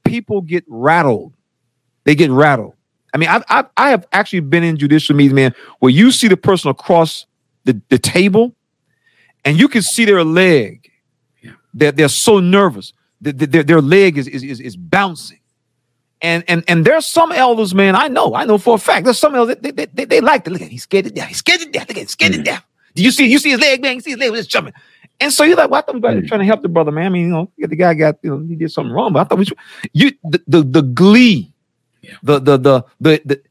people 0.06 0.42
get 0.42 0.64
rattled. 0.68 1.34
They 2.04 2.16
get 2.16 2.30
rattled. 2.30 2.74
I 3.14 3.18
mean, 3.18 3.30
I've, 3.30 3.44
I've, 3.50 3.66
I 3.78 3.90
have 3.90 4.06
actually 4.12 4.42
been 4.42 4.64
in 4.64 4.78
judicial 4.78 5.16
meetings, 5.16 5.34
man, 5.34 5.56
where 5.80 5.92
you 5.92 6.12
see 6.12 6.28
the 6.28 6.38
person 6.38 6.70
across 6.70 7.26
the, 7.64 7.82
the 7.90 7.98
table 7.98 8.56
and 9.44 9.58
you 9.58 9.68
can 9.68 9.82
see 9.82 10.06
their 10.06 10.24
leg. 10.24 10.92
Yeah. 11.42 11.54
They're, 11.74 11.92
they're 11.92 12.10
so 12.10 12.40
nervous. 12.40 12.94
Their, 13.22 13.34
their, 13.34 13.64
their 13.64 13.82
leg 13.82 14.18
is, 14.18 14.28
is, 14.28 14.44
is, 14.44 14.60
is 14.60 14.76
bouncing. 14.76 15.37
And, 16.22 16.44
and 16.48 16.64
and 16.68 16.84
there's 16.84 17.06
some 17.06 17.32
elders, 17.32 17.76
man. 17.76 17.96
I 17.96 18.08
know, 18.08 18.34
I 18.34 18.46
know 18.46 18.58
for 18.58 18.76
a 18.76 18.78
fact. 18.80 19.06
There's 19.06 19.20
some 19.20 19.36
elders 19.36 19.58
they, 19.62 19.70
they, 19.72 19.86
they, 19.86 20.06
they 20.06 20.22
like 20.22 20.46
to 20.46 20.50
look 20.50 20.62
at. 20.64 20.70
He's 20.70 20.84
scared 20.84 21.06
to 21.06 21.12
death. 21.12 21.28
He's 21.28 21.38
scared 21.38 21.60
to 21.62 21.70
death. 21.70 21.88
Look 21.88 21.98
at 21.98 22.02
him, 22.02 22.08
scared 22.08 22.34
to 22.34 22.40
Mm. 22.40 22.46
death. 22.46 22.66
Do 22.96 23.04
you 23.04 23.12
see? 23.12 23.28
You 23.28 23.38
see 23.38 23.52
his 23.52 23.60
leg, 23.60 23.82
man? 23.84 23.96
You 23.96 24.02
see 24.02 24.12
his 24.12 24.20
leg 24.20 24.34
just 24.34 24.50
jumping. 24.50 24.74
And 25.20 25.32
so 25.32 25.44
you're 25.44 25.56
like, 25.58 25.70
well, 25.70 25.80
I 25.80 25.82
thought 25.84 25.94
we 25.96 26.02
were 26.02 26.10
Mm. 26.22 26.28
trying 26.28 26.40
to 26.40 26.46
help 26.48 26.64
the 26.64 26.70
brother, 26.70 26.92
man. 26.92 27.06
I 27.06 27.10
mean, 27.10 27.22
you 27.24 27.30
know, 27.30 27.52
the 27.60 27.76
guy 27.76 27.94
got, 27.94 28.16
you 28.24 28.32
know, 28.32 28.46
he 28.48 28.56
did 28.56 28.72
something 28.72 28.92
wrong, 28.92 29.14
but 29.14 29.20
I 29.20 29.24
thought 29.26 29.38
we 29.38 29.46
should. 29.46 29.58
You, 29.94 30.12
the, 30.24 30.42
the, 30.48 30.64
the 30.64 30.82
glee, 30.82 31.54
Yeah. 32.02 32.14
the, 32.24 32.40
the, 32.40 32.58
the, 32.58 32.84
the, 33.00 33.22
the, 33.26 33.42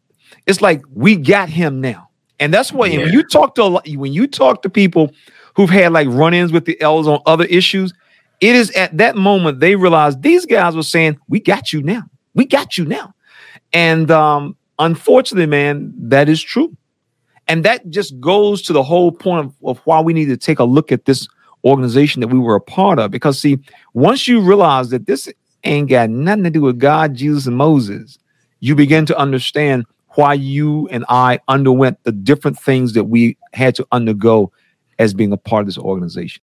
it's 0.47 0.61
like 0.61 0.83
we 0.93 1.15
got 1.17 1.49
him 1.49 1.81
now, 1.81 2.09
and 2.41 2.53
that's 2.53 2.73
why 2.73 2.89
when 2.91 3.13
you 3.13 3.23
talk 3.23 3.55
to 3.57 3.63
a 3.63 3.65
lot, 3.65 3.89
when 3.89 4.13
you 4.13 4.27
talk 4.27 4.63
to 4.63 4.69
people 4.71 5.13
who've 5.55 5.71
had 5.71 5.93
like 5.93 6.09
run-ins 6.11 6.53
with 6.53 6.65
the 6.65 6.81
elders 6.81 7.07
on 7.09 7.21
other 7.27 7.45
issues, 7.45 7.93
it 8.41 8.55
is 8.57 8.71
at 8.73 8.97
that 8.99 9.17
moment 9.17 9.61
they 9.61 9.75
realize 9.77 10.17
these 10.19 10.47
guys 10.47 10.77
were 10.77 10.83
saying, 10.83 11.17
"We 11.29 11.41
got 11.41 11.73
you 11.73 11.83
now. 11.83 12.03
We 12.37 12.45
got 12.45 12.79
you 12.79 12.85
now," 12.85 13.15
and 13.73 14.09
um, 14.13 14.57
unfortunately, 14.79 15.47
man, 15.47 15.93
that 15.97 16.29
is 16.29 16.41
true. 16.41 16.77
And 17.49 17.65
that 17.65 17.89
just 17.91 18.19
goes 18.21 18.63
to 18.63 18.73
the 18.73 18.83
whole 18.83 19.13
point 19.13 19.47
of, 19.47 19.55
of 19.65 19.79
why 19.85 20.01
we 20.01 20.13
need 20.13 20.27
to 20.27 20.37
take 20.37 20.59
a 20.59 20.65
look 20.65 20.91
at 20.91 21.05
this 21.05 21.29
organization 21.65 22.21
that 22.21 22.29
we 22.29 22.39
were 22.39 22.57
a 22.57 22.61
part 22.61 22.99
of. 22.99 23.11
Because, 23.11 23.39
see, 23.39 23.59
once 23.95 24.27
you 24.27 24.41
realize 24.41 24.91
that 24.91 25.07
this 25.07 25.29
ain't 25.65 25.89
got 25.89 26.11
nothing 26.11 26.45
to 26.45 26.51
do 26.51 26.61
with 26.63 26.79
God, 26.79 27.15
Jesus, 27.15 27.47
and 27.47 27.57
Moses, 27.57 28.19
you 28.61 28.75
begin 28.75 29.07
to 29.07 29.19
understand 29.19 29.85
why 30.11 30.35
you 30.35 30.89
and 30.89 31.05
I 31.09 31.41
underwent 31.47 32.03
the 32.05 32.13
different 32.13 32.59
things 32.59 32.95
that 32.95 33.05
we 33.05 33.37
had 33.53 33.75
to 33.77 33.87
undergo 33.93 34.51
as 34.99 35.13
being 35.15 35.33
a 35.33 35.37
part 35.37 35.61
of 35.63 35.67
this 35.67 35.79
organization. 35.79 36.43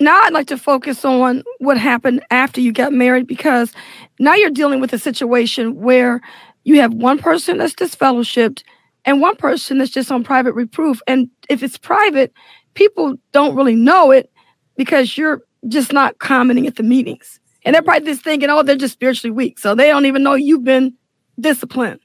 Now 0.00 0.20
I'd 0.22 0.32
like 0.32 0.48
to 0.48 0.58
focus 0.58 1.04
on 1.04 1.42
what 1.58 1.78
happened 1.78 2.24
after 2.30 2.60
you 2.60 2.72
got 2.72 2.92
married 2.92 3.26
because 3.26 3.72
now 4.18 4.34
you're 4.34 4.50
dealing 4.50 4.80
with 4.80 4.92
a 4.92 4.98
situation 4.98 5.80
where 5.80 6.20
you 6.64 6.80
have 6.80 6.92
one 6.94 7.18
person 7.18 7.58
that's 7.58 7.74
disfellowshipped 7.74 8.62
and 9.04 9.20
one 9.20 9.36
person 9.36 9.78
that's 9.78 9.90
just 9.90 10.10
on 10.10 10.24
private 10.24 10.54
reproof. 10.54 11.00
And 11.06 11.30
if 11.48 11.62
it's 11.62 11.78
private, 11.78 12.32
people 12.74 13.14
don't 13.32 13.54
really 13.54 13.76
know 13.76 14.10
it 14.10 14.30
because 14.76 15.16
you're 15.16 15.42
just 15.68 15.92
not 15.92 16.18
commenting 16.18 16.66
at 16.66 16.76
the 16.76 16.82
meetings. 16.82 17.38
And 17.64 17.74
they're 17.74 17.82
probably 17.82 18.06
just 18.06 18.22
thinking, 18.22 18.50
oh, 18.50 18.62
they're 18.62 18.76
just 18.76 18.94
spiritually 18.94 19.30
weak. 19.30 19.58
So 19.58 19.74
they 19.74 19.88
don't 19.88 20.06
even 20.06 20.22
know 20.22 20.34
you've 20.34 20.64
been 20.64 20.94
disciplined. 21.38 22.00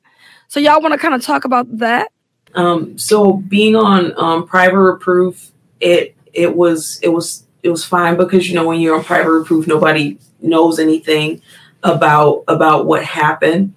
So 0.48 0.60
y'all 0.60 0.82
want 0.82 0.94
to 0.94 0.98
kind 0.98 1.14
of 1.14 1.22
talk 1.22 1.46
about 1.46 1.66
that? 1.80 2.12
Um, 2.56 2.98
so 2.98 3.34
being 3.34 3.76
on 3.76 4.14
um, 4.18 4.48
private 4.48 4.80
reproof, 4.80 5.52
it 5.80 6.16
it 6.34 6.56
was 6.56 7.00
it 7.04 7.10
was 7.10 7.46
it 7.64 7.70
was 7.70 7.86
fine 7.86 8.18
because 8.18 8.48
you 8.48 8.56
know 8.56 8.68
when 8.68 8.80
you're 8.80 8.98
on 8.98 9.04
private 9.04 9.32
reproof, 9.32 9.68
nobody 9.68 10.18
knows 10.42 10.80
anything 10.80 11.42
about 11.84 12.44
about 12.48 12.86
what 12.86 13.04
happened. 13.04 13.76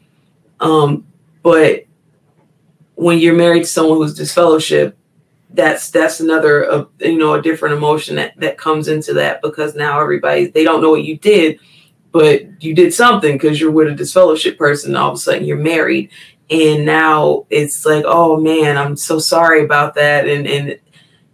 Um, 0.60 1.06
but 1.42 1.84
when 2.94 3.18
you're 3.18 3.34
married 3.34 3.64
to 3.64 3.66
someone 3.66 3.98
who's 3.98 4.14
disfellowship, 4.14 4.96
that's 5.50 5.90
that's 5.90 6.20
another 6.20 6.70
uh, 6.70 6.84
you 7.00 7.18
know 7.18 7.34
a 7.34 7.42
different 7.42 7.76
emotion 7.76 8.16
that 8.16 8.38
that 8.38 8.58
comes 8.58 8.88
into 8.88 9.14
that 9.14 9.42
because 9.42 9.74
now 9.74 10.00
everybody 10.00 10.46
they 10.46 10.64
don't 10.64 10.82
know 10.82 10.90
what 10.90 11.04
you 11.04 11.18
did, 11.18 11.58
but 12.12 12.62
you 12.62 12.74
did 12.74 12.94
something 12.94 13.36
because 13.36 13.60
you're 13.60 13.70
with 13.70 13.88
a 13.88 13.94
disfellowship 13.94 14.58
person. 14.58 14.96
All 14.96 15.10
of 15.10 15.16
a 15.16 15.18
sudden 15.18 15.44
you're 15.44 15.56
married 15.56 16.10
and 16.52 16.84
now 16.84 17.46
it's 17.50 17.86
like 17.86 18.04
oh 18.06 18.38
man 18.38 18.76
i'm 18.76 18.96
so 18.96 19.18
sorry 19.18 19.64
about 19.64 19.94
that 19.94 20.28
and 20.28 20.46
and 20.46 20.78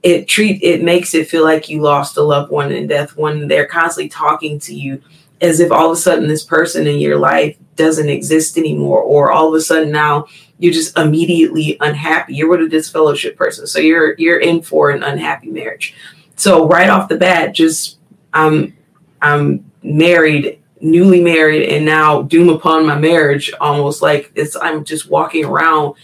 it 0.03 0.29
treat 0.29 0.63
it 0.63 0.83
makes 0.83 1.15
it 1.15 1.29
feel 1.29 1.45
like 1.45 1.69
you 1.69 1.81
lost 1.81 2.17
a 2.17 2.23
loved 2.23 2.51
one 2.51 2.71
in 2.71 2.87
death 2.87 3.17
when 3.17 3.49
they're 3.49 3.67
constantly 3.67 4.09
talking 4.09 4.59
to 4.61 4.75
you 4.75 5.03
as 5.41 5.61
if 5.61 5.71
all 5.71 5.91
of 5.91 5.93
a 5.93 6.01
sudden 6.01 6.29
this 6.29 6.45
person 6.45 6.87
in 6.87 6.99
your 6.99 7.19
life 7.19 7.57
doesn't 7.77 8.09
exist 8.09 8.59
anymore 8.59 9.01
or 9.01 9.31
all 9.31 9.49
of 9.49 9.55
a 9.55 9.61
sudden 9.61 9.91
now 9.91 10.27
you're 10.59 10.73
just 10.73 10.99
immediately 10.99 11.77
unhappy. 11.81 12.35
You're 12.35 12.49
with 12.49 12.63
a 12.63 12.69
disfellowship 12.69 13.37
person. 13.37 13.67
So 13.67 13.79
you're 13.79 14.15
you're 14.19 14.41
in 14.41 14.63
for 14.63 14.91
an 14.91 15.03
unhappy 15.03 15.51
marriage. 15.51 15.95
So 16.37 16.67
right 16.69 16.91
off 16.91 17.09
the 17.09 17.17
bat 17.17 17.55
just 17.55 17.99
i'm 18.35 18.77
i'm 19.23 19.71
married 19.83 20.61
newly 20.81 21.21
married 21.21 21.69
and 21.69 21.85
now 21.85 22.23
doom 22.23 22.51
upon 22.51 22.87
my 22.87 22.97
marriage 22.97 23.51
almost 23.61 24.03
like 24.03 24.31
it's 24.35 24.55
i'm 24.57 24.85
just 24.85 25.09
walking 25.09 25.45
around 25.45 25.95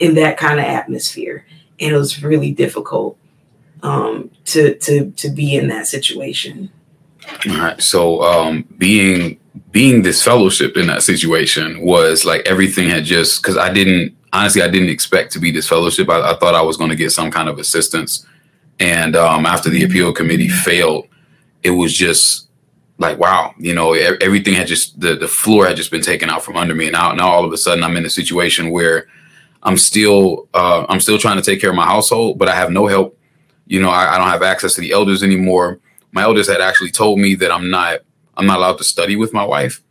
in 0.00 0.16
that 0.16 0.36
kind 0.36 0.58
of 0.58 0.66
atmosphere. 0.66 1.46
And 1.78 1.94
it 1.94 1.96
was 1.96 2.22
really 2.22 2.50
difficult 2.50 3.16
um, 3.82 4.30
to 4.46 4.74
to 4.76 5.10
to 5.12 5.28
be 5.30 5.56
in 5.56 5.68
that 5.68 5.86
situation 5.86 6.70
all 7.48 7.58
right. 7.58 7.80
So 7.80 8.22
um 8.22 8.64
being 8.78 9.38
being 9.70 10.02
disfellowship 10.02 10.76
in 10.76 10.86
that 10.86 11.02
situation 11.02 11.82
was 11.82 12.24
like 12.24 12.42
everything 12.46 12.88
had 12.88 13.04
just 13.04 13.42
because 13.42 13.56
I 13.56 13.72
didn't 13.72 14.16
honestly 14.32 14.62
I 14.62 14.68
didn't 14.68 14.88
expect 14.88 15.32
to 15.32 15.38
be 15.38 15.52
disfellowship. 15.52 16.08
I, 16.08 16.32
I 16.32 16.34
thought 16.36 16.54
I 16.54 16.62
was 16.62 16.76
going 16.76 16.90
to 16.90 16.96
get 16.96 17.12
some 17.12 17.30
kind 17.30 17.48
of 17.48 17.58
assistance. 17.58 18.26
And 18.80 19.16
um 19.16 19.46
after 19.46 19.70
the 19.70 19.84
appeal 19.84 20.12
committee 20.12 20.48
failed, 20.48 21.06
it 21.62 21.70
was 21.70 21.94
just 21.94 22.48
like 22.98 23.18
wow, 23.18 23.54
you 23.58 23.74
know, 23.74 23.94
everything 23.94 24.54
had 24.54 24.66
just 24.66 25.00
the 25.00 25.14
the 25.14 25.28
floor 25.28 25.66
had 25.66 25.76
just 25.76 25.90
been 25.90 26.02
taken 26.02 26.28
out 26.30 26.42
from 26.42 26.56
under 26.56 26.74
me, 26.74 26.86
and 26.86 26.92
now 26.92 27.12
now 27.12 27.28
all 27.28 27.44
of 27.44 27.52
a 27.52 27.58
sudden 27.58 27.84
I'm 27.84 27.96
in 27.96 28.04
a 28.04 28.10
situation 28.10 28.70
where 28.70 29.06
I'm 29.62 29.76
still 29.76 30.48
uh, 30.54 30.86
I'm 30.88 31.00
still 31.00 31.18
trying 31.18 31.36
to 31.36 31.42
take 31.42 31.60
care 31.60 31.70
of 31.70 31.76
my 31.76 31.86
household, 31.86 32.38
but 32.38 32.48
I 32.48 32.54
have 32.54 32.70
no 32.70 32.86
help. 32.86 33.18
You 33.72 33.80
know, 33.80 33.90
I, 33.90 34.14
I 34.14 34.18
don't 34.18 34.28
have 34.28 34.42
access 34.42 34.74
to 34.74 34.80
the 34.80 34.92
elders 34.92 35.22
anymore 35.22 35.80
my 36.12 36.22
elders 36.22 36.48
had 36.48 36.60
actually 36.60 36.90
told 36.90 37.18
me 37.18 37.34
that 37.36 37.50
I'm 37.50 37.70
not 37.70 38.00
I'm 38.36 38.46
not 38.46 38.58
allowed 38.58 38.78
to 38.78 38.84
study 38.84 39.16
with 39.16 39.32
my 39.32 39.44
wife, 39.44 39.82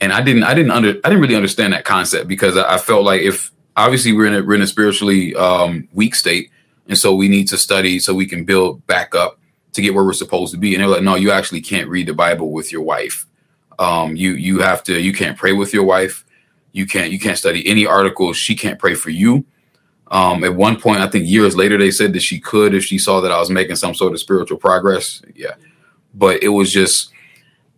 and 0.00 0.12
I 0.12 0.22
didn't 0.22 0.44
I 0.44 0.54
didn't 0.54 0.70
under 0.70 0.90
I 1.02 1.08
didn't 1.08 1.20
really 1.20 1.34
understand 1.34 1.72
that 1.72 1.84
concept 1.84 2.28
because 2.28 2.56
I, 2.56 2.74
I 2.74 2.78
felt 2.78 3.04
like 3.04 3.22
if 3.22 3.50
obviously 3.76 4.12
we're 4.12 4.26
in 4.26 4.34
a 4.34 4.42
we're 4.42 4.54
in 4.54 4.62
a 4.62 4.66
spiritually 4.66 5.34
um, 5.34 5.88
weak 5.92 6.14
state, 6.14 6.50
and 6.86 6.96
so 6.96 7.14
we 7.14 7.28
need 7.28 7.48
to 7.48 7.58
study 7.58 7.98
so 7.98 8.14
we 8.14 8.26
can 8.26 8.44
build 8.44 8.86
back 8.86 9.14
up 9.14 9.38
to 9.72 9.80
get 9.80 9.94
where 9.94 10.04
we're 10.04 10.12
supposed 10.12 10.52
to 10.52 10.58
be. 10.58 10.74
And 10.74 10.82
they're 10.82 10.90
like, 10.90 11.02
no, 11.02 11.14
you 11.14 11.30
actually 11.30 11.62
can't 11.62 11.88
read 11.88 12.06
the 12.06 12.14
Bible 12.14 12.52
with 12.52 12.70
your 12.70 12.82
wife. 12.82 13.26
Um, 13.78 14.14
you 14.14 14.32
you 14.32 14.60
have 14.60 14.84
to 14.84 15.00
you 15.00 15.14
can't 15.14 15.38
pray 15.38 15.52
with 15.52 15.72
your 15.72 15.84
wife. 15.84 16.24
You 16.72 16.86
can't 16.86 17.10
you 17.10 17.18
can't 17.18 17.38
study 17.38 17.66
any 17.66 17.86
articles. 17.86 18.36
She 18.36 18.54
can't 18.54 18.78
pray 18.78 18.94
for 18.94 19.10
you. 19.10 19.46
Um, 20.12 20.44
at 20.44 20.54
one 20.54 20.78
point, 20.78 21.00
I 21.00 21.08
think 21.08 21.26
years 21.26 21.56
later, 21.56 21.78
they 21.78 21.90
said 21.90 22.12
that 22.12 22.20
she 22.20 22.38
could 22.38 22.74
if 22.74 22.84
she 22.84 22.98
saw 22.98 23.22
that 23.22 23.32
I 23.32 23.40
was 23.40 23.48
making 23.48 23.76
some 23.76 23.94
sort 23.94 24.12
of 24.12 24.20
spiritual 24.20 24.58
progress. 24.58 25.22
Yeah, 25.34 25.54
but 26.14 26.42
it 26.42 26.50
was 26.50 26.70
just 26.70 27.10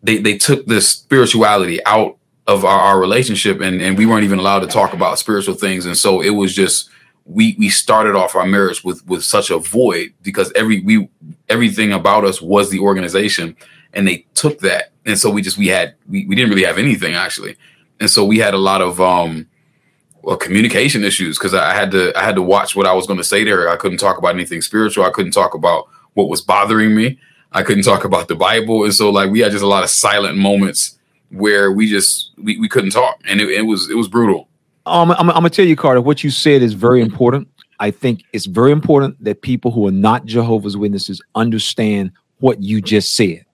they 0.03 0.19
they 0.19 0.37
took 0.37 0.67
this 0.67 0.89
spirituality 0.89 1.85
out 1.87 2.19
of 2.49 2.65
our, 2.65 2.81
our 2.81 3.01
relationship, 3.01 3.61
and 3.61 3.81
and 3.81 3.97
we 3.97 4.05
weren't 4.05 4.25
even 4.25 4.41
allowed 4.41 4.61
to 4.61 4.67
talk 4.67 4.93
about 4.93 5.21
spiritual 5.21 5.55
things, 5.55 5.87
and 5.87 5.97
so 5.97 6.21
it 6.21 6.31
was 6.31 6.53
just 6.53 6.91
we 7.25 7.55
we 7.57 7.69
started 7.69 8.17
off 8.17 8.35
our 8.35 8.47
marriage 8.47 8.83
with 8.83 9.07
with 9.07 9.23
such 9.23 9.51
a 9.51 9.59
void 9.59 10.13
because 10.23 10.53
every 10.57 10.81
we 10.83 11.09
everything 11.49 11.93
about 11.93 12.25
us 12.25 12.43
was 12.43 12.69
the 12.69 12.81
organization, 12.81 13.57
and 13.93 14.09
they 14.09 14.27
took 14.35 14.59
that, 14.59 14.91
and 15.07 15.17
so 15.17 15.31
we 15.31 15.41
just 15.41 15.57
we 15.57 15.69
had 15.69 15.95
we, 16.09 16.27
we 16.27 16.35
didn't 16.35 16.51
really 16.51 16.67
have 16.67 16.79
anything 16.79 17.15
actually, 17.15 17.55
and 18.01 18.11
so 18.11 18.25
we 18.25 18.41
had 18.41 18.55
a 18.55 18.59
lot 18.59 18.83
of 18.83 19.01
um 19.01 19.47
well, 20.25 20.37
communication 20.37 21.05
issues 21.05 21.39
because 21.39 21.55
I 21.55 21.75
had 21.75 21.91
to 21.93 22.17
I 22.19 22.23
had 22.23 22.35
to 22.37 22.43
watch 22.43 22.75
what 22.75 22.87
I 22.87 22.93
was 22.93 23.07
going 23.07 23.19
to 23.19 23.25
say 23.25 23.45
there. 23.45 23.69
I 23.69 23.77
couldn't 23.77 23.99
talk 23.99 24.19
about 24.19 24.35
anything 24.35 24.63
spiritual. 24.63 25.05
I 25.05 25.11
couldn't 25.11 25.33
talk 25.33 25.55
about 25.55 25.89
what 26.15 26.29
was 26.29 26.41
bothering 26.41 26.95
me. 26.95 27.19
I 27.53 27.63
couldn't 27.63 27.85
talk 27.85 28.05
about 28.05 28.29
the 28.29 28.35
Bible, 28.35 28.85
and 28.85 28.95
so 28.95 29.11
like 29.11 29.31
we 29.31 29.41
had 29.41 29.53
just 29.53 29.65
a 29.65 29.69
lot 29.69 29.85
of 29.85 29.91
silent 29.91 30.37
moments 30.37 30.99
where 31.31 31.71
we 31.71 31.89
just 31.89 32.31
we, 32.37 32.59
we 32.59 32.69
couldn't 32.69 32.91
talk, 32.91 33.21
and 33.29 33.41
it, 33.41 33.49
it 33.49 33.63
was 33.63 33.91
it 33.91 33.97
was 33.97 34.09
brutal. 34.09 34.49
Um, 34.87 35.13
I'm, 35.13 35.31
I'm 35.31 35.37
gonna 35.37 35.51
tell 35.51 35.67
you, 35.67 35.77
Carter. 35.77 36.01
What 36.01 36.25
you 36.25 36.31
said 36.31 36.63
is 36.63 36.75
very 36.75 37.01
important. 37.01 37.49
I 37.81 37.91
think 37.91 38.23
it's 38.33 38.47
very 38.47 38.73
important 38.73 39.23
that 39.23 39.43
people 39.43 39.71
who 39.71 39.87
are 39.87 39.93
not 39.93 40.25
Jehovah's 40.27 40.77
Witnesses 40.77 41.21
understand 41.35 42.13
what 42.39 42.63
you 42.63 42.81
just 42.81 43.15
said. 43.15 43.45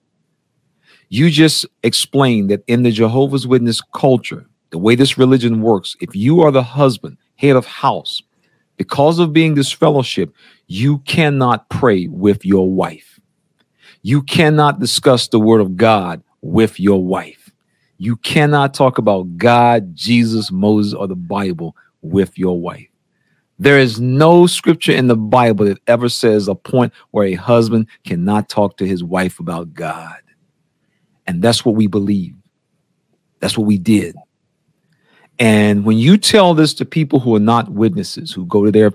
You 1.09 1.29
just 1.29 1.65
explained 1.83 2.49
that 2.51 2.63
in 2.67 2.83
the 2.83 2.91
Jehovah's 2.91 3.45
Witness 3.45 3.81
culture, 3.93 4.45
the 4.71 4.79
way 4.79 4.95
this 4.95 5.17
religion 5.17 5.61
works, 5.61 5.95
if 6.01 6.15
you 6.15 6.41
are 6.41 6.51
the 6.51 6.63
husband, 6.63 7.17
head 7.35 7.55
of 7.55 7.65
house, 7.65 8.21
because 8.77 9.19
of 9.19 9.33
being 9.33 9.53
disfellowship, 9.53 10.33
you 10.67 10.99
cannot 10.99 11.69
pray 11.69 12.07
with 12.07 12.43
your 12.45 12.71
wife. 12.71 13.19
You 14.01 14.23
cannot 14.23 14.79
discuss 14.79 15.27
the 15.27 15.39
word 15.39 15.61
of 15.61 15.77
God 15.77 16.23
with 16.41 16.79
your 16.79 17.03
wife. 17.03 17.51
You 17.97 18.15
cannot 18.17 18.73
talk 18.73 18.97
about 18.97 19.37
God, 19.37 19.95
Jesus, 19.95 20.51
Moses, 20.51 20.93
or 20.93 21.07
the 21.07 21.15
Bible 21.15 21.75
with 22.01 22.37
your 22.37 22.59
wife. 22.59 22.87
There 23.59 23.77
is 23.77 23.99
no 23.99 24.47
scripture 24.47 24.93
in 24.93 25.05
the 25.05 25.15
Bible 25.15 25.65
that 25.65 25.77
ever 25.85 26.09
says 26.09 26.47
a 26.47 26.55
point 26.55 26.93
where 27.11 27.27
a 27.27 27.35
husband 27.35 27.85
cannot 28.03 28.49
talk 28.49 28.77
to 28.77 28.87
his 28.87 29.03
wife 29.03 29.39
about 29.39 29.75
God. 29.75 30.17
And 31.27 31.43
that's 31.43 31.63
what 31.63 31.75
we 31.75 31.85
believe. 31.85 32.33
That's 33.39 33.55
what 33.55 33.67
we 33.67 33.77
did. 33.77 34.15
And 35.41 35.83
when 35.85 35.97
you 35.97 36.19
tell 36.19 36.53
this 36.53 36.71
to 36.75 36.85
people 36.85 37.19
who 37.19 37.35
are 37.35 37.39
not 37.39 37.67
witnesses, 37.67 38.31
who 38.31 38.45
go 38.45 38.63
to 38.63 38.71
their 38.71 38.93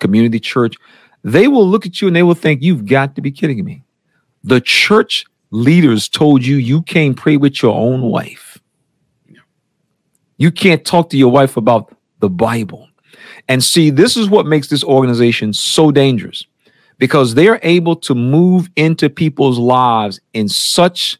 community 0.00 0.40
church, 0.40 0.74
they 1.22 1.46
will 1.46 1.66
look 1.66 1.86
at 1.86 2.02
you 2.02 2.08
and 2.08 2.16
they 2.16 2.24
will 2.24 2.34
think, 2.34 2.62
You've 2.62 2.84
got 2.84 3.14
to 3.14 3.22
be 3.22 3.30
kidding 3.30 3.64
me. 3.64 3.84
The 4.42 4.60
church 4.60 5.24
leaders 5.52 6.08
told 6.08 6.44
you 6.44 6.56
you 6.56 6.82
can't 6.82 7.16
pray 7.16 7.36
with 7.36 7.62
your 7.62 7.76
own 7.76 8.02
wife. 8.02 8.58
You 10.36 10.50
can't 10.50 10.84
talk 10.84 11.10
to 11.10 11.16
your 11.16 11.30
wife 11.30 11.56
about 11.56 11.96
the 12.18 12.28
Bible. 12.28 12.88
And 13.46 13.62
see, 13.62 13.90
this 13.90 14.16
is 14.16 14.28
what 14.28 14.46
makes 14.46 14.66
this 14.66 14.82
organization 14.82 15.52
so 15.52 15.92
dangerous 15.92 16.44
because 16.98 17.36
they're 17.36 17.60
able 17.62 17.94
to 17.94 18.16
move 18.16 18.68
into 18.74 19.08
people's 19.08 19.60
lives 19.60 20.18
in 20.34 20.48
such 20.48 21.18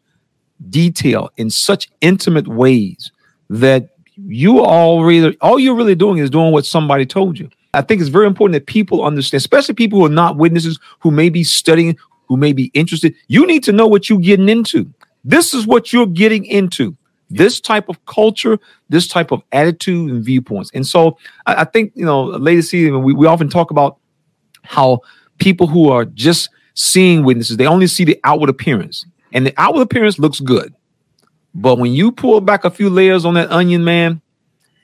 detail, 0.69 1.31
in 1.37 1.49
such 1.49 1.89
intimate 2.01 2.49
ways 2.49 3.13
that 3.51 3.91
you 4.27 4.61
all 4.61 5.05
really 5.05 5.37
all 5.41 5.59
you're 5.59 5.77
really 5.77 5.95
doing 5.95 6.19
is 6.19 6.31
doing 6.31 6.53
what 6.53 6.67
somebody 6.67 7.07
told 7.07 7.39
you. 7.39 7.51
I 7.75 7.83
think 7.83 8.01
it's 8.01 8.11
very 8.11 8.27
important 8.27 8.55
that 8.55 8.67
people 8.67 9.05
understand, 9.05 9.41
especially 9.41 9.75
people 9.75 9.99
who 9.99 10.07
are 10.07 10.11
not 10.11 10.37
witnesses, 10.37 10.79
who 11.01 11.11
may 11.11 11.29
be 11.29 11.45
studying, 11.45 11.97
who 12.27 12.37
may 12.37 12.53
be 12.53 12.71
interested. 12.75 13.15
You 13.29 13.47
need 13.47 13.63
to 13.65 13.73
know 13.73 13.87
what 13.87 14.09
you're 14.09 14.19
getting 14.19 14.49
into. 14.49 14.93
This 15.25 15.53
is 15.53 15.67
what 15.67 15.93
you're 15.93 16.07
getting 16.07 16.45
into. 16.47 16.97
This 17.31 17.61
type 17.61 17.91
of 17.91 18.05
culture, 18.07 18.59
this 18.89 19.07
type 19.07 19.33
of 19.33 19.43
attitude 19.53 20.11
and 20.11 20.25
viewpoints. 20.25 20.71
And 20.73 20.87
so 20.87 21.19
I, 21.47 21.57
I 21.57 21.65
think, 21.65 21.93
you 21.95 22.07
know, 22.07 22.25
Lady 22.25 22.63
C, 22.63 22.91
we, 22.91 23.13
we 23.13 23.27
often 23.27 23.51
talk 23.51 23.71
about 23.71 23.99
how 24.63 25.01
people 25.39 25.67
who 25.67 25.91
are 25.91 26.07
just 26.07 26.49
seeing 26.75 27.25
witnesses, 27.25 27.57
they 27.57 27.67
only 27.67 27.87
see 27.87 28.05
the 28.05 28.19
outward 28.25 28.49
appearance. 28.49 29.05
And 29.33 29.45
the 29.47 29.53
outward 29.59 29.83
appearance 29.83 30.19
looks 30.19 30.41
good. 30.41 30.75
But 31.61 31.79
when 31.79 31.93
you 31.93 32.13
pull 32.13 32.41
back 32.41 32.65
a 32.65 32.71
few 32.71 32.89
layers 32.89 33.25
on 33.25 33.35
that 33.35 33.51
onion, 33.51 33.83
man, 33.83 34.23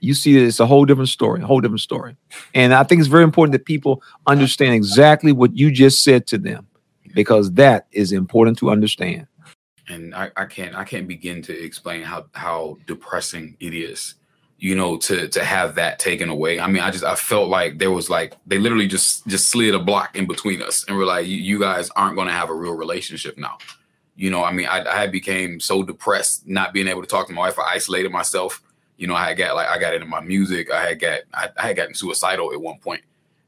you 0.00 0.12
see 0.12 0.34
that 0.34 0.44
it's 0.44 0.58
a 0.58 0.66
whole 0.66 0.84
different 0.84 1.08
story, 1.08 1.40
a 1.40 1.46
whole 1.46 1.60
different 1.60 1.80
story. 1.80 2.16
And 2.52 2.74
I 2.74 2.82
think 2.82 2.98
it's 2.98 3.08
very 3.08 3.22
important 3.22 3.52
that 3.52 3.64
people 3.64 4.02
understand 4.26 4.74
exactly 4.74 5.30
what 5.30 5.56
you 5.56 5.70
just 5.70 6.02
said 6.02 6.26
to 6.28 6.38
them, 6.38 6.66
because 7.14 7.52
that 7.52 7.86
is 7.92 8.10
important 8.10 8.58
to 8.58 8.70
understand. 8.70 9.28
And 9.88 10.16
I, 10.16 10.32
I 10.36 10.46
can't 10.46 10.74
I 10.74 10.82
can't 10.82 11.06
begin 11.06 11.42
to 11.42 11.56
explain 11.56 12.02
how 12.02 12.26
how 12.32 12.78
depressing 12.86 13.56
it 13.60 13.72
is, 13.72 14.14
you 14.58 14.74
know, 14.74 14.96
to 14.96 15.28
to 15.28 15.44
have 15.44 15.76
that 15.76 16.00
taken 16.00 16.28
away. 16.28 16.58
I 16.58 16.66
mean, 16.66 16.82
I 16.82 16.90
just 16.90 17.04
I 17.04 17.14
felt 17.14 17.50
like 17.50 17.78
there 17.78 17.92
was 17.92 18.10
like 18.10 18.34
they 18.46 18.58
literally 18.58 18.88
just 18.88 19.24
just 19.28 19.48
slid 19.48 19.74
a 19.76 19.78
block 19.78 20.16
in 20.16 20.26
between 20.26 20.60
us, 20.60 20.84
and 20.88 20.96
we're 20.96 21.04
like, 21.04 21.28
you 21.28 21.60
guys 21.60 21.88
aren't 21.90 22.16
going 22.16 22.26
to 22.26 22.34
have 22.34 22.50
a 22.50 22.54
real 22.54 22.74
relationship 22.74 23.38
now 23.38 23.58
you 24.16 24.30
know, 24.30 24.44
I 24.44 24.52
mean, 24.52 24.66
I, 24.66 25.02
I 25.02 25.06
became 25.06 25.60
so 25.60 25.82
depressed 25.82 26.46
not 26.46 26.72
being 26.72 26.88
able 26.88 27.02
to 27.02 27.06
talk 27.06 27.26
to 27.26 27.32
my 27.32 27.40
wife. 27.40 27.58
I 27.58 27.74
isolated 27.74 28.12
myself. 28.12 28.62
You 28.96 29.08
know, 29.08 29.14
I 29.14 29.28
had 29.28 29.36
got 29.36 29.56
like 29.56 29.68
I 29.68 29.78
got 29.78 29.94
into 29.94 30.06
my 30.06 30.20
music. 30.20 30.70
I 30.70 30.86
had 30.86 31.00
got 31.00 31.20
I, 31.32 31.48
I 31.56 31.66
had 31.68 31.76
gotten 31.76 31.94
suicidal 31.94 32.52
at 32.52 32.60
one 32.60 32.78
point 32.78 33.02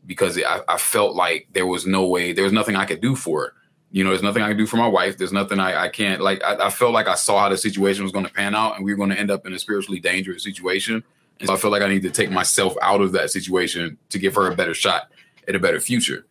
because 0.06 0.38
I, 0.38 0.60
I, 0.68 0.78
felt 0.78 1.16
like 1.16 1.48
there 1.52 1.66
was 1.66 1.84
no 1.86 2.06
way, 2.06 2.32
there 2.32 2.44
was 2.44 2.52
nothing 2.52 2.76
I 2.76 2.84
could 2.84 3.00
do 3.00 3.16
for 3.16 3.46
it. 3.46 3.52
You 3.90 4.04
know, 4.04 4.10
there's 4.10 4.22
nothing 4.22 4.42
I 4.42 4.48
can 4.48 4.56
do 4.56 4.66
for 4.66 4.76
my 4.76 4.86
wife. 4.86 5.16
There's 5.16 5.32
nothing 5.32 5.58
I, 5.60 5.84
I 5.84 5.88
can't 5.88 6.20
like. 6.20 6.42
I, 6.42 6.66
I 6.66 6.70
felt 6.70 6.92
like 6.92 7.06
I 7.06 7.14
saw 7.14 7.40
how 7.40 7.48
the 7.48 7.56
situation 7.56 8.02
was 8.02 8.12
going 8.12 8.26
to 8.26 8.32
pan 8.32 8.54
out, 8.54 8.76
and 8.76 8.84
we 8.84 8.92
were 8.92 8.96
going 8.96 9.10
to 9.10 9.18
end 9.18 9.30
up 9.30 9.46
in 9.46 9.52
a 9.52 9.58
spiritually 9.58 10.00
dangerous 10.00 10.42
situation. 10.42 11.02
And 11.38 11.48
so 11.48 11.54
I 11.54 11.56
felt 11.56 11.72
like 11.72 11.82
I 11.82 11.88
need 11.88 12.02
to 12.02 12.10
take 12.10 12.30
myself 12.30 12.74
out 12.82 13.00
of 13.00 13.12
that 13.12 13.30
situation 13.30 13.98
to 14.08 14.18
give 14.18 14.34
her 14.34 14.50
a 14.50 14.56
better 14.56 14.74
shot 14.74 15.10
at 15.46 15.54
a 15.54 15.60
better 15.60 15.80
future, 15.80 16.26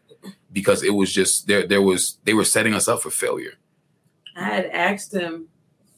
because 0.52 0.84
it 0.84 0.94
was 0.94 1.14
just 1.14 1.48
there. 1.48 1.66
There 1.66 1.82
was 1.82 2.18
they 2.26 2.34
were 2.34 2.44
setting 2.44 2.74
us 2.74 2.88
up 2.88 3.02
for 3.02 3.10
failure 3.10 3.54
I 4.36 4.44
had 4.44 4.66
asked 4.68 5.14
him 5.14 5.48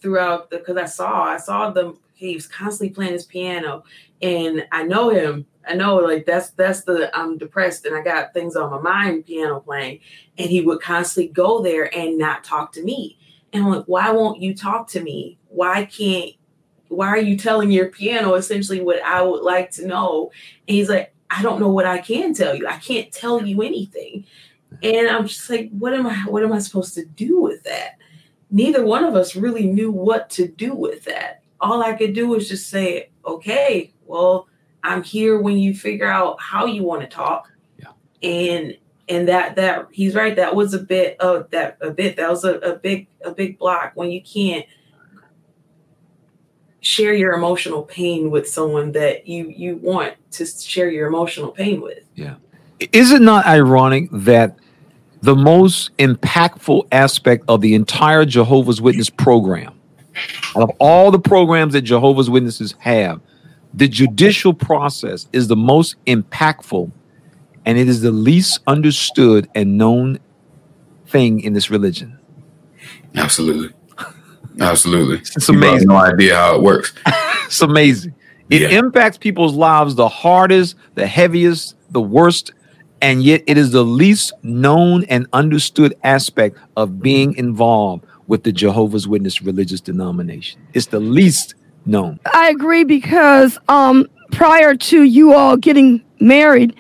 throughout 0.02 0.50
the 0.50 0.58
because 0.58 0.78
I 0.78 0.86
saw 0.86 1.24
I 1.24 1.38
saw 1.38 1.72
them 1.72 1.98
he 2.14 2.34
was 2.34 2.48
constantly 2.48 2.94
playing 2.94 3.14
his 3.14 3.26
piano, 3.26 3.84
and 4.22 4.66
I 4.72 4.84
know 4.84 5.10
him. 5.10 5.46
I 5.68 5.76
know 5.76 5.98
like 5.98 6.26
that's 6.26 6.52
that's 6.52 6.84
the 6.84 7.16
I'm 7.18 7.38
depressed 7.38 7.86
and 7.86 7.96
I 7.96 8.02
got 8.02 8.34
things 8.34 8.56
on 8.56 8.72
my 8.72 8.80
mind 8.80 9.26
piano 9.26 9.60
playing, 9.60 10.00
and 10.38 10.50
he 10.50 10.62
would 10.62 10.82
constantly 10.82 11.32
go 11.32 11.62
there 11.62 11.94
and 11.96 12.18
not 12.18 12.44
talk 12.44 12.72
to 12.74 12.84
me. 12.84 13.18
And 13.54 13.64
I'm 13.64 13.72
like, 13.72 13.86
why 13.86 14.12
won't 14.12 14.42
you 14.42 14.56
talk 14.56 14.88
to 14.90 15.02
me? 15.02 15.38
Why 15.50 15.86
can't 15.86 16.32
why 16.90 17.08
are 17.08 17.18
you 17.18 17.38
telling 17.38 17.70
your 17.70 17.88
piano 17.88 18.36
essentially 18.36 18.82
what 18.82 19.04
I 19.04 19.22
would 19.22 19.44
like 19.44 19.72
to 19.72 19.86
know? 19.86 20.32
And 20.68 20.76
he's 20.76 20.90
like, 20.90 21.14
I 21.30 21.42
don't 21.42 21.60
know 21.60 21.72
what 21.72 21.86
I 21.86 21.98
can 22.00 22.34
tell 22.34 22.56
you. 22.56 22.68
I 22.68 22.78
can't 22.78 23.12
tell 23.12 23.46
you 23.46 23.62
anything. 23.62 24.26
And 24.82 25.08
I'm 25.08 25.28
just 25.28 25.50
like, 25.50 25.70
what 25.72 25.94
am 25.94 26.08
I 26.08 26.16
what 26.28 26.44
am 26.44 26.54
I 26.54 26.60
supposed 26.60 26.94
to 26.96 27.06
do 27.06 27.42
with 27.42 27.64
that? 27.64 27.97
Neither 28.50 28.86
one 28.86 29.04
of 29.04 29.16
us 29.16 29.36
really 29.36 29.68
knew 29.68 29.92
what 29.92 30.30
to 30.32 30.48
do 30.48 30.74
with 30.74 31.04
that. 31.06 31.44
All 31.60 31.84
I 31.84 31.94
could 31.94 32.14
do 32.14 32.28
was 32.30 32.48
just 32.48 32.70
say, 32.70 33.10
okay, 33.26 33.94
well, 34.06 34.48
I'm 34.84 35.04
here 35.04 35.40
when 35.40 35.58
you 35.58 35.74
figure 35.74 36.10
out 36.10 36.40
how 36.40 36.66
you 36.66 36.84
want 36.84 37.02
to 37.02 37.08
talk. 37.08 37.52
Yeah. 37.78 37.92
And 38.24 38.78
and 39.10 39.28
that 39.28 39.56
that 39.56 39.88
he's 39.92 40.16
right. 40.16 40.36
That 40.36 40.56
was 40.56 40.74
a 40.74 40.80
bit 40.80 41.20
of 41.20 41.50
that 41.52 41.78
a 41.82 41.92
bit 41.92 42.16
that 42.18 42.30
was 42.30 42.44
a, 42.46 42.56
a 42.60 42.76
big 42.76 43.08
a 43.24 43.32
big 43.32 43.58
block 43.58 43.92
when 43.96 44.12
you 44.12 44.22
can't 44.22 44.66
share 46.80 47.14
your 47.14 47.34
emotional 47.34 47.84
pain 47.84 48.32
with 48.32 48.48
someone 48.48 48.94
that 48.94 49.28
you 49.28 49.50
you 49.50 49.78
want 49.78 50.14
to 50.32 50.46
share 50.46 50.90
your 50.90 51.08
emotional 51.08 51.52
pain 51.52 51.82
with. 51.82 52.04
Yeah. 52.16 52.36
Is 52.80 53.12
it 53.12 53.22
not 53.22 53.46
ironic 53.46 54.10
that 54.12 54.58
the 55.22 55.36
most 55.36 55.96
impactful 55.98 56.88
aspect 56.92 57.44
of 57.48 57.62
the 57.62 57.74
entire 57.76 58.26
Jehovah's 58.26 58.82
Witness 58.82 59.10
program, 59.10 59.74
out 60.56 60.64
of 60.64 60.72
all 60.80 61.12
the 61.12 61.20
programs 61.20 61.74
that 61.74 61.82
Jehovah's 61.82 62.30
Witnesses 62.30 62.76
have, 62.80 63.22
the 63.74 63.88
judicial 63.88 64.54
process 64.54 65.28
is 65.34 65.48
the 65.48 65.56
most 65.56 65.96
impactful 66.06 66.92
and 67.66 67.78
it 67.78 67.88
is 67.90 68.02
the 68.02 68.12
least 68.12 68.60
understood 68.66 69.50
and 69.54 69.78
known 69.78 70.20
thing 71.08 71.42
in 71.42 71.54
this 71.54 71.70
religion. 71.70 72.18
Absolutely. 73.16 73.74
Absolutely. 74.60 75.18
It's 75.36 75.50
amazing. 75.50 75.88
no 75.90 75.96
idea 75.98 76.36
how 76.36 76.56
it 76.56 76.62
works. 76.62 76.94
It's 77.46 77.62
amazing. 77.62 78.14
It 78.50 78.62
Yeah. 78.62 78.80
impacts 78.80 79.18
people's 79.18 79.54
lives 79.54 79.96
the 79.96 80.08
hardest, 80.10 80.76
the 80.96 81.08
heaviest, 81.08 81.76
the 81.92 82.02
worst, 82.02 82.52
and 83.02 83.24
yet 83.24 83.44
it 83.48 83.58
is 83.58 83.72
the 83.72 83.84
least 83.84 84.34
known 84.44 85.04
and 85.06 85.28
understood 85.34 85.96
aspect 86.04 86.58
of 86.76 87.00
being 87.00 87.36
involved 87.36 88.06
with 88.28 88.44
the 88.44 88.52
Jehovah's 88.52 89.08
Witness 89.08 89.42
religious 89.42 89.82
denomination. 89.82 90.60
It's 90.74 90.88
the 90.88 91.00
least 91.00 91.56
known. 91.86 92.20
I 92.34 92.50
agree 92.50 92.84
because 92.84 93.58
um, 93.70 94.08
prior 94.32 94.76
to 94.76 95.04
you 95.04 95.34
all 95.34 95.58
getting 95.58 96.04
married, 96.20 96.76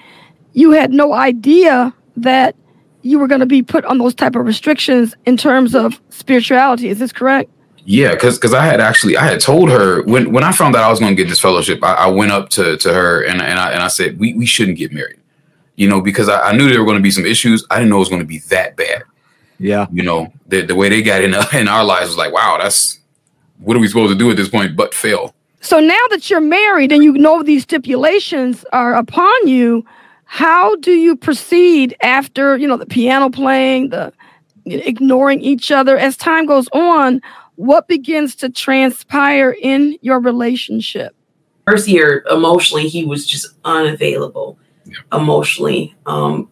you 0.53 0.71
had 0.71 0.91
no 0.91 1.13
idea 1.13 1.93
that 2.17 2.55
you 3.03 3.19
were 3.19 3.27
going 3.27 3.39
to 3.39 3.45
be 3.45 3.61
put 3.61 3.85
on 3.85 3.97
those 3.97 4.13
type 4.13 4.35
of 4.35 4.45
restrictions 4.45 5.15
in 5.25 5.37
terms 5.37 5.73
of 5.75 6.01
spirituality. 6.09 6.89
Is 6.89 6.99
this 6.99 7.13
correct? 7.13 7.49
Yeah, 7.85 8.11
because 8.11 8.37
because 8.37 8.53
I 8.53 8.65
had 8.65 8.81
actually 8.81 9.15
I 9.15 9.23
had 9.23 9.39
told 9.39 9.69
her 9.69 10.03
when 10.03 10.33
when 10.33 10.43
I 10.43 10.51
found 10.51 10.75
out 10.75 10.83
I 10.83 10.89
was 10.89 10.99
going 10.99 11.15
to 11.15 11.23
get 11.23 11.29
disfellowship, 11.29 11.81
I, 11.81 11.93
I 11.93 12.07
went 12.07 12.33
up 12.33 12.49
to 12.49 12.75
to 12.75 12.93
her 12.93 13.23
and 13.23 13.41
and 13.41 13.57
I 13.57 13.71
and 13.71 13.81
I 13.81 13.87
said 13.87 14.19
we 14.19 14.33
we 14.33 14.45
shouldn't 14.45 14.77
get 14.77 14.91
married, 14.91 15.19
you 15.77 15.87
know, 15.87 16.01
because 16.01 16.27
I, 16.27 16.49
I 16.49 16.55
knew 16.57 16.69
there 16.69 16.79
were 16.79 16.85
going 16.85 16.97
to 16.97 17.03
be 17.03 17.11
some 17.11 17.25
issues. 17.25 17.65
I 17.69 17.75
didn't 17.75 17.89
know 17.89 17.97
it 17.97 17.99
was 17.99 18.09
going 18.09 18.21
to 18.21 18.27
be 18.27 18.39
that 18.49 18.75
bad. 18.75 19.03
Yeah. 19.59 19.87
You 19.91 20.03
know, 20.03 20.33
the 20.47 20.61
the 20.63 20.75
way 20.75 20.89
they 20.89 21.01
got 21.01 21.23
in 21.23 21.33
in 21.53 21.67
our 21.69 21.85
lives 21.85 22.09
was 22.09 22.17
like, 22.17 22.33
wow, 22.33 22.57
that's 22.61 22.99
what 23.59 23.77
are 23.77 23.79
we 23.79 23.87
supposed 23.87 24.11
to 24.11 24.17
do 24.17 24.29
at 24.29 24.37
this 24.37 24.49
point 24.49 24.75
but 24.75 24.93
fail? 24.93 25.33
So 25.61 25.79
now 25.79 25.99
that 26.09 26.29
you're 26.29 26.41
married 26.41 26.91
and 26.91 27.03
you 27.03 27.13
know 27.13 27.41
these 27.41 27.63
stipulations 27.63 28.63
are 28.71 28.95
upon 28.95 29.47
you, 29.47 29.83
how 30.25 30.75
do 30.75 30.91
you 30.91 31.15
proceed 31.15 31.95
after, 32.01 32.57
you 32.57 32.67
know, 32.67 32.77
the 32.77 32.85
piano 32.85 33.29
playing, 33.29 33.89
the 33.89 34.13
ignoring 34.65 35.41
each 35.41 35.71
other 35.71 35.97
as 35.97 36.15
time 36.15 36.45
goes 36.45 36.67
on? 36.73 37.21
What 37.55 37.87
begins 37.87 38.35
to 38.35 38.49
transpire 38.49 39.55
in 39.61 39.97
your 40.01 40.19
relationship? 40.19 41.15
First 41.65 41.87
year, 41.87 42.23
emotionally, 42.29 42.87
he 42.87 43.03
was 43.03 43.25
just 43.25 43.47
unavailable. 43.65 44.59
Emotionally, 45.11 45.95
um, 46.05 46.49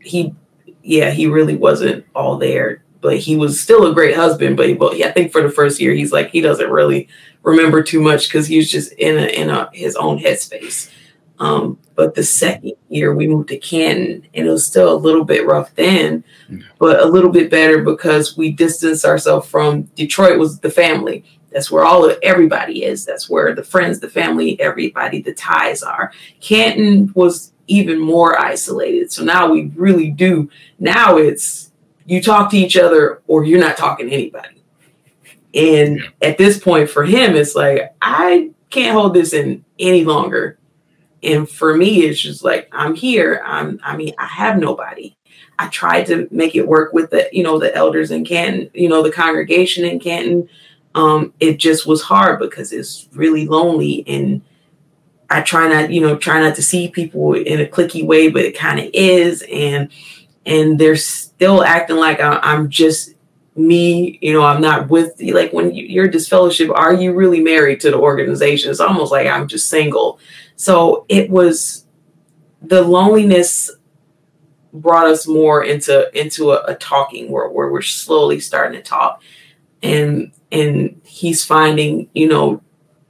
he, 0.00 0.34
yeah, 0.82 1.10
he 1.10 1.26
really 1.26 1.56
wasn't 1.56 2.04
all 2.14 2.36
there. 2.36 2.82
But 3.00 3.18
he 3.18 3.36
was 3.36 3.60
still 3.60 3.86
a 3.86 3.92
great 3.92 4.16
husband. 4.16 4.56
But, 4.56 4.78
but 4.78 4.96
yeah, 4.96 5.08
I 5.08 5.12
think 5.12 5.30
for 5.30 5.42
the 5.42 5.50
first 5.50 5.78
year, 5.78 5.92
he's 5.92 6.12
like 6.12 6.30
he 6.30 6.40
doesn't 6.40 6.70
really 6.70 7.08
remember 7.42 7.82
too 7.82 8.00
much 8.00 8.28
because 8.28 8.46
he 8.46 8.56
was 8.56 8.70
just 8.70 8.92
in 8.92 9.18
a 9.18 9.26
in 9.26 9.50
a 9.50 9.68
his 9.74 9.94
own 9.96 10.18
headspace. 10.18 10.90
Um, 11.38 11.78
but 11.96 12.14
the 12.14 12.22
second 12.22 12.72
year 12.88 13.14
we 13.14 13.26
moved 13.26 13.48
to 13.48 13.58
Canton, 13.58 14.26
and 14.34 14.46
it 14.46 14.50
was 14.50 14.66
still 14.66 14.92
a 14.92 14.96
little 14.96 15.24
bit 15.24 15.46
rough 15.46 15.74
then, 15.74 16.24
but 16.78 17.00
a 17.00 17.06
little 17.06 17.30
bit 17.30 17.50
better 17.50 17.82
because 17.82 18.36
we 18.36 18.52
distanced 18.52 19.04
ourselves 19.04 19.48
from 19.48 19.82
Detroit. 19.96 20.38
Was 20.38 20.60
the 20.60 20.70
family? 20.70 21.24
That's 21.54 21.70
where 21.70 21.84
all 21.84 22.04
of 22.04 22.18
everybody 22.22 22.84
is. 22.84 23.06
That's 23.06 23.30
where 23.30 23.54
the 23.54 23.62
friends, 23.62 24.00
the 24.00 24.10
family, 24.10 24.60
everybody, 24.60 25.22
the 25.22 25.32
ties 25.32 25.84
are. 25.84 26.12
Canton 26.40 27.12
was 27.14 27.52
even 27.68 28.00
more 28.00 28.38
isolated. 28.38 29.12
So 29.12 29.24
now 29.24 29.50
we 29.50 29.70
really 29.76 30.10
do. 30.10 30.50
Now 30.80 31.16
it's 31.16 31.70
you 32.06 32.20
talk 32.20 32.50
to 32.50 32.58
each 32.58 32.76
other 32.76 33.22
or 33.28 33.44
you're 33.44 33.60
not 33.60 33.76
talking 33.76 34.08
to 34.08 34.12
anybody. 34.12 34.62
And 35.54 36.02
at 36.20 36.38
this 36.38 36.58
point 36.58 36.90
for 36.90 37.04
him, 37.04 37.36
it's 37.36 37.54
like, 37.54 37.94
I 38.02 38.50
can't 38.70 38.94
hold 38.94 39.14
this 39.14 39.32
in 39.32 39.64
any 39.78 40.04
longer. 40.04 40.58
And 41.22 41.48
for 41.48 41.76
me, 41.76 42.02
it's 42.02 42.20
just 42.20 42.42
like, 42.42 42.68
I'm 42.72 42.96
here. 42.96 43.40
I'm, 43.46 43.78
I 43.84 43.96
mean, 43.96 44.14
I 44.18 44.26
have 44.26 44.58
nobody. 44.58 45.16
I 45.56 45.68
tried 45.68 46.06
to 46.06 46.26
make 46.32 46.56
it 46.56 46.66
work 46.66 46.92
with 46.92 47.10
the, 47.10 47.28
you 47.32 47.44
know, 47.44 47.60
the 47.60 47.74
elders 47.74 48.10
in 48.10 48.24
Canton, 48.24 48.70
you 48.74 48.88
know, 48.88 49.02
the 49.02 49.12
congregation 49.12 49.84
in 49.84 50.00
Canton. 50.00 50.48
Um, 50.94 51.32
it 51.40 51.58
just 51.58 51.86
was 51.86 52.02
hard 52.02 52.38
because 52.38 52.72
it's 52.72 53.08
really 53.12 53.46
lonely 53.46 54.04
and 54.06 54.42
I 55.30 55.40
try 55.40 55.68
not, 55.68 55.90
you 55.90 56.00
know, 56.00 56.16
try 56.16 56.40
not 56.40 56.54
to 56.56 56.62
see 56.62 56.88
people 56.88 57.34
in 57.34 57.60
a 57.60 57.66
clicky 57.66 58.06
way, 58.06 58.30
but 58.30 58.44
it 58.44 58.56
kind 58.56 58.78
of 58.78 58.88
is. 58.92 59.44
And, 59.50 59.88
and 60.46 60.78
they're 60.78 60.96
still 60.96 61.64
acting 61.64 61.96
like 61.96 62.20
I'm 62.20 62.68
just 62.68 63.14
me, 63.56 64.18
you 64.20 64.32
know, 64.32 64.44
I'm 64.44 64.60
not 64.60 64.88
with 64.88 65.14
you. 65.20 65.34
like 65.34 65.52
when 65.52 65.74
you- 65.74 65.86
you're 65.86 66.08
disfellowship, 66.08 66.70
are 66.74 66.92
you 66.92 67.12
really 67.12 67.40
married 67.40 67.80
to 67.80 67.90
the 67.90 67.98
organization? 67.98 68.70
It's 68.70 68.80
almost 68.80 69.10
like 69.10 69.26
I'm 69.26 69.48
just 69.48 69.68
single. 69.68 70.18
So 70.56 71.06
it 71.08 71.30
was 71.30 71.86
the 72.62 72.82
loneliness 72.82 73.70
brought 74.72 75.06
us 75.06 75.26
more 75.26 75.62
into 75.62 76.10
into 76.18 76.50
a, 76.50 76.62
a 76.64 76.74
talking 76.74 77.30
world 77.30 77.54
where 77.54 77.70
we're 77.70 77.82
slowly 77.82 78.40
starting 78.40 78.76
to 78.80 78.82
talk 78.82 79.22
and 79.84 80.32
and 80.54 81.00
he's 81.04 81.44
finding 81.44 82.08
you 82.14 82.28
know 82.28 82.62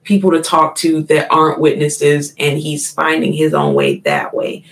people 0.02 0.30
to 0.30 0.42
talk 0.42 0.74
to 0.74 1.02
that 1.04 1.30
aren't 1.30 1.60
witnesses 1.60 2.34
and 2.38 2.58
he's 2.58 2.92
finding 2.92 3.32
his 3.32 3.54
own 3.54 3.74
way 3.74 4.00
that 4.00 4.34
way 4.34 4.64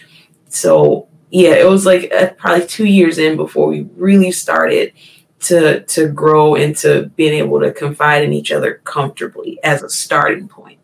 so 0.48 1.08
yeah 1.30 1.54
it 1.54 1.68
was 1.68 1.86
like 1.86 2.12
uh, 2.12 2.30
probably 2.38 2.66
two 2.66 2.86
years 2.86 3.18
in 3.18 3.36
before 3.36 3.68
we 3.68 3.82
really 3.96 4.32
started 4.32 4.92
to 5.38 5.82
to 5.84 6.08
grow 6.08 6.54
into 6.54 7.10
being 7.16 7.34
able 7.34 7.60
to 7.60 7.72
confide 7.72 8.24
in 8.24 8.32
each 8.32 8.52
other 8.52 8.80
comfortably 8.84 9.58
as 9.62 9.82
a 9.82 9.88
starting 9.88 10.48
point 10.48 10.78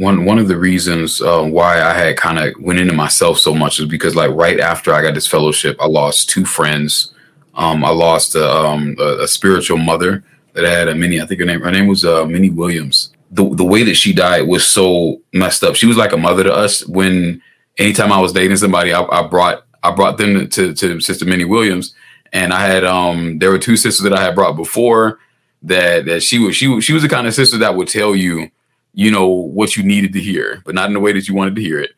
one 0.00 0.24
one 0.24 0.38
of 0.38 0.48
the 0.48 0.56
reasons 0.56 1.20
uh, 1.20 1.42
why 1.42 1.82
I 1.82 1.92
had 1.92 2.16
kind 2.16 2.38
of 2.38 2.54
went 2.58 2.78
into 2.78 2.94
myself 2.94 3.38
so 3.38 3.54
much 3.54 3.78
is 3.78 3.86
because 3.86 4.16
like 4.16 4.30
right 4.30 4.58
after 4.58 4.94
I 4.94 5.02
got 5.02 5.12
disfellowship, 5.12 5.76
I 5.78 5.86
lost 5.86 6.30
two 6.30 6.46
friends. 6.46 7.12
Um, 7.54 7.84
I 7.84 7.90
lost 7.90 8.34
a, 8.34 8.48
um, 8.48 8.96
a, 8.98 9.22
a 9.22 9.28
spiritual 9.28 9.78
mother 9.78 10.24
that 10.54 10.64
I 10.64 10.70
had 10.70 10.88
a 10.88 10.94
mini. 10.94 11.20
I 11.20 11.26
think 11.26 11.40
her 11.40 11.46
name 11.46 11.60
her 11.60 11.70
name 11.70 11.86
was 11.86 12.04
uh, 12.04 12.24
Minnie 12.24 12.50
Williams. 12.50 13.12
The 13.30 13.48
the 13.54 13.64
way 13.64 13.82
that 13.84 13.94
she 13.94 14.12
died 14.12 14.46
was 14.46 14.66
so 14.66 15.20
messed 15.32 15.62
up. 15.62 15.76
She 15.76 15.86
was 15.86 15.96
like 15.96 16.12
a 16.12 16.16
mother 16.16 16.44
to 16.44 16.52
us. 16.52 16.86
When 16.86 17.42
anytime 17.78 18.12
I 18.12 18.20
was 18.20 18.32
dating 18.32 18.56
somebody, 18.56 18.92
I, 18.92 19.02
I 19.02 19.26
brought 19.26 19.64
I 19.82 19.94
brought 19.94 20.18
them 20.18 20.48
to, 20.48 20.74
to 20.74 21.00
Sister 21.00 21.24
Minnie 21.24 21.44
Williams, 21.44 21.94
and 22.32 22.52
I 22.52 22.66
had 22.66 22.84
um 22.84 23.38
there 23.38 23.50
were 23.50 23.58
two 23.58 23.76
sisters 23.76 24.04
that 24.04 24.12
I 24.12 24.22
had 24.22 24.34
brought 24.34 24.56
before 24.56 25.18
that 25.62 26.06
that 26.06 26.22
she 26.22 26.38
was 26.38 26.56
she 26.56 26.80
she 26.80 26.92
was 26.92 27.02
the 27.02 27.08
kind 27.08 27.26
of 27.26 27.34
sister 27.34 27.58
that 27.58 27.76
would 27.76 27.88
tell 27.88 28.14
you 28.14 28.50
you 28.92 29.10
know 29.10 29.28
what 29.28 29.76
you 29.76 29.82
needed 29.82 30.12
to 30.14 30.20
hear, 30.20 30.62
but 30.64 30.74
not 30.74 30.88
in 30.88 30.94
the 30.94 31.00
way 31.00 31.12
that 31.12 31.28
you 31.28 31.34
wanted 31.34 31.56
to 31.56 31.62
hear 31.62 31.80
it. 31.80 31.92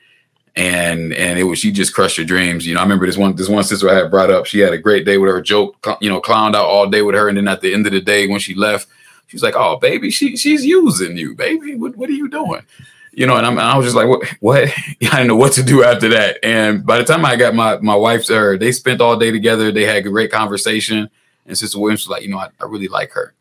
And 0.55 1.15
and 1.15 1.39
it 1.39 1.45
was 1.45 1.59
she 1.59 1.73
just 1.73 1.95
crushed 1.95 2.19
your 2.19 2.27
dreams. 2.27 2.67
You 2.67 2.75
know, 2.75 2.81
I 2.81 2.83
remember 2.83 3.07
this 3.07 3.17
one 3.17 3.35
this 3.37 3.49
one 3.49 3.65
sister 3.65 3.89
I 3.89 3.95
had 3.95 4.11
brought 4.11 4.31
up. 4.31 4.45
She 4.47 4.59
had 4.59 4.75
a 4.75 4.79
great 4.79 5.07
day 5.07 5.17
with 5.17 5.31
her, 5.31 5.41
joke, 5.41 5.77
you 6.01 6.11
know, 6.11 6.21
clowned 6.21 6.55
out 6.55 6.67
all 6.67 6.87
day 6.89 7.01
with 7.01 7.15
her, 7.15 7.29
and 7.29 7.39
then 7.39 7.49
at 7.49 7.63
the 7.63 7.73
end 7.73 7.87
of 7.87 7.93
the 7.93 8.03
day 8.03 8.29
when 8.29 8.39
she 8.39 8.55
left, 8.55 8.87
she's 9.29 9.43
like, 9.43 9.55
"Oh, 9.57 9.79
baby, 9.79 10.11
she 10.11 10.37
she's 10.37 10.63
using 10.63 11.17
you, 11.17 11.35
baby. 11.35 11.75
What 11.75 11.97
what 11.97 12.11
are 12.11 12.13
you 12.13 12.29
doing?" 12.29 12.61
You 13.13 13.27
know, 13.27 13.37
and, 13.37 13.47
and 13.47 13.61
I 13.61 13.77
was 13.79 13.87
just 13.87 13.97
like, 13.97 14.09
"What? 14.09 14.29
What?" 14.41 14.63
I 14.69 14.95
didn't 15.01 15.29
know 15.29 15.37
what 15.37 15.53
to 15.55 15.63
do 15.63 15.85
after 15.85 16.09
that. 16.11 16.39
And 16.43 16.85
by 16.85 16.99
the 16.99 17.05
time 17.05 17.25
I 17.25 17.37
got 17.37 17.55
my 17.55 17.79
my 17.79 17.97
wife's 17.97 18.29
her, 18.29 18.59
they 18.59 18.73
spent 18.73 19.01
all 19.01 19.17
day 19.17 19.31
together. 19.31 19.73
They 19.73 19.85
had 19.85 20.05
a 20.05 20.11
great 20.11 20.31
conversation, 20.31 21.09
and 21.47 21.57
Sister 21.57 21.79
Williams 21.79 22.03
was 22.03 22.11
like, 22.11 22.25
"You 22.25 22.29
know, 22.29 22.39
I, 22.39 22.51
I 22.61 22.67
really 22.67 22.89
like 22.89 23.13
her." 23.13 23.35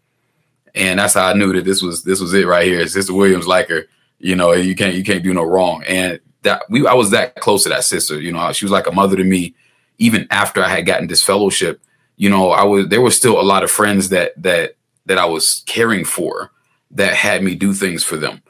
and 0.75 0.99
that's 0.99 1.13
how 1.13 1.27
I 1.27 1.33
knew 1.33 1.53
that 1.53 1.65
this 1.65 1.81
was 1.81 2.03
this 2.03 2.19
was 2.19 2.33
it 2.33 2.47
right 2.47 2.65
here. 2.65 2.85
Sister 2.87 3.13
Williams 3.13 3.47
like 3.47 3.69
her, 3.69 3.87
you 4.19 4.35
know, 4.35 4.53
you 4.53 4.75
can't 4.75 4.95
you 4.95 5.03
can't 5.03 5.23
do 5.23 5.33
no 5.33 5.43
wrong. 5.43 5.83
And 5.87 6.19
that 6.43 6.63
we 6.69 6.85
I 6.87 6.93
was 6.93 7.11
that 7.11 7.35
close 7.35 7.63
to 7.63 7.69
that 7.69 7.83
sister, 7.83 8.19
you 8.19 8.31
know, 8.31 8.51
she 8.53 8.65
was 8.65 8.71
like 8.71 8.87
a 8.87 8.91
mother 8.91 9.15
to 9.15 9.23
me. 9.23 9.55
Even 9.97 10.27
after 10.31 10.63
I 10.63 10.69
had 10.69 10.85
gotten 10.85 11.07
disfellowship, 11.07 11.81
you 12.15 12.29
know, 12.29 12.51
I 12.51 12.63
was 12.63 12.87
there 12.87 13.01
were 13.01 13.11
still 13.11 13.39
a 13.39 13.43
lot 13.43 13.63
of 13.63 13.71
friends 13.71 14.09
that 14.09 14.33
that 14.41 14.75
that 15.05 15.17
I 15.17 15.25
was 15.25 15.63
caring 15.65 16.05
for 16.05 16.51
that 16.91 17.13
had 17.13 17.43
me 17.43 17.55
do 17.55 17.73
things 17.73 18.03
for 18.03 18.17
them. 18.17 18.41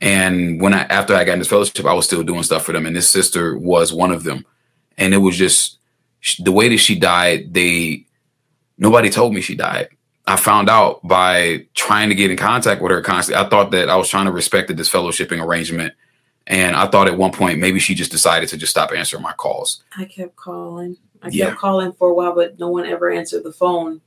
And 0.00 0.60
when 0.60 0.74
I 0.74 0.82
after 0.82 1.14
I 1.14 1.24
got 1.24 1.34
in 1.34 1.38
disfellowship, 1.38 1.86
I 1.86 1.94
was 1.94 2.06
still 2.06 2.22
doing 2.22 2.42
stuff 2.42 2.64
for 2.64 2.72
them, 2.72 2.86
and 2.86 2.94
this 2.94 3.10
sister 3.10 3.56
was 3.56 3.92
one 3.92 4.12
of 4.12 4.24
them. 4.24 4.44
And 4.98 5.14
it 5.14 5.18
was 5.18 5.36
just 5.36 5.78
the 6.38 6.52
way 6.52 6.68
that 6.68 6.78
she 6.78 6.98
died. 6.98 7.54
They 7.54 8.06
nobody 8.78 9.10
told 9.10 9.32
me 9.32 9.40
she 9.40 9.54
died. 9.54 9.88
I 10.26 10.36
found 10.36 10.68
out 10.68 11.06
by 11.06 11.66
trying 11.74 12.08
to 12.08 12.14
get 12.14 12.30
in 12.30 12.36
contact 12.36 12.82
with 12.82 12.90
her 12.90 13.00
constantly. 13.00 13.44
I 13.44 13.48
thought 13.48 13.70
that 13.70 13.88
I 13.88 13.96
was 13.96 14.08
trying 14.08 14.26
to 14.26 14.32
respect 14.32 14.68
the 14.68 14.74
disfellowshipping 14.74 15.42
arrangement. 15.42 15.94
And 16.48 16.76
I 16.76 16.86
thought 16.86 17.08
at 17.08 17.16
one 17.18 17.32
point 17.32 17.58
maybe 17.58 17.78
she 17.80 17.94
just 17.94 18.12
decided 18.12 18.48
to 18.50 18.56
just 18.56 18.70
stop 18.70 18.92
answering 18.92 19.22
my 19.22 19.32
calls. 19.32 19.82
I 19.96 20.04
kept 20.04 20.36
calling. 20.36 20.96
I 21.22 21.28
Yeah. 21.28 21.46
kept 21.46 21.58
calling 21.58 21.92
for 21.92 22.10
a 22.10 22.14
while, 22.14 22.34
but 22.34 22.58
no 22.58 22.68
one 22.68 22.86
ever 22.86 23.10
answered 23.10 23.42
the 23.42 23.52
phone 23.52 24.00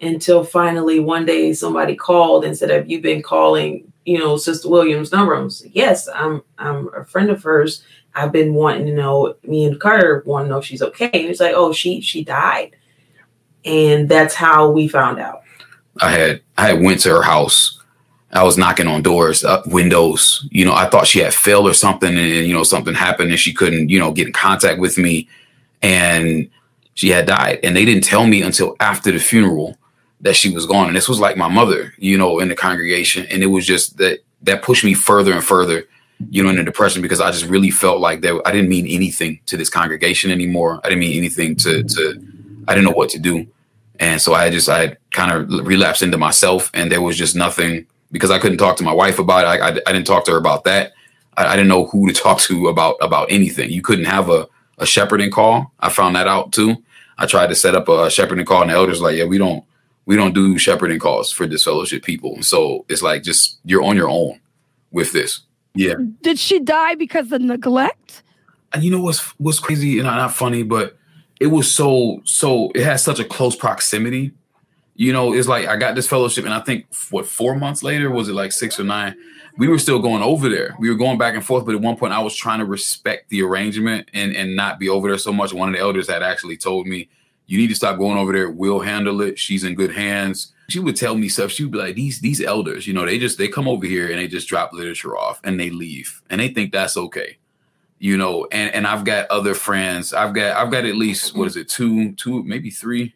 until 0.00 0.42
finally 0.44 0.98
one 0.98 1.24
day 1.24 1.52
somebody 1.52 1.94
called 1.94 2.44
and 2.44 2.56
said, 2.56 2.70
Have 2.70 2.90
you 2.90 3.00
been 3.00 3.22
calling, 3.22 3.92
you 4.04 4.18
know, 4.18 4.36
Sister 4.36 4.68
Williams' 4.68 5.12
number? 5.12 5.36
I 5.36 5.40
was 5.40 5.62
like, 5.62 5.74
Yes, 5.76 6.08
I'm 6.12 6.42
I'm 6.58 6.90
a 6.94 7.04
friend 7.04 7.30
of 7.30 7.42
hers. 7.42 7.82
I've 8.14 8.32
been 8.32 8.54
wanting 8.54 8.86
to 8.86 8.94
know, 8.94 9.34
me 9.44 9.66
and 9.66 9.78
Carter 9.78 10.22
want 10.26 10.46
to 10.46 10.48
know 10.48 10.58
if 10.58 10.64
she's 10.64 10.80
okay. 10.82 11.10
And 11.12 11.26
it's 11.28 11.38
like, 11.40 11.52
oh, 11.54 11.72
she 11.72 12.00
she 12.00 12.24
died. 12.24 12.74
And 13.64 14.08
that's 14.08 14.34
how 14.34 14.70
we 14.70 14.88
found 14.88 15.18
out. 15.20 15.42
I 16.00 16.10
had 16.10 16.42
I 16.58 16.68
had 16.68 16.82
went 16.82 17.00
to 17.00 17.10
her 17.10 17.22
house. 17.22 17.75
I 18.32 18.42
was 18.42 18.58
knocking 18.58 18.88
on 18.88 19.02
doors, 19.02 19.44
up 19.44 19.66
windows. 19.66 20.46
You 20.50 20.64
know, 20.64 20.74
I 20.74 20.88
thought 20.88 21.06
she 21.06 21.20
had 21.20 21.34
failed 21.34 21.68
or 21.68 21.74
something, 21.74 22.16
and 22.16 22.46
you 22.46 22.52
know 22.52 22.64
something 22.64 22.94
happened, 22.94 23.30
and 23.30 23.38
she 23.38 23.52
couldn't, 23.52 23.88
you 23.88 23.98
know, 23.98 24.12
get 24.12 24.26
in 24.26 24.32
contact 24.32 24.80
with 24.80 24.98
me, 24.98 25.28
and 25.82 26.50
she 26.94 27.08
had 27.10 27.26
died. 27.26 27.60
And 27.62 27.76
they 27.76 27.84
didn't 27.84 28.04
tell 28.04 28.26
me 28.26 28.42
until 28.42 28.76
after 28.80 29.12
the 29.12 29.18
funeral 29.18 29.76
that 30.20 30.34
she 30.34 30.52
was 30.52 30.66
gone. 30.66 30.88
And 30.88 30.96
this 30.96 31.08
was 31.08 31.20
like 31.20 31.36
my 31.36 31.48
mother, 31.48 31.94
you 31.98 32.18
know, 32.18 32.38
in 32.40 32.48
the 32.48 32.56
congregation, 32.56 33.26
and 33.26 33.42
it 33.42 33.46
was 33.46 33.66
just 33.66 33.98
that 33.98 34.20
that 34.42 34.62
pushed 34.62 34.84
me 34.84 34.94
further 34.94 35.32
and 35.32 35.44
further, 35.44 35.84
you 36.30 36.42
know, 36.42 36.50
in 36.50 36.56
the 36.56 36.64
depression 36.64 37.02
because 37.02 37.20
I 37.20 37.30
just 37.30 37.46
really 37.46 37.70
felt 37.70 38.00
like 38.00 38.22
that 38.22 38.42
I 38.44 38.50
didn't 38.50 38.68
mean 38.68 38.86
anything 38.86 39.40
to 39.46 39.56
this 39.56 39.70
congregation 39.70 40.30
anymore. 40.30 40.80
I 40.82 40.88
didn't 40.88 41.00
mean 41.00 41.16
anything 41.16 41.54
to 41.56 41.84
to. 41.84 42.22
I 42.66 42.74
didn't 42.74 42.86
know 42.86 42.96
what 42.96 43.10
to 43.10 43.20
do. 43.20 43.46
And 44.00 44.20
so 44.20 44.34
I 44.34 44.50
just 44.50 44.68
I 44.68 44.96
kind 45.12 45.30
of 45.30 45.66
relapsed 45.66 46.02
into 46.02 46.18
myself, 46.18 46.70
and 46.74 46.90
there 46.90 47.00
was 47.00 47.16
just 47.16 47.36
nothing 47.36 47.86
because 48.12 48.30
I 48.30 48.38
couldn't 48.38 48.58
talk 48.58 48.76
to 48.76 48.84
my 48.84 48.92
wife 48.92 49.18
about 49.18 49.44
it. 49.44 49.60
I, 49.60 49.68
I, 49.68 49.70
I 49.86 49.92
didn't 49.92 50.06
talk 50.06 50.24
to 50.26 50.32
her 50.32 50.38
about 50.38 50.64
that. 50.64 50.92
I, 51.36 51.46
I 51.46 51.56
didn't 51.56 51.68
know 51.68 51.86
who 51.86 52.06
to 52.06 52.12
talk 52.22 52.40
to 52.40 52.68
about 52.68 52.96
about 53.00 53.30
anything. 53.30 53.70
You 53.70 53.82
couldn't 53.82 54.06
have 54.06 54.30
a 54.30 54.48
a 54.78 54.86
shepherding 54.86 55.30
call. 55.30 55.72
I 55.80 55.88
found 55.88 56.16
that 56.16 56.28
out 56.28 56.52
too. 56.52 56.76
I 57.18 57.26
tried 57.26 57.46
to 57.48 57.54
set 57.54 57.74
up 57.74 57.88
a 57.88 58.10
shepherding 58.10 58.44
call, 58.44 58.62
and 58.62 58.70
the 58.70 58.74
elders 58.74 59.00
like, 59.00 59.16
yeah, 59.16 59.24
we 59.24 59.38
don't 59.38 59.64
we 60.04 60.16
don't 60.16 60.34
do 60.34 60.58
shepherding 60.58 60.98
calls 60.98 61.32
for 61.32 61.46
disfellowship 61.46 62.04
people. 62.04 62.42
So 62.42 62.84
it's 62.88 63.02
like 63.02 63.22
just 63.22 63.58
you're 63.64 63.82
on 63.82 63.96
your 63.96 64.08
own 64.08 64.40
with 64.90 65.12
this. 65.12 65.40
Yeah. 65.74 65.94
Did 66.22 66.38
she 66.38 66.60
die 66.60 66.94
because 66.94 67.32
of 67.32 67.42
neglect? 67.42 68.22
and 68.76 68.84
you 68.84 68.90
know 68.90 69.00
what's 69.00 69.20
what's 69.38 69.58
crazy 69.58 69.98
and 69.98 70.06
not 70.06 70.34
funny, 70.34 70.62
but 70.62 70.96
it 71.40 71.46
was 71.46 71.70
so 71.70 72.20
so 72.24 72.70
it 72.74 72.84
has 72.84 73.02
such 73.02 73.18
a 73.18 73.24
close 73.24 73.56
proximity. 73.56 74.32
You 74.96 75.12
know, 75.12 75.34
it's 75.34 75.46
like 75.46 75.66
I 75.66 75.76
got 75.76 75.94
disfellowship, 75.94 76.44
and 76.44 76.54
I 76.54 76.60
think 76.60 76.86
what 77.10 77.26
four 77.26 77.54
months 77.54 77.82
later 77.82 78.10
was 78.10 78.28
it 78.28 78.32
like 78.32 78.52
six 78.52 78.80
or 78.80 78.84
nine? 78.84 79.14
We 79.58 79.68
were 79.68 79.78
still 79.78 79.98
going 79.98 80.22
over 80.22 80.48
there. 80.48 80.74
We 80.78 80.88
were 80.88 80.96
going 80.96 81.18
back 81.18 81.34
and 81.34 81.44
forth, 81.44 81.66
but 81.66 81.74
at 81.74 81.80
one 81.80 81.96
point 81.96 82.12
I 82.12 82.20
was 82.20 82.34
trying 82.34 82.60
to 82.60 82.64
respect 82.64 83.28
the 83.28 83.42
arrangement 83.42 84.10
and 84.14 84.34
and 84.34 84.56
not 84.56 84.78
be 84.78 84.88
over 84.88 85.08
there 85.08 85.18
so 85.18 85.32
much. 85.32 85.52
One 85.52 85.68
of 85.68 85.74
the 85.74 85.80
elders 85.80 86.08
had 86.08 86.22
actually 86.22 86.56
told 86.56 86.86
me, 86.86 87.08
"You 87.46 87.58
need 87.58 87.68
to 87.68 87.74
stop 87.74 87.98
going 87.98 88.16
over 88.16 88.32
there. 88.32 88.50
We'll 88.50 88.80
handle 88.80 89.20
it. 89.20 89.38
She's 89.38 89.64
in 89.64 89.74
good 89.74 89.92
hands." 89.92 90.52
She 90.68 90.80
would 90.80 90.96
tell 90.96 91.14
me 91.14 91.28
stuff. 91.28 91.52
She 91.52 91.62
would 91.64 91.72
be 91.72 91.78
like, 91.78 91.94
"These 91.94 92.20
these 92.20 92.40
elders, 92.40 92.86
you 92.86 92.94
know, 92.94 93.04
they 93.04 93.18
just 93.18 93.36
they 93.36 93.48
come 93.48 93.68
over 93.68 93.86
here 93.86 94.08
and 94.08 94.18
they 94.18 94.28
just 94.28 94.48
drop 94.48 94.72
literature 94.72 95.16
off 95.16 95.40
and 95.44 95.60
they 95.60 95.70
leave, 95.70 96.22
and 96.30 96.40
they 96.40 96.48
think 96.48 96.72
that's 96.72 96.96
okay." 96.96 97.38
you 97.98 98.16
know 98.16 98.46
and 98.52 98.74
and 98.74 98.86
i've 98.86 99.04
got 99.04 99.26
other 99.30 99.54
friends 99.54 100.12
i've 100.12 100.34
got 100.34 100.54
i've 100.56 100.70
got 100.70 100.84
at 100.84 100.96
least 100.96 101.34
what 101.34 101.46
is 101.46 101.56
it 101.56 101.68
two 101.68 102.12
two 102.12 102.42
maybe 102.42 102.70
three 102.70 103.14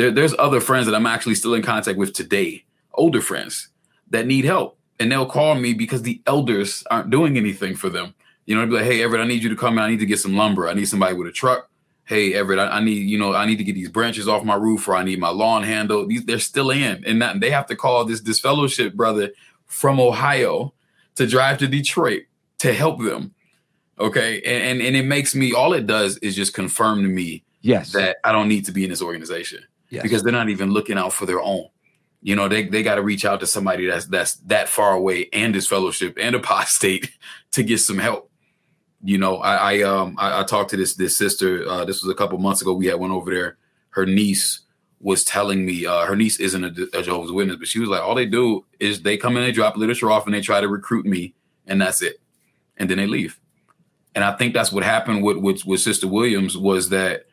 there, 0.00 0.10
there's 0.10 0.34
other 0.38 0.60
friends 0.60 0.86
that 0.86 0.94
i'm 0.94 1.06
actually 1.06 1.34
still 1.34 1.54
in 1.54 1.62
contact 1.62 1.98
with 1.98 2.12
today 2.14 2.64
older 2.94 3.20
friends 3.20 3.68
that 4.10 4.26
need 4.26 4.44
help. 4.44 4.76
And 4.98 5.10
they'll 5.10 5.24
call 5.24 5.54
me 5.54 5.72
because 5.72 6.02
the 6.02 6.20
elders 6.26 6.82
aren't 6.90 7.10
doing 7.10 7.36
anything 7.36 7.74
for 7.76 7.88
them. 7.88 8.12
You 8.46 8.54
know 8.54 8.62
they'll 8.62 8.70
be 8.70 8.76
like 8.76 8.84
hey 8.92 9.02
everett 9.02 9.20
i 9.20 9.26
need 9.26 9.42
you 9.42 9.48
to 9.48 9.56
come 9.56 9.74
in. 9.78 9.84
I 9.84 9.88
need 9.88 10.00
to 10.00 10.06
get 10.06 10.18
some 10.18 10.36
lumber. 10.36 10.68
I 10.68 10.74
need 10.74 10.86
somebody 10.88 11.14
with 11.14 11.28
a 11.28 11.32
truck. 11.32 11.70
Hey 12.04 12.34
everett 12.34 12.58
i, 12.58 12.66
I 12.78 12.80
need 12.84 13.08
you 13.08 13.18
know 13.18 13.34
i 13.34 13.46
need 13.46 13.56
to 13.58 13.64
get 13.64 13.74
these 13.74 13.88
branches 13.88 14.26
off 14.28 14.44
my 14.44 14.56
roof 14.56 14.88
or 14.88 14.96
i 14.96 15.04
need 15.04 15.18
my 15.20 15.28
lawn 15.30 15.62
handled. 15.62 16.08
These 16.10 16.24
they're 16.26 16.38
still 16.38 16.70
in. 16.70 17.04
And 17.06 17.22
that, 17.22 17.40
they 17.40 17.50
have 17.50 17.66
to 17.66 17.76
call 17.76 18.04
this 18.04 18.20
disfellowship 18.20 18.94
brother 18.94 19.30
from 19.66 20.00
ohio 20.00 20.74
to 21.14 21.26
drive 21.26 21.58
to 21.58 21.68
detroit 21.68 22.22
to 22.58 22.72
help 22.72 23.00
them. 23.00 23.34
Okay? 23.98 24.40
And, 24.42 24.62
and 24.64 24.82
and 24.82 24.96
it 24.96 25.04
makes 25.06 25.34
me 25.34 25.54
all 25.54 25.72
it 25.72 25.86
does 25.86 26.18
is 26.18 26.34
just 26.34 26.52
confirm 26.54 27.02
to 27.02 27.08
me 27.08 27.44
Yes. 27.62 27.92
that 27.92 28.16
i 28.24 28.32
don't 28.32 28.48
need 28.48 28.64
to 28.66 28.72
be 28.72 28.84
in 28.84 28.90
this 28.90 29.02
organization 29.02 29.62
yes. 29.90 30.02
because 30.02 30.22
they're 30.22 30.32
not 30.32 30.48
even 30.48 30.70
looking 30.70 30.98
out 30.98 31.12
for 31.12 31.26
their 31.26 31.40
own. 31.40 31.66
You 32.22 32.36
know 32.36 32.48
they, 32.48 32.66
they 32.66 32.82
got 32.82 32.96
to 32.96 33.02
reach 33.02 33.24
out 33.24 33.40
to 33.40 33.46
somebody 33.46 33.86
that's 33.86 34.06
that's 34.06 34.34
that 34.46 34.68
far 34.68 34.94
away 34.94 35.28
and 35.32 35.52
disfellowship 35.52 36.16
and 36.20 36.34
apostate 36.36 37.10
to 37.52 37.62
get 37.62 37.78
some 37.78 37.98
help. 37.98 38.30
You 39.02 39.16
know 39.16 39.38
i 39.38 39.74
i 39.76 39.82
um 39.82 40.14
i, 40.18 40.40
I 40.40 40.44
talked 40.44 40.70
to 40.70 40.76
this 40.76 40.94
this 40.94 41.16
sister 41.16 41.66
uh 41.66 41.86
this 41.86 42.02
was 42.02 42.10
a 42.12 42.14
couple 42.14 42.36
months 42.36 42.60
ago 42.60 42.74
we 42.74 42.86
had 42.86 43.00
went 43.00 43.14
over 43.14 43.30
there. 43.30 43.56
Her 43.90 44.04
niece 44.04 44.60
was 45.00 45.24
telling 45.24 45.64
me 45.64 45.86
uh 45.86 46.04
her 46.04 46.14
niece 46.14 46.38
isn't 46.38 46.62
a, 46.62 46.98
a 46.98 47.02
jehovah's 47.02 47.32
witness 47.32 47.56
but 47.56 47.66
she 47.66 47.78
was 47.78 47.88
like 47.88 48.02
all 48.02 48.14
they 48.14 48.26
do 48.26 48.62
is 48.78 49.00
they 49.00 49.16
come 49.16 49.34
in 49.38 49.42
they 49.42 49.50
drop 49.50 49.74
literature 49.78 50.10
off 50.10 50.26
and 50.26 50.34
they 50.34 50.42
try 50.42 50.60
to 50.60 50.68
recruit 50.68 51.06
me 51.06 51.34
and 51.70 51.80
that's 51.80 52.02
it. 52.02 52.20
And 52.76 52.90
then 52.90 52.98
they 52.98 53.06
leave. 53.06 53.40
And 54.14 54.24
I 54.24 54.36
think 54.36 54.52
that's 54.52 54.72
what 54.72 54.82
happened 54.82 55.22
with 55.22 55.38
with, 55.38 55.64
with 55.64 55.80
Sister 55.80 56.08
Williams 56.08 56.58
was 56.58 56.90
that 56.90 57.26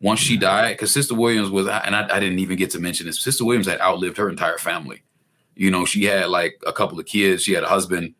once 0.00 0.20
she 0.20 0.36
died, 0.36 0.72
because 0.72 0.90
Sister 0.90 1.14
Williams 1.14 1.50
was, 1.50 1.66
and 1.66 1.94
I, 1.94 2.16
I 2.16 2.20
didn't 2.20 2.38
even 2.38 2.56
get 2.56 2.70
to 2.70 2.80
mention 2.80 3.06
this. 3.06 3.20
Sister 3.20 3.44
Williams 3.44 3.66
had 3.66 3.80
outlived 3.80 4.16
her 4.16 4.30
entire 4.30 4.58
family. 4.58 5.02
You 5.54 5.70
know, 5.70 5.84
she 5.84 6.04
had 6.04 6.28
like 6.28 6.60
a 6.66 6.72
couple 6.72 6.98
of 6.98 7.06
kids. 7.06 7.42
She 7.42 7.52
had 7.52 7.64
a 7.64 7.68
husband, 7.68 8.14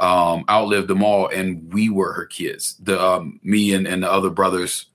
um, 0.00 0.44
outlived 0.48 0.88
them 0.88 1.04
all, 1.04 1.28
and 1.28 1.72
we 1.72 1.88
were 1.88 2.12
her 2.14 2.26
kids. 2.26 2.74
The 2.82 3.00
um, 3.00 3.38
me 3.44 3.72
and, 3.74 3.86
and 3.86 4.02
the 4.02 4.10
other 4.10 4.30
brothers 4.30 4.86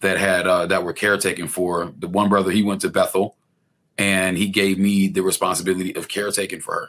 that 0.00 0.18
had 0.18 0.48
uh, 0.48 0.66
that 0.66 0.82
were 0.82 0.92
caretaking 0.92 1.48
for 1.48 1.92
the 1.98 2.08
one 2.08 2.28
brother. 2.28 2.50
He 2.50 2.64
went 2.64 2.80
to 2.80 2.88
Bethel, 2.88 3.36
and 3.96 4.36
he 4.36 4.48
gave 4.48 4.78
me 4.78 5.06
the 5.06 5.22
responsibility 5.22 5.94
of 5.94 6.08
caretaking 6.08 6.60
for 6.60 6.74
her. 6.74 6.88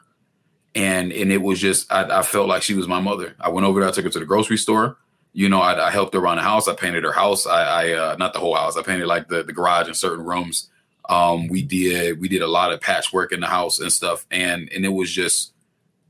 And 0.74 1.14
and 1.14 1.32
it 1.32 1.44
was 1.44 1.60
just 1.60 1.92
I, 1.94 2.20
I 2.20 2.22
felt 2.24 2.48
like 2.48 2.64
she 2.64 2.74
was 2.74 2.88
my 2.88 3.00
mother. 3.00 3.36
I 3.40 3.50
went 3.50 3.68
over 3.68 3.80
there. 3.80 3.90
I 3.90 3.92
took 3.92 4.06
her 4.06 4.10
to 4.10 4.20
the 4.20 4.26
grocery 4.26 4.58
store 4.58 4.98
you 5.36 5.50
know, 5.50 5.60
I, 5.60 5.88
I, 5.88 5.92
helped 5.92 6.14
her 6.14 6.22
around 6.22 6.38
the 6.38 6.44
house. 6.44 6.70
I 6.70 6.74
painted 6.74 7.04
her 7.04 7.12
house. 7.12 7.46
I, 7.46 7.64
I 7.64 7.92
uh, 7.92 8.16
not 8.18 8.32
the 8.32 8.40
whole 8.40 8.56
house. 8.56 8.78
I 8.78 8.82
painted 8.82 9.06
like 9.06 9.28
the, 9.28 9.44
the 9.44 9.52
garage 9.52 9.88
and 9.88 9.96
certain 9.96 10.24
rooms. 10.24 10.70
Um, 11.10 11.50
we 11.50 11.62
did 11.62 12.22
we 12.22 12.30
did 12.30 12.42
a 12.42 12.48
lot 12.48 12.72
of 12.72 12.80
patchwork 12.80 13.34
in 13.34 13.42
the 13.42 13.48
house 13.48 13.80
and 13.80 13.92
stuff, 13.92 14.26
and 14.32 14.70
and 14.74 14.86
it 14.86 14.94
was 14.94 15.12
just 15.12 15.54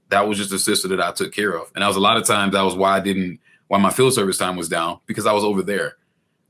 that 0.10 0.28
was 0.28 0.38
just 0.38 0.54
a 0.54 0.60
sister 0.60 0.88
that 0.90 1.02
I 1.02 1.12
took 1.12 1.34
care 1.34 1.56
of, 1.56 1.72
and 1.74 1.82
that 1.82 1.88
was 1.88 1.98
a 1.98 2.02
lot 2.02 2.18
of 2.18 2.26
times 2.26 2.54
that 2.54 2.62
was 2.62 2.76
why 2.76 2.98
I 2.98 3.00
didn't 3.00 3.40
why 3.68 3.80
my 3.80 3.90
field 3.90 4.14
service 4.14 4.38
time 4.38 4.58
was 4.58 4.70
down 4.70 5.00
because 5.08 5.26
I 5.26 5.34
was 5.34 5.44
over 5.44 5.64
there, 5.64 5.98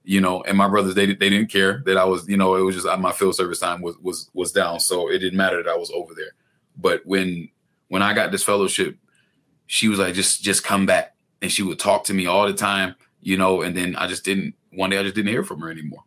you 0.04 0.20
know, 0.20 0.44
and 0.44 0.58
my 0.58 0.68
brothers 0.68 0.96
they 0.96 1.06
they 1.06 1.30
didn't 1.30 1.50
care 1.50 1.82
that 1.86 1.96
I 1.96 2.04
was 2.04 2.28
you 2.28 2.36
know 2.36 2.56
it 2.56 2.62
was 2.62 2.76
just 2.76 2.88
uh, 2.88 2.98
my 2.98 3.14
field 3.14 3.36
service 3.36 3.60
time 3.60 3.82
was 3.82 3.96
was 4.02 4.30
was 4.34 4.52
down, 4.52 4.82
so 4.82 5.10
it 5.10 5.20
didn't 5.20 5.38
matter 5.38 5.64
that 5.64 5.70
I 5.70 5.78
was 5.78 5.92
over 5.92 6.14
there. 6.14 6.34
But 6.76 7.06
when 7.06 7.48
when 7.88 8.02
I 8.02 8.14
got 8.14 8.32
disfellowship, 8.32 8.98
she 9.66 9.88
was 9.88 9.98
like 9.98 10.14
just 10.14 10.44
just 10.44 10.66
come 10.66 10.86
back 10.86 11.15
and 11.42 11.52
she 11.52 11.64
would 11.64 11.80
talk 11.80 12.04
to 12.06 12.14
me 12.14 12.26
all 12.26 12.48
the 12.48 12.54
time, 12.54 12.96
you 13.22 13.38
know, 13.38 13.62
and 13.62 13.76
then 13.76 13.96
I 13.96 14.08
just 14.08 14.26
didn't 14.26 14.56
one 14.72 14.90
day 14.90 15.00
I 15.00 15.04
just 15.04 15.16
didn't 15.16 15.30
hear 15.30 15.44
from 15.44 15.62
her 15.62 15.70
anymore. 15.70 16.04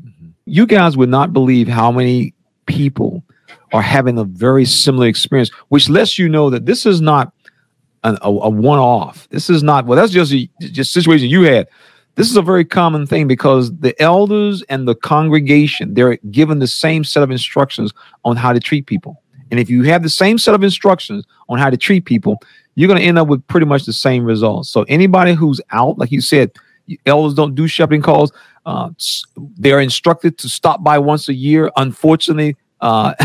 Mm-hmm. 0.00 0.28
you 0.46 0.66
guys 0.66 0.96
would 0.96 1.10
not 1.10 1.32
believe 1.32 1.68
how 1.68 1.92
many 1.92 2.32
people 2.66 3.22
are 3.72 3.82
having 3.82 4.18
a 4.18 4.24
very 4.24 4.64
similar 4.64 5.06
experience, 5.06 5.50
which 5.68 5.90
lets 5.90 6.18
you 6.18 6.28
know 6.28 6.48
that 6.50 6.64
this 6.64 6.86
is 6.86 7.00
not 7.00 7.32
an, 8.04 8.16
a, 8.22 8.28
a 8.28 8.48
one-off. 8.48 9.28
This 9.30 9.50
is 9.50 9.62
not 9.62 9.84
well. 9.84 9.96
That's 9.96 10.12
just 10.12 10.32
a 10.32 10.48
just 10.60 10.92
situation 10.92 11.28
you 11.28 11.42
had. 11.42 11.68
This 12.14 12.30
is 12.30 12.36
a 12.36 12.42
very 12.42 12.64
common 12.64 13.06
thing 13.06 13.28
because 13.28 13.76
the 13.78 14.00
elders 14.00 14.62
and 14.68 14.86
the 14.88 14.94
congregation 14.94 15.94
they're 15.94 16.16
given 16.30 16.58
the 16.58 16.66
same 16.66 17.04
set 17.04 17.22
of 17.22 17.30
instructions 17.30 17.92
on 18.24 18.36
how 18.36 18.52
to 18.52 18.60
treat 18.60 18.86
people. 18.86 19.22
And 19.50 19.58
if 19.58 19.68
you 19.68 19.82
have 19.84 20.02
the 20.02 20.10
same 20.10 20.38
set 20.38 20.54
of 20.54 20.62
instructions 20.62 21.24
on 21.48 21.58
how 21.58 21.70
to 21.70 21.76
treat 21.76 22.04
people, 22.04 22.40
you're 22.74 22.88
going 22.88 23.00
to 23.00 23.06
end 23.06 23.18
up 23.18 23.28
with 23.28 23.46
pretty 23.46 23.66
much 23.66 23.84
the 23.84 23.92
same 23.92 24.24
results. 24.24 24.68
So 24.70 24.82
anybody 24.88 25.34
who's 25.34 25.60
out, 25.70 25.98
like 25.98 26.10
you 26.12 26.20
said, 26.20 26.50
elders 27.06 27.34
don't 27.34 27.54
do 27.54 27.66
shepherding 27.66 28.02
calls. 28.02 28.32
Uh, 28.66 28.90
they're 29.58 29.80
instructed 29.80 30.38
to 30.38 30.48
stop 30.48 30.82
by 30.82 30.98
once 30.98 31.28
a 31.28 31.34
year. 31.34 31.70
Unfortunately, 31.76 32.56
uh, 32.80 33.14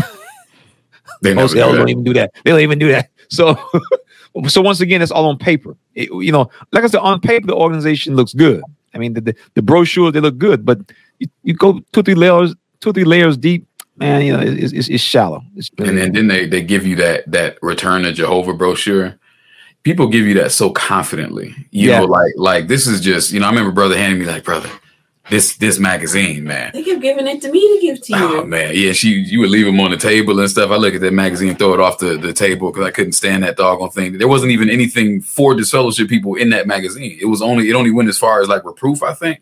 They 1.22 1.34
Most 1.34 1.52
do 1.54 1.60
elders 1.60 1.76
that. 1.76 1.80
don't 1.82 1.88
even 1.88 2.04
do 2.04 2.12
that. 2.14 2.32
They 2.44 2.50
don't 2.50 2.60
even 2.60 2.78
do 2.78 2.88
that. 2.92 3.10
So, 3.28 3.58
so 4.46 4.62
once 4.62 4.80
again, 4.80 5.02
it's 5.02 5.10
all 5.10 5.26
on 5.28 5.36
paper. 5.36 5.76
It- 5.96 6.10
you 6.12 6.30
know, 6.30 6.48
like 6.70 6.84
I 6.84 6.86
said, 6.86 7.00
on 7.00 7.20
paper, 7.20 7.48
the 7.48 7.56
organization 7.56 8.14
looks 8.14 8.32
good. 8.32 8.62
I 8.94 8.98
mean, 8.98 9.14
the 9.14 9.20
the, 9.20 9.34
the 9.54 9.62
brochures 9.62 10.12
they 10.12 10.20
look 10.20 10.38
good, 10.38 10.64
but 10.64 10.78
you, 11.18 11.26
you 11.42 11.52
go 11.54 11.80
two 11.92 12.04
three 12.04 12.14
layers 12.14 12.54
two 12.80 12.92
three 12.92 13.02
layers 13.04 13.36
deep, 13.36 13.66
man. 13.96 14.22
You 14.22 14.36
know, 14.36 14.42
it's 14.44 14.72
it's, 14.72 14.88
it's 14.88 15.02
shallow. 15.02 15.42
It's 15.56 15.70
and 15.78 15.98
then, 15.98 16.12
then 16.12 16.28
they 16.28 16.46
they 16.46 16.62
give 16.62 16.86
you 16.86 16.94
that 16.96 17.28
that 17.32 17.58
return 17.62 18.04
to 18.04 18.12
Jehovah 18.12 18.54
brochure. 18.54 19.18
People 19.86 20.08
give 20.08 20.26
you 20.26 20.34
that 20.34 20.50
so 20.50 20.70
confidently, 20.70 21.54
you 21.70 21.90
Yeah. 21.90 22.00
know, 22.00 22.06
like 22.06 22.32
like 22.36 22.66
this 22.66 22.88
is 22.88 23.00
just 23.00 23.30
you 23.32 23.38
know. 23.38 23.46
I 23.46 23.50
remember 23.50 23.70
brother 23.70 23.96
handing 23.96 24.18
me 24.18 24.24
like, 24.26 24.42
brother, 24.42 24.68
this 25.30 25.56
this 25.58 25.78
magazine, 25.78 26.42
man. 26.42 26.72
They 26.74 26.82
kept 26.82 27.00
giving 27.00 27.28
it 27.28 27.40
to 27.42 27.52
me 27.52 27.60
to 27.60 27.80
give 27.80 28.02
to 28.02 28.12
you. 28.18 28.38
Oh 28.40 28.44
man, 28.44 28.72
yeah, 28.74 28.90
she 28.92 29.10
you 29.10 29.38
would 29.38 29.50
leave 29.50 29.64
them 29.64 29.78
on 29.78 29.92
the 29.92 29.96
table 29.96 30.40
and 30.40 30.50
stuff. 30.50 30.72
I 30.72 30.76
look 30.76 30.94
at 30.94 31.00
that 31.02 31.12
magazine, 31.12 31.54
throw 31.54 31.72
it 31.72 31.78
off 31.78 31.98
the, 31.98 32.16
the 32.16 32.32
table 32.32 32.72
because 32.72 32.84
I 32.84 32.90
couldn't 32.90 33.12
stand 33.12 33.44
that 33.44 33.56
doggone 33.56 33.90
thing. 33.90 34.18
There 34.18 34.26
wasn't 34.26 34.50
even 34.50 34.68
anything 34.70 35.20
for 35.20 35.54
disfellowship 35.54 36.08
people 36.08 36.34
in 36.34 36.50
that 36.50 36.66
magazine. 36.66 37.16
It 37.20 37.26
was 37.26 37.40
only 37.40 37.70
it 37.70 37.74
only 37.76 37.92
went 37.92 38.08
as 38.08 38.18
far 38.18 38.40
as 38.42 38.48
like 38.48 38.64
reproof, 38.64 39.04
I 39.04 39.14
think. 39.14 39.38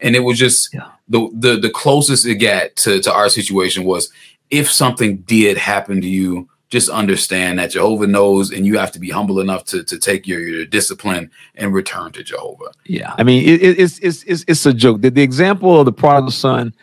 And 0.00 0.16
it 0.16 0.20
was 0.24 0.36
just 0.36 0.74
Yeah. 0.74 0.88
the 1.08 1.28
the 1.32 1.56
the 1.58 1.70
closest 1.70 2.26
it 2.26 2.36
got 2.36 2.74
to, 2.82 3.00
to 3.02 3.12
our 3.12 3.28
situation 3.28 3.84
was 3.84 4.10
if 4.50 4.68
something 4.68 5.18
did 5.18 5.56
happen 5.58 6.00
to 6.00 6.08
you, 6.08 6.48
just 6.68 6.88
understand 6.88 7.58
that 7.58 7.70
Jehovah 7.70 8.06
knows 8.06 8.50
and 8.50 8.66
you 8.66 8.76
have 8.78 8.90
to 8.92 8.98
be 8.98 9.10
humble 9.10 9.40
enough 9.40 9.64
to 9.66 9.84
to 9.84 9.98
take 9.98 10.26
your, 10.26 10.40
your 10.40 10.64
discipline 10.64 11.30
and 11.54 11.72
return 11.72 12.12
to 12.12 12.24
Jehovah. 12.24 12.72
Yeah, 12.84 13.14
I 13.18 13.22
mean, 13.22 13.48
it, 13.48 13.62
it, 13.62 13.78
it's, 13.78 13.98
it's 14.00 14.22
it's 14.24 14.44
it's 14.48 14.66
a 14.66 14.74
joke. 14.74 15.02
The, 15.02 15.10
the 15.10 15.22
example 15.22 15.78
of 15.78 15.86
the 15.86 15.92
prodigal 15.92 16.32
son 16.32 16.74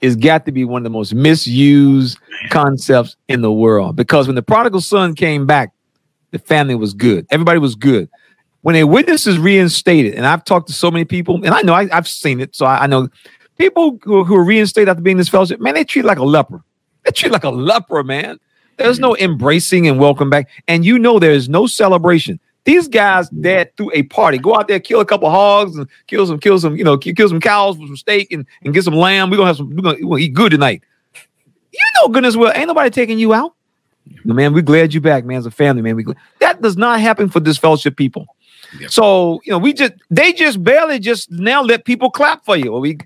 is 0.00 0.16
got 0.16 0.44
to 0.46 0.52
be 0.52 0.64
one 0.64 0.80
of 0.80 0.84
the 0.84 0.90
most 0.90 1.14
misused 1.14 2.18
concepts 2.50 3.16
in 3.28 3.40
the 3.40 3.52
world 3.52 3.96
because 3.96 4.26
when 4.26 4.34
the 4.34 4.42
prodigal 4.42 4.80
son 4.80 5.14
came 5.14 5.46
back, 5.46 5.70
the 6.32 6.38
family 6.38 6.74
was 6.74 6.92
good. 6.92 7.26
Everybody 7.30 7.58
was 7.58 7.74
good. 7.74 8.08
When 8.62 8.76
a 8.76 8.84
witness 8.84 9.26
is 9.26 9.38
reinstated, 9.38 10.14
and 10.14 10.24
I've 10.24 10.44
talked 10.44 10.68
to 10.68 10.72
so 10.72 10.90
many 10.90 11.04
people, 11.04 11.36
and 11.36 11.48
I 11.48 11.62
know 11.62 11.72
I, 11.72 11.88
I've 11.92 12.06
seen 12.06 12.40
it, 12.40 12.54
so 12.54 12.64
I, 12.64 12.84
I 12.84 12.86
know 12.86 13.08
people 13.58 13.98
who, 14.04 14.22
who 14.22 14.36
are 14.36 14.44
reinstated 14.44 14.88
after 14.88 15.02
being 15.02 15.16
in 15.16 15.18
disfellowship, 15.18 15.60
man, 15.60 15.74
they 15.74 15.84
treat 15.84 16.04
like 16.04 16.18
a 16.18 16.24
leper. 16.24 16.62
They 17.04 17.10
treat 17.10 17.32
like 17.32 17.42
a 17.42 17.50
leper, 17.50 18.04
man. 18.04 18.38
There's 18.76 18.98
no 18.98 19.16
embracing 19.16 19.86
and 19.86 19.98
welcome 19.98 20.30
back, 20.30 20.48
and 20.68 20.84
you 20.84 20.98
know 20.98 21.18
there 21.18 21.32
is 21.32 21.48
no 21.48 21.66
celebration. 21.66 22.40
These 22.64 22.88
guys 22.88 23.28
that 23.30 23.76
through 23.76 23.90
a 23.92 24.04
party 24.04 24.38
go 24.38 24.54
out 24.54 24.68
there, 24.68 24.78
kill 24.78 25.00
a 25.00 25.04
couple 25.04 25.28
hogs 25.28 25.76
and 25.76 25.88
kill 26.06 26.26
some, 26.26 26.38
kill 26.38 26.60
some, 26.60 26.76
you 26.76 26.84
know, 26.84 26.96
kill, 26.96 27.14
kill 27.14 27.28
some 27.28 27.40
cows 27.40 27.76
for 27.76 27.86
some 27.86 27.96
steak 27.96 28.30
and, 28.30 28.46
and 28.62 28.72
get 28.72 28.84
some 28.84 28.94
lamb. 28.94 29.30
We're 29.30 29.38
gonna 29.38 29.48
have 29.48 29.56
some, 29.56 29.70
we're 29.74 29.82
gonna, 29.82 29.98
we're 30.00 30.10
gonna 30.10 30.22
eat 30.22 30.34
good 30.34 30.52
tonight. 30.52 30.82
You 31.72 31.80
know, 31.96 32.08
goodness 32.08 32.36
well, 32.36 32.52
ain't 32.54 32.68
nobody 32.68 32.90
taking 32.90 33.18
you 33.18 33.34
out. 33.34 33.54
Man, 34.24 34.52
we're 34.52 34.62
glad 34.62 34.94
you 34.94 35.00
back, 35.00 35.24
man. 35.24 35.38
As 35.38 35.46
a 35.46 35.50
family, 35.50 35.82
man. 35.82 35.96
We 35.96 36.04
glad. 36.04 36.18
that 36.40 36.60
does 36.62 36.76
not 36.76 37.00
happen 37.00 37.28
for 37.28 37.40
disfellowship 37.40 37.96
people. 37.96 38.26
Yeah. 38.78 38.88
So 38.88 39.40
you 39.44 39.52
know, 39.52 39.58
we 39.58 39.72
just 39.72 39.92
they 40.10 40.32
just 40.32 40.62
barely 40.62 40.98
just 40.98 41.30
now 41.30 41.62
let 41.62 41.84
people 41.84 42.10
clap 42.10 42.44
for 42.44 42.56
you. 42.56 42.72
Well, 42.72 42.80
we 42.80 42.98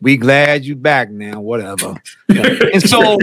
we 0.00 0.16
glad 0.16 0.64
you 0.64 0.76
back 0.76 1.10
now, 1.10 1.40
whatever. 1.40 2.00
And 2.28 2.82
so 2.82 3.18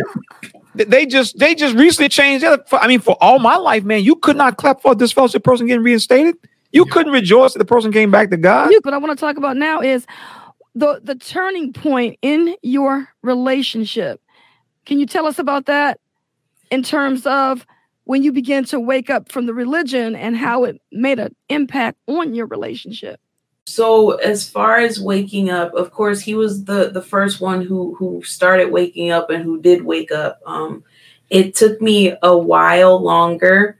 they 0.76 1.06
just 1.06 1.38
they 1.38 1.56
just 1.56 1.76
recently 1.76 2.10
changed 2.10 2.44
that. 2.44 2.66
I 2.72 2.88
mean, 2.88 3.00
for 3.00 3.18
all 3.22 3.40
my 3.40 3.56
life, 3.56 3.84
man, 3.84 4.04
you 4.04 4.16
could 4.16 4.36
not 4.36 4.58
clap 4.58 4.82
for 4.82 4.96
disfellowship 4.96 5.44
person 5.44 5.68
getting 5.68 5.84
reinstated. 5.84 6.36
You 6.72 6.86
couldn't 6.86 7.14
rejoice 7.14 7.54
that 7.54 7.60
the 7.60 7.66
person 7.66 7.92
came 7.92 8.10
back 8.10 8.32
to 8.32 8.38
God. 8.38 8.72
What 8.82 8.94
I 8.94 8.98
want 8.98 9.18
to 9.18 9.22
talk 9.24 9.38
about 9.38 9.58
now 9.58 9.82
is 9.82 10.08
the 10.76 11.00
the 11.04 11.16
turning 11.16 11.74
point 11.74 12.18
in 12.22 12.56
your 12.62 13.08
relationship. 13.22 14.22
Can 14.86 15.00
you 15.00 15.06
tell 15.06 15.28
us 15.28 15.40
about 15.40 15.68
that 15.68 16.00
in 16.72 16.84
terms 16.84 17.26
of 17.26 17.66
when 18.06 18.24
you 18.24 18.32
began 18.32 18.66
to 18.66 18.80
wake 18.80 19.10
up 19.10 19.32
from 19.32 19.46
the 19.46 19.54
religion 19.54 20.16
and 20.16 20.36
how 20.36 20.64
it 20.64 20.82
made 20.92 21.20
an 21.20 21.36
impact 21.50 21.98
on 22.08 22.34
your 22.34 22.48
relationship? 22.48 23.20
So 23.66 24.12
as 24.12 24.48
far 24.48 24.80
as 24.80 25.00
waking 25.00 25.50
up, 25.50 25.74
of 25.74 25.92
course, 25.92 26.20
he 26.20 26.36
was 26.36 26.66
the 26.66 26.90
the 26.90 27.02
first 27.02 27.40
one 27.40 27.62
who 27.62 27.96
who 27.96 28.22
started 28.24 28.72
waking 28.72 29.12
up 29.12 29.30
and 29.30 29.44
who 29.44 29.62
did 29.62 29.84
wake 29.84 30.12
up. 30.12 30.42
Um, 30.46 30.84
it 31.30 31.56
took 31.56 31.82
me 31.82 32.14
a 32.22 32.38
while 32.38 33.02
longer, 33.02 33.80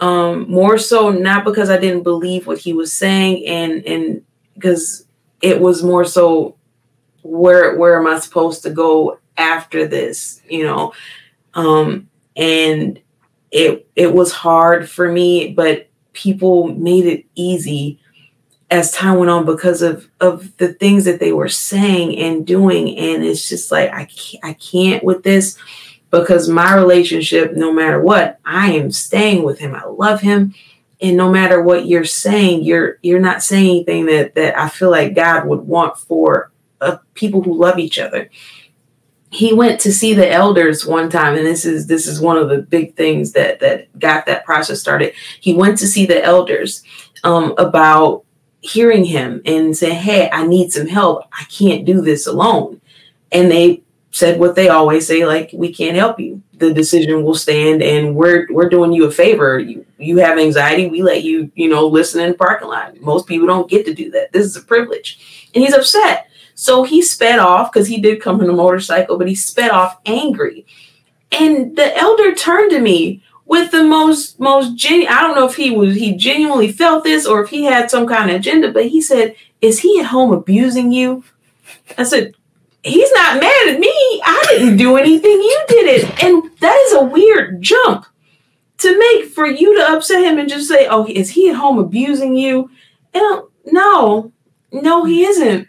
um, 0.00 0.50
more 0.50 0.78
so 0.78 1.10
not 1.10 1.44
because 1.44 1.68
I 1.68 1.76
didn't 1.76 2.04
believe 2.04 2.46
what 2.46 2.58
he 2.58 2.72
was 2.72 2.92
saying, 2.92 3.46
and 3.46 3.84
and 3.84 4.24
because 4.54 5.06
it 5.42 5.60
was 5.60 5.82
more 5.82 6.06
so 6.06 6.56
where 7.22 7.76
where 7.76 8.00
am 8.00 8.06
I 8.06 8.18
supposed 8.20 8.62
to 8.62 8.70
go 8.70 9.18
after 9.36 9.86
this, 9.86 10.40
you 10.48 10.64
know, 10.64 10.94
um, 11.52 12.08
and 12.34 12.98
it 13.50 13.86
it 13.94 14.14
was 14.14 14.32
hard 14.32 14.88
for 14.88 15.12
me, 15.12 15.52
but 15.52 15.90
people 16.14 16.68
made 16.68 17.04
it 17.04 17.26
easy 17.34 18.00
as 18.70 18.90
time 18.90 19.18
went 19.18 19.30
on 19.30 19.46
because 19.46 19.82
of 19.82 20.08
of 20.20 20.56
the 20.58 20.72
things 20.74 21.04
that 21.04 21.20
they 21.20 21.32
were 21.32 21.48
saying 21.48 22.18
and 22.18 22.46
doing. 22.46 22.96
And 22.96 23.24
it's 23.24 23.48
just 23.48 23.72
like 23.72 23.90
I 23.92 24.04
can't, 24.04 24.44
I 24.44 24.52
can't 24.54 25.02
with 25.02 25.22
this 25.22 25.56
because 26.10 26.48
my 26.48 26.74
relationship 26.74 27.54
no 27.54 27.72
matter 27.72 28.00
what 28.00 28.38
I 28.44 28.72
am 28.72 28.90
staying 28.90 29.42
with 29.42 29.58
him. 29.58 29.74
I 29.74 29.84
love 29.84 30.20
him. 30.20 30.54
And 31.00 31.16
no 31.16 31.30
matter 31.30 31.62
what 31.62 31.86
you're 31.86 32.04
saying 32.04 32.64
you're 32.64 32.98
you're 33.02 33.20
not 33.20 33.42
saying 33.42 33.70
anything 33.70 34.06
that 34.06 34.34
that 34.34 34.58
I 34.58 34.68
feel 34.68 34.90
like 34.90 35.14
God 35.14 35.46
would 35.46 35.60
want 35.60 35.96
for 35.96 36.50
uh, 36.80 36.98
people 37.14 37.42
who 37.42 37.54
love 37.54 37.78
each 37.78 37.98
other. 37.98 38.30
He 39.30 39.52
went 39.52 39.80
to 39.82 39.92
see 39.92 40.14
the 40.14 40.30
elders 40.30 40.86
one 40.86 41.10
time 41.10 41.36
and 41.36 41.46
this 41.46 41.64
is 41.64 41.86
this 41.86 42.06
is 42.06 42.20
one 42.20 42.36
of 42.36 42.50
the 42.50 42.58
big 42.58 42.96
things 42.96 43.32
that 43.32 43.60
that 43.60 43.98
got 43.98 44.26
that 44.26 44.44
process 44.44 44.78
started. 44.80 45.14
He 45.40 45.54
went 45.54 45.78
to 45.78 45.86
see 45.86 46.04
the 46.04 46.22
elders 46.22 46.82
um, 47.24 47.54
about 47.56 48.24
hearing 48.60 49.04
him 49.04 49.42
and 49.44 49.76
say, 49.76 49.94
Hey, 49.94 50.30
I 50.30 50.46
need 50.46 50.72
some 50.72 50.86
help. 50.86 51.24
I 51.32 51.44
can't 51.44 51.84
do 51.84 52.00
this 52.00 52.26
alone. 52.26 52.80
And 53.32 53.50
they 53.50 53.82
said 54.10 54.40
what 54.40 54.54
they 54.54 54.68
always 54.68 55.06
say, 55.06 55.26
like, 55.26 55.50
we 55.52 55.72
can't 55.72 55.96
help 55.96 56.18
you. 56.18 56.42
The 56.54 56.72
decision 56.72 57.22
will 57.22 57.34
stand 57.34 57.82
and 57.82 58.16
we're 58.16 58.46
we're 58.50 58.68
doing 58.68 58.92
you 58.92 59.04
a 59.04 59.10
favor. 59.10 59.58
You 59.58 59.86
you 59.98 60.18
have 60.18 60.38
anxiety, 60.38 60.88
we 60.88 61.02
let 61.02 61.22
you, 61.22 61.50
you 61.54 61.68
know, 61.68 61.86
listen 61.86 62.20
in 62.20 62.32
the 62.32 62.36
parking 62.36 62.68
lot. 62.68 63.00
Most 63.00 63.26
people 63.26 63.46
don't 63.46 63.70
get 63.70 63.86
to 63.86 63.94
do 63.94 64.10
that. 64.12 64.32
This 64.32 64.46
is 64.46 64.56
a 64.56 64.62
privilege. 64.62 65.50
And 65.54 65.62
he's 65.62 65.74
upset. 65.74 66.28
So 66.54 66.82
he 66.82 67.02
sped 67.02 67.38
off 67.38 67.72
because 67.72 67.86
he 67.86 68.00
did 68.00 68.20
come 68.20 68.40
in 68.40 68.50
a 68.50 68.52
motorcycle, 68.52 69.18
but 69.18 69.28
he 69.28 69.36
sped 69.36 69.70
off 69.70 69.98
angry. 70.06 70.66
And 71.30 71.76
the 71.76 71.96
elder 71.96 72.34
turned 72.34 72.72
to 72.72 72.80
me 72.80 73.22
with 73.48 73.70
the 73.72 73.82
most 73.82 74.38
most 74.38 74.86
i 74.86 75.20
don't 75.22 75.34
know 75.34 75.46
if 75.46 75.56
he 75.56 75.70
was 75.70 75.96
he 75.96 76.14
genuinely 76.14 76.70
felt 76.70 77.02
this 77.02 77.26
or 77.26 77.42
if 77.42 77.50
he 77.50 77.64
had 77.64 77.90
some 77.90 78.06
kind 78.06 78.30
of 78.30 78.36
agenda 78.36 78.70
but 78.70 78.86
he 78.86 79.00
said 79.00 79.34
is 79.60 79.80
he 79.80 80.00
at 80.00 80.06
home 80.06 80.32
abusing 80.32 80.92
you? 80.92 81.24
I 81.96 82.04
said 82.04 82.34
he's 82.82 83.10
not 83.12 83.40
mad 83.40 83.68
at 83.68 83.80
me. 83.80 83.88
I 84.24 84.44
didn't 84.50 84.76
do 84.76 84.96
anything. 84.96 85.30
You 85.30 85.64
did 85.68 85.86
it. 85.86 86.24
And 86.24 86.50
that 86.60 86.76
is 86.86 86.92
a 86.94 87.04
weird 87.04 87.60
jump 87.60 88.06
to 88.78 88.98
make 88.98 89.30
for 89.30 89.46
you 89.46 89.76
to 89.76 89.92
upset 89.92 90.22
him 90.22 90.38
and 90.38 90.48
just 90.48 90.68
say 90.68 90.86
oh 90.86 91.06
is 91.08 91.30
he 91.30 91.50
at 91.50 91.56
home 91.56 91.78
abusing 91.78 92.36
you? 92.36 92.70
And 93.12 93.42
no 93.66 94.32
no 94.72 95.04
he 95.04 95.24
isn't 95.24 95.66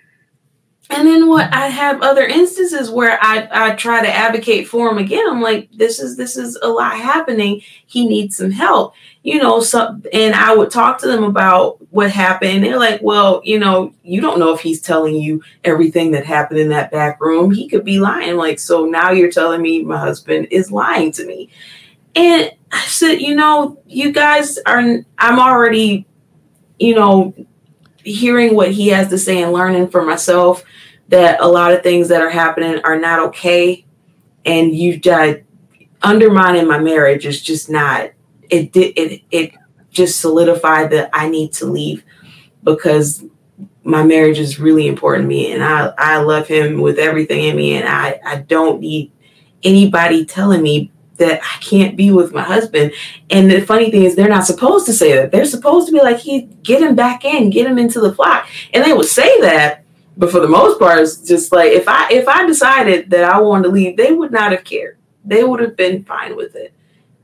and 0.91 1.07
then 1.07 1.27
what 1.27 1.53
I 1.53 1.67
have 1.67 2.01
other 2.01 2.25
instances 2.25 2.89
where 2.89 3.19
I, 3.21 3.47
I 3.51 3.75
try 3.75 4.01
to 4.01 4.11
advocate 4.11 4.67
for 4.67 4.89
him 4.89 4.97
again. 4.97 5.23
I'm 5.29 5.41
like, 5.41 5.69
this 5.71 5.99
is 5.99 6.17
this 6.17 6.35
is 6.35 6.57
a 6.63 6.67
lot 6.67 6.97
happening. 6.97 7.61
He 7.85 8.07
needs 8.07 8.37
some 8.37 8.49
help. 8.49 8.95
You 9.21 9.37
know, 9.37 9.59
some 9.59 10.03
and 10.11 10.33
I 10.33 10.55
would 10.55 10.71
talk 10.71 10.97
to 10.99 11.07
them 11.07 11.23
about 11.23 11.77
what 11.91 12.09
happened. 12.09 12.63
They're 12.63 12.79
like, 12.79 13.01
well, 13.03 13.39
you 13.43 13.59
know, 13.59 13.93
you 14.01 14.19
don't 14.19 14.39
know 14.39 14.51
if 14.51 14.61
he's 14.61 14.81
telling 14.81 15.13
you 15.13 15.43
everything 15.63 16.11
that 16.11 16.25
happened 16.25 16.59
in 16.59 16.69
that 16.69 16.89
back 16.89 17.21
room. 17.21 17.51
He 17.51 17.69
could 17.69 17.85
be 17.85 17.99
lying. 17.99 18.37
Like, 18.37 18.57
so 18.57 18.85
now 18.85 19.11
you're 19.11 19.31
telling 19.31 19.61
me 19.61 19.83
my 19.83 19.97
husband 19.97 20.47
is 20.49 20.71
lying 20.71 21.11
to 21.13 21.25
me. 21.25 21.51
And 22.15 22.51
I 22.71 22.81
said, 22.85 23.21
you 23.21 23.35
know, 23.35 23.79
you 23.85 24.11
guys 24.11 24.57
are 24.65 24.79
I'm 25.19 25.39
already, 25.39 26.07
you 26.79 26.95
know, 26.95 27.35
hearing 28.03 28.55
what 28.55 28.71
he 28.71 28.87
has 28.87 29.09
to 29.09 29.19
say 29.19 29.43
and 29.43 29.53
learning 29.53 29.89
for 29.89 30.03
myself 30.03 30.63
that 31.09 31.41
a 31.41 31.47
lot 31.47 31.73
of 31.73 31.83
things 31.83 32.07
that 32.07 32.21
are 32.21 32.29
happening 32.29 32.79
are 32.83 32.99
not 32.99 33.19
okay 33.19 33.85
and 34.45 34.75
you've 34.75 35.01
undermining 36.01 36.67
my 36.67 36.79
marriage 36.79 37.25
is 37.25 37.41
just 37.41 37.69
not 37.69 38.11
it 38.49 38.71
did 38.71 38.93
it 38.97 39.21
it 39.31 39.53
just 39.91 40.21
solidified 40.21 40.91
that 40.91 41.09
I 41.13 41.29
need 41.29 41.51
to 41.53 41.65
leave 41.65 42.03
because 42.63 43.23
my 43.83 44.03
marriage 44.03 44.39
is 44.39 44.59
really 44.59 44.87
important 44.87 45.25
to 45.25 45.27
me 45.27 45.51
and 45.51 45.63
I 45.63 45.93
I 45.97 46.17
love 46.17 46.47
him 46.47 46.79
with 46.81 46.99
everything 46.99 47.43
in 47.43 47.55
me 47.55 47.75
and 47.75 47.87
I 47.87 48.19
I 48.25 48.37
don't 48.37 48.79
need 48.79 49.11
anybody 49.63 50.25
telling 50.25 50.61
me 50.61 50.91
that 51.19 51.41
I 51.43 51.57
can't 51.59 51.95
be 51.95 52.11
with 52.11 52.33
my 52.33 52.41
husband. 52.41 52.93
And 53.29 53.51
the 53.51 53.61
funny 53.61 53.91
thing 53.91 54.03
is, 54.03 54.15
they're 54.15 54.29
not 54.29 54.45
supposed 54.45 54.85
to 54.85 54.93
say 54.93 55.15
that. 55.15 55.31
They're 55.31 55.45
supposed 55.45 55.87
to 55.87 55.93
be 55.93 55.99
like, 55.99 56.17
he 56.17 56.43
get 56.63 56.81
him 56.81 56.95
back 56.95 57.23
in, 57.23 57.49
get 57.49 57.67
him 57.67 57.77
into 57.77 57.99
the 57.99 58.13
flock. 58.13 58.47
And 58.73 58.83
they 58.83 58.93
would 58.93 59.05
say 59.05 59.41
that, 59.41 59.83
but 60.19 60.29
for 60.31 60.41
the 60.41 60.47
most 60.49 60.77
part, 60.79 60.99
it's 60.99 61.17
just 61.25 61.51
like 61.53 61.71
if 61.71 61.87
I 61.87 62.11
if 62.11 62.27
I 62.27 62.45
decided 62.45 63.09
that 63.09 63.23
I 63.23 63.39
wanted 63.39 63.63
to 63.63 63.69
leave, 63.69 63.95
they 63.97 64.11
would 64.11 64.31
not 64.31 64.51
have 64.51 64.65
cared. 64.65 64.97
They 65.23 65.43
would 65.43 65.61
have 65.61 65.75
been 65.77 66.03
fine 66.03 66.35
with 66.35 66.55
it. 66.55 66.73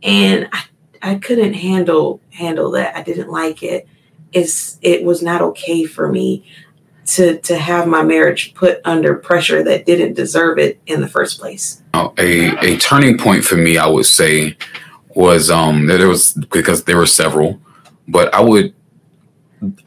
and 0.01 0.47
I, 0.51 0.63
I 1.01 1.15
couldn't 1.15 1.53
handle 1.53 2.21
handle 2.31 2.71
that. 2.71 2.95
I 2.95 3.03
didn't 3.03 3.29
like 3.29 3.61
it. 3.63 3.87
It's 4.31 4.79
it 4.81 5.03
was 5.03 5.21
not 5.21 5.41
okay 5.41 5.83
for 5.85 6.09
me 6.11 6.45
to 7.07 7.37
to 7.39 7.57
have 7.57 7.87
my 7.87 8.01
marriage 8.01 8.53
put 8.53 8.79
under 8.85 9.15
pressure 9.15 9.61
that 9.63 9.85
didn't 9.85 10.13
deserve 10.13 10.57
it 10.57 10.79
in 10.87 11.01
the 11.01 11.07
first 11.07 11.39
place. 11.39 11.83
A 11.93 12.11
a 12.65 12.77
turning 12.77 13.17
point 13.17 13.43
for 13.43 13.55
me, 13.57 13.77
I 13.77 13.87
would 13.87 14.05
say, 14.05 14.57
was 15.15 15.51
um 15.51 15.85
there 15.87 16.07
was 16.07 16.33
because 16.49 16.85
there 16.85 16.97
were 16.97 17.05
several, 17.05 17.59
but 18.07 18.33
I 18.33 18.41
would 18.41 18.73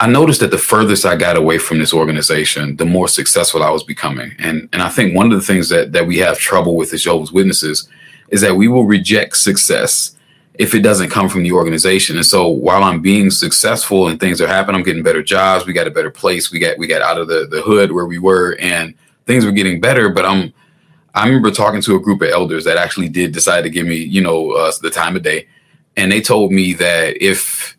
I 0.01 0.07
noticed 0.07 0.41
that 0.41 0.51
the 0.51 0.59
furthest 0.59 1.05
I 1.05 1.17
got 1.17 1.37
away 1.37 1.59
from 1.59 1.79
this 1.79 1.93
organization, 1.93 2.77
the 2.77 2.85
more 2.85 3.09
successful 3.09 3.63
I 3.63 3.71
was 3.71 3.85
becoming. 3.85 4.35
And 4.39 4.69
and 4.73 4.83
I 4.83 4.89
think 4.89 5.15
one 5.15 5.33
of 5.33 5.39
the 5.39 5.45
things 5.45 5.69
that 5.69 5.93
that 5.93 6.07
we 6.07 6.19
have 6.19 6.39
trouble 6.39 6.77
with 6.77 6.93
as 6.93 7.03
Jehovah's 7.03 7.33
Witnesses 7.33 7.89
is 8.29 8.41
that 8.41 8.57
we 8.57 8.69
will 8.69 8.85
reject 8.85 9.37
success 9.37 10.15
if 10.55 10.75
it 10.75 10.81
doesn't 10.81 11.11
come 11.11 11.29
from 11.29 11.45
the 11.45 11.53
organization. 11.53 12.17
And 12.17 12.27
so 12.27 12.49
while 12.49 12.83
I'm 12.83 13.01
being 13.01 13.31
successful 13.31 14.09
and 14.09 14.19
things 14.19 14.41
are 14.41 14.49
happening, 14.49 14.77
I'm 14.77 14.85
getting 14.85 15.05
better 15.05 15.23
jobs, 15.23 15.65
we 15.65 15.73
got 15.73 15.87
a 15.87 15.91
better 15.91 16.11
place, 16.11 16.51
we 16.51 16.59
got 16.59 16.79
we 16.79 16.87
got 16.87 17.03
out 17.03 17.19
of 17.19 17.29
the, 17.29 17.47
the 17.51 17.63
hood 17.63 17.93
where 17.93 18.07
we 18.07 18.19
were 18.19 18.57
and 18.61 18.95
things 19.27 19.45
were 19.45 19.53
getting 19.53 19.81
better, 19.81 20.09
but 20.09 20.25
I'm 20.25 20.53
I 21.15 21.27
remember 21.27 21.51
talking 21.51 21.81
to 21.83 21.97
a 21.97 22.01
group 22.01 22.23
of 22.23 22.29
elders 22.29 22.65
that 22.65 22.77
actually 22.77 23.09
did 23.09 23.33
decide 23.33 23.63
to 23.63 23.71
give 23.71 23.87
me, 23.87 23.97
you 23.97 24.21
know, 24.21 24.53
uh, 24.53 24.73
the 24.83 24.91
time 24.91 25.17
of 25.17 25.23
day. 25.23 25.49
And 25.97 26.13
they 26.13 26.21
told 26.21 26.53
me 26.53 26.75
that 26.75 27.21
if 27.23 27.78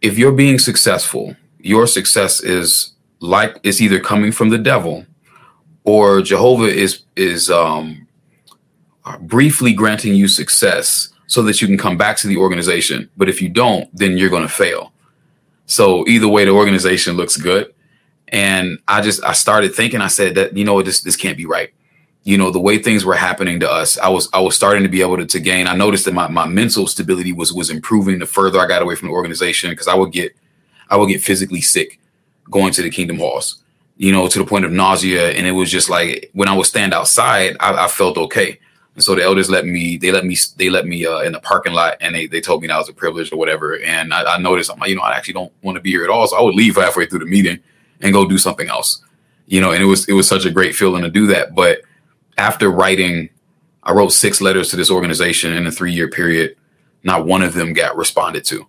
if 0.00 0.18
you're 0.18 0.32
being 0.32 0.58
successful, 0.58 1.36
your 1.58 1.86
success 1.86 2.40
is 2.40 2.92
like 3.20 3.58
it's 3.62 3.80
either 3.80 4.00
coming 4.00 4.32
from 4.32 4.50
the 4.50 4.58
devil 4.58 5.04
or 5.84 6.22
Jehovah 6.22 6.68
is 6.68 7.02
is 7.16 7.50
um 7.50 8.06
briefly 9.20 9.72
granting 9.72 10.14
you 10.14 10.28
success 10.28 11.08
so 11.26 11.42
that 11.42 11.60
you 11.60 11.66
can 11.66 11.78
come 11.78 11.96
back 11.96 12.16
to 12.18 12.26
the 12.26 12.36
organization. 12.36 13.08
But 13.16 13.28
if 13.28 13.40
you 13.42 13.48
don't, 13.48 13.88
then 13.96 14.16
you're 14.16 14.30
going 14.30 14.42
to 14.42 14.48
fail. 14.48 14.92
So 15.66 16.06
either 16.06 16.28
way, 16.28 16.44
the 16.44 16.52
organization 16.52 17.16
looks 17.16 17.36
good. 17.36 17.74
And 18.28 18.78
I 18.86 19.00
just 19.00 19.24
I 19.24 19.32
started 19.32 19.74
thinking. 19.74 20.00
I 20.00 20.08
said 20.08 20.34
that 20.34 20.56
you 20.56 20.64
know 20.64 20.82
this 20.82 21.00
this 21.00 21.16
can't 21.16 21.36
be 21.36 21.46
right. 21.46 21.72
You 22.28 22.36
know 22.36 22.50
the 22.50 22.60
way 22.60 22.76
things 22.76 23.06
were 23.06 23.14
happening 23.14 23.58
to 23.60 23.70
us. 23.70 23.96
I 23.96 24.10
was 24.10 24.28
I 24.34 24.40
was 24.40 24.54
starting 24.54 24.82
to 24.82 24.90
be 24.90 25.00
able 25.00 25.16
to, 25.16 25.24
to 25.24 25.40
gain. 25.40 25.66
I 25.66 25.74
noticed 25.74 26.04
that 26.04 26.12
my, 26.12 26.28
my 26.28 26.46
mental 26.46 26.86
stability 26.86 27.32
was 27.32 27.54
was 27.54 27.70
improving 27.70 28.18
the 28.18 28.26
further 28.26 28.60
I 28.60 28.66
got 28.66 28.82
away 28.82 28.96
from 28.96 29.08
the 29.08 29.14
organization 29.14 29.70
because 29.70 29.88
I 29.88 29.94
would 29.94 30.12
get 30.12 30.36
I 30.90 30.98
would 30.98 31.08
get 31.08 31.22
physically 31.22 31.62
sick 31.62 31.98
going 32.50 32.74
to 32.74 32.82
the 32.82 32.90
Kingdom 32.90 33.16
Halls. 33.16 33.62
You 33.96 34.12
know 34.12 34.28
to 34.28 34.38
the 34.38 34.44
point 34.44 34.66
of 34.66 34.72
nausea, 34.72 35.30
and 35.30 35.46
it 35.46 35.52
was 35.52 35.70
just 35.70 35.88
like 35.88 36.28
when 36.34 36.48
I 36.48 36.54
would 36.54 36.66
stand 36.66 36.92
outside, 36.92 37.56
I, 37.60 37.86
I 37.86 37.88
felt 37.88 38.18
okay. 38.18 38.58
And 38.94 39.02
so 39.02 39.14
the 39.14 39.22
elders 39.22 39.48
let 39.48 39.64
me, 39.64 39.96
they 39.96 40.12
let 40.12 40.26
me, 40.26 40.36
they 40.58 40.68
let 40.68 40.84
me 40.86 41.06
uh, 41.06 41.20
in 41.20 41.32
the 41.32 41.40
parking 41.40 41.72
lot, 41.72 41.96
and 42.02 42.14
they 42.14 42.26
they 42.26 42.42
told 42.42 42.60
me 42.60 42.68
that 42.68 42.74
I 42.74 42.78
was 42.78 42.90
a 42.90 42.92
privilege 42.92 43.32
or 43.32 43.38
whatever. 43.38 43.78
And 43.78 44.12
I, 44.12 44.34
I 44.34 44.38
noticed, 44.38 44.70
I'm 44.70 44.78
like, 44.78 44.90
you 44.90 44.96
know, 44.96 45.02
I 45.02 45.16
actually 45.16 45.32
don't 45.32 45.52
want 45.62 45.76
to 45.76 45.80
be 45.80 45.92
here 45.92 46.04
at 46.04 46.10
all. 46.10 46.26
So 46.26 46.36
I 46.36 46.42
would 46.42 46.54
leave 46.54 46.76
halfway 46.76 47.06
through 47.06 47.20
the 47.20 47.24
meeting 47.24 47.60
and 48.02 48.12
go 48.12 48.28
do 48.28 48.36
something 48.36 48.68
else. 48.68 49.02
You 49.46 49.62
know, 49.62 49.70
and 49.70 49.82
it 49.82 49.86
was 49.86 50.06
it 50.10 50.12
was 50.12 50.28
such 50.28 50.44
a 50.44 50.50
great 50.50 50.74
feeling 50.74 51.04
to 51.04 51.10
do 51.10 51.26
that. 51.28 51.54
But 51.54 51.87
after 52.38 52.70
writing, 52.70 53.28
I 53.82 53.92
wrote 53.92 54.12
six 54.12 54.40
letters 54.40 54.70
to 54.70 54.76
this 54.76 54.90
organization 54.90 55.52
in 55.52 55.66
a 55.66 55.72
three 55.72 55.92
year 55.92 56.08
period. 56.08 56.56
Not 57.02 57.26
one 57.26 57.42
of 57.42 57.54
them 57.54 57.72
got 57.72 57.96
responded 57.96 58.44
to. 58.46 58.66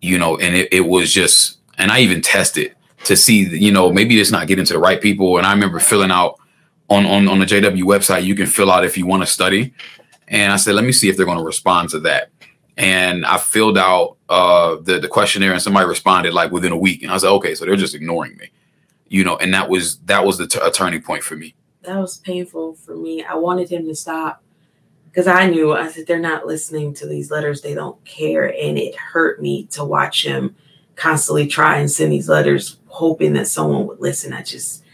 You 0.00 0.18
know, 0.18 0.36
and 0.36 0.54
it, 0.54 0.68
it 0.72 0.80
was 0.82 1.12
just, 1.12 1.58
and 1.78 1.90
I 1.90 2.00
even 2.00 2.20
tested 2.20 2.74
to 3.04 3.16
see, 3.16 3.48
you 3.56 3.72
know, 3.72 3.92
maybe 3.92 4.20
it's 4.20 4.30
not 4.30 4.46
getting 4.46 4.64
to 4.66 4.72
the 4.74 4.78
right 4.78 5.00
people. 5.00 5.38
And 5.38 5.46
I 5.46 5.52
remember 5.52 5.80
filling 5.80 6.10
out 6.10 6.38
on, 6.88 7.06
on, 7.06 7.28
on 7.28 7.38
the 7.38 7.46
JW 7.46 7.82
website, 7.82 8.24
you 8.24 8.34
can 8.34 8.46
fill 8.46 8.70
out 8.70 8.84
if 8.84 8.96
you 8.96 9.06
want 9.06 9.22
to 9.22 9.26
study. 9.26 9.72
And 10.28 10.52
I 10.52 10.56
said, 10.56 10.74
let 10.74 10.84
me 10.84 10.92
see 10.92 11.08
if 11.08 11.16
they're 11.16 11.26
going 11.26 11.38
to 11.38 11.44
respond 11.44 11.90
to 11.90 12.00
that. 12.00 12.30
And 12.76 13.26
I 13.26 13.38
filled 13.38 13.76
out 13.76 14.18
uh, 14.28 14.76
the, 14.82 15.00
the 15.00 15.08
questionnaire 15.08 15.52
and 15.52 15.60
somebody 15.60 15.86
responded 15.86 16.32
like 16.32 16.52
within 16.52 16.70
a 16.70 16.76
week. 16.76 17.02
And 17.02 17.10
I 17.10 17.14
was 17.14 17.24
like, 17.24 17.32
okay, 17.32 17.54
so 17.54 17.64
they're 17.64 17.76
just 17.76 17.94
ignoring 17.94 18.36
me, 18.36 18.50
you 19.08 19.24
know, 19.24 19.36
and 19.36 19.52
that 19.52 19.68
was, 19.68 19.98
that 20.00 20.24
was 20.24 20.38
the 20.38 20.46
t- 20.46 20.60
a 20.62 20.70
turning 20.70 21.02
point 21.02 21.24
for 21.24 21.34
me. 21.34 21.54
That 21.88 22.00
was 22.00 22.18
painful 22.18 22.74
for 22.74 22.94
me. 22.94 23.24
I 23.24 23.34
wanted 23.36 23.70
him 23.70 23.86
to 23.86 23.94
stop 23.94 24.42
because 25.06 25.26
I 25.26 25.48
knew, 25.48 25.72
I 25.72 25.88
said, 25.88 26.06
they're 26.06 26.18
not 26.18 26.46
listening 26.46 26.92
to 26.94 27.06
these 27.06 27.30
letters. 27.30 27.62
They 27.62 27.72
don't 27.72 28.02
care. 28.04 28.48
And 28.48 28.76
it 28.76 28.94
hurt 28.94 29.40
me 29.40 29.64
to 29.70 29.84
watch 29.84 30.26
him 30.26 30.54
constantly 30.96 31.46
try 31.46 31.78
and 31.78 31.90
send 31.90 32.12
these 32.12 32.28
letters, 32.28 32.78
hoping 32.88 33.32
that 33.32 33.48
someone 33.48 33.86
would 33.86 34.00
listen. 34.00 34.34
I 34.34 34.42
just, 34.42 34.84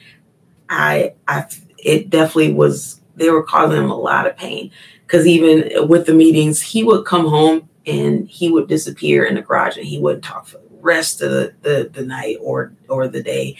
I, 0.69 1.15
I 1.27 1.47
it 1.79 2.11
definitely 2.11 2.53
was 2.53 3.01
they 3.17 3.29
were 3.29 3.43
causing 3.43 3.83
him 3.83 3.91
a 3.91 3.99
lot 3.99 4.29
of 4.29 4.37
pain 4.37 4.71
because 5.05 5.27
even 5.27 5.89
with 5.89 6.07
the 6.07 6.15
meetings 6.15 6.63
he 6.63 6.85
would 6.85 7.05
come 7.05 7.27
home 7.27 7.69
and 7.87 8.29
he 8.29 8.53
would 8.53 8.69
disappear 8.69 9.25
in 9.25 9.35
the 9.35 9.43
garage 9.43 9.77
and 9.77 9.87
he 9.87 9.99
wouldn't 9.99 10.23
talk 10.23 10.47
for 10.47 10.59
the 10.59 10.77
rest 10.81 11.23
of 11.23 11.33
the, 11.33 11.55
the, 11.63 11.91
the 11.93 12.07
night 12.07 12.37
or 12.41 12.73
or 12.89 13.09
the 13.09 13.23
day 13.23 13.57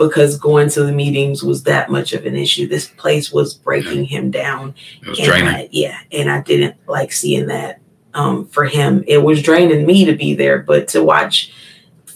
because 0.00 0.36
going 0.36 0.68
to 0.68 0.82
the 0.82 0.92
meetings 0.92 1.44
was 1.44 1.62
that 1.62 1.90
much 1.90 2.12
of 2.12 2.26
an 2.26 2.34
issue 2.34 2.66
this 2.66 2.88
place 2.88 3.30
was 3.32 3.54
breaking 3.54 4.04
him 4.04 4.30
down 4.30 4.74
it 5.02 5.08
was 5.08 5.18
draining. 5.18 5.48
I, 5.48 5.68
yeah 5.70 5.98
and 6.10 6.28
i 6.28 6.40
didn't 6.40 6.76
like 6.88 7.12
seeing 7.12 7.46
that 7.46 7.80
um, 8.12 8.46
for 8.48 8.64
him 8.64 9.04
it 9.06 9.18
was 9.18 9.40
draining 9.40 9.86
me 9.86 10.04
to 10.06 10.16
be 10.16 10.34
there 10.34 10.58
but 10.58 10.88
to 10.88 11.04
watch 11.04 11.52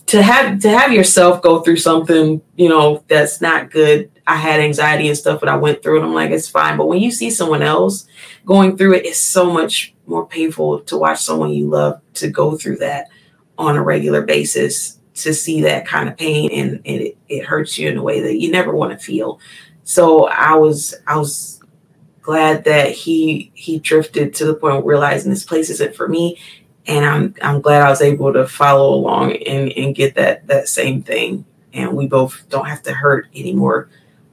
to 0.06 0.22
have 0.22 0.58
to 0.60 0.68
have 0.68 0.92
yourself 0.92 1.40
go 1.40 1.60
through 1.60 1.76
something 1.76 2.42
you 2.56 2.68
know 2.68 3.04
that's 3.06 3.40
not 3.40 3.70
good 3.70 4.10
I 4.26 4.36
had 4.36 4.60
anxiety 4.60 5.08
and 5.08 5.16
stuff, 5.16 5.40
but 5.40 5.48
I 5.48 5.56
went 5.56 5.82
through 5.82 6.00
it. 6.00 6.04
I'm 6.04 6.14
like, 6.14 6.30
it's 6.30 6.48
fine. 6.48 6.76
But 6.76 6.88
when 6.88 7.02
you 7.02 7.10
see 7.10 7.30
someone 7.30 7.62
else 7.62 8.06
going 8.46 8.76
through 8.76 8.94
it, 8.94 9.04
it's 9.04 9.20
so 9.20 9.50
much 9.50 9.94
more 10.06 10.26
painful 10.26 10.80
to 10.80 10.96
watch 10.96 11.22
someone 11.22 11.50
you 11.50 11.68
love 11.68 12.00
to 12.14 12.28
go 12.28 12.56
through 12.56 12.78
that 12.78 13.08
on 13.58 13.76
a 13.76 13.82
regular 13.82 14.22
basis, 14.22 14.98
to 15.14 15.32
see 15.32 15.62
that 15.62 15.86
kind 15.86 16.08
of 16.08 16.16
pain 16.16 16.50
and, 16.52 16.72
and 16.84 17.02
it, 17.02 17.16
it 17.28 17.44
hurts 17.44 17.78
you 17.78 17.88
in 17.88 17.96
a 17.96 18.02
way 18.02 18.20
that 18.20 18.40
you 18.40 18.50
never 18.50 18.74
want 18.74 18.98
to 18.98 19.04
feel. 19.04 19.38
So 19.84 20.26
I 20.28 20.54
was 20.54 20.94
I 21.06 21.16
was 21.16 21.60
glad 22.22 22.64
that 22.64 22.90
he 22.90 23.52
he 23.54 23.78
drifted 23.78 24.34
to 24.34 24.46
the 24.46 24.54
point 24.54 24.76
of 24.76 24.84
realizing 24.84 25.30
this 25.30 25.44
place 25.44 25.70
isn't 25.70 25.94
for 25.94 26.08
me. 26.08 26.38
And 26.86 27.04
I'm 27.04 27.34
I'm 27.42 27.60
glad 27.60 27.82
I 27.82 27.90
was 27.90 28.02
able 28.02 28.32
to 28.32 28.46
follow 28.46 28.94
along 28.94 29.36
and, 29.36 29.70
and 29.72 29.94
get 29.94 30.14
that 30.16 30.46
that 30.48 30.68
same 30.68 31.02
thing. 31.02 31.44
And 31.72 31.96
we 31.96 32.06
both 32.06 32.44
don't 32.48 32.66
have 32.66 32.82
to 32.84 32.92
hurt 32.92 33.28
anymore 33.34 33.88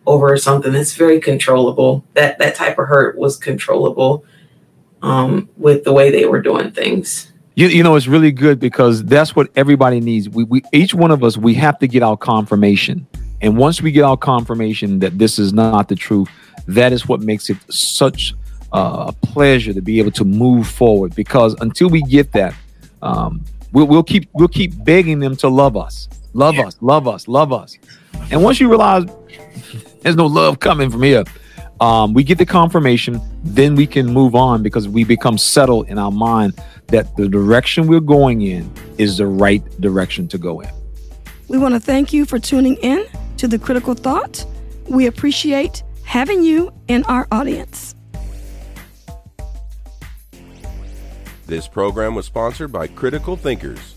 over 0.06 0.36
something 0.38 0.74
that's 0.74 0.96
very 0.96 1.20
controllable. 1.20 2.04
That 2.14 2.40
that 2.40 2.56
type 2.56 2.80
of 2.80 2.88
hurt 2.88 3.18
was 3.18 3.38
controllable 3.38 4.26
um, 5.02 5.50
with 5.58 5.84
the 5.84 5.94
way 5.94 6.10
they 6.10 6.26
were 6.26 6.42
doing 6.42 6.72
things. 6.72 7.31
You, 7.56 7.68
you 7.68 7.84
know, 7.84 7.96
it's 7.96 8.08
really 8.08 8.32
good 8.32 8.60
because 8.60 9.04
that's 9.04 9.36
what 9.36 9.50
everybody 9.56 10.00
needs. 10.00 10.30
We, 10.30 10.46
we 10.46 10.64
each 10.72 10.94
one 10.94 11.12
of 11.12 11.24
us 11.24 11.38
we 11.38 11.54
have 11.56 11.78
to 11.80 11.88
get 11.88 12.02
our 12.02 12.16
confirmation, 12.16 13.06
and 13.42 13.58
once 13.58 13.82
we 13.82 13.92
get 13.92 14.04
our 14.04 14.18
confirmation 14.18 15.00
that 15.00 15.18
this 15.18 15.38
is 15.38 15.52
not 15.52 15.90
the 15.90 15.96
truth, 15.96 16.30
that 16.68 16.94
is 16.94 17.08
what 17.08 17.22
makes 17.22 17.50
it 17.50 17.58
such 17.70 18.34
a 18.72 19.14
pleasure 19.22 19.74
to 19.74 19.82
be 19.82 20.00
able 20.00 20.12
to 20.12 20.24
move 20.24 20.68
forward. 20.68 21.14
Because 21.14 21.54
until 21.60 21.90
we 21.90 22.02
get 22.04 22.32
that, 22.32 22.56
um, 23.02 23.44
we'll, 23.74 23.88
we'll 23.88 24.04
keep 24.04 24.30
we'll 24.34 24.48
keep 24.48 24.72
begging 24.86 25.20
them 25.20 25.36
to 25.38 25.50
love 25.50 25.76
us, 25.76 26.08
love 26.34 26.58
us, 26.58 26.78
love 26.80 27.08
us, 27.08 27.28
love 27.28 27.52
us. 27.52 27.78
And 28.32 28.44
once 28.44 28.62
you 28.62 28.70
realize 28.70 29.04
there's 30.02 30.16
no 30.16 30.26
love 30.26 30.60
coming 30.60 30.90
from 30.90 31.04
here. 31.04 31.24
Um, 31.82 32.14
we 32.14 32.24
get 32.24 32.38
the 32.38 32.46
confirmation, 32.46 33.20
then 33.44 33.74
we 33.74 33.88
can 33.88 34.06
move 34.06 34.36
on 34.36 34.62
because 34.62 34.88
we 34.88 35.04
become 35.04 35.40
settled 35.40 35.90
in 35.90 35.98
our 35.98 36.12
mind 36.12 36.54
that 36.88 37.18
the 37.18 37.28
direction 37.28 37.88
we're 37.88 38.00
going 38.00 38.44
in 38.44 38.72
is 39.00 39.18
the 39.18 39.26
right 39.26 39.64
direction 39.82 40.28
to 40.28 40.38
go 40.38 40.60
in. 40.60 40.70
We 41.48 41.58
want 41.58 41.74
to 41.74 41.80
thank 41.80 42.14
you 42.14 42.26
for 42.26 42.38
tuning 42.38 42.76
in 42.78 43.06
to 43.38 43.48
the 43.48 43.58
Critical 43.58 43.96
Thought. 43.96 44.46
We 44.90 45.08
appreciate 45.08 45.82
having 46.04 46.44
you 46.44 46.72
in 46.88 47.04
our 47.06 47.28
audience. 47.32 47.96
This 51.48 51.68
program 51.68 52.14
was 52.14 52.28
sponsored 52.28 52.72
by 52.72 52.88
Critical 52.88 53.36
Thinkers 53.36 53.96